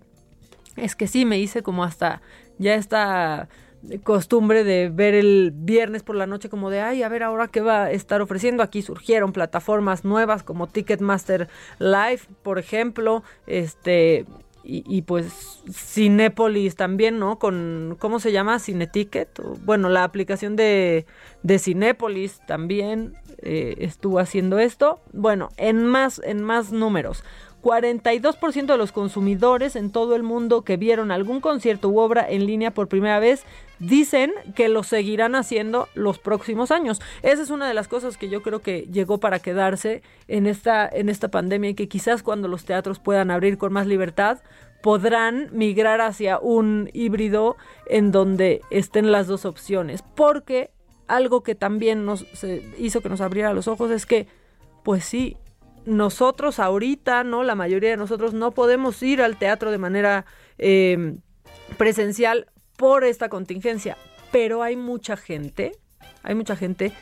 es 0.77 0.97
que 0.97 1.07
sí, 1.07 1.25
me 1.25 1.39
hice 1.39 1.63
como 1.63 1.85
hasta 1.85 2.21
ya 2.59 2.75
esta 2.75 3.49
costumbre 4.03 4.65
de 4.65 4.89
ver 4.89 5.15
el 5.15 5.53
viernes 5.55 6.03
por 6.03 6.17
la 6.17 6.27
noche 6.27 6.49
como 6.49 6.71
de, 6.71 6.81
ay, 6.81 7.03
a 7.03 7.09
ver 7.09 7.23
ahora 7.23 7.49
qué 7.49 7.61
va 7.61 7.85
a 7.85 7.91
estar 7.91 8.21
ofreciendo. 8.23 8.63
Aquí 8.63 8.83
surgieron 8.83 9.33
plataformas 9.33 10.05
nuevas 10.05 10.43
como 10.43 10.67
Ticketmaster 10.67 11.49
Live, 11.79 12.23
por 12.43 12.59
ejemplo, 12.59 13.23
este, 13.47 14.27
y, 14.67 15.03
pues 15.03 15.63
Cinépolis 15.71 16.75
también, 16.75 17.19
¿no? 17.19 17.39
Con, 17.39 17.97
¿cómo 17.99 18.19
se 18.19 18.33
llama? 18.33 18.59
Cineticket. 18.59 19.29
Bueno, 19.65 19.91
la 19.91 20.05
aplicación 20.05 20.57
de, 20.57 21.05
de 21.43 21.59
Cinépolis 21.59 22.41
también 22.47 23.13
eh, 23.43 23.75
estuvo 23.81 24.19
haciendo 24.19 24.59
esto. 24.59 25.01
Bueno, 25.13 25.51
en 25.59 25.85
más, 25.85 26.19
en 26.25 26.43
más 26.43 26.73
números. 26.73 27.25
42% 27.65 28.67
de 28.67 28.77
los 28.77 28.93
consumidores 28.93 29.75
en 29.75 29.91
todo 29.91 30.15
el 30.15 30.23
mundo 30.23 30.63
que 30.63 30.77
vieron 30.77 31.11
algún 31.11 31.41
concierto 31.41 31.89
u 31.89 31.99
obra 31.99 32.27
en 32.29 32.47
línea 32.47 32.73
por 32.73 32.89
primera 32.89 33.19
vez 33.19 33.45
dicen 33.79 34.33
que 34.55 34.69
lo 34.69 34.83
seguirán 34.83 35.35
haciendo 35.35 35.89
los 35.95 36.19
próximos 36.19 36.71
años. 36.71 37.01
Esa 37.23 37.43
es 37.43 37.49
una 37.49 37.67
de 37.67 37.73
las 37.73 37.89
cosas 37.89 38.19
que 38.19 38.29
yo 38.29 38.43
creo 38.43 38.61
que 38.61 38.87
llegó 38.93 39.19
para 39.19 39.39
quedarse 39.39 40.03
en 40.29 40.47
esta, 40.47 40.87
en 40.87 41.09
esta 41.09 41.29
pandemia 41.29 41.71
y 41.71 41.75
que 41.75 41.89
quizás 41.89 42.23
cuando 42.23 42.49
los 42.49 42.67
teatros 42.67 42.99
puedan 42.99 43.31
abrir 43.31 43.57
con 43.57 43.73
más 43.73 43.87
libertad 43.87 44.41
podrán 44.83 45.49
migrar 45.53 46.03
hacia 46.03 46.39
un 46.39 46.91
híbrido 46.93 47.57
en 47.87 48.13
donde 48.13 48.61
estén 48.69 49.11
las 49.11 49.27
dos 49.27 49.47
opciones. 49.47 50.05
Porque 50.15 50.71
algo 51.09 51.43
que 51.43 51.55
también 51.55 52.05
nos 52.05 52.27
hizo 52.77 53.01
que 53.01 53.09
nos 53.09 53.23
abriera 53.23 53.55
los 53.55 53.69
ojos 53.69 53.91
es 53.91 54.05
que, 54.05 54.27
pues 54.83 55.07
sí, 55.07 55.39
nosotros 55.87 56.59
ahorita, 56.59 57.25
¿no? 57.25 57.43
La 57.43 57.55
mayoría 57.55 57.91
de 57.91 57.97
nosotros 57.97 58.35
no 58.35 58.53
podemos 58.53 59.03
ir 59.03 59.23
al 59.23 59.37
teatro 59.37 59.71
de 59.71 59.79
manera 59.79 60.27
em, 60.59 61.19
presencial 61.77 62.47
por 62.77 63.05
esta 63.05 63.29
contingencia, 63.29 63.97
pero 64.33 64.63
hay 64.63 64.77
mucha 64.77 65.17
gente, 65.17 65.73
hay 66.23 66.35
mucha 66.35 66.57
gente 66.57 66.93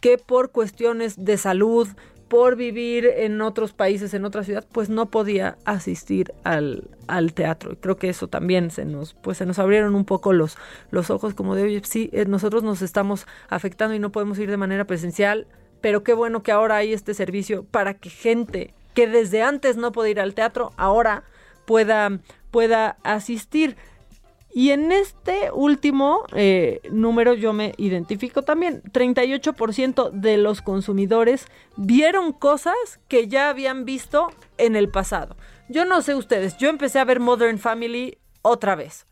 que 0.00 0.16
por 0.18 0.50
cuestiones 0.50 1.24
de 1.24 1.36
salud, 1.36 1.88
por 2.28 2.54
vivir 2.54 3.06
en 3.06 3.40
otros 3.40 3.72
países, 3.72 4.14
en 4.14 4.24
otra 4.24 4.44
ciudad, 4.44 4.64
pues 4.70 4.88
no 4.88 5.06
podía 5.06 5.58
asistir 5.64 6.32
al, 6.44 6.84
al, 7.08 7.34
teatro. 7.34 7.72
Y 7.72 7.76
creo 7.76 7.96
que 7.96 8.08
eso 8.08 8.28
también 8.28 8.70
se 8.70 8.84
nos, 8.84 9.14
pues 9.14 9.38
se 9.38 9.46
nos 9.46 9.58
abrieron 9.58 9.96
un 9.96 10.04
poco 10.04 10.32
los, 10.32 10.56
los 10.92 11.10
ojos 11.10 11.34
como 11.34 11.56
de, 11.56 11.64
oye, 11.64 11.82
sí, 11.84 12.08
eh, 12.12 12.26
nosotros 12.26 12.62
nos 12.62 12.82
estamos 12.82 13.26
afectando 13.48 13.96
y 13.96 13.98
no 13.98 14.12
podemos 14.12 14.38
ir 14.38 14.48
de 14.48 14.56
manera 14.56 14.84
presencial 14.84 15.48
pero 15.80 16.02
qué 16.02 16.12
bueno 16.12 16.42
que 16.42 16.52
ahora 16.52 16.76
hay 16.76 16.92
este 16.92 17.14
servicio 17.14 17.64
para 17.64 17.94
que 17.94 18.10
gente 18.10 18.74
que 18.94 19.06
desde 19.06 19.42
antes 19.42 19.76
no 19.76 19.92
podía 19.92 20.10
ir 20.10 20.20
al 20.20 20.34
teatro, 20.34 20.72
ahora 20.76 21.24
pueda, 21.64 22.18
pueda 22.50 22.96
asistir. 23.02 23.76
Y 24.52 24.70
en 24.70 24.90
este 24.90 25.52
último 25.52 26.24
eh, 26.34 26.80
número 26.90 27.34
yo 27.34 27.52
me 27.52 27.72
identifico 27.76 28.42
también. 28.42 28.82
38% 28.92 30.10
de 30.10 30.38
los 30.38 30.60
consumidores 30.60 31.46
vieron 31.76 32.32
cosas 32.32 32.74
que 33.06 33.28
ya 33.28 33.48
habían 33.48 33.84
visto 33.84 34.32
en 34.58 34.74
el 34.74 34.88
pasado. 34.88 35.36
Yo 35.68 35.84
no 35.84 36.02
sé 36.02 36.16
ustedes, 36.16 36.56
yo 36.56 36.68
empecé 36.68 36.98
a 36.98 37.04
ver 37.04 37.20
Modern 37.20 37.58
Family 37.58 38.18
otra 38.42 38.74
vez. 38.74 39.06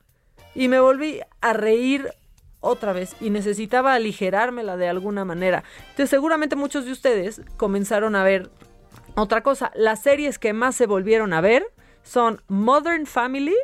Y 0.56 0.66
me 0.66 0.80
volví 0.80 1.20
a 1.40 1.52
reír 1.52 2.10
otra 2.60 2.92
vez 2.92 3.14
y 3.20 3.30
necesitaba 3.30 3.94
aligerármela 3.94 4.76
de 4.76 4.88
alguna 4.88 5.24
manera. 5.24 5.64
Entonces 5.90 6.10
seguramente 6.10 6.56
muchos 6.56 6.84
de 6.84 6.92
ustedes 6.92 7.42
comenzaron 7.56 8.16
a 8.16 8.24
ver 8.24 8.50
otra 9.14 9.42
cosa. 9.42 9.70
Las 9.74 10.02
series 10.02 10.38
que 10.38 10.52
más 10.52 10.76
se 10.76 10.86
volvieron 10.86 11.32
a 11.32 11.40
ver 11.40 11.66
son 12.02 12.42
Modern 12.48 13.06
Family, 13.06 13.56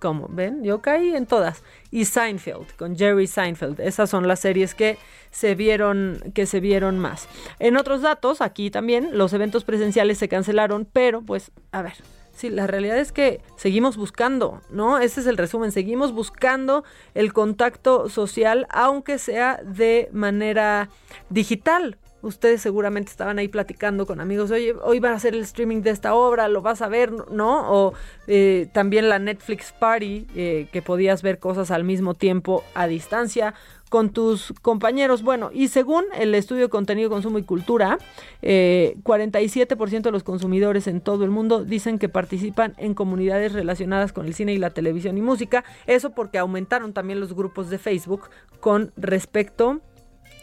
como 0.00 0.28
ven, 0.28 0.62
yo 0.62 0.80
caí 0.80 1.14
en 1.14 1.26
todas, 1.26 1.64
y 1.90 2.04
Seinfeld, 2.04 2.76
con 2.76 2.96
Jerry 2.96 3.26
Seinfeld. 3.26 3.80
Esas 3.80 4.10
son 4.10 4.28
las 4.28 4.40
series 4.40 4.74
que 4.74 4.98
se 5.30 5.54
vieron, 5.54 6.20
que 6.34 6.46
se 6.46 6.60
vieron 6.60 6.98
más. 6.98 7.28
En 7.58 7.76
otros 7.76 8.02
datos, 8.02 8.40
aquí 8.40 8.70
también, 8.70 9.16
los 9.16 9.32
eventos 9.32 9.64
presenciales 9.64 10.18
se 10.18 10.28
cancelaron, 10.28 10.86
pero 10.92 11.22
pues, 11.22 11.50
a 11.72 11.82
ver, 11.82 11.94
Sí, 12.38 12.50
la 12.50 12.68
realidad 12.68 12.98
es 12.98 13.10
que 13.10 13.40
seguimos 13.56 13.96
buscando, 13.96 14.60
¿no? 14.70 15.00
Ese 15.00 15.18
es 15.22 15.26
el 15.26 15.36
resumen, 15.36 15.72
seguimos 15.72 16.12
buscando 16.12 16.84
el 17.14 17.32
contacto 17.32 18.08
social, 18.08 18.68
aunque 18.70 19.18
sea 19.18 19.60
de 19.64 20.08
manera 20.12 20.88
digital. 21.30 21.98
Ustedes 22.28 22.60
seguramente 22.60 23.10
estaban 23.10 23.38
ahí 23.38 23.48
platicando 23.48 24.06
con 24.06 24.20
amigos, 24.20 24.50
oye, 24.50 24.74
hoy 24.82 25.00
va 25.00 25.12
a 25.12 25.14
hacer 25.14 25.34
el 25.34 25.40
streaming 25.40 25.80
de 25.80 25.88
esta 25.88 26.14
obra, 26.14 26.46
lo 26.48 26.60
vas 26.60 26.82
a 26.82 26.88
ver, 26.88 27.10
¿no? 27.30 27.72
O 27.72 27.94
eh, 28.26 28.68
también 28.74 29.08
la 29.08 29.18
Netflix 29.18 29.72
Party, 29.72 30.26
eh, 30.36 30.68
que 30.70 30.82
podías 30.82 31.22
ver 31.22 31.38
cosas 31.38 31.70
al 31.70 31.84
mismo 31.84 32.12
tiempo 32.12 32.62
a 32.74 32.86
distancia 32.86 33.54
con 33.88 34.10
tus 34.10 34.52
compañeros. 34.60 35.22
Bueno, 35.22 35.48
y 35.54 35.68
según 35.68 36.04
el 36.18 36.34
estudio 36.34 36.64
de 36.64 36.68
contenido, 36.68 37.08
consumo 37.08 37.38
y 37.38 37.44
cultura, 37.44 37.98
47% 38.42 39.96
eh, 39.96 40.00
de 40.02 40.10
los 40.10 40.22
consumidores 40.22 40.86
en 40.86 41.00
todo 41.00 41.24
el 41.24 41.30
mundo 41.30 41.64
dicen 41.64 41.98
que 41.98 42.10
participan 42.10 42.74
en 42.76 42.92
comunidades 42.92 43.54
relacionadas 43.54 44.12
con 44.12 44.26
el 44.26 44.34
cine 44.34 44.52
y 44.52 44.58
la 44.58 44.68
televisión 44.68 45.16
y 45.16 45.22
música. 45.22 45.64
Eso 45.86 46.10
porque 46.10 46.36
aumentaron 46.36 46.92
también 46.92 47.20
los 47.20 47.32
grupos 47.32 47.70
de 47.70 47.78
Facebook 47.78 48.28
con 48.60 48.92
respecto 48.98 49.80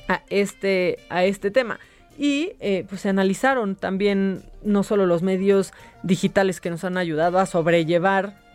a 0.08 0.24
este, 0.30 1.00
a 1.10 1.24
este 1.24 1.52
tema. 1.52 1.80
Y 2.18 2.54
eh, 2.60 2.86
pues 2.88 3.02
se 3.02 3.10
analizaron 3.10 3.76
también 3.76 4.44
no 4.64 4.84
solo 4.84 5.06
los 5.06 5.22
medios 5.22 5.74
digitales 6.04 6.62
que 6.62 6.70
nos 6.70 6.84
han 6.84 6.98
ayudado 6.98 7.40
a 7.40 7.46
sobrellevar 7.46 8.46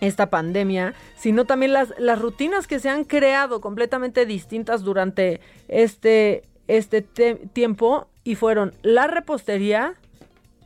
esta 0.00 0.30
pandemia, 0.30 0.94
sino 1.16 1.44
también 1.44 1.72
las, 1.72 1.92
las 1.98 2.18
rutinas 2.18 2.66
que 2.66 2.78
se 2.78 2.88
han 2.88 3.04
creado 3.04 3.60
completamente 3.60 4.26
distintas 4.26 4.82
durante 4.82 5.40
este, 5.68 6.42
este 6.68 7.02
tiempo 7.02 8.08
y 8.24 8.34
fueron 8.34 8.72
la 8.82 9.06
repostería, 9.06 9.94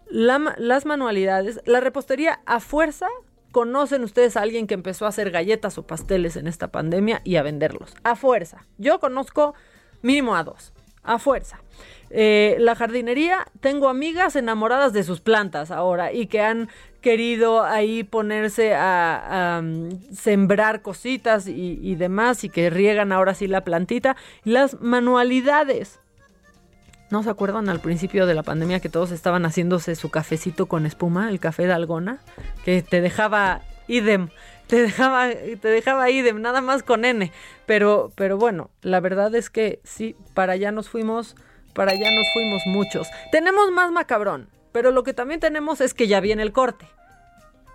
las 0.09 0.87
manualidades, 0.87 1.61
la 1.65 1.81
repostería 1.81 2.41
a 2.47 2.61
fuerza. 2.61 3.09
¿Conocen 3.53 4.03
ustedes 4.03 4.37
a 4.37 4.43
alguien 4.43 4.67
que 4.67 4.75
empezó 4.75 5.07
a 5.07 5.11
hacer 5.11 5.31
galletas 5.31 5.79
o 5.79 5.87
pasteles 5.87 6.37
en 6.37 6.49
esta 6.49 6.69
pandemia 6.69 7.21
y 7.23 7.37
a 7.37 7.43
venderlos? 7.43 7.95
A 8.03 8.17
fuerza. 8.17 8.67
Yo 8.79 8.99
conozco 8.99 9.55
mínimo 10.05 10.37
a 10.37 10.45
dos. 10.45 10.73
A 11.03 11.19
fuerza. 11.19 11.59
Eh, 12.11 12.57
la 12.61 12.77
jardinería, 12.77 13.47
tengo 13.61 13.89
amigas 13.89 14.37
enamoradas 14.37 14.93
de 14.93 15.03
sus 15.03 15.21
plantas 15.21 15.73
ahora 15.73 16.13
y 16.13 16.27
que 16.27 16.41
han 16.41 16.69
querido 17.01 17.65
ahí 17.65 18.05
ponerse 18.05 18.75
a, 18.75 19.61
mm, 19.63 20.15
sembrar 20.15 20.81
cositas 20.81 21.49
y, 21.49 21.95
demás 21.97 22.45
y 22.45 22.49
que 22.49 22.71
riegan 22.71 23.13
ahora 23.13 23.35
sí 23.35 23.49
la 23.49 23.65
plantita. 23.65 24.17
Las 24.45 24.81
manualidades. 24.81 26.01
¿No 27.11 27.23
se 27.23 27.31
acuerdan 27.31 27.69
al 27.69 27.81
principio 27.81 28.27
de 28.27 28.35
la 28.35 28.43
pandemia 28.43 28.81
que 28.81 28.89
todos 28.89 29.11
estaban 29.11 29.45
haciéndose 29.45 29.95
su 29.95 30.11
cafecito 30.11 30.67
con 30.67 30.87
espuma, 30.87 31.29
el 31.29 31.41
café 31.41 31.67
de 31.67 31.73
algona? 31.73 32.21
Que 32.65 32.83
te 32.83 33.01
dejaba 33.01 33.61
idem, 33.89 34.29
te 34.67 34.83
dejaba, 34.83 35.29
te 35.31 35.69
dejaba 35.69 36.11
idem, 36.11 36.41
nada 36.41 36.61
más 36.61 36.83
con 36.83 37.05
N. 37.05 37.31
Pero, 37.67 38.13
pero 38.15 38.39
bueno, 38.39 38.71
la 38.83 39.01
verdad 39.01 39.35
es 39.35 39.51
que 39.51 39.81
sí, 39.85 40.17
para 40.35 40.55
allá 40.55 40.73
nos 40.73 40.89
fuimos, 40.89 41.37
para 41.75 41.93
allá 41.93 42.11
nos 42.15 42.27
fuimos 42.33 42.63
muchos. 42.67 43.09
Tenemos 43.33 43.71
más 43.73 43.91
macabrón, 43.93 44.49
pero 44.73 44.91
lo 44.91 45.03
que 45.03 45.15
también 45.15 45.41
tenemos 45.41 45.81
es 45.81 45.95
que 45.95 46.09
ya 46.09 46.21
viene 46.21 46.43
el 46.43 46.53
corte. 46.53 46.87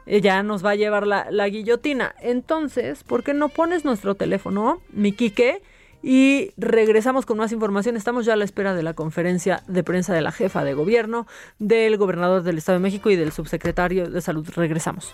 Ya 0.06 0.42
nos 0.42 0.66
va 0.66 0.72
a 0.72 0.76
llevar 0.76 1.06
la, 1.06 1.28
la 1.30 1.48
guillotina. 1.48 2.16
Entonces, 2.20 3.04
¿por 3.04 3.24
qué 3.24 3.36
no 3.36 3.50
pones 3.50 3.86
nuestro 3.86 4.16
teléfono, 4.16 4.82
mi 4.92 5.12
Quique? 5.12 5.62
Y 6.02 6.52
regresamos 6.58 7.26
con 7.26 7.38
más 7.38 7.52
información. 7.52 7.96
Estamos 7.96 8.26
ya 8.26 8.34
a 8.34 8.36
la 8.36 8.46
espera 8.46 8.74
de 8.74 8.84
la 8.84 8.94
conferencia 8.94 9.62
de 9.68 9.84
prensa 9.84 10.14
de 10.14 10.22
la 10.22 10.32
jefa 10.32 10.64
de 10.64 10.74
gobierno, 10.74 11.28
del 11.60 11.98
gobernador 11.98 12.42
del 12.42 12.58
Estado 12.58 12.80
de 12.80 12.84
México 12.84 13.10
y 13.10 13.18
del 13.18 13.32
subsecretario 13.32 14.10
de 14.10 14.22
Salud. 14.22 14.48
Regresamos. 14.56 15.14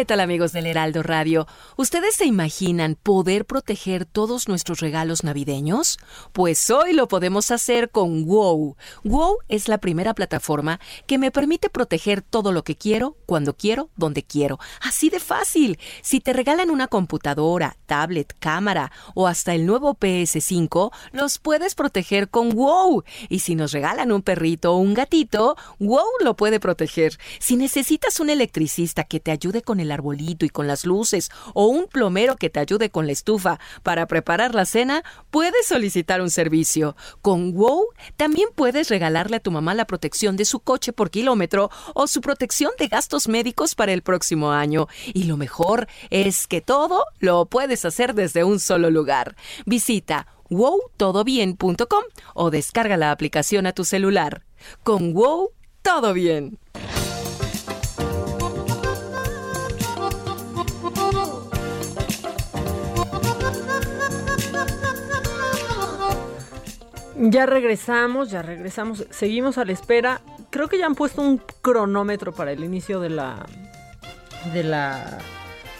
¿Qué 0.00 0.06
tal 0.06 0.20
amigos 0.20 0.52
del 0.52 0.64
Heraldo 0.64 1.02
Radio? 1.02 1.46
¿Ustedes 1.76 2.14
se 2.14 2.24
imaginan 2.24 2.94
poder 2.94 3.44
proteger 3.44 4.06
todos 4.06 4.48
nuestros 4.48 4.80
regalos 4.80 5.24
navideños? 5.24 5.98
Pues 6.32 6.70
hoy 6.70 6.94
lo 6.94 7.06
podemos 7.06 7.50
hacer 7.50 7.90
con 7.90 8.24
WOW. 8.24 8.78
WOW 9.04 9.36
es 9.48 9.68
la 9.68 9.76
primera 9.76 10.14
plataforma 10.14 10.80
que 11.06 11.18
me 11.18 11.30
permite 11.30 11.68
proteger 11.68 12.22
todo 12.22 12.50
lo 12.50 12.64
que 12.64 12.76
quiero, 12.76 13.18
cuando 13.26 13.54
quiero, 13.54 13.90
donde 13.94 14.22
quiero. 14.22 14.58
Así 14.80 15.10
de 15.10 15.20
fácil. 15.20 15.78
Si 16.00 16.20
te 16.20 16.32
regalan 16.32 16.70
una 16.70 16.88
computadora, 16.88 17.76
tablet, 17.84 18.34
cámara 18.38 18.92
o 19.14 19.26
hasta 19.26 19.54
el 19.54 19.66
nuevo 19.66 19.94
PS5, 19.94 20.92
los 21.12 21.38
puedes 21.38 21.74
proteger 21.74 22.30
con 22.30 22.54
WOW. 22.54 23.04
Y 23.28 23.40
si 23.40 23.54
nos 23.54 23.72
regalan 23.72 24.12
un 24.12 24.22
perrito 24.22 24.72
o 24.72 24.78
un 24.78 24.94
gatito, 24.94 25.58
WOW 25.78 26.24
lo 26.24 26.36
puede 26.36 26.58
proteger. 26.58 27.18
Si 27.38 27.56
necesitas 27.56 28.18
un 28.18 28.30
electricista 28.30 29.04
que 29.04 29.20
te 29.20 29.30
ayude 29.30 29.60
con 29.60 29.78
el 29.78 29.89
arbolito 29.92 30.44
y 30.44 30.50
con 30.50 30.66
las 30.66 30.84
luces 30.84 31.30
o 31.54 31.66
un 31.66 31.86
plomero 31.86 32.36
que 32.36 32.50
te 32.50 32.60
ayude 32.60 32.90
con 32.90 33.06
la 33.06 33.12
estufa 33.12 33.58
para 33.82 34.06
preparar 34.06 34.54
la 34.54 34.64
cena, 34.64 35.02
puedes 35.30 35.66
solicitar 35.66 36.20
un 36.20 36.30
servicio. 36.30 36.96
Con 37.22 37.52
WOW 37.52 37.88
también 38.16 38.48
puedes 38.54 38.88
regalarle 38.88 39.36
a 39.36 39.40
tu 39.40 39.50
mamá 39.50 39.74
la 39.74 39.86
protección 39.86 40.36
de 40.36 40.44
su 40.44 40.60
coche 40.60 40.92
por 40.92 41.10
kilómetro 41.10 41.70
o 41.94 42.06
su 42.06 42.20
protección 42.20 42.70
de 42.78 42.88
gastos 42.88 43.28
médicos 43.28 43.74
para 43.74 43.92
el 43.92 44.02
próximo 44.02 44.52
año. 44.52 44.88
Y 45.12 45.24
lo 45.24 45.36
mejor 45.36 45.88
es 46.10 46.46
que 46.46 46.60
todo 46.60 47.04
lo 47.18 47.46
puedes 47.46 47.84
hacer 47.84 48.14
desde 48.14 48.44
un 48.44 48.60
solo 48.60 48.90
lugar. 48.90 49.36
Visita 49.66 50.26
wowtodobien.com 50.50 52.04
o 52.34 52.50
descarga 52.50 52.96
la 52.96 53.12
aplicación 53.12 53.66
a 53.66 53.72
tu 53.72 53.84
celular. 53.84 54.42
Con 54.82 55.14
WOW, 55.14 55.50
todo 55.82 56.12
bien. 56.12 56.58
Ya 67.22 67.44
regresamos, 67.44 68.30
ya 68.30 68.40
regresamos. 68.40 69.04
Seguimos 69.10 69.58
a 69.58 69.66
la 69.66 69.72
espera. 69.72 70.22
Creo 70.48 70.68
que 70.68 70.78
ya 70.78 70.86
han 70.86 70.94
puesto 70.94 71.20
un 71.20 71.36
cronómetro 71.60 72.32
para 72.32 72.50
el 72.50 72.64
inicio 72.64 72.98
de 72.98 73.10
la 73.10 73.44
de 74.54 74.64
la 74.64 75.18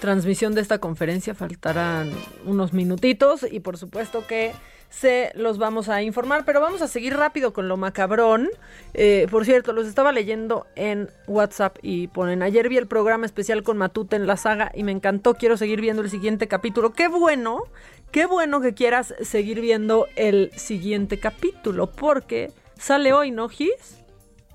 transmisión 0.03 0.55
de 0.55 0.61
esta 0.61 0.81
conferencia. 0.81 1.35
Faltarán 1.35 2.13
unos 2.45 2.75
minutitos 2.75 3.47
y 3.51 3.61
por 3.61 3.79
supuesto 3.79 4.27
que 4.27 4.53
se 4.91 5.31
los 5.35 5.57
vamos 5.57 5.89
a 5.89 6.03
informar, 6.03 6.45
pero 6.45 6.61
vamos 6.61 6.83
a 6.83 6.89
seguir 6.89 7.17
rápido 7.17 7.53
con 7.53 7.69
lo 7.69 7.77
macabrón. 7.77 8.51
Eh, 8.93 9.27
por 9.31 9.45
cierto, 9.45 9.73
los 9.73 9.87
estaba 9.87 10.13
leyendo 10.13 10.67
en 10.75 11.09
WhatsApp 11.27 11.79
y 11.81 12.09
ponen, 12.09 12.43
ayer 12.43 12.69
vi 12.69 12.77
el 12.77 12.89
programa 12.89 13.25
especial 13.25 13.63
con 13.63 13.79
Matute 13.79 14.17
en 14.17 14.27
la 14.27 14.37
saga 14.37 14.73
y 14.75 14.83
me 14.83 14.93
encantó, 14.93 15.35
quiero 15.35 15.57
seguir 15.57 15.81
viendo 15.81 16.03
el 16.03 16.11
siguiente 16.11 16.49
capítulo. 16.49 16.93
Qué 16.93 17.09
bueno, 17.09 17.63
qué 18.11 18.27
bueno 18.27 18.61
que 18.61 18.75
quieras 18.75 19.15
seguir 19.23 19.61
viendo 19.61 20.07
el 20.17 20.51
siguiente 20.57 21.19
capítulo, 21.19 21.91
porque 21.91 22.53
sale 22.79 23.13
hoy, 23.13 23.31
¿no, 23.31 23.49
Gis? 23.49 23.99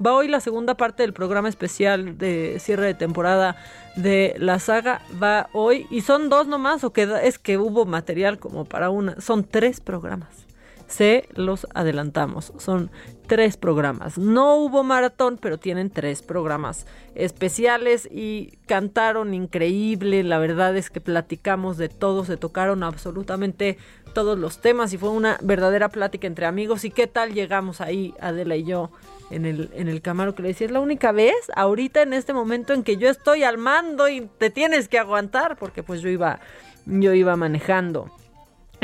Va 0.06 0.14
hoy 0.14 0.28
la 0.28 0.42
segunda 0.42 0.76
parte 0.76 1.04
del 1.04 1.14
programa 1.14 1.48
especial 1.48 2.18
de 2.18 2.60
cierre 2.60 2.88
de 2.88 2.94
temporada 2.96 3.56
de 3.96 4.36
la 4.38 4.60
saga. 4.60 5.02
Va 5.22 5.50
hoy. 5.54 5.88
Y 5.90 6.02
son 6.02 6.28
dos 6.28 6.48
nomás, 6.48 6.84
o 6.84 6.92
que 6.92 7.08
es 7.24 7.40
que 7.40 7.58
hubo 7.58 7.86
material 7.86 8.38
como 8.38 8.66
para 8.66 8.90
una. 8.90 9.22
Son 9.22 9.46
tres 9.46 9.80
programas. 9.80 10.45
Se 10.88 11.28
los 11.34 11.68
adelantamos. 11.74 12.54
Son 12.58 12.92
tres 13.28 13.58
programas. 13.58 14.18
No 14.18 14.56
hubo 14.58 14.84
maratón, 14.84 15.38
pero 15.42 15.58
tienen 15.58 15.90
tres 15.90 16.22
programas 16.22 16.86
especiales 17.16 18.08
y 18.12 18.58
cantaron 18.68 19.34
increíble. 19.34 20.24
La 20.24 20.38
verdad 20.38 20.78
es 20.78 20.90
que 20.90 21.02
platicamos 21.02 21.78
de 21.78 21.90
todo. 21.90 22.24
Se 22.26 22.38
tocaron 22.38 22.84
absolutamente 22.84 23.78
todos 24.14 24.38
los 24.38 24.62
temas 24.62 24.94
y 24.94 24.98
fue 24.98 25.10
una 25.10 25.38
verdadera 25.42 25.90
plática 25.90 26.28
entre 26.28 26.46
amigos. 26.46 26.86
¿Y 26.86 26.92
qué 26.92 27.08
tal 27.08 27.34
llegamos 27.34 27.82
ahí, 27.82 28.14
Adela 28.20 28.56
y 28.56 28.64
yo? 28.64 28.92
en 29.30 29.46
el, 29.46 29.72
en 29.74 29.88
el 29.88 30.02
Camaro 30.02 30.36
que 30.36 30.44
le 30.44 30.50
decía, 30.50 30.66
es 30.68 30.72
la 30.72 30.80
única 30.80 31.12
vez 31.12 31.36
ahorita 31.56 32.02
en 32.02 32.14
este 32.14 32.34
momento 32.34 32.74
en 32.74 32.84
que 32.84 32.98
yo 32.98 33.10
estoy 33.10 33.44
al 33.44 33.58
mando 33.58 34.08
y 34.08 34.30
te 34.38 34.50
tienes 34.50 34.88
que 34.88 35.00
aguantar, 35.00 35.58
porque 35.58 35.84
pues 35.84 36.02
yo 36.02 36.10
iba, 36.10 36.40
yo 36.86 37.14
iba 37.14 37.36
manejando. 37.36 38.12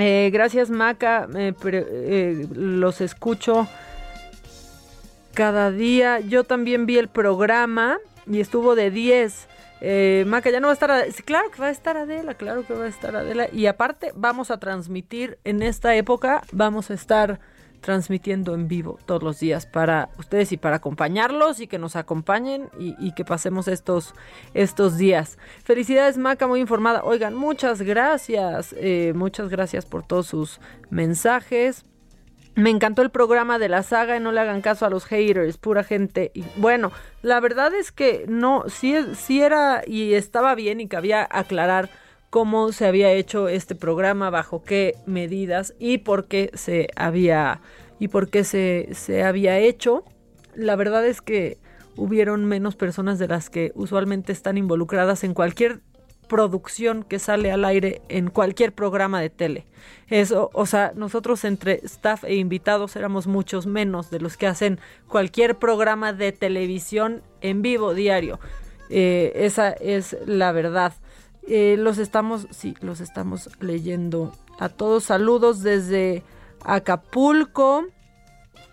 Eh, 0.04 0.32
gracias 0.34 0.72
Maca, 0.72 1.28
eh, 1.36 2.48
los 2.56 3.02
escucho 3.02 3.68
cada 5.36 5.70
día. 5.70 6.20
Yo 6.22 6.44
también 6.44 6.88
vi 6.88 6.98
el 6.98 7.08
programa 7.08 8.00
y 8.26 8.40
estuvo 8.40 8.74
de 8.74 8.90
10. 8.90 9.48
Eh, 9.80 10.24
Maca, 10.26 10.50
ya 10.50 10.60
no 10.60 10.66
va 10.66 10.72
a 10.72 10.74
estar 10.74 10.90
Adela. 10.90 11.14
Claro 11.24 11.52
que 11.52 11.62
va 11.62 11.68
a 11.68 11.72
estar 11.72 11.98
Adela, 11.98 12.34
claro 12.34 12.66
que 12.66 12.74
va 12.74 12.86
a 12.86 12.88
estar 12.88 13.16
Adela. 13.16 13.48
Y 13.54 13.68
aparte, 13.68 14.12
vamos 14.16 14.50
a 14.50 14.60
transmitir 14.60 15.38
en 15.44 15.62
esta 15.62 15.94
época, 15.94 16.42
vamos 16.52 16.90
a 16.90 16.96
estar 16.96 17.40
transmitiendo 17.82 18.54
en 18.54 18.68
vivo 18.68 18.98
todos 19.06 19.24
los 19.24 19.40
días 19.40 19.66
para 19.66 20.10
ustedes 20.18 20.52
y 20.52 20.58
para 20.58 20.78
acompañarlos 20.78 21.60
y 21.60 21.68
que 21.68 21.80
nos 21.80 21.96
acompañen 21.96 22.70
y, 22.80 23.12
que 23.14 23.26
pasemos 23.26 23.68
estos, 23.68 24.14
estos 24.54 24.98
días. 24.98 25.38
Felicidades 25.64 26.18
Maca, 26.18 26.48
muy 26.48 26.62
informada. 26.62 27.04
Oigan, 27.04 27.36
muchas 27.36 27.82
gracias, 27.82 28.74
eh, 28.78 29.14
muchas 29.16 29.50
gracias 29.50 29.86
por 29.86 30.04
todos 30.04 30.28
sus 30.28 30.62
mensajes. 30.90 31.86
Me 32.54 32.70
encantó 32.70 33.02
el 33.02 33.12
programa 33.12 33.60
de 33.60 33.70
la 33.70 33.82
saga 33.82 34.18
y 34.18 34.20
no 34.20 34.32
le 34.32 34.42
hagan 34.42 34.62
caso 34.62 34.86
a 34.86 34.90
los 34.90 35.06
haters, 35.06 35.58
pura 35.58 35.84
gente. 35.84 36.32
Bueno, 36.58 36.92
la 37.22 37.40
verdad 37.40 37.74
es 37.74 37.92
que 37.92 38.26
no, 38.28 38.66
sí, 38.68 38.96
sí 39.16 39.42
era 39.42 39.84
y 39.88 40.14
estaba 40.14 40.54
bien 40.54 40.82
y 40.82 40.88
cabía 40.88 41.28
aclarar 41.32 41.90
cómo 42.32 42.72
se 42.72 42.88
había 42.88 43.12
hecho 43.12 43.50
este 43.50 43.76
programa, 43.76 44.32
bajo 44.32 44.64
qué 44.64 44.96
medidas 45.06 45.76
y 45.78 46.00
por 46.00 46.28
qué 46.28 46.50
se 46.56 46.88
había 46.96 47.62
y 48.00 48.08
por 48.08 48.30
qué 48.30 48.44
se, 48.44 48.88
se 48.94 49.24
había 49.24 49.60
hecho. 49.60 50.06
La 50.56 50.76
verdad 50.76 51.06
es 51.06 51.22
que 51.22 51.60
hubieron 51.98 52.46
menos 52.46 52.76
personas 52.76 53.20
de 53.20 53.28
las 53.28 53.50
que 53.50 53.74
usualmente 53.76 54.32
están 54.32 54.58
involucradas 54.58 55.24
en 55.26 55.34
cualquier 55.34 55.82
producción 56.30 57.04
que 57.04 57.20
sale 57.20 57.52
al 57.52 57.66
aire 57.66 58.02
en 58.08 58.30
cualquier 58.30 58.72
programa 58.72 59.20
de 59.20 59.30
tele. 59.30 59.66
Eso, 60.08 60.50
o 60.54 60.66
sea, 60.66 60.94
nosotros 60.96 61.44
entre 61.44 61.82
staff 61.84 62.24
e 62.24 62.36
invitados 62.36 62.96
éramos 62.96 63.28
muchos 63.28 63.68
menos 63.68 64.10
de 64.10 64.22
los 64.22 64.38
que 64.38 64.48
hacen 64.48 64.80
cualquier 65.10 65.58
programa 65.58 66.14
de 66.14 66.32
televisión 66.32 67.24
en 67.42 67.62
vivo 67.62 67.94
diario. 67.94 68.40
Eh, 68.90 69.34
esa 69.36 69.72
es 69.72 70.16
la 70.26 70.54
verdad. 70.54 70.94
Eh, 71.48 71.76
los 71.78 71.98
estamos, 71.98 72.48
sí, 72.52 72.76
los 72.82 73.02
estamos 73.02 73.50
leyendo. 73.60 74.32
A 74.60 74.70
todos 74.70 75.06
saludos 75.06 75.62
desde 75.62 76.24
Acapulco. 76.64 77.86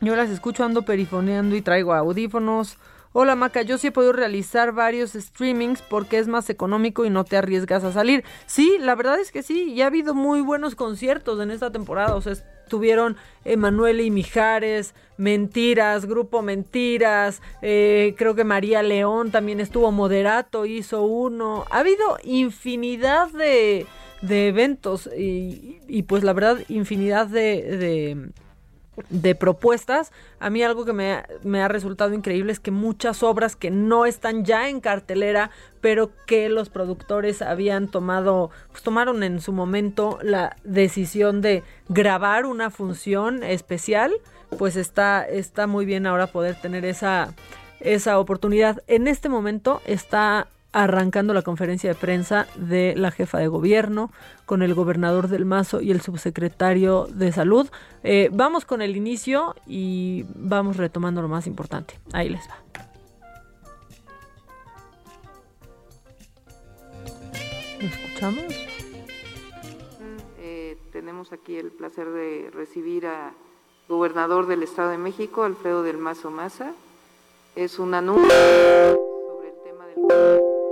Yo 0.00 0.14
las 0.14 0.30
escucho, 0.30 0.64
ando 0.64 0.82
perifoneando 0.82 1.56
y 1.56 1.62
traigo 1.62 1.94
audífonos. 1.94 2.78
Hola 3.12 3.36
Maca, 3.36 3.62
yo 3.62 3.78
sí 3.78 3.86
he 3.86 3.92
podido 3.92 4.12
realizar 4.12 4.72
varios 4.72 5.12
streamings 5.12 5.80
porque 5.80 6.18
es 6.18 6.28
más 6.28 6.50
económico 6.50 7.06
y 7.06 7.10
no 7.10 7.24
te 7.24 7.38
arriesgas 7.38 7.82
a 7.82 7.92
salir. 7.92 8.22
Sí, 8.44 8.76
la 8.78 8.94
verdad 8.94 9.18
es 9.18 9.32
que 9.32 9.42
sí, 9.42 9.72
y 9.72 9.80
ha 9.80 9.86
habido 9.86 10.14
muy 10.14 10.42
buenos 10.42 10.74
conciertos 10.74 11.40
en 11.40 11.50
esta 11.50 11.72
temporada. 11.72 12.14
O 12.16 12.20
sea, 12.20 12.34
estuvieron 12.34 13.16
Emanuel 13.46 14.02
y 14.02 14.10
Mijares, 14.10 14.94
Mentiras, 15.16 16.04
Grupo 16.04 16.42
Mentiras, 16.42 17.40
eh, 17.62 18.14
creo 18.18 18.34
que 18.34 18.44
María 18.44 18.82
León 18.82 19.30
también 19.30 19.60
estuvo, 19.60 19.90
Moderato 19.90 20.66
hizo 20.66 21.00
uno. 21.00 21.64
Ha 21.70 21.78
habido 21.78 22.18
infinidad 22.24 23.30
de, 23.30 23.86
de 24.20 24.48
eventos 24.48 25.08
y, 25.16 26.02
pues 26.06 26.24
la 26.24 26.34
verdad 26.34 26.58
infinidad 26.68 27.26
de 27.26 28.30
propuestas. 29.38 30.12
A 30.40 30.50
mí 30.50 30.62
algo 30.62 30.84
que 30.84 30.92
me, 30.92 31.22
me, 31.42 31.62
ha 31.62 31.68
resultado 31.68 32.14
increíble 32.14 32.52
es 32.52 32.60
que 32.60 32.70
muchas 32.70 33.22
obras 33.22 33.56
que 33.56 33.70
no 33.70 34.06
están 34.06 34.44
ya 34.44 34.68
en 34.68 34.80
cartelera, 34.80 35.50
pero 35.80 36.10
que 36.26 36.48
los 36.48 36.68
productores 36.68 37.42
habían 37.42 37.88
tomado, 37.88 38.50
pues 38.70 38.82
tomaron 38.82 39.22
en 39.22 39.40
su 39.40 39.52
momento 39.52 40.18
la 40.22 40.56
decisión 40.64 41.40
de 41.40 41.62
grabar 41.88 42.46
una 42.46 42.70
función 42.70 43.42
especial, 43.42 44.12
pues 44.56 44.76
está, 44.76 45.24
está 45.24 45.66
muy 45.66 45.84
bien 45.84 46.06
ahora 46.06 46.28
poder 46.28 46.54
tener 46.60 46.84
esa, 46.84 47.34
esa 47.80 48.18
oportunidad. 48.18 48.82
En 48.86 49.08
este 49.08 49.28
momento 49.28 49.82
está 49.86 50.48
arrancando 50.82 51.34
la 51.34 51.42
conferencia 51.42 51.90
de 51.90 51.94
prensa 51.94 52.46
de 52.56 52.94
la 52.96 53.10
jefa 53.10 53.38
de 53.38 53.48
gobierno 53.48 54.10
con 54.46 54.62
el 54.62 54.74
gobernador 54.74 55.28
del 55.28 55.44
Mazo 55.44 55.80
y 55.80 55.90
el 55.90 56.00
subsecretario 56.00 57.06
de 57.10 57.32
salud. 57.32 57.68
Eh, 58.02 58.30
vamos 58.32 58.64
con 58.64 58.82
el 58.82 58.96
inicio 58.96 59.54
y 59.66 60.24
vamos 60.34 60.76
retomando 60.76 61.22
lo 61.22 61.28
más 61.28 61.46
importante. 61.46 61.98
Ahí 62.12 62.28
les 62.28 62.48
va. 62.48 62.56
¿Lo 67.80 67.86
escuchamos? 67.86 68.44
Eh, 70.38 70.76
tenemos 70.92 71.32
aquí 71.32 71.56
el 71.56 71.70
placer 71.70 72.08
de 72.08 72.50
recibir 72.52 73.06
a 73.06 73.32
gobernador 73.88 74.46
del 74.46 74.62
Estado 74.62 74.90
de 74.90 74.98
México, 74.98 75.44
Alfredo 75.44 75.82
del 75.82 75.98
Mazo 75.98 76.30
Maza. 76.30 76.72
Es 77.56 77.78
un 77.78 77.94
anuncio 77.94 78.28
sobre 78.28 79.48
el 79.48 79.62
tema 79.64 79.86
del 79.86 80.67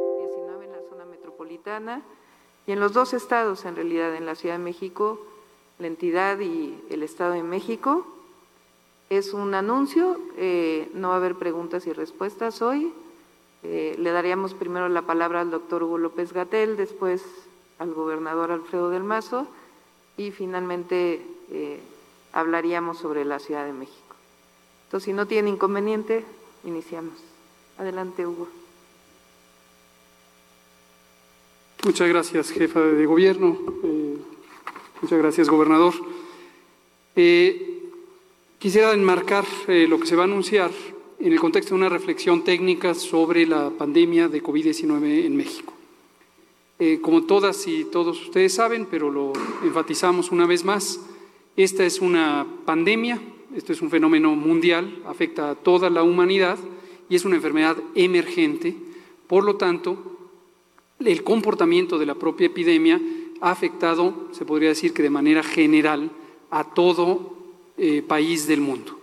y 2.66 2.73
en 2.73 2.81
los 2.81 2.93
dos 2.93 3.14
estados, 3.14 3.64
en 3.64 3.77
realidad, 3.77 4.14
en 4.14 4.27
la 4.27 4.35
Ciudad 4.35 4.56
de 4.56 4.64
México, 4.64 5.20
la 5.78 5.86
entidad 5.86 6.40
y 6.40 6.78
el 6.90 7.02
Estado 7.02 7.35
de 7.35 7.43
México. 7.43 8.06
Es 9.09 9.32
un 9.32 9.55
anuncio, 9.55 10.18
eh, 10.36 10.90
no 10.94 11.09
va 11.09 11.14
a 11.14 11.18
haber 11.18 11.36
preguntas 11.36 11.86
y 11.86 11.93
respuestas 11.93 12.60
hoy. 12.62 12.93
Eh, 13.62 13.94
le 13.98 14.10
daríamos 14.10 14.55
primero 14.55 14.89
la 14.89 15.02
palabra 15.02 15.40
al 15.40 15.51
doctor 15.51 15.82
Hugo 15.82 15.98
López 15.98 16.32
Gatel, 16.32 16.77
después 16.77 17.24
al 17.78 17.94
gobernador 17.94 18.51
Alfredo 18.51 18.90
del 18.90 19.05
Mazo 19.05 19.47
y 20.16 20.31
finalmente 20.31 21.24
eh, 21.51 21.81
hablaríamos 22.32 22.98
sobre 22.98 23.24
la 23.24 23.39
Ciudad 23.39 23.64
de 23.64 23.73
México. 23.73 24.16
Entonces, 24.86 25.05
si 25.05 25.12
no 25.12 25.27
tiene 25.27 25.51
inconveniente, 25.51 26.24
iniciamos. 26.64 27.14
Adelante, 27.78 28.27
Hugo. 28.27 28.48
Muchas 31.86 32.08
gracias, 32.08 32.50
jefa 32.50 32.80
de 32.80 33.06
gobierno. 33.06 33.56
Eh, 33.84 34.16
muchas 35.00 35.18
gracias, 35.20 35.48
gobernador. 35.48 35.94
Eh, 37.14 37.80
quisiera 38.58 38.92
enmarcar 38.92 39.44
eh, 39.68 39.86
lo 39.88 40.00
que 40.00 40.08
se 40.08 40.16
va 40.16 40.22
a 40.22 40.24
anunciar 40.24 40.72
en 41.20 41.32
el 41.32 41.38
contexto 41.38 41.74
de 41.74 41.78
una 41.78 41.88
reflexión 41.88 42.42
técnica 42.42 42.92
sobre 42.92 43.46
la 43.46 43.70
pandemia 43.70 44.26
de 44.26 44.42
COVID-19 44.42 45.26
en 45.26 45.36
México. 45.36 45.74
como 47.02 47.22
todas 47.22 47.68
y 47.68 47.84
todos 47.84 48.20
ustedes 48.20 48.52
saben, 48.52 48.86
pero 48.90 49.08
lo 49.08 49.32
enfatizamos 49.62 50.32
una 50.32 50.44
vez 50.44 50.64
más, 50.64 50.98
esta 51.56 51.86
es 51.86 52.00
una 52.00 52.48
pandemia, 52.64 53.22
esto 53.54 53.72
es 53.72 53.80
un 53.80 53.90
fenómeno 53.90 54.34
mundial, 54.34 55.04
afecta 55.06 55.50
a 55.50 55.54
toda 55.54 55.88
la 55.88 56.02
humanidad 56.02 56.58
y 57.08 57.14
es 57.14 57.24
una 57.24 57.36
enfermedad 57.36 57.76
emergente. 57.94 58.74
Por 59.28 59.44
lo 59.44 59.54
tanto, 59.54 60.15
el 61.05 61.23
comportamiento 61.23 61.98
de 61.98 62.06
la 62.06 62.14
propia 62.14 62.47
epidemia 62.47 63.01
ha 63.40 63.51
afectado, 63.51 64.28
se 64.32 64.44
podría 64.44 64.70
decir 64.70 64.93
que 64.93 65.02
de 65.02 65.10
manera 65.10 65.43
general, 65.43 66.10
a 66.51 66.74
todo 66.74 67.36
eh, 67.77 68.02
país 68.02 68.47
del 68.47 68.60
mundo. 68.60 68.98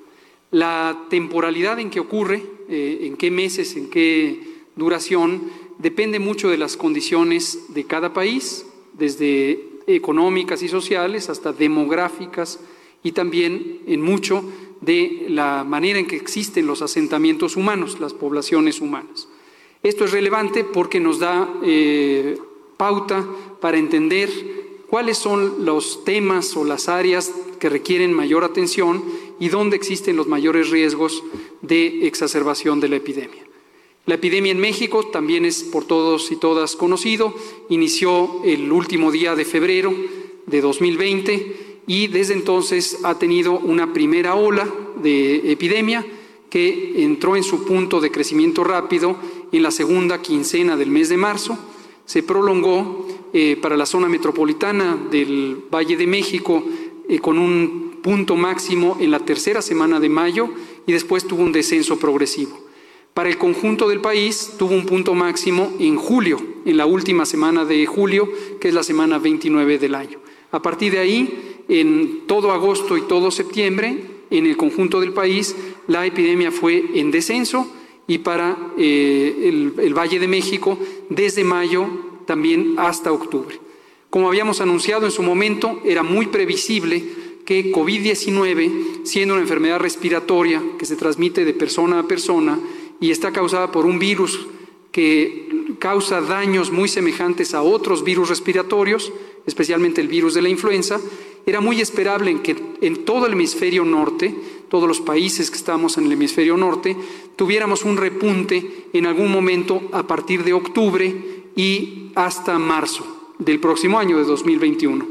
La 0.52 1.06
temporalidad 1.10 1.80
en 1.80 1.90
que 1.90 1.99
ocurre, 1.99 2.44
eh, 2.70 2.99
en 3.02 3.18
qué 3.18 3.32
meses, 3.32 3.76
en 3.76 3.90
qué 3.90 4.40
duración, 4.76 5.52
depende 5.78 6.20
mucho 6.20 6.49
de 6.49 6.57
las 6.57 6.78
condiciones 6.78 7.74
de 7.74 7.86
cada 7.86 8.14
país, 8.14 8.65
desde 8.94 9.74
económicas 9.88 10.64
y 10.64 10.70
sociales 10.70 11.30
hasta 11.30 11.52
demográficas 11.52 12.60
y 13.03 13.11
también 13.11 13.82
en 13.86 14.02
mucho 14.02 14.44
de 14.82 15.26
la 15.30 15.64
manera 15.64 15.99
en 15.99 16.07
que 16.07 16.15
existen 16.15 16.68
los 16.68 16.82
asentamientos 16.82 17.56
humanos, 17.57 17.99
las 17.99 18.14
poblaciones 18.14 18.82
humanas. 18.82 19.28
Esto 19.84 20.05
es 20.05 20.11
relevante 20.11 20.64
porque 20.64 21.01
nos 21.01 21.19
da 21.19 21.60
eh, 21.61 22.38
pauta 22.77 23.27
para 23.60 23.77
entender 23.77 24.30
cuáles 24.89 25.18
son 25.18 25.65
los 25.65 26.05
temas 26.05 26.55
o 26.55 26.64
las 26.64 26.88
áreas 26.88 27.34
que 27.60 27.68
requieren 27.68 28.14
mayor 28.14 28.45
atención 28.45 29.03
y 29.41 29.49
dónde 29.49 29.76
existen 29.76 30.15
los 30.15 30.27
mayores 30.27 30.69
riesgos 30.69 31.22
de 31.61 32.07
exacerbación 32.07 32.80
de 32.80 32.88
la 32.88 32.95
epidemia. 32.95 33.43
La 34.05 34.15
epidemia 34.15 34.53
en 34.53 34.60
México 34.60 35.07
también 35.07 35.43
es 35.43 35.64
por 35.64 35.84
todos 35.84 36.31
y 36.31 36.38
todas 36.38 36.77
conocido, 36.77 37.35
inició 37.68 38.41
el 38.45 38.72
último 38.72 39.11
día 39.11 39.35
de 39.35 39.43
febrero 39.43 39.93
de 40.45 40.61
2020 40.61 41.81
y 41.88 42.07
desde 42.07 42.35
entonces 42.35 42.99
ha 43.03 43.19
tenido 43.19 43.60
una 43.60 43.91
primera 43.91 44.35
ola 44.35 44.65
de 45.01 45.51
epidemia 45.51 46.05
que 46.49 47.03
entró 47.03 47.35
en 47.35 47.43
su 47.43 47.65
punto 47.65 47.99
de 47.99 48.11
crecimiento 48.11 48.64
rápido 48.64 49.18
en 49.54 49.64
la 49.64 49.72
segunda 49.72 50.22
quincena 50.22 50.76
del 50.76 50.90
mes 50.90 51.10
de 51.10 51.18
marzo, 51.18 51.58
se 52.06 52.24
prolongó 52.24 53.08
eh, 53.34 53.58
para 53.62 53.78
la 53.78 53.86
zona 53.86 54.10
metropolitana 54.10 54.98
del 55.10 55.58
Valle 55.74 55.96
de 55.96 56.08
México 56.08 56.64
eh, 57.08 57.20
con 57.20 57.38
un 57.38 58.00
punto 58.02 58.36
máximo 58.36 58.98
en 59.00 59.12
la 59.12 59.20
tercera 59.20 59.62
semana 59.62 60.00
de 60.00 60.10
mayo 60.10 60.50
y 60.86 60.92
después 60.92 61.26
tuvo 61.26 61.44
un 61.44 61.52
descenso 61.52 61.98
progresivo. 61.98 62.60
Para 63.14 63.30
el 63.30 63.38
conjunto 63.38 63.88
del 63.88 64.02
país 64.02 64.54
tuvo 64.58 64.74
un 64.74 64.86
punto 64.86 65.14
máximo 65.14 65.72
en 65.80 65.96
julio, 65.96 66.40
en 66.66 66.76
la 66.76 66.88
última 66.88 67.26
semana 67.26 67.64
de 67.64 67.86
julio, 67.86 68.28
que 68.60 68.70
es 68.70 68.74
la 68.74 68.84
semana 68.84 69.20
29 69.20 69.78
del 69.78 69.96
año. 69.96 70.20
A 70.52 70.62
partir 70.62 70.94
de 70.94 71.00
ahí, 71.00 71.64
en 71.70 72.24
todo 72.26 72.52
agosto 72.52 72.98
y 72.98 73.02
todo 73.02 73.30
septiembre, 73.30 74.04
en 74.32 74.48
el 74.48 74.58
conjunto 74.58 75.00
del 75.00 75.14
país 75.14 75.56
la 75.88 76.06
epidemia 76.06 76.52
fue 76.52 76.84
en 76.96 77.12
descenso 77.12 77.72
y 78.08 78.20
para 78.20 78.58
eh, 78.78 79.72
el, 79.78 79.94
Valle 79.94 80.20
de 80.20 80.28
México 80.28 80.78
desde 81.10 81.44
mayo 81.44 81.88
también 82.26 82.76
hasta 82.78 83.12
octubre. 83.12 83.60
Como 84.10 84.28
habíamos 84.28 84.62
anunciado 84.62 85.06
en 85.06 85.12
su 85.12 85.24
momento, 85.24 85.82
era 85.84 86.04
muy 86.04 86.28
previsible 86.28 87.04
que 87.46 87.72
COVID-19, 87.72 89.04
siendo 89.04 89.34
una 89.34 89.44
enfermedad 89.44 89.80
respiratoria 89.80 90.62
que 90.78 90.86
se 90.86 90.96
transmite 90.96 91.46
de 91.46 91.54
persona 91.54 92.00
a 92.00 92.08
persona 92.08 92.60
y 93.00 93.12
está 93.12 93.32
causada 93.32 93.72
por 93.72 93.86
un 93.86 94.00
virus 94.00 94.48
que 94.92 95.76
causa 95.80 96.22
daños 96.22 96.72
muy 96.72 96.88
semejantes 96.88 97.54
a 97.54 97.64
otros 97.64 98.04
virus 98.04 98.30
respiratorios, 98.30 99.12
especialmente 99.46 100.00
el 100.00 100.08
virus 100.08 100.36
de 100.36 100.42
la 100.42 100.50
influenza, 100.50 101.02
era 101.46 101.60
muy 101.60 101.82
esperable 101.82 102.32
en 102.32 102.40
que 102.40 102.56
en 102.82 103.04
todo 103.04 103.26
el 103.26 103.34
hemisferio 103.34 103.84
norte, 103.84 104.34
todos 104.74 104.88
los 104.88 105.02
países 105.02 105.52
que 105.52 105.58
estamos 105.58 106.00
en 106.00 106.06
el 106.06 106.14
hemisferio 106.14 106.58
norte, 106.58 106.98
tuviéramos 107.36 107.84
un 107.84 107.95
repunte 107.95 108.88
en 108.91 109.06
algún 109.06 109.32
momento 109.32 109.84
a 109.91 110.08
partir 110.08 110.44
de 110.44 110.54
octubre 110.54 111.14
y 111.56 112.10
hasta 112.16 112.58
marzo 112.58 113.06
del 113.38 113.60
próximo 113.60 114.00
año 114.00 114.18
de 114.18 114.24
2021. 114.24 115.06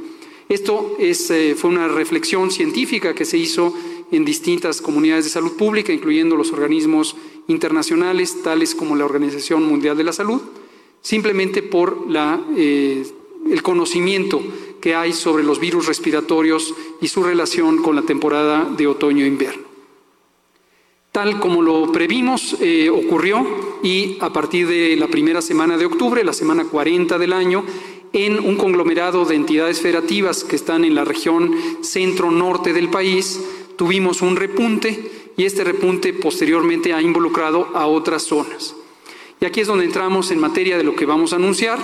Esto 0.48 0.97
es, 0.98 1.30
eh, 1.30 1.55
fue 1.56 1.70
una 1.70 1.86
reflexión 1.86 2.51
científica 2.51 3.14
que 3.14 3.24
se 3.24 3.39
hizo 3.39 3.72
en 4.10 4.24
distintas 4.24 4.82
comunidades 4.82 5.26
de 5.26 5.30
salud 5.30 5.52
pública, 5.52 5.93
incluyendo 5.93 6.34
los 6.34 6.51
organismos 6.51 7.14
internacionales, 7.47 8.43
tales 8.43 8.74
como 8.74 8.97
la 8.97 9.05
Organización 9.05 9.62
Mundial 9.62 9.97
de 9.97 10.02
la 10.02 10.12
Salud, 10.12 10.43
simplemente 11.02 11.62
por 11.62 12.10
la, 12.10 12.44
eh, 12.56 13.06
el 13.48 13.62
conocimiento 13.62 14.43
que 14.82 14.96
hay 14.96 15.12
sobre 15.12 15.44
los 15.44 15.60
virus 15.60 15.86
respiratorios 15.86 16.74
y 17.00 17.06
su 17.06 17.22
relación 17.22 17.80
con 17.82 17.94
la 17.94 18.02
temporada 18.02 18.64
de 18.64 18.88
otoño-invierno. 18.88 19.62
Tal 21.12 21.38
como 21.38 21.62
lo 21.62 21.92
previmos, 21.92 22.56
eh, 22.60 22.90
ocurrió 22.90 23.46
y 23.84 24.18
a 24.20 24.32
partir 24.32 24.66
de 24.66 24.96
la 24.96 25.06
primera 25.06 25.40
semana 25.40 25.76
de 25.76 25.86
octubre, 25.86 26.24
la 26.24 26.32
semana 26.32 26.64
40 26.64 27.16
del 27.16 27.32
año, 27.32 27.64
en 28.12 28.40
un 28.40 28.56
conglomerado 28.56 29.24
de 29.24 29.36
entidades 29.36 29.80
federativas 29.80 30.42
que 30.42 30.56
están 30.56 30.84
en 30.84 30.96
la 30.96 31.04
región 31.04 31.54
centro-norte 31.82 32.72
del 32.72 32.90
país, 32.90 33.40
tuvimos 33.76 34.20
un 34.20 34.36
repunte 34.36 35.12
y 35.36 35.44
este 35.44 35.62
repunte 35.62 36.12
posteriormente 36.12 36.92
ha 36.92 37.00
involucrado 37.00 37.68
a 37.74 37.86
otras 37.86 38.24
zonas. 38.24 38.74
Y 39.40 39.44
aquí 39.44 39.60
es 39.60 39.68
donde 39.68 39.84
entramos 39.84 40.30
en 40.30 40.40
materia 40.40 40.76
de 40.76 40.84
lo 40.84 40.96
que 40.96 41.06
vamos 41.06 41.32
a 41.32 41.36
anunciar 41.36 41.78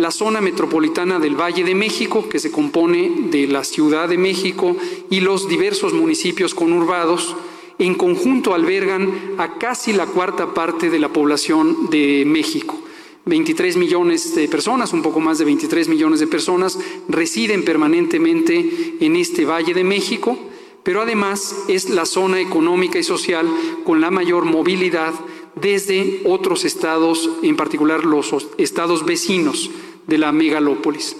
la 0.00 0.10
zona 0.10 0.40
metropolitana 0.40 1.18
del 1.18 1.38
Valle 1.38 1.62
de 1.62 1.74
México, 1.74 2.28
que 2.28 2.38
se 2.38 2.50
compone 2.50 3.28
de 3.30 3.46
la 3.46 3.64
Ciudad 3.64 4.08
de 4.08 4.16
México 4.16 4.76
y 5.10 5.20
los 5.20 5.48
diversos 5.48 5.92
municipios 5.92 6.54
conurbados, 6.54 7.36
en 7.78 7.94
conjunto 7.94 8.54
albergan 8.54 9.34
a 9.38 9.58
casi 9.58 9.92
la 9.92 10.06
cuarta 10.06 10.52
parte 10.54 10.90
de 10.90 10.98
la 10.98 11.12
población 11.12 11.90
de 11.90 12.24
México. 12.26 12.78
23 13.26 13.76
millones 13.76 14.34
de 14.34 14.48
personas, 14.48 14.92
un 14.92 15.02
poco 15.02 15.20
más 15.20 15.38
de 15.38 15.44
23 15.44 15.88
millones 15.88 16.20
de 16.20 16.26
personas, 16.26 16.78
residen 17.08 17.64
permanentemente 17.64 18.96
en 19.00 19.16
este 19.16 19.44
Valle 19.44 19.74
de 19.74 19.84
México, 19.84 20.38
pero 20.82 21.02
además 21.02 21.54
es 21.68 21.90
la 21.90 22.06
zona 22.06 22.40
económica 22.40 22.98
y 22.98 23.02
social 23.02 23.46
con 23.84 24.00
la 24.00 24.10
mayor 24.10 24.46
movilidad 24.46 25.12
desde 25.54 26.22
otros 26.24 26.64
estados, 26.64 27.28
en 27.42 27.56
particular 27.56 28.04
los 28.04 28.34
estados 28.56 29.04
vecinos 29.04 29.70
de 30.06 30.18
la 30.18 30.32
megalópolis. 30.32 31.16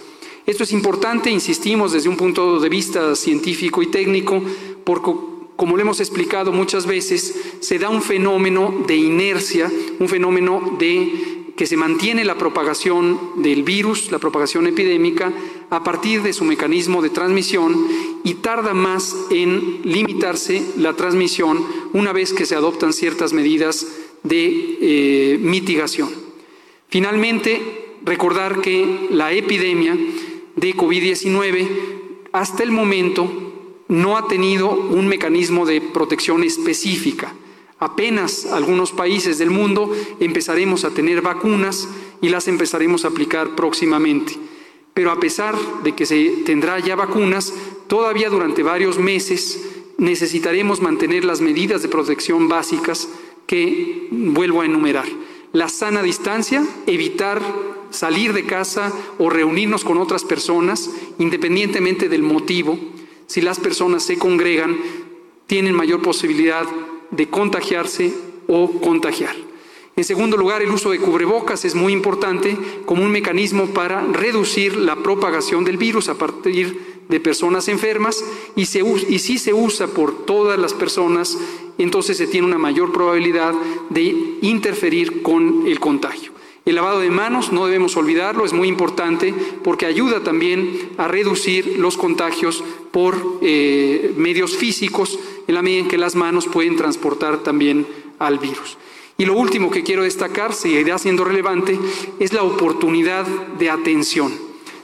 Esto 0.46 0.64
es 0.64 0.72
importante, 0.72 1.30
insistimos, 1.30 1.92
desde 1.92 2.08
un 2.08 2.16
punto 2.16 2.58
de 2.58 2.68
vista 2.68 3.14
científico 3.14 3.82
y 3.82 3.86
técnico, 3.86 4.42
porque, 4.84 5.12
como 5.56 5.76
lo 5.76 5.82
hemos 5.82 6.00
explicado 6.00 6.52
muchas 6.52 6.86
veces, 6.86 7.34
se 7.60 7.78
da 7.78 7.88
un 7.88 8.02
fenómeno 8.02 8.82
de 8.86 8.96
inercia, 8.96 9.70
un 9.98 10.08
fenómeno 10.08 10.76
de 10.78 11.52
que 11.56 11.66
se 11.66 11.76
mantiene 11.76 12.24
la 12.24 12.38
propagación 12.38 13.20
del 13.36 13.62
virus, 13.62 14.10
la 14.10 14.18
propagación 14.18 14.66
epidémica, 14.66 15.30
a 15.68 15.84
partir 15.84 16.22
de 16.22 16.32
su 16.32 16.44
mecanismo 16.44 17.02
de 17.02 17.10
transmisión 17.10 17.86
y 18.24 18.34
tarda 18.34 18.72
más 18.72 19.14
en 19.30 19.80
limitarse 19.84 20.62
la 20.78 20.94
transmisión 20.94 21.64
una 21.92 22.12
vez 22.12 22.32
que 22.32 22.46
se 22.46 22.54
adoptan 22.54 22.92
ciertas 22.92 23.32
medidas 23.34 23.86
de 24.22 24.78
eh, 24.80 25.38
mitigación. 25.38 26.08
Finalmente, 26.88 27.79
recordar 28.04 28.60
que 28.60 29.08
la 29.10 29.32
epidemia 29.32 29.96
de 30.56 30.74
COVID-19 30.74 31.68
hasta 32.32 32.62
el 32.62 32.70
momento 32.70 33.50
no 33.88 34.16
ha 34.16 34.28
tenido 34.28 34.70
un 34.70 35.08
mecanismo 35.08 35.66
de 35.66 35.80
protección 35.80 36.44
específica. 36.44 37.34
Apenas 37.80 38.46
algunos 38.46 38.92
países 38.92 39.38
del 39.38 39.50
mundo 39.50 39.92
empezaremos 40.20 40.84
a 40.84 40.90
tener 40.90 41.22
vacunas 41.22 41.88
y 42.20 42.28
las 42.28 42.46
empezaremos 42.46 43.04
a 43.04 43.08
aplicar 43.08 43.56
próximamente. 43.56 44.36
Pero 44.94 45.10
a 45.10 45.18
pesar 45.18 45.56
de 45.82 45.94
que 45.94 46.06
se 46.06 46.42
tendrá 46.44 46.78
ya 46.78 46.94
vacunas, 46.94 47.54
todavía 47.88 48.28
durante 48.28 48.62
varios 48.62 48.98
meses 48.98 49.66
necesitaremos 49.98 50.80
mantener 50.80 51.24
las 51.24 51.40
medidas 51.40 51.82
de 51.82 51.88
protección 51.88 52.48
básicas 52.48 53.08
que 53.46 54.08
vuelvo 54.10 54.60
a 54.60 54.66
enumerar. 54.66 55.06
La 55.52 55.68
sana 55.68 56.02
distancia, 56.02 56.64
evitar 56.86 57.40
salir 57.90 58.32
de 58.32 58.44
casa 58.46 58.92
o 59.18 59.30
reunirnos 59.30 59.84
con 59.84 59.98
otras 59.98 60.24
personas, 60.24 60.90
independientemente 61.18 62.08
del 62.08 62.22
motivo, 62.22 62.78
si 63.26 63.40
las 63.40 63.60
personas 63.60 64.02
se 64.02 64.18
congregan, 64.18 64.76
tienen 65.46 65.74
mayor 65.74 66.02
posibilidad 66.02 66.66
de 67.10 67.28
contagiarse 67.28 68.12
o 68.48 68.80
contagiar. 68.80 69.34
En 69.96 70.04
segundo 70.04 70.36
lugar, 70.36 70.62
el 70.62 70.70
uso 70.70 70.90
de 70.90 70.98
cubrebocas 70.98 71.64
es 71.64 71.74
muy 71.74 71.92
importante 71.92 72.56
como 72.86 73.02
un 73.02 73.10
mecanismo 73.10 73.66
para 73.66 74.00
reducir 74.00 74.76
la 74.76 74.96
propagación 74.96 75.64
del 75.64 75.76
virus 75.76 76.08
a 76.08 76.14
partir 76.14 77.04
de 77.08 77.20
personas 77.20 77.68
enfermas 77.68 78.24
y, 78.56 78.62
y 78.62 79.18
si 79.18 79.38
se 79.38 79.52
usa 79.52 79.88
por 79.88 80.24
todas 80.24 80.58
las 80.58 80.72
personas, 80.72 81.36
entonces 81.76 82.16
se 82.16 82.28
tiene 82.28 82.46
una 82.46 82.58
mayor 82.58 82.92
probabilidad 82.92 83.52
de 83.90 84.38
interferir 84.42 85.22
con 85.22 85.66
el 85.66 85.80
contagio. 85.80 86.32
El 86.70 86.76
lavado 86.76 87.00
de 87.00 87.10
manos, 87.10 87.50
no 87.50 87.66
debemos 87.66 87.96
olvidarlo, 87.96 88.44
es 88.44 88.52
muy 88.52 88.68
importante 88.68 89.34
porque 89.64 89.86
ayuda 89.86 90.22
también 90.22 90.90
a 90.98 91.08
reducir 91.08 91.80
los 91.80 91.96
contagios 91.96 92.62
por 92.92 93.40
eh, 93.42 94.14
medios 94.16 94.56
físicos 94.56 95.18
en 95.48 95.56
la 95.56 95.62
medida 95.62 95.80
en 95.80 95.88
que 95.88 95.98
las 95.98 96.14
manos 96.14 96.46
pueden 96.46 96.76
transportar 96.76 97.38
también 97.38 97.88
al 98.20 98.38
virus. 98.38 98.78
Y 99.18 99.24
lo 99.24 99.34
último 99.34 99.68
que 99.68 99.82
quiero 99.82 100.04
destacar, 100.04 100.54
seguirá 100.54 100.96
siendo 100.98 101.24
relevante, 101.24 101.76
es 102.20 102.32
la 102.32 102.44
oportunidad 102.44 103.26
de 103.26 103.68
atención. 103.68 104.32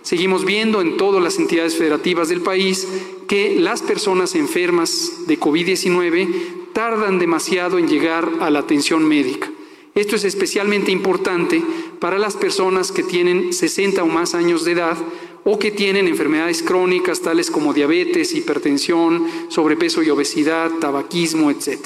Seguimos 0.02 0.44
viendo 0.44 0.80
en 0.80 0.96
todas 0.96 1.22
las 1.22 1.38
entidades 1.38 1.76
federativas 1.78 2.28
del 2.28 2.40
país 2.40 2.88
que 3.28 3.60
las 3.60 3.80
personas 3.82 4.34
enfermas 4.34 5.28
de 5.28 5.38
COVID-19 5.38 6.72
tardan 6.72 7.20
demasiado 7.20 7.78
en 7.78 7.86
llegar 7.86 8.28
a 8.40 8.50
la 8.50 8.58
atención 8.58 9.04
médica. 9.06 9.52
Esto 9.96 10.14
es 10.14 10.24
especialmente 10.24 10.92
importante 10.92 11.62
para 12.00 12.18
las 12.18 12.36
personas 12.36 12.92
que 12.92 13.02
tienen 13.02 13.54
60 13.54 14.02
o 14.02 14.06
más 14.06 14.34
años 14.34 14.66
de 14.66 14.72
edad 14.72 14.98
o 15.42 15.58
que 15.58 15.70
tienen 15.70 16.06
enfermedades 16.06 16.62
crónicas 16.62 17.22
tales 17.22 17.50
como 17.50 17.72
diabetes, 17.72 18.34
hipertensión, 18.34 19.26
sobrepeso 19.48 20.02
y 20.02 20.10
obesidad, 20.10 20.70
tabaquismo, 20.80 21.50
etc. 21.50 21.78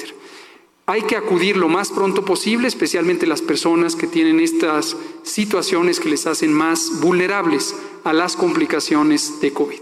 Hay 0.87 1.03
que 1.03 1.15
acudir 1.15 1.55
lo 1.55 1.69
más 1.69 1.89
pronto 1.89 2.25
posible, 2.25 2.67
especialmente 2.67 3.25
las 3.25 3.41
personas 3.41 3.95
que 3.95 4.07
tienen 4.07 4.41
estas 4.41 4.97
situaciones 5.23 6.01
que 6.01 6.09
les 6.09 6.27
hacen 6.27 6.51
más 6.51 6.99
vulnerables 6.99 7.73
a 8.03 8.11
las 8.11 8.35
complicaciones 8.35 9.39
de 9.39 9.53
COVID. 9.53 9.79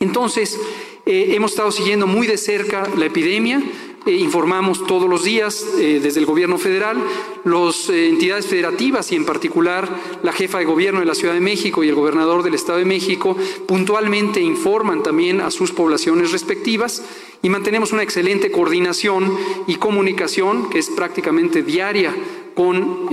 Entonces, 0.00 0.58
eh, 1.06 1.34
hemos 1.36 1.52
estado 1.52 1.70
siguiendo 1.70 2.08
muy 2.08 2.26
de 2.26 2.36
cerca 2.36 2.88
la 2.96 3.06
epidemia, 3.06 3.62
eh, 4.06 4.12
informamos 4.12 4.86
todos 4.86 5.10
los 5.10 5.24
días 5.24 5.66
eh, 5.78 5.98
desde 6.00 6.20
el 6.20 6.26
gobierno 6.26 6.58
federal, 6.58 6.96
las 7.44 7.88
eh, 7.88 8.08
entidades 8.08 8.46
federativas 8.46 9.10
y 9.10 9.16
en 9.16 9.24
particular 9.24 9.88
la 10.22 10.32
jefa 10.32 10.58
de 10.58 10.64
gobierno 10.64 11.00
de 11.00 11.06
la 11.06 11.14
Ciudad 11.14 11.34
de 11.34 11.40
México 11.40 11.82
y 11.82 11.88
el 11.88 11.96
gobernador 11.96 12.42
del 12.42 12.54
Estado 12.54 12.78
de 12.78 12.84
México 12.84 13.36
puntualmente 13.66 14.40
informan 14.40 15.02
también 15.02 15.40
a 15.40 15.50
sus 15.50 15.72
poblaciones 15.72 16.30
respectivas 16.30 17.02
y 17.42 17.48
mantenemos 17.48 17.92
una 17.92 18.04
excelente 18.04 18.52
coordinación 18.52 19.36
y 19.66 19.74
comunicación 19.74 20.70
que 20.70 20.78
es 20.78 20.88
prácticamente 20.90 21.62
diaria 21.62 22.14
con 22.54 23.08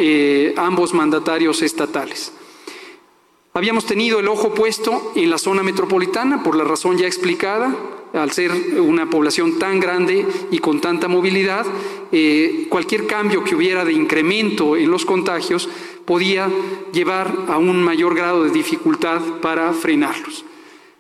ambos 0.56 0.94
mandatarios 0.94 1.62
estatales. 1.62 2.32
Habíamos 3.56 3.86
tenido 3.86 4.20
el 4.20 4.28
ojo 4.28 4.54
puesto 4.54 5.12
en 5.16 5.30
la 5.30 5.38
zona 5.38 5.64
metropolitana 5.64 6.42
por 6.42 6.56
la 6.56 6.64
razón 6.64 6.98
ya 6.98 7.06
explicada, 7.06 7.76
al 8.14 8.32
ser 8.32 8.52
una 8.80 9.10
población 9.10 9.58
tan 9.58 9.80
grande 9.80 10.26
y 10.52 10.60
con 10.60 10.80
tanta 10.80 11.08
movilidad, 11.08 11.66
eh, 12.12 12.68
cualquier 12.70 13.08
cambio 13.08 13.44
que 13.44 13.56
hubiera 13.56 13.84
de 13.84 13.94
incremento 13.94 14.78
en 14.78 14.92
los 14.92 15.04
contagios 15.04 15.68
podía 16.06 16.50
llevar 16.92 17.34
a 17.48 17.58
un 17.58 17.84
mayor 17.84 18.16
grado 18.16 18.44
de 18.44 18.52
dificultad 18.52 19.20
para 19.42 19.74
frenarlos. 19.74 20.46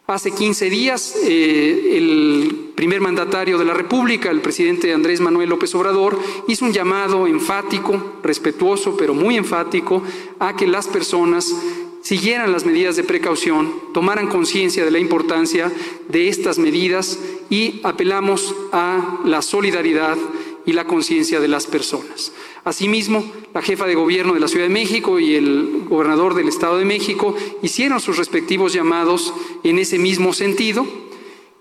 Hace 0.05 0.31
15 0.31 0.69
días, 0.69 1.15
eh, 1.23 1.97
el 1.97 2.71
primer 2.75 2.99
mandatario 2.99 3.57
de 3.57 3.63
la 3.63 3.73
República, 3.73 4.31
el 4.31 4.41
presidente 4.41 4.93
Andrés 4.93 5.21
Manuel 5.21 5.49
López 5.49 5.73
Obrador, 5.75 6.19
hizo 6.47 6.65
un 6.65 6.73
llamado 6.73 7.25
enfático, 7.25 8.17
respetuoso, 8.21 8.97
pero 8.97 9.13
muy 9.13 9.37
enfático, 9.37 10.03
a 10.39 10.57
que 10.57 10.67
las 10.67 10.87
personas 10.89 11.55
siguieran 12.03 12.51
las 12.51 12.65
medidas 12.65 12.95
de 12.95 13.03
precaución, 13.03 13.73
tomaran 13.93 14.27
conciencia 14.27 14.85
de 14.85 14.91
la 14.91 14.99
importancia 14.99 15.71
de 16.09 16.27
estas 16.27 16.59
medidas 16.59 17.17
y 17.49 17.79
apelamos 17.83 18.53
a 18.71 19.21
la 19.25 19.41
solidaridad 19.41 20.17
y 20.65 20.73
la 20.73 20.85
conciencia 20.85 21.39
de 21.39 21.47
las 21.47 21.65
personas. 21.65 22.33
Asimismo, 22.65 23.25
la 23.53 23.61
jefa 23.61 23.85
de 23.85 23.95
gobierno 23.95 24.33
de 24.33 24.39
la 24.39 24.47
Ciudad 24.47 24.65
de 24.65 24.73
México 24.73 25.19
y 25.19 25.35
el 25.35 25.85
gobernador 25.89 26.35
del 26.35 26.47
Estado 26.49 26.77
de 26.77 26.85
México 26.85 27.35
hicieron 27.61 27.99
sus 27.99 28.17
respectivos 28.17 28.73
llamados 28.73 29.33
en 29.63 29.79
ese 29.79 29.97
mismo 29.97 30.33
sentido. 30.33 30.85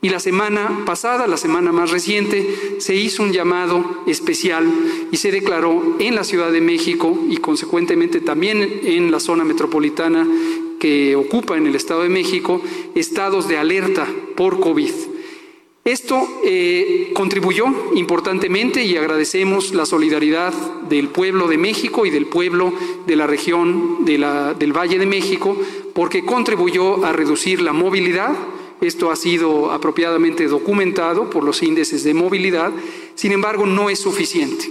Y 0.04 0.08
la 0.08 0.18
semana 0.18 0.82
pasada, 0.84 1.28
la 1.28 1.36
semana 1.36 1.70
más 1.70 1.92
reciente, 1.92 2.74
se 2.78 2.96
hizo 2.96 3.22
un 3.22 3.32
llamado 3.32 4.02
especial 4.08 4.66
y 5.12 5.16
se 5.16 5.30
declaró 5.30 5.94
en 6.00 6.16
la 6.16 6.24
Ciudad 6.24 6.50
de 6.50 6.60
México 6.60 7.16
y 7.30 7.36
consecuentemente 7.36 8.20
también 8.20 8.80
en 8.82 9.12
la 9.12 9.20
zona 9.20 9.44
metropolitana 9.44 10.26
que 10.80 11.14
ocupa 11.14 11.56
en 11.56 11.68
el 11.68 11.76
Estado 11.76 12.02
de 12.02 12.08
México 12.08 12.60
estados 12.96 13.46
de 13.46 13.58
alerta 13.58 14.08
por 14.34 14.58
COVID. 14.58 14.90
Esto 15.84 16.26
eh, 16.44 17.12
contribuyó 17.14 17.66
importantemente 17.94 18.82
y 18.82 18.96
agradecemos 18.96 19.72
la 19.72 19.86
solidaridad 19.86 20.52
del 20.88 21.10
pueblo 21.10 21.46
de 21.46 21.58
México 21.58 22.06
y 22.06 22.10
del 22.10 22.26
pueblo 22.26 22.72
de 23.06 23.14
la 23.14 23.28
región 23.28 24.04
del 24.04 24.72
Valle 24.76 24.98
de 24.98 25.06
México 25.06 25.56
porque 25.94 26.24
contribuyó 26.24 27.04
a 27.04 27.12
reducir 27.12 27.62
la 27.62 27.72
movilidad. 27.72 28.32
Esto 28.82 29.12
ha 29.12 29.16
sido 29.16 29.70
apropiadamente 29.70 30.48
documentado 30.48 31.30
por 31.30 31.44
los 31.44 31.62
índices 31.62 32.02
de 32.02 32.14
movilidad, 32.14 32.72
sin 33.14 33.30
embargo 33.30 33.64
no 33.64 33.88
es 33.88 34.00
suficiente. 34.00 34.70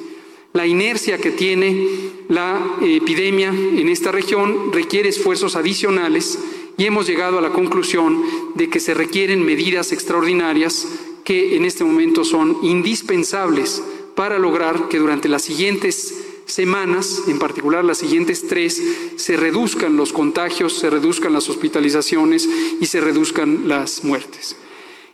La 0.53 0.67
inercia 0.67 1.17
que 1.17 1.31
tiene 1.31 1.87
la 2.27 2.59
epidemia 2.81 3.49
en 3.49 3.87
esta 3.87 4.11
región 4.11 4.73
requiere 4.73 5.07
esfuerzos 5.07 5.55
adicionales 5.55 6.37
y 6.77 6.85
hemos 6.85 7.07
llegado 7.07 7.37
a 7.37 7.41
la 7.41 7.51
conclusión 7.51 8.21
de 8.55 8.69
que 8.69 8.81
se 8.81 8.93
requieren 8.93 9.45
medidas 9.45 9.93
extraordinarias 9.93 10.87
que 11.23 11.55
en 11.55 11.63
este 11.63 11.85
momento 11.85 12.25
son 12.25 12.57
indispensables 12.63 13.81
para 14.15 14.39
lograr 14.39 14.89
que 14.89 14.99
durante 14.99 15.29
las 15.29 15.43
siguientes 15.43 16.30
semanas, 16.45 17.23
en 17.27 17.39
particular 17.39 17.83
las 17.83 17.99
siguientes 17.99 18.47
tres, 18.47 18.81
se 19.15 19.37
reduzcan 19.37 19.97
los 19.97 20.13
contagios, 20.13 20.73
se 20.77 20.89
reduzcan 20.89 21.33
las 21.33 21.49
hospitalizaciones 21.49 22.47
y 22.79 22.85
se 22.85 23.01
reduzcan 23.01 23.67
las 23.67 24.03
muertes. 24.03 24.55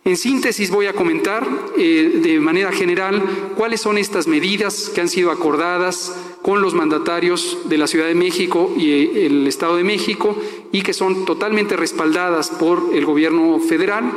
En 0.07 0.15
síntesis 0.15 0.71
voy 0.71 0.85
a 0.85 0.93
comentar 0.93 1.45
eh, 1.77 2.21
de 2.23 2.39
manera 2.39 2.71
general 2.71 3.21
cuáles 3.57 3.81
son 3.81 3.97
estas 3.97 4.25
medidas 4.25 4.89
que 4.95 5.01
han 5.01 5.09
sido 5.09 5.31
acordadas 5.31 6.15
con 6.41 6.61
los 6.61 6.73
mandatarios 6.73 7.57
de 7.65 7.77
la 7.77 7.87
Ciudad 7.87 8.07
de 8.07 8.15
México 8.15 8.73
y 8.77 8.89
eh, 8.89 9.25
el 9.25 9.45
Estado 9.47 9.75
de 9.75 9.83
México 9.83 10.41
y 10.71 10.81
que 10.81 10.93
son 10.93 11.25
totalmente 11.25 11.75
respaldadas 11.75 12.51
por 12.51 12.91
el 12.93 13.05
Gobierno 13.05 13.59
federal, 13.59 14.13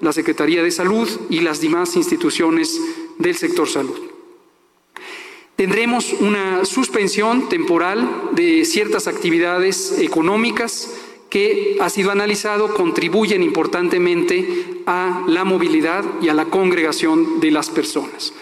la 0.00 0.12
Secretaría 0.12 0.62
de 0.62 0.70
Salud 0.70 1.08
y 1.28 1.40
las 1.40 1.60
demás 1.60 1.96
instituciones 1.96 2.80
del 3.18 3.34
sector 3.34 3.68
salud. 3.68 4.11
Tendremos 5.62 6.12
una 6.14 6.64
suspensión 6.64 7.48
temporal 7.48 8.30
de 8.32 8.64
ciertas 8.64 9.06
actividades 9.06 9.96
económicas 10.00 10.90
que 11.30 11.76
ha 11.80 11.88
sido 11.88 12.10
analizado 12.10 12.74
contribuyen 12.74 13.44
importantemente 13.44 14.82
a 14.86 15.22
la 15.28 15.44
movilidad 15.44 16.04
y 16.20 16.30
a 16.30 16.34
la 16.34 16.46
congregación 16.46 17.38
de 17.38 17.52
las 17.52 17.70
personas. 17.70 18.32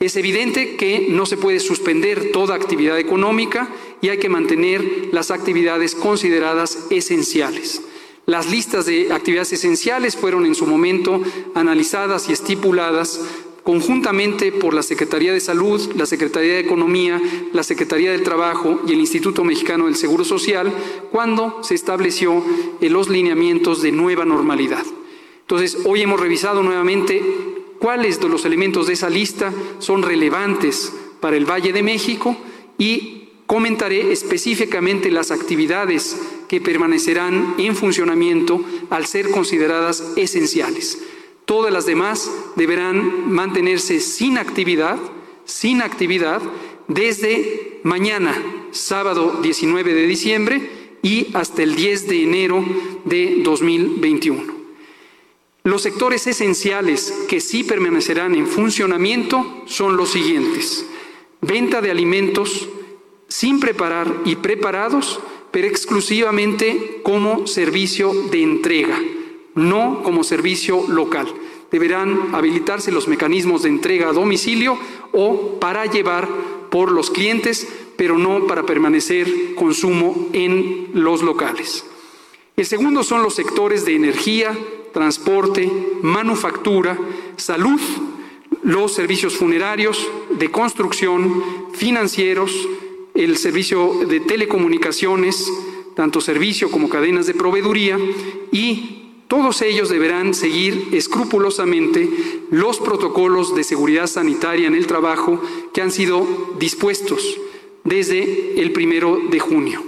Es 0.00 0.16
evidente 0.16 0.76
que 0.76 1.08
no 1.10 1.26
se 1.26 1.36
puede 1.36 1.60
suspender 1.60 2.32
toda 2.32 2.54
actividad 2.54 2.98
económica 2.98 3.68
y 4.00 4.08
hay 4.08 4.16
que 4.16 4.30
mantener 4.30 5.10
las 5.12 5.30
actividades 5.30 5.94
consideradas 5.94 6.86
esenciales. 6.88 7.82
Las 8.24 8.50
listas 8.50 8.86
de 8.86 9.12
actividades 9.12 9.52
esenciales 9.52 10.16
fueron 10.16 10.46
en 10.46 10.54
su 10.54 10.66
momento 10.66 11.20
analizadas 11.54 12.30
y 12.30 12.32
estipuladas 12.32 13.20
conjuntamente 13.62 14.52
por 14.52 14.74
la 14.74 14.82
Secretaría 14.82 15.32
de 15.32 15.40
Salud, 15.40 15.92
la 15.94 16.06
Secretaría 16.06 16.54
de 16.54 16.60
Economía, 16.60 17.20
la 17.52 17.62
Secretaría 17.62 18.10
del 18.10 18.22
Trabajo 18.22 18.80
y 18.86 18.92
el 18.92 19.00
Instituto 19.00 19.44
Mexicano 19.44 19.86
del 19.86 19.96
Seguro 19.96 20.24
Social, 20.24 20.72
cuando 21.10 21.62
se 21.62 21.74
estableció 21.74 22.42
los 22.80 23.08
lineamientos 23.08 23.82
de 23.82 23.92
nueva 23.92 24.24
normalidad. 24.24 24.84
Entonces, 25.40 25.78
hoy 25.84 26.02
hemos 26.02 26.20
revisado 26.20 26.62
nuevamente 26.62 27.22
cuáles 27.78 28.20
de 28.20 28.28
los 28.28 28.44
elementos 28.44 28.86
de 28.86 28.94
esa 28.94 29.10
lista 29.10 29.52
son 29.78 30.02
relevantes 30.02 30.92
para 31.20 31.36
el 31.36 31.48
Valle 31.48 31.72
de 31.72 31.82
México 31.82 32.36
y 32.78 33.28
comentaré 33.46 34.12
específicamente 34.12 35.10
las 35.10 35.30
actividades 35.30 36.16
que 36.48 36.60
permanecerán 36.60 37.54
en 37.58 37.76
funcionamiento 37.76 38.64
al 38.90 39.06
ser 39.06 39.30
consideradas 39.30 40.12
esenciales. 40.16 40.98
Todas 41.44 41.72
las 41.72 41.86
demás 41.86 42.30
deberán 42.56 43.30
mantenerse 43.32 44.00
sin 44.00 44.38
actividad, 44.38 44.98
sin 45.44 45.82
actividad, 45.82 46.40
desde 46.88 47.80
mañana, 47.82 48.40
sábado 48.70 49.38
19 49.42 49.94
de 49.94 50.06
diciembre, 50.06 50.70
y 51.02 51.28
hasta 51.34 51.62
el 51.62 51.74
10 51.74 52.08
de 52.08 52.22
enero 52.22 52.64
de 53.04 53.40
2021. 53.42 54.62
Los 55.64 55.82
sectores 55.82 56.26
esenciales 56.26 57.12
que 57.28 57.40
sí 57.40 57.64
permanecerán 57.64 58.34
en 58.34 58.46
funcionamiento 58.46 59.64
son 59.66 59.96
los 59.96 60.10
siguientes. 60.10 60.86
Venta 61.40 61.80
de 61.80 61.90
alimentos 61.90 62.68
sin 63.28 63.58
preparar 63.58 64.12
y 64.24 64.36
preparados, 64.36 65.20
pero 65.50 65.66
exclusivamente 65.66 67.00
como 67.02 67.46
servicio 67.46 68.12
de 68.30 68.42
entrega 68.42 69.00
no 69.54 70.02
como 70.02 70.24
servicio 70.24 70.84
local. 70.88 71.26
Deberán 71.70 72.34
habilitarse 72.34 72.92
los 72.92 73.08
mecanismos 73.08 73.62
de 73.62 73.70
entrega 73.70 74.10
a 74.10 74.12
domicilio 74.12 74.78
o 75.12 75.58
para 75.58 75.86
llevar 75.86 76.28
por 76.70 76.92
los 76.92 77.10
clientes, 77.10 77.66
pero 77.96 78.18
no 78.18 78.46
para 78.46 78.64
permanecer 78.64 79.54
consumo 79.54 80.28
en 80.32 80.90
los 80.94 81.22
locales. 81.22 81.84
El 82.56 82.66
segundo 82.66 83.02
son 83.02 83.22
los 83.22 83.34
sectores 83.34 83.84
de 83.84 83.94
energía, 83.94 84.56
transporte, 84.92 85.70
manufactura, 86.02 86.98
salud, 87.36 87.80
los 88.62 88.92
servicios 88.92 89.36
funerarios, 89.36 90.06
de 90.38 90.50
construcción, 90.50 91.42
financieros, 91.72 92.52
el 93.14 93.36
servicio 93.36 94.04
de 94.06 94.20
telecomunicaciones, 94.20 95.50
tanto 95.94 96.20
servicio 96.20 96.70
como 96.70 96.88
cadenas 96.88 97.26
de 97.26 97.34
proveeduría 97.34 97.98
y 98.50 99.01
todos 99.32 99.62
ellos 99.62 99.88
deberán 99.88 100.34
seguir 100.34 100.90
escrupulosamente 100.92 102.06
los 102.50 102.78
protocolos 102.78 103.54
de 103.54 103.64
seguridad 103.64 104.06
sanitaria 104.06 104.66
en 104.66 104.74
el 104.74 104.86
trabajo 104.86 105.40
que 105.72 105.80
han 105.80 105.90
sido 105.90 106.52
dispuestos 106.58 107.38
desde 107.82 108.60
el 108.60 108.72
primero 108.72 109.18
de 109.30 109.40
junio. 109.40 109.82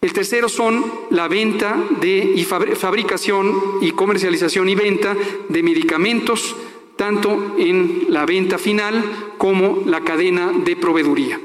El 0.00 0.12
tercero 0.12 0.48
son 0.48 0.84
la 1.10 1.26
venta 1.26 1.84
de 2.00 2.32
y 2.36 2.44
fabricación 2.44 3.60
y 3.80 3.90
comercialización 3.90 4.68
y 4.68 4.76
venta 4.76 5.16
de 5.48 5.62
medicamentos, 5.64 6.54
tanto 6.94 7.56
en 7.58 8.06
la 8.06 8.24
venta 8.24 8.56
final 8.56 9.34
como 9.36 9.82
la 9.84 10.04
cadena 10.04 10.52
de 10.52 10.76
proveeduría. 10.76 11.40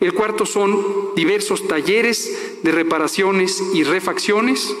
El 0.00 0.12
cuarto 0.12 0.44
son 0.44 1.14
diversos 1.16 1.66
talleres 1.66 2.58
de 2.62 2.72
reparaciones 2.72 3.62
y 3.72 3.84
refacciones, 3.84 4.76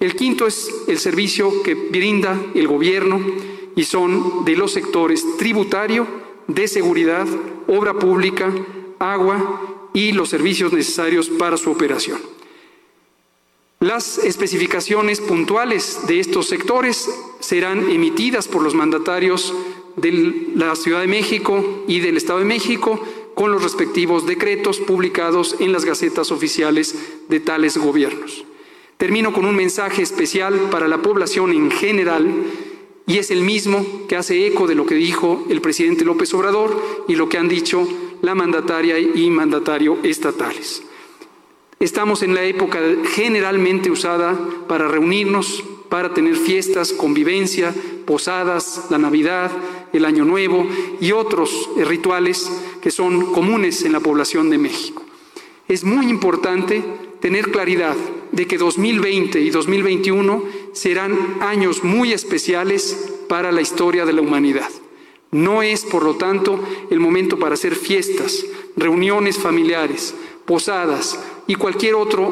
el 0.00 0.14
quinto 0.14 0.46
es 0.46 0.70
el 0.86 0.98
servicio 0.98 1.62
que 1.62 1.74
brinda 1.74 2.40
el 2.54 2.68
gobierno 2.68 3.20
y 3.74 3.84
son 3.84 4.44
de 4.44 4.56
los 4.56 4.72
sectores 4.72 5.24
tributario, 5.36 6.06
de 6.46 6.68
seguridad, 6.68 7.26
obra 7.66 7.94
pública, 7.94 8.52
agua 8.98 9.90
y 9.92 10.12
los 10.12 10.28
servicios 10.28 10.72
necesarios 10.72 11.28
para 11.28 11.56
su 11.56 11.70
operación. 11.70 12.18
Las 13.80 14.18
especificaciones 14.18 15.20
puntuales 15.20 16.00
de 16.08 16.18
estos 16.18 16.46
sectores 16.48 17.08
serán 17.38 17.88
emitidas 17.90 18.48
por 18.48 18.62
los 18.62 18.74
mandatarios 18.74 19.54
de 19.96 20.52
la 20.56 20.74
Ciudad 20.74 21.00
de 21.00 21.06
México 21.06 21.84
y 21.86 22.00
del 22.00 22.16
Estado 22.16 22.40
de 22.40 22.44
México 22.44 23.00
con 23.34 23.52
los 23.52 23.62
respectivos 23.62 24.26
decretos 24.26 24.80
publicados 24.80 25.54
en 25.60 25.72
las 25.72 25.84
gacetas 25.84 26.32
oficiales 26.32 26.96
de 27.28 27.38
tales 27.38 27.78
gobiernos. 27.78 28.47
Termino 28.98 29.32
con 29.32 29.44
un 29.44 29.54
mensaje 29.54 30.02
especial 30.02 30.68
para 30.70 30.88
la 30.88 31.00
población 31.00 31.52
en 31.52 31.70
general 31.70 32.26
y 33.06 33.18
es 33.18 33.30
el 33.30 33.42
mismo 33.42 33.86
que 34.08 34.16
hace 34.16 34.46
eco 34.46 34.66
de 34.66 34.74
lo 34.74 34.86
que 34.86 34.96
dijo 34.96 35.46
el 35.48 35.60
presidente 35.60 36.04
López 36.04 36.34
Obrador 36.34 37.04
y 37.06 37.14
lo 37.14 37.28
que 37.28 37.38
han 37.38 37.48
dicho 37.48 37.86
la 38.22 38.34
mandataria 38.34 38.98
y 38.98 39.30
mandatario 39.30 39.98
estatales. 40.02 40.82
Estamos 41.78 42.24
en 42.24 42.34
la 42.34 42.42
época 42.42 42.80
generalmente 43.12 43.88
usada 43.88 44.36
para 44.66 44.88
reunirnos, 44.88 45.62
para 45.88 46.12
tener 46.12 46.34
fiestas, 46.34 46.92
convivencia, 46.92 47.72
posadas, 48.04 48.86
la 48.90 48.98
Navidad, 48.98 49.52
el 49.92 50.04
Año 50.06 50.24
Nuevo 50.24 50.66
y 51.00 51.12
otros 51.12 51.70
rituales 51.76 52.50
que 52.82 52.90
son 52.90 53.32
comunes 53.32 53.84
en 53.84 53.92
la 53.92 54.00
población 54.00 54.50
de 54.50 54.58
México. 54.58 55.04
Es 55.68 55.84
muy 55.84 56.08
importante 56.08 56.82
tener 57.20 57.50
claridad 57.50 57.96
de 58.32 58.46
que 58.46 58.58
2020 58.58 59.40
y 59.40 59.50
2021 59.50 60.44
serán 60.72 61.38
años 61.40 61.84
muy 61.84 62.12
especiales 62.12 63.14
para 63.28 63.52
la 63.52 63.60
historia 63.60 64.04
de 64.04 64.12
la 64.12 64.22
humanidad. 64.22 64.68
No 65.30 65.62
es, 65.62 65.84
por 65.84 66.04
lo 66.04 66.16
tanto, 66.16 66.58
el 66.90 67.00
momento 67.00 67.38
para 67.38 67.54
hacer 67.54 67.74
fiestas, 67.74 68.44
reuniones 68.76 69.38
familiares, 69.38 70.14
posadas 70.46 71.18
y 71.46 71.54
cualquier 71.54 71.94
otra 71.94 72.28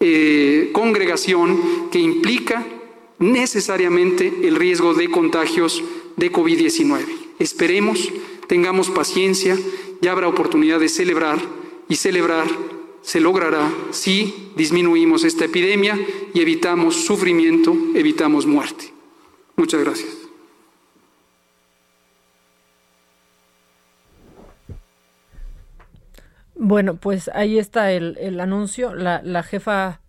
eh, 0.00 0.70
congregación 0.72 1.88
que 1.90 1.98
implica 1.98 2.66
necesariamente 3.18 4.32
el 4.44 4.56
riesgo 4.56 4.94
de 4.94 5.10
contagios 5.10 5.82
de 6.16 6.30
COVID-19. 6.30 7.04
Esperemos, 7.38 8.10
tengamos 8.46 8.90
paciencia, 8.90 9.58
ya 10.02 10.12
habrá 10.12 10.28
oportunidad 10.28 10.80
de 10.80 10.88
celebrar 10.88 11.38
y 11.88 11.96
celebrar 11.96 12.46
se 13.02 13.20
logrará 13.20 13.70
si 13.90 14.52
disminuimos 14.56 15.24
esta 15.24 15.44
epidemia 15.44 15.98
y 16.34 16.40
evitamos 16.40 17.04
sufrimiento, 17.04 17.76
evitamos 17.94 18.46
muerte. 18.46 18.92
Muchas 19.56 19.82
gracias. 19.82 20.20
Bueno, 26.62 26.96
pues 26.96 27.30
ahí 27.32 27.58
está 27.58 27.90
el, 27.92 28.38
anuncio. 28.38 28.94
La, 28.94 29.42
jefa 29.42 30.02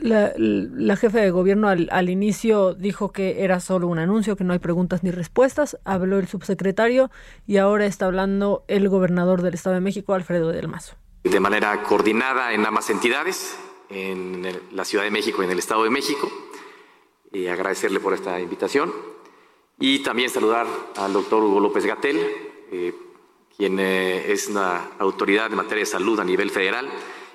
la, 0.00 0.32
la, 0.36 0.96
jefa 0.96 1.18
de 1.18 1.30
gobierno 1.30 1.68
al, 1.68 1.88
al, 1.90 2.08
inicio 2.08 2.74
dijo 2.74 3.12
que 3.12 3.42
era 3.44 3.60
solo 3.60 3.86
un 3.88 3.98
anuncio, 3.98 4.36
que 4.36 4.44
no 4.44 4.52
hay 4.52 4.58
preguntas 4.58 5.02
ni 5.02 5.10
respuestas. 5.10 5.78
Habló 5.84 6.18
el 6.18 6.28
subsecretario 6.28 7.10
y 7.46 7.56
ahora 7.56 7.86
está 7.86 8.06
hablando 8.06 8.64
el 8.68 8.88
gobernador 8.88 9.42
del 9.42 9.54
Estado 9.54 9.74
de 9.74 9.80
México, 9.80 10.14
Alfredo 10.14 10.48
del 10.48 10.68
Mazo. 10.68 10.96
De 11.24 11.40
manera 11.40 11.82
coordinada 11.82 12.52
en 12.52 12.64
ambas 12.64 12.90
entidades, 12.90 13.56
en 13.90 14.46
la 14.72 14.84
Ciudad 14.84 15.04
de 15.04 15.10
México 15.10 15.42
y 15.42 15.46
en 15.46 15.52
el 15.52 15.58
Estado 15.58 15.84
de 15.84 15.90
México, 15.90 16.30
y 17.32 17.46
agradecerle 17.46 18.00
por 18.00 18.14
esta 18.14 18.40
invitación. 18.40 18.92
Y 19.78 20.00
también 20.00 20.30
saludar 20.30 20.66
al 20.96 21.12
doctor 21.12 21.42
Hugo 21.42 21.60
López 21.60 21.86
Gatel, 21.86 22.18
eh, 22.72 22.94
quien 23.56 23.78
eh, 23.78 24.32
es 24.32 24.48
una 24.48 24.90
autoridad 24.98 25.46
en 25.46 25.56
materia 25.56 25.82
de 25.82 25.90
salud 25.90 26.18
a 26.20 26.24
nivel 26.24 26.50
federal 26.50 26.88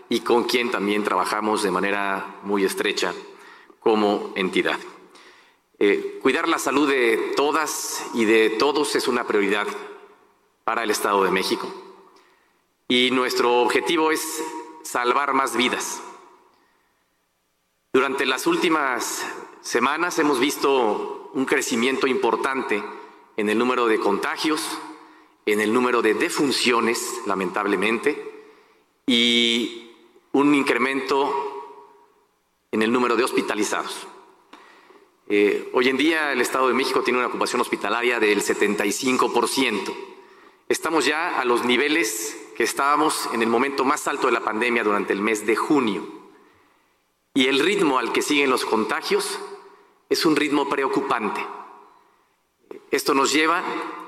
y 0.09 0.21
con 0.21 0.43
quien 0.43 0.71
también 0.71 1.03
trabajamos 1.03 1.63
de 1.63 1.71
manera 1.71 2.37
muy 2.43 2.63
estrecha 2.63 3.13
como 3.79 4.31
entidad. 4.35 4.79
Eh, 5.79 6.19
cuidar 6.21 6.47
la 6.47 6.59
salud 6.59 6.89
de 6.89 7.33
todas 7.35 8.05
y 8.13 8.25
de 8.25 8.51
todos 8.51 8.95
es 8.95 9.07
una 9.07 9.25
prioridad 9.25 9.67
para 10.63 10.83
el 10.83 10.91
Estado 10.91 11.23
de 11.23 11.31
México 11.31 11.71
y 12.87 13.11
nuestro 13.11 13.61
objetivo 13.61 14.11
es 14.11 14.43
salvar 14.83 15.33
más 15.33 15.55
vidas. 15.55 16.01
Durante 17.91 18.25
las 18.25 18.45
últimas 18.45 19.25
semanas 19.61 20.19
hemos 20.19 20.39
visto 20.39 21.31
un 21.33 21.45
crecimiento 21.45 22.07
importante 22.07 22.83
en 23.37 23.49
el 23.49 23.57
número 23.57 23.87
de 23.87 23.99
contagios, 23.99 24.61
en 25.45 25.61
el 25.61 25.73
número 25.73 26.01
de 26.01 26.13
defunciones, 26.13 27.21
lamentablemente, 27.25 28.33
y 29.07 29.84
un 30.35 30.53
incremento 30.53 31.33
en 32.69 32.81
el 32.81 32.91
número 32.91 33.15
de 33.15 33.23
hospitalizados. 33.23 34.05
Eh, 35.29 35.69
hoy 35.71 35.87
en 35.87 35.95
día 35.95 36.33
el 36.33 36.41
Estado 36.41 36.67
de 36.67 36.73
México 36.73 37.03
tiene 37.03 37.19
una 37.19 37.29
ocupación 37.29 37.61
hospitalaria 37.61 38.19
del 38.19 38.41
75%. 38.41 39.95
Estamos 40.67 41.05
ya 41.05 41.39
a 41.39 41.45
los 41.45 41.63
niveles 41.63 42.37
que 42.57 42.63
estábamos 42.63 43.29
en 43.31 43.43
el 43.43 43.47
momento 43.47 43.85
más 43.85 44.09
alto 44.09 44.27
de 44.27 44.33
la 44.33 44.41
pandemia 44.41 44.83
durante 44.83 45.13
el 45.13 45.21
mes 45.21 45.45
de 45.45 45.55
junio. 45.55 46.05
Y 47.33 47.47
el 47.47 47.59
ritmo 47.59 47.97
al 47.97 48.11
que 48.11 48.21
siguen 48.21 48.49
los 48.49 48.65
contagios 48.65 49.39
es 50.09 50.25
un 50.25 50.35
ritmo 50.35 50.67
preocupante. 50.67 51.45
Esto 52.91 53.13
nos 53.13 53.31
lleva 53.31 53.63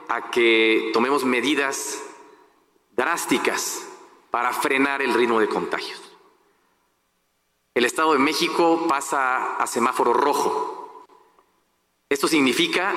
a 0.10 0.30
que 0.30 0.92
tomemos 0.92 1.24
medidas 1.24 2.04
drásticas 2.98 3.88
para 4.30 4.52
frenar 4.52 5.02
el 5.02 5.14
ritmo 5.14 5.40
de 5.40 5.48
contagios. 5.48 6.07
El 7.78 7.86
Estado 7.86 8.14
de 8.14 8.18
México 8.18 8.88
pasa 8.90 9.56
a 9.56 9.68
semáforo 9.68 10.12
rojo. 10.12 11.06
Esto 12.10 12.28
significa 12.28 12.92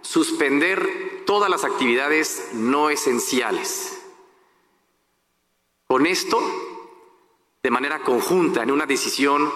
suspender 0.00 1.22
todas 1.24 1.48
las 1.48 1.62
actividades 1.62 2.48
no 2.52 2.90
esenciales. 2.90 4.04
Con 5.86 6.06
esto, 6.06 6.40
de 7.62 7.70
manera 7.70 8.00
conjunta, 8.00 8.64
en 8.64 8.72
una 8.72 8.84
decisión 8.84 9.48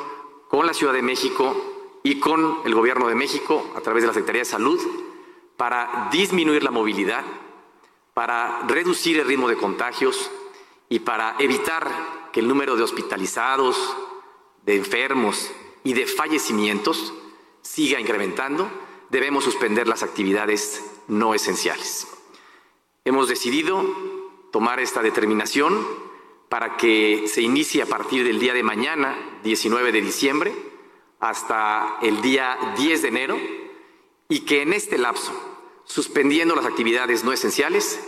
con 0.48 0.68
la 0.68 0.72
Ciudad 0.72 0.92
de 0.92 1.02
México 1.02 2.00
y 2.04 2.20
con 2.20 2.60
el 2.64 2.72
Gobierno 2.72 3.08
de 3.08 3.16
México 3.16 3.72
a 3.74 3.80
través 3.80 4.04
de 4.04 4.06
la 4.06 4.14
Secretaría 4.14 4.42
de 4.42 4.44
Salud, 4.44 4.80
para 5.56 6.10
disminuir 6.12 6.62
la 6.62 6.70
movilidad, 6.70 7.24
para 8.14 8.60
reducir 8.68 9.18
el 9.18 9.26
ritmo 9.26 9.48
de 9.48 9.56
contagios 9.56 10.30
y 10.88 11.00
para 11.00 11.34
evitar 11.40 12.30
que 12.30 12.38
el 12.38 12.46
número 12.46 12.76
de 12.76 12.84
hospitalizados, 12.84 13.96
de 14.70 14.76
enfermos 14.76 15.50
y 15.82 15.94
de 15.94 16.06
fallecimientos 16.06 17.12
siga 17.60 17.98
incrementando, 17.98 18.70
debemos 19.08 19.42
suspender 19.42 19.88
las 19.88 20.04
actividades 20.04 20.84
no 21.08 21.34
esenciales. 21.34 22.06
Hemos 23.04 23.26
decidido 23.26 23.84
tomar 24.52 24.78
esta 24.78 25.02
determinación 25.02 25.84
para 26.48 26.76
que 26.76 27.24
se 27.26 27.42
inicie 27.42 27.82
a 27.82 27.86
partir 27.86 28.24
del 28.24 28.38
día 28.38 28.54
de 28.54 28.62
mañana, 28.62 29.40
19 29.42 29.90
de 29.90 30.02
diciembre, 30.02 30.54
hasta 31.18 31.98
el 32.00 32.22
día 32.22 32.56
10 32.76 33.02
de 33.02 33.08
enero, 33.08 33.38
y 34.28 34.40
que 34.40 34.62
en 34.62 34.72
este 34.72 34.98
lapso 34.98 35.32
suspendiendo 35.84 36.54
las 36.54 36.66
actividades 36.66 37.24
no 37.24 37.32
esenciales, 37.32 37.98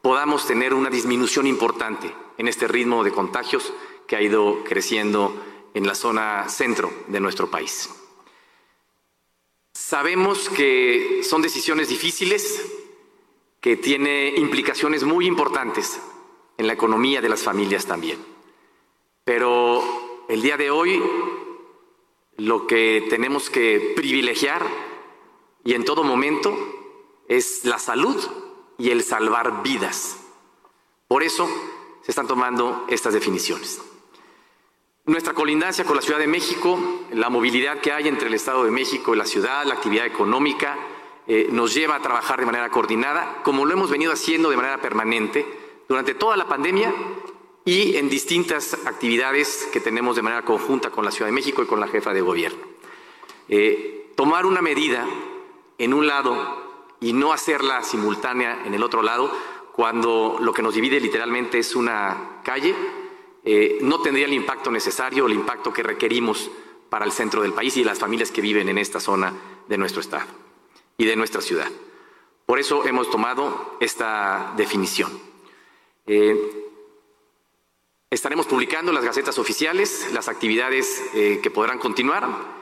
podamos 0.00 0.46
tener 0.46 0.74
una 0.74 0.90
disminución 0.90 1.48
importante 1.48 2.14
en 2.38 2.46
este 2.46 2.68
ritmo 2.68 3.02
de 3.02 3.10
contagios 3.10 3.72
que 4.06 4.14
ha 4.14 4.22
ido 4.22 4.62
creciendo 4.62 5.34
en 5.74 5.86
la 5.86 5.94
zona 5.94 6.48
centro 6.48 6.90
de 7.08 7.20
nuestro 7.20 7.50
país. 7.50 7.90
Sabemos 9.72 10.48
que 10.48 11.22
son 11.24 11.42
decisiones 11.42 11.88
difíciles, 11.88 12.64
que 13.60 13.76
tienen 13.76 14.38
implicaciones 14.38 15.04
muy 15.04 15.26
importantes 15.26 16.00
en 16.56 16.66
la 16.66 16.72
economía 16.72 17.20
de 17.20 17.28
las 17.28 17.42
familias 17.42 17.84
también. 17.86 18.18
Pero 19.24 19.82
el 20.28 20.42
día 20.42 20.56
de 20.56 20.70
hoy 20.70 21.02
lo 22.36 22.66
que 22.66 23.06
tenemos 23.10 23.50
que 23.50 23.92
privilegiar 23.96 24.66
y 25.64 25.74
en 25.74 25.84
todo 25.84 26.04
momento 26.04 26.56
es 27.28 27.64
la 27.64 27.78
salud 27.78 28.16
y 28.78 28.90
el 28.90 29.02
salvar 29.02 29.62
vidas. 29.62 30.18
Por 31.08 31.22
eso 31.22 31.48
se 32.02 32.10
están 32.10 32.26
tomando 32.26 32.84
estas 32.88 33.14
definiciones. 33.14 33.80
Nuestra 35.06 35.34
colindancia 35.34 35.84
con 35.84 35.96
la 35.96 36.00
Ciudad 36.00 36.18
de 36.18 36.26
México, 36.26 36.78
la 37.12 37.28
movilidad 37.28 37.78
que 37.78 37.92
hay 37.92 38.08
entre 38.08 38.28
el 38.28 38.32
Estado 38.32 38.64
de 38.64 38.70
México 38.70 39.14
y 39.14 39.18
la 39.18 39.26
ciudad, 39.26 39.66
la 39.66 39.74
actividad 39.74 40.06
económica, 40.06 40.78
eh, 41.26 41.48
nos 41.50 41.74
lleva 41.74 41.96
a 41.96 42.00
trabajar 42.00 42.40
de 42.40 42.46
manera 42.46 42.70
coordinada, 42.70 43.42
como 43.42 43.66
lo 43.66 43.74
hemos 43.74 43.90
venido 43.90 44.12
haciendo 44.14 44.48
de 44.48 44.56
manera 44.56 44.80
permanente 44.80 45.44
durante 45.90 46.14
toda 46.14 46.38
la 46.38 46.48
pandemia 46.48 46.90
y 47.66 47.96
en 47.96 48.08
distintas 48.08 48.78
actividades 48.86 49.68
que 49.70 49.78
tenemos 49.78 50.16
de 50.16 50.22
manera 50.22 50.42
conjunta 50.42 50.88
con 50.88 51.04
la 51.04 51.10
Ciudad 51.10 51.28
de 51.28 51.34
México 51.34 51.62
y 51.62 51.66
con 51.66 51.80
la 51.80 51.88
jefa 51.88 52.14
de 52.14 52.22
gobierno. 52.22 52.64
Eh, 53.50 54.10
tomar 54.16 54.46
una 54.46 54.62
medida 54.62 55.06
en 55.76 55.92
un 55.92 56.06
lado 56.06 56.94
y 57.00 57.12
no 57.12 57.34
hacerla 57.34 57.82
simultánea 57.82 58.62
en 58.64 58.72
el 58.72 58.82
otro 58.82 59.02
lado, 59.02 59.30
cuando 59.74 60.38
lo 60.40 60.54
que 60.54 60.62
nos 60.62 60.72
divide 60.72 60.98
literalmente 60.98 61.58
es 61.58 61.76
una 61.76 62.40
calle, 62.42 62.74
eh, 63.44 63.78
no 63.82 64.00
tendría 64.00 64.24
el 64.24 64.32
impacto 64.32 64.70
necesario, 64.70 65.26
el 65.26 65.34
impacto 65.34 65.72
que 65.72 65.82
requerimos 65.82 66.50
para 66.88 67.04
el 67.04 67.12
centro 67.12 67.42
del 67.42 67.52
país 67.52 67.76
y 67.76 67.84
las 67.84 67.98
familias 67.98 68.30
que 68.30 68.40
viven 68.40 68.68
en 68.68 68.78
esta 68.78 69.00
zona 69.00 69.34
de 69.68 69.76
nuestro 69.76 70.00
estado 70.00 70.26
y 70.96 71.04
de 71.04 71.16
nuestra 71.16 71.42
ciudad. 71.42 71.70
Por 72.46 72.58
eso 72.58 72.86
hemos 72.86 73.10
tomado 73.10 73.76
esta 73.80 74.54
definición. 74.56 75.18
Eh, 76.06 76.70
estaremos 78.10 78.46
publicando 78.46 78.92
las 78.92 79.04
gacetas 79.04 79.38
oficiales 79.38 80.10
las 80.12 80.28
actividades 80.28 81.02
eh, 81.14 81.40
que 81.42 81.50
podrán 81.50 81.78
continuar, 81.78 82.54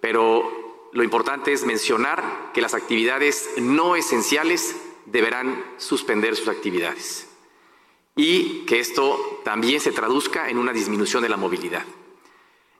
pero 0.00 0.90
lo 0.92 1.02
importante 1.02 1.52
es 1.52 1.64
mencionar 1.64 2.52
que 2.52 2.60
las 2.60 2.74
actividades 2.74 3.50
no 3.56 3.96
esenciales 3.96 4.76
deberán 5.06 5.64
suspender 5.78 6.36
sus 6.36 6.46
actividades 6.46 7.33
y 8.16 8.60
que 8.66 8.80
esto 8.80 9.40
también 9.44 9.80
se 9.80 9.92
traduzca 9.92 10.48
en 10.48 10.58
una 10.58 10.72
disminución 10.72 11.22
de 11.22 11.28
la 11.28 11.36
movilidad. 11.36 11.84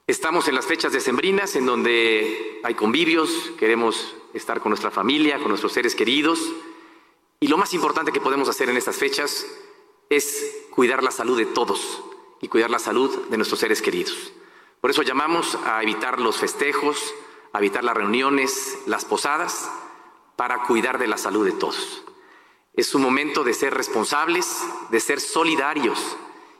Estamos 0.07 0.47
en 0.47 0.55
las 0.55 0.65
fechas 0.65 0.93
decembrinas 0.93 1.55
en 1.55 1.65
donde 1.65 2.61
hay 2.63 2.75
convivios, 2.75 3.51
queremos 3.57 4.15
estar 4.33 4.61
con 4.61 4.69
nuestra 4.69 4.91
familia, 4.91 5.39
con 5.39 5.49
nuestros 5.49 5.73
seres 5.73 5.95
queridos 5.95 6.39
y 7.39 7.47
lo 7.47 7.57
más 7.57 7.73
importante 7.73 8.11
que 8.11 8.21
podemos 8.21 8.47
hacer 8.47 8.69
en 8.69 8.77
estas 8.77 8.97
fechas 8.97 9.45
es 10.09 10.65
cuidar 10.69 11.03
la 11.03 11.11
salud 11.11 11.37
de 11.37 11.47
todos 11.47 12.03
y 12.41 12.47
cuidar 12.47 12.69
la 12.69 12.79
salud 12.79 13.27
de 13.29 13.37
nuestros 13.37 13.59
seres 13.59 13.81
queridos. 13.81 14.31
Por 14.79 14.91
eso 14.91 15.01
llamamos 15.01 15.57
a 15.65 15.81
evitar 15.81 16.19
los 16.21 16.37
festejos, 16.37 17.13
evitar 17.53 17.83
las 17.83 17.95
reuniones, 17.95 18.77
las 18.85 19.05
posadas, 19.05 19.69
para 20.35 20.63
cuidar 20.63 20.99
de 20.99 21.07
la 21.07 21.17
salud 21.17 21.45
de 21.45 21.53
todos. 21.53 22.03
Es 22.77 22.93
un 22.93 23.01
momento 23.01 23.45
de 23.45 23.53
ser 23.53 23.73
responsables, 23.73 24.61
de 24.91 24.99
ser 24.99 25.21
solidarios 25.21 26.17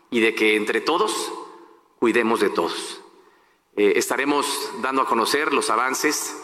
y 0.09 0.21
de 0.21 0.33
que 0.33 0.55
entre 0.55 0.79
todos 0.79 1.33
cuidemos 1.99 2.39
de 2.39 2.49
todos. 2.49 3.01
Eh, 3.75 3.93
estaremos 3.97 4.71
dando 4.81 5.01
a 5.01 5.07
conocer 5.07 5.53
los 5.53 5.69
avances. 5.69 6.41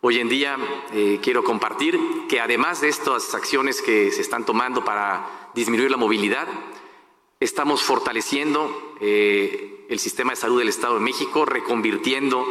Hoy 0.00 0.18
en 0.18 0.28
día 0.28 0.56
eh, 0.92 1.20
quiero 1.22 1.44
compartir 1.44 2.00
que 2.28 2.40
además 2.40 2.80
de 2.80 2.88
estas 2.88 3.32
acciones 3.34 3.80
que 3.80 4.10
se 4.10 4.22
están 4.22 4.44
tomando 4.44 4.84
para 4.84 5.50
disminuir 5.54 5.92
la 5.92 5.96
movilidad, 5.96 6.48
estamos 7.38 7.84
fortaleciendo 7.84 8.96
eh, 9.00 9.86
el 9.88 10.00
sistema 10.00 10.32
de 10.32 10.36
salud 10.36 10.58
del 10.58 10.68
Estado 10.68 10.94
de 10.94 11.00
México, 11.00 11.44
reconvirtiendo 11.44 12.44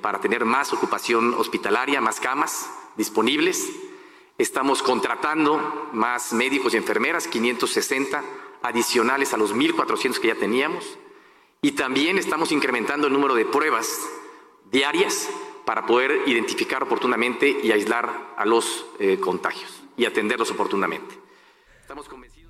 para 0.00 0.20
tener 0.20 0.44
más 0.44 0.72
ocupación 0.72 1.34
hospitalaria, 1.34 2.00
más 2.00 2.20
camas 2.20 2.70
disponibles. 2.96 3.68
Estamos 4.40 4.82
contratando 4.82 5.90
más 5.92 6.32
médicos 6.32 6.72
y 6.72 6.78
enfermeras, 6.78 7.28
560 7.28 8.24
adicionales 8.62 9.34
a 9.34 9.36
los 9.36 9.54
1.400 9.54 10.18
que 10.18 10.28
ya 10.28 10.34
teníamos. 10.34 10.96
Y 11.60 11.72
también 11.72 12.16
estamos 12.16 12.50
incrementando 12.50 13.08
el 13.08 13.12
número 13.12 13.34
de 13.34 13.44
pruebas 13.44 14.00
diarias 14.72 15.28
para 15.66 15.84
poder 15.84 16.22
identificar 16.24 16.82
oportunamente 16.82 17.54
y 17.62 17.70
aislar 17.70 18.32
a 18.34 18.46
los 18.46 18.86
eh, 18.98 19.20
contagios 19.20 19.82
y 19.98 20.06
atenderlos 20.06 20.50
oportunamente. 20.50 21.16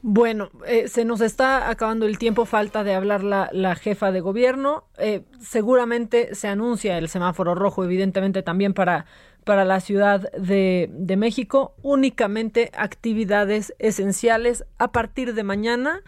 Bueno, 0.02 0.50
eh, 0.66 0.86
se 0.86 1.04
nos 1.04 1.20
está 1.20 1.68
acabando 1.68 2.06
el 2.06 2.18
tiempo, 2.18 2.46
falta 2.46 2.84
de 2.84 2.94
hablar 2.94 3.24
la, 3.24 3.74
jefa 3.74 4.12
de 4.12 4.20
gobierno. 4.20 4.84
Eh, 4.96 5.24
seguramente 5.40 6.36
se 6.36 6.46
anuncia 6.46 6.96
el 6.98 7.08
semáforo 7.08 7.56
rojo, 7.56 7.82
evidentemente 7.84 8.42
también 8.42 8.74
para, 8.74 9.06
para 9.44 9.64
la 9.64 9.80
Ciudad 9.80 10.30
de, 10.32 10.88
México. 11.16 11.74
Únicamente 11.82 12.70
actividades 12.74 13.74
esenciales 13.78 14.64
a 14.78 14.92
partir 14.92 15.34
de 15.34 15.42
mañana 15.42 16.02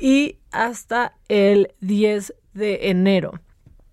y 0.00 0.38
hasta 0.50 1.16
el 1.28 1.72
10 1.80 2.34
de 2.54 2.90
enero. 2.90 3.40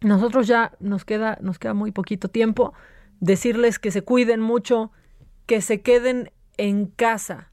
Nosotros 0.02 0.48
ya 0.48 0.74
nos 0.80 1.06
queda, 1.06 1.38
nos 1.42 1.60
queda 1.60 1.74
muy 1.74 1.92
poquito 1.92 2.30
tiempo. 2.30 2.74
Decirles 3.20 3.80
que 3.80 3.92
se 3.92 4.04
cuiden 4.04 4.42
mucho, 4.42 4.92
que 5.46 5.62
se 5.62 5.82
queden 5.82 6.32
en 6.58 6.86
casa, 6.86 7.52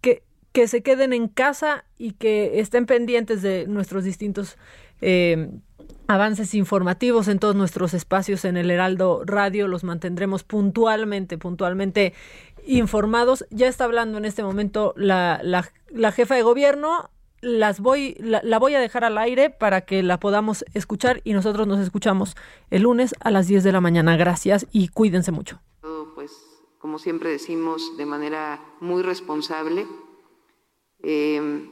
que, 0.00 0.22
que 0.52 0.68
se 0.68 0.82
queden 0.82 1.12
en 1.12 1.28
casa 1.28 1.84
y 1.98 2.12
que 2.12 2.60
estén 2.60 2.86
pendientes 2.86 3.42
de 3.42 3.66
nuestros 3.68 4.04
distintos 4.04 4.56
eh, 5.00 5.50
avances 6.08 6.54
informativos 6.54 7.28
en 7.28 7.38
todos 7.38 7.54
nuestros 7.54 7.94
espacios 7.94 8.44
en 8.44 8.56
el 8.56 8.70
Heraldo 8.70 9.22
Radio. 9.24 9.68
Los 9.68 9.84
mantendremos 9.84 10.44
puntualmente, 10.44 11.38
puntualmente 11.38 12.14
informados. 12.66 13.44
Ya 13.50 13.68
está 13.68 13.84
hablando 13.84 14.18
en 14.18 14.24
este 14.24 14.42
momento 14.42 14.92
la, 14.96 15.40
la, 15.42 15.70
la 15.90 16.12
jefa 16.12 16.34
de 16.34 16.42
gobierno 16.42 17.10
las 17.40 17.80
voy, 17.80 18.16
la, 18.18 18.58
voy 18.58 18.74
a 18.74 18.80
dejar 18.80 19.04
al 19.04 19.18
aire 19.18 19.50
para 19.50 19.82
que 19.82 20.02
la 20.02 20.18
podamos 20.18 20.64
escuchar 20.74 21.20
y 21.24 21.32
nosotros 21.32 21.66
nos 21.66 21.80
escuchamos 21.80 22.34
el 22.70 22.82
lunes 22.82 23.14
a 23.20 23.30
las 23.30 23.46
10 23.46 23.62
de 23.62 23.72
la 23.72 23.80
mañana. 23.80 24.16
Gracias 24.16 24.66
y 24.72 24.88
cuídense 24.88 25.32
mucho. 25.32 25.60
Pues, 26.14 26.32
como 26.78 26.98
siempre 26.98 27.30
decimos, 27.30 27.96
de 27.96 28.06
manera 28.06 28.60
muy 28.80 29.02
responsable. 29.02 29.86
Eh, 31.02 31.70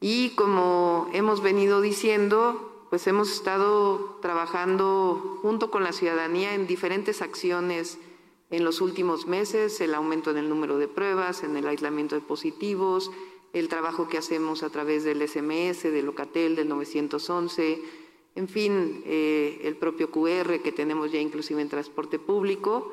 y 0.00 0.30
como 0.30 1.08
hemos 1.12 1.42
venido 1.42 1.80
diciendo, 1.80 2.69
pues 2.90 3.06
hemos 3.06 3.30
estado 3.30 4.18
trabajando 4.20 5.38
junto 5.42 5.70
con 5.70 5.84
la 5.84 5.92
ciudadanía 5.92 6.54
en 6.54 6.66
diferentes 6.66 7.22
acciones 7.22 7.98
en 8.50 8.64
los 8.64 8.80
últimos 8.80 9.28
meses, 9.28 9.80
el 9.80 9.94
aumento 9.94 10.32
en 10.32 10.38
el 10.38 10.48
número 10.48 10.76
de 10.76 10.88
pruebas, 10.88 11.44
en 11.44 11.56
el 11.56 11.68
aislamiento 11.68 12.16
de 12.16 12.20
positivos, 12.20 13.12
el 13.52 13.68
trabajo 13.68 14.08
que 14.08 14.18
hacemos 14.18 14.64
a 14.64 14.70
través 14.70 15.04
del 15.04 15.26
SMS, 15.26 15.84
del 15.84 16.06
Locatel, 16.06 16.56
del 16.56 16.68
911, 16.68 17.80
en 18.34 18.48
fin, 18.48 19.02
eh, 19.06 19.60
el 19.64 19.76
propio 19.76 20.10
QR 20.10 20.60
que 20.60 20.72
tenemos 20.72 21.12
ya 21.12 21.20
inclusive 21.20 21.62
en 21.62 21.68
transporte 21.68 22.18
público. 22.18 22.92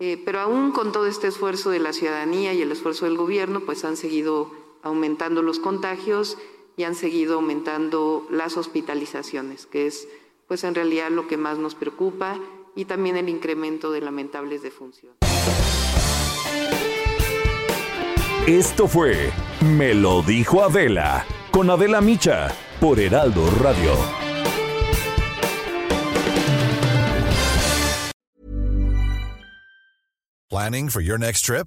Eh, 0.00 0.20
pero 0.24 0.40
aún 0.40 0.72
con 0.72 0.92
todo 0.92 1.06
este 1.06 1.28
esfuerzo 1.28 1.70
de 1.70 1.78
la 1.78 1.92
ciudadanía 1.92 2.54
y 2.54 2.62
el 2.62 2.72
esfuerzo 2.72 3.04
del 3.04 3.16
gobierno, 3.16 3.60
pues 3.60 3.84
han 3.84 3.96
seguido 3.96 4.50
aumentando 4.82 5.42
los 5.42 5.58
contagios 5.58 6.38
y 6.80 6.84
han 6.84 6.94
seguido 6.94 7.34
aumentando 7.34 8.26
las 8.30 8.56
hospitalizaciones, 8.56 9.66
que 9.66 9.86
es 9.86 10.08
pues 10.48 10.64
en 10.64 10.74
realidad 10.74 11.10
lo 11.10 11.28
que 11.28 11.36
más 11.36 11.58
nos 11.58 11.74
preocupa 11.74 12.38
y 12.74 12.86
también 12.86 13.18
el 13.18 13.28
incremento 13.28 13.92
de 13.92 14.00
lamentables 14.00 14.62
defunciones. 14.62 15.18
Esto 18.46 18.88
fue 18.88 19.30
Me 19.76 19.92
lo 19.92 20.22
dijo 20.22 20.62
Adela 20.62 21.26
con 21.50 21.68
Adela 21.68 22.00
Micha 22.00 22.48
por 22.80 22.98
Heraldo 22.98 23.46
Radio. 23.60 23.92
Planning 30.48 30.88
for 30.88 31.02
your 31.02 31.18
next 31.18 31.44
trip? 31.44 31.66